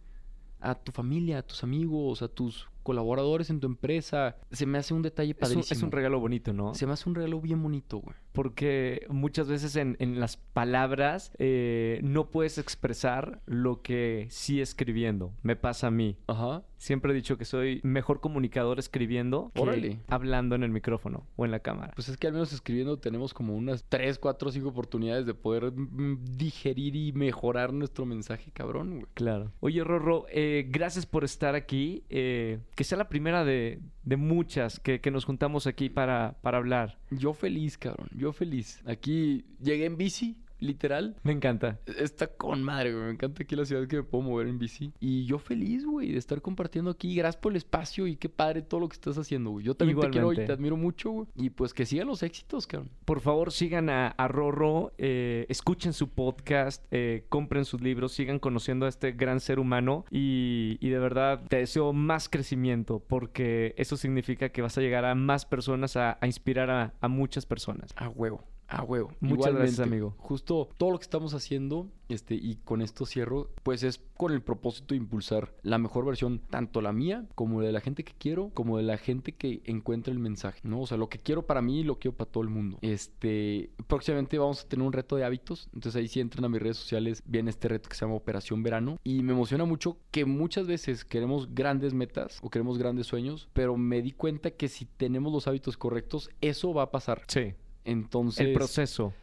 a 0.60 0.74
tu 0.74 0.92
familia, 0.92 1.38
a 1.38 1.42
tus 1.42 1.62
amigos, 1.62 2.22
a 2.22 2.28
tus 2.28 2.68
colaboradores 2.82 3.50
en 3.50 3.58
tu 3.58 3.66
empresa. 3.66 4.36
Se 4.52 4.64
me 4.64 4.78
hace 4.78 4.94
un 4.94 5.02
detalle 5.02 5.32
Es 5.32 5.36
un, 5.36 5.40
padrísimo. 5.40 5.76
es 5.76 5.82
un 5.82 5.90
regalo 5.90 6.20
bonito, 6.20 6.52
¿no? 6.52 6.72
Se 6.74 6.86
me 6.86 6.92
hace 6.92 7.08
un 7.08 7.16
regalo 7.16 7.40
bien 7.40 7.60
bonito, 7.60 7.98
güey. 7.98 8.14
Porque 8.32 9.04
muchas 9.08 9.48
veces 9.48 9.74
en, 9.74 9.96
en 9.98 10.20
las 10.20 10.36
palabras 10.36 11.32
eh, 11.38 11.98
no 12.04 12.30
puedes 12.30 12.58
expresar 12.58 13.42
lo 13.46 13.82
que 13.82 14.28
sí 14.30 14.60
escribiendo. 14.60 15.32
Me 15.42 15.56
pasa 15.56 15.88
a 15.88 15.90
mí. 15.90 16.16
Ajá. 16.28 16.62
Siempre 16.78 17.12
he 17.12 17.14
dicho 17.14 17.36
que 17.38 17.44
soy 17.44 17.80
mejor 17.82 18.20
comunicador 18.20 18.78
escribiendo 18.78 19.50
que 19.54 19.98
hablando 20.08 20.54
en 20.54 20.62
el 20.62 20.70
micrófono 20.70 21.26
o 21.36 21.44
en 21.44 21.50
la 21.50 21.60
cámara. 21.60 21.92
Pues 21.94 22.08
es 22.08 22.16
que 22.16 22.26
al 22.26 22.32
menos 22.32 22.52
escribiendo 22.52 22.98
tenemos 22.98 23.32
como 23.34 23.54
unas 23.56 23.84
3, 23.88 24.18
4, 24.18 24.52
5 24.52 24.68
oportunidades 24.68 25.26
de 25.26 25.34
poder 25.34 25.72
mm, 25.72 26.24
digerir 26.36 26.96
y 26.96 27.12
mejorar 27.12 27.72
nuestro 27.72 28.04
mensaje, 28.06 28.50
cabrón, 28.52 28.90
güey. 28.96 29.06
Claro. 29.14 29.52
Oye, 29.60 29.82
Rorro, 29.84 30.26
eh, 30.30 30.66
gracias 30.68 31.06
por 31.06 31.24
estar 31.24 31.54
aquí. 31.54 32.04
eh, 32.10 32.58
que 32.74 32.84
sea 32.84 32.98
la 32.98 33.08
primera 33.08 33.44
de, 33.44 33.80
de 34.02 34.16
muchas 34.16 34.78
que, 34.80 35.00
que 35.00 35.10
nos 35.10 35.24
juntamos 35.24 35.66
aquí 35.66 35.88
para, 35.88 36.36
para 36.42 36.58
hablar. 36.58 36.98
Yo 37.10 37.32
feliz, 37.32 37.78
cabrón. 37.78 38.08
Yo 38.14 38.32
feliz. 38.32 38.82
Aquí 38.86 39.44
llegué 39.60 39.86
en 39.86 39.96
bici, 39.96 40.36
literal. 40.58 41.16
Me 41.22 41.32
encanta. 41.32 41.78
Está 41.86 42.26
con 42.28 42.62
madre, 42.62 42.92
güey. 42.92 43.04
Me 43.06 43.10
encanta 43.12 43.42
aquí 43.42 43.56
la 43.56 43.64
ciudad 43.64 43.86
que 43.86 43.96
me 43.96 44.02
puedo 44.02 44.24
mover 44.24 44.48
en 44.48 44.58
bici. 44.58 44.92
Y 45.00 45.24
yo 45.26 45.38
feliz, 45.38 45.84
güey, 45.84 46.12
de 46.12 46.18
estar 46.18 46.40
compartiendo 46.42 46.90
aquí. 46.90 47.14
Gracias 47.14 47.40
por 47.40 47.52
el 47.52 47.56
espacio 47.56 48.06
y 48.06 48.16
qué 48.16 48.28
padre 48.28 48.62
todo 48.62 48.80
lo 48.80 48.88
que 48.88 48.94
estás 48.94 49.18
haciendo, 49.18 49.50
güey. 49.50 49.64
Yo 49.64 49.74
también 49.74 49.98
te 50.00 50.10
quiero 50.10 50.32
y 50.32 50.36
te 50.36 50.52
admiro 50.52 50.76
mucho, 50.76 51.10
güey. 51.10 51.26
Y 51.34 51.50
pues 51.50 51.74
que 51.74 51.86
sigan 51.86 52.06
los 52.08 52.22
éxitos, 52.22 52.66
cabrón. 52.66 52.90
Por 53.04 53.20
favor, 53.20 53.52
sigan 53.52 53.88
a, 53.90 54.08
a 54.08 54.28
Rorro, 54.28 54.92
eh, 54.98 55.46
escuchen 55.48 55.92
su 55.92 56.08
podcast, 56.08 56.84
eh, 56.90 57.24
compren 57.28 57.64
sus 57.64 57.80
libros, 57.80 58.12
sigan 58.12 58.38
conociendo 58.38 58.86
a 58.86 58.88
este 58.88 59.12
gran 59.12 59.40
ser 59.40 59.58
humano 59.58 60.04
y, 60.10 60.78
y 60.80 60.88
de 60.88 60.98
verdad 60.98 61.42
te 61.48 61.58
deseo 61.58 61.92
más 61.92 62.28
crecimiento 62.28 63.00
porque 63.06 63.74
eso 63.76 63.96
significa 63.96 64.48
que 64.50 64.62
vas 64.62 64.76
a 64.78 64.80
llegar 64.80 65.04
a 65.04 65.14
más 65.14 65.44
personas, 65.46 65.96
a, 65.96 66.18
a 66.20 66.26
inspirar 66.26 66.70
a, 66.70 66.94
a 67.00 67.08
muchas 67.08 67.46
personas. 67.46 67.92
A 67.96 68.08
huevo. 68.08 68.44
A 68.68 68.82
huevo. 68.82 69.12
Muchas 69.20 69.54
gracias, 69.54 69.74
Igualmente. 69.74 69.82
amigo. 69.82 70.14
Justo 70.18 70.68
todo 70.76 70.90
lo 70.90 70.98
que 70.98 71.04
estamos 71.04 71.34
haciendo, 71.34 71.88
este, 72.08 72.34
y 72.34 72.56
con 72.56 72.82
esto 72.82 73.06
cierro, 73.06 73.50
pues 73.62 73.82
es 73.82 74.00
con 74.16 74.32
el 74.32 74.42
propósito 74.42 74.94
de 74.94 74.98
impulsar 74.98 75.54
la 75.62 75.78
mejor 75.78 76.04
versión, 76.04 76.40
tanto 76.50 76.80
la 76.80 76.92
mía, 76.92 77.26
como 77.34 77.60
de 77.60 77.72
la 77.72 77.80
gente 77.80 78.04
que 78.04 78.14
quiero, 78.18 78.50
como 78.54 78.76
de 78.76 78.82
la 78.82 78.98
gente 78.98 79.32
que 79.32 79.62
encuentra 79.64 80.12
el 80.12 80.18
mensaje, 80.18 80.60
¿no? 80.64 80.80
O 80.80 80.86
sea, 80.86 80.96
lo 80.96 81.08
que 81.08 81.18
quiero 81.18 81.46
para 81.46 81.62
mí, 81.62 81.84
lo 81.84 81.98
quiero 81.98 82.16
para 82.16 82.30
todo 82.30 82.42
el 82.42 82.48
mundo. 82.50 82.78
Este, 82.82 83.70
próximamente 83.86 84.38
vamos 84.38 84.64
a 84.64 84.68
tener 84.68 84.84
un 84.84 84.92
reto 84.92 85.16
de 85.16 85.24
hábitos, 85.24 85.68
entonces 85.72 85.96
ahí 86.00 86.08
si 86.08 86.20
entran 86.20 86.44
a 86.44 86.48
mis 86.48 86.60
redes 86.60 86.76
sociales, 86.76 87.22
viene 87.26 87.50
este 87.50 87.68
reto 87.68 87.88
que 87.88 87.94
se 87.94 88.04
llama 88.04 88.14
Operación 88.16 88.62
Verano, 88.62 88.98
y 89.04 89.22
me 89.22 89.32
emociona 89.32 89.64
mucho 89.64 89.98
que 90.10 90.24
muchas 90.24 90.66
veces 90.66 91.04
queremos 91.04 91.54
grandes 91.54 91.94
metas 91.94 92.38
o 92.42 92.50
queremos 92.50 92.78
grandes 92.78 93.06
sueños, 93.06 93.48
pero 93.52 93.76
me 93.76 94.02
di 94.02 94.12
cuenta 94.12 94.50
que 94.50 94.68
si 94.68 94.86
tenemos 94.86 95.32
los 95.32 95.46
hábitos 95.46 95.76
correctos, 95.76 96.30
eso 96.40 96.74
va 96.74 96.82
a 96.82 96.90
pasar. 96.90 97.22
Sí. 97.28 97.54
Entonces, 97.86 98.46
El 98.48 98.52
proceso. 98.52 99.14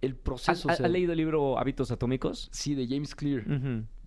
el 0.00 0.12
¿Has, 0.12 0.18
proceso. 0.18 0.68
o 0.68 0.70
has 0.70 0.78
sea, 0.78 0.88
leído 0.88 1.12
el 1.12 1.18
libro 1.18 1.58
Hábitos 1.58 1.90
Atómicos? 1.90 2.48
Sí, 2.52 2.74
de 2.74 2.86
James 2.88 3.14
Clear. 3.14 3.44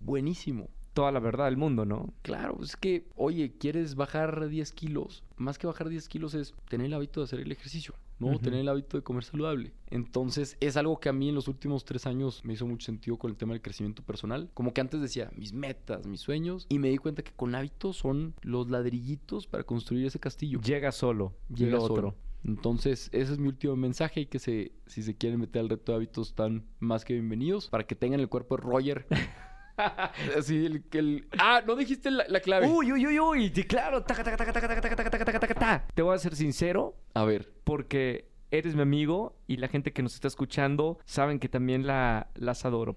Buenísimo. 0.00 0.68
Toda 0.94 1.12
la 1.12 1.20
verdad 1.20 1.44
del 1.44 1.58
mundo, 1.58 1.84
¿no? 1.84 2.14
Claro, 2.22 2.58
es 2.62 2.74
que, 2.74 3.06
oye, 3.16 3.52
quieres 3.58 3.96
bajar 3.96 4.48
10 4.48 4.72
kilos. 4.72 5.24
Más 5.36 5.58
que 5.58 5.66
bajar 5.66 5.90
10 5.90 6.08
kilos 6.08 6.32
es 6.32 6.54
tener 6.70 6.86
el 6.86 6.94
hábito 6.94 7.20
de 7.20 7.24
hacer 7.24 7.40
el 7.40 7.52
ejercicio, 7.52 7.92
¿no? 8.18 8.38
Tener 8.38 8.60
el 8.60 8.68
hábito 8.70 8.96
de 8.96 9.02
comer 9.02 9.22
saludable. 9.22 9.74
Entonces, 9.90 10.56
es 10.58 10.74
algo 10.78 10.98
que 10.98 11.10
a 11.10 11.12
mí 11.12 11.28
en 11.28 11.34
los 11.34 11.48
últimos 11.48 11.84
tres 11.84 12.06
años 12.06 12.40
me 12.46 12.54
hizo 12.54 12.66
mucho 12.66 12.86
sentido 12.86 13.18
con 13.18 13.30
el 13.30 13.36
tema 13.36 13.52
del 13.52 13.60
crecimiento 13.60 14.02
personal. 14.02 14.48
Como 14.54 14.72
que 14.72 14.80
antes 14.80 15.02
decía 15.02 15.30
mis 15.36 15.52
metas, 15.52 16.06
mis 16.06 16.22
sueños. 16.22 16.64
Y 16.70 16.78
me 16.78 16.88
di 16.88 16.96
cuenta 16.96 17.22
que 17.22 17.32
con 17.32 17.54
hábitos 17.54 17.98
son 17.98 18.32
los 18.40 18.70
ladrillitos 18.70 19.46
para 19.46 19.64
construir 19.64 20.06
ese 20.06 20.18
castillo. 20.18 20.62
Llega 20.62 20.92
solo. 20.92 21.34
Llega 21.54 21.72
lo 21.76 21.86
solo. 21.88 22.14
Entonces, 22.44 23.08
ese 23.12 23.32
es 23.32 23.38
mi 23.38 23.48
último 23.48 23.76
mensaje 23.76 24.20
y 24.20 24.26
que 24.26 24.38
se, 24.38 24.72
si 24.86 25.02
se 25.02 25.16
quieren 25.16 25.40
meter 25.40 25.60
al 25.60 25.68
reto 25.68 25.92
de 25.92 25.96
hábitos 25.96 26.28
están 26.28 26.64
más 26.78 27.04
que 27.04 27.14
bienvenidos 27.14 27.68
para 27.68 27.84
que 27.84 27.94
tengan 27.94 28.20
el 28.20 28.28
cuerpo 28.28 28.56
de 28.56 28.62
Roger. 28.62 29.06
Así, 30.38 30.64
el, 30.64 30.84
que 30.84 30.98
el... 30.98 31.28
Ah, 31.38 31.62
no 31.66 31.76
dijiste 31.76 32.10
la, 32.10 32.24
la 32.28 32.40
clave. 32.40 32.66
Uy, 32.68 32.92
uy, 32.92 33.06
uy, 33.06 33.20
uy. 33.20 33.52
sí, 33.54 33.64
Claro. 33.64 34.02
Taca, 34.02 34.24
taca, 34.24 34.36
taca, 34.36 34.52
taca, 34.52 34.68
taca, 34.68 34.80
taca, 34.80 34.94
taca, 34.96 35.10
taca, 35.10 35.40
taca, 35.40 35.54
taca. 35.54 35.86
Te 35.94 36.02
voy 36.02 36.14
a 36.14 36.18
ser 36.18 36.34
sincero. 36.34 36.96
A 37.14 37.24
ver, 37.24 37.52
porque 37.64 38.30
eres 38.50 38.74
mi 38.74 38.82
amigo 38.82 39.36
y 39.46 39.56
la 39.56 39.68
gente 39.68 39.92
que 39.92 40.02
nos 40.02 40.14
está 40.14 40.28
escuchando 40.28 40.98
saben 41.04 41.38
que 41.38 41.48
también 41.48 41.86
la, 41.86 42.30
las 42.34 42.64
adoro. 42.64 42.96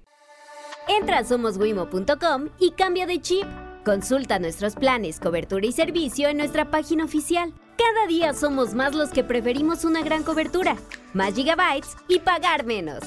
Entra 0.87 1.19
a 1.19 1.23
somoswimo.com 1.23 2.49
y 2.59 2.71
cambia 2.71 3.05
de 3.05 3.21
chip. 3.21 3.45
Consulta 3.85 4.39
nuestros 4.39 4.75
planes, 4.75 5.19
cobertura 5.19 5.65
y 5.65 5.71
servicio 5.71 6.29
en 6.29 6.37
nuestra 6.37 6.69
página 6.69 7.05
oficial. 7.05 7.53
Cada 7.79 8.07
día 8.07 8.33
somos 8.33 8.73
más 8.73 8.93
los 8.93 9.09
que 9.09 9.23
preferimos 9.23 9.85
una 9.85 10.01
gran 10.01 10.23
cobertura, 10.23 10.75
más 11.13 11.33
gigabytes 11.33 11.95
y 12.09 12.19
pagar 12.19 12.65
menos. 12.65 12.99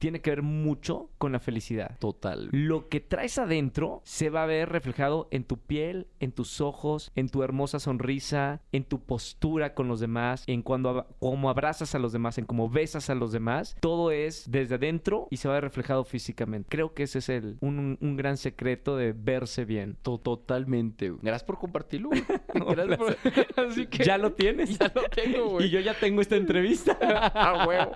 Tiene 0.00 0.20
que 0.20 0.30
ver 0.30 0.42
mucho 0.42 1.10
con 1.18 1.30
la 1.32 1.38
felicidad. 1.38 1.96
total. 2.00 2.48
Lo 2.50 2.88
que 2.88 2.98
traes 3.00 3.38
adentro 3.38 4.00
se 4.04 4.30
va 4.30 4.42
a 4.42 4.46
ver 4.46 4.68
reflejado 4.70 5.28
en 5.30 5.44
tu 5.44 5.58
piel, 5.58 6.08
en 6.18 6.32
tus 6.32 6.60
ojos, 6.60 7.12
en 7.14 7.28
tu 7.28 7.42
hermosa 7.42 7.78
sonrisa, 7.78 8.62
en 8.72 8.84
tu 8.84 9.00
postura 9.04 9.74
con 9.74 9.86
los 9.88 10.00
demás, 10.00 10.42
en 10.48 10.62
cuando 10.62 11.06
cómo 11.20 11.50
abrazas 11.50 11.94
a 11.94 11.98
los 11.98 12.12
demás, 12.12 12.38
en 12.38 12.46
cómo 12.46 12.68
besas 12.68 13.10
a 13.10 13.14
los 13.14 13.30
demás. 13.30 13.76
Todo 13.80 14.10
es 14.10 14.50
desde 14.50 14.74
adentro 14.76 15.28
y 15.30 15.36
se 15.36 15.46
va 15.48 15.54
a 15.54 15.58
ver 15.58 15.64
reflejado 15.64 16.04
físicamente. 16.04 16.68
Creo 16.70 16.94
que 16.94 17.02
ese 17.04 17.18
es 17.18 17.28
el, 17.28 17.58
un, 17.60 17.98
un 18.00 18.16
gran 18.16 18.36
secreto 18.36 18.96
de 18.96 19.12
verse 19.12 19.64
bien. 19.64 19.96
To- 20.02 20.18
Totalmente. 20.18 21.12
Gracias 21.22 21.44
por 21.44 21.58
compartirlo. 21.58 22.08
Gracias 22.54 22.96
por- 22.98 23.16
Así 23.56 23.86
que 23.86 24.02
Ya 24.04 24.16
lo 24.18 24.32
tienes. 24.32 24.78
ya 24.78 24.90
lo 24.94 25.02
tengo, 25.10 25.48
güey. 25.50 25.66
Y 25.66 25.70
yo 25.70 25.80
ya 25.80 25.94
tengo 25.94 26.20
esta 26.22 26.36
entrevista. 26.36 26.96
A 27.34 27.66
huevo. 27.66 27.92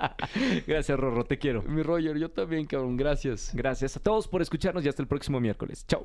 Gracias, 0.66 0.98
Rorro, 0.98 1.24
te 1.24 1.38
quiero. 1.38 1.62
Mi 1.62 1.82
Roger, 1.94 2.18
yo 2.18 2.30
también, 2.30 2.66
cabrón. 2.66 2.96
Gracias. 2.96 3.50
Gracias 3.54 3.96
a 3.96 4.00
todos 4.00 4.28
por 4.28 4.42
escucharnos 4.42 4.84
y 4.84 4.88
hasta 4.88 5.02
el 5.02 5.08
próximo 5.08 5.40
miércoles. 5.40 5.86
Chau. 5.86 6.04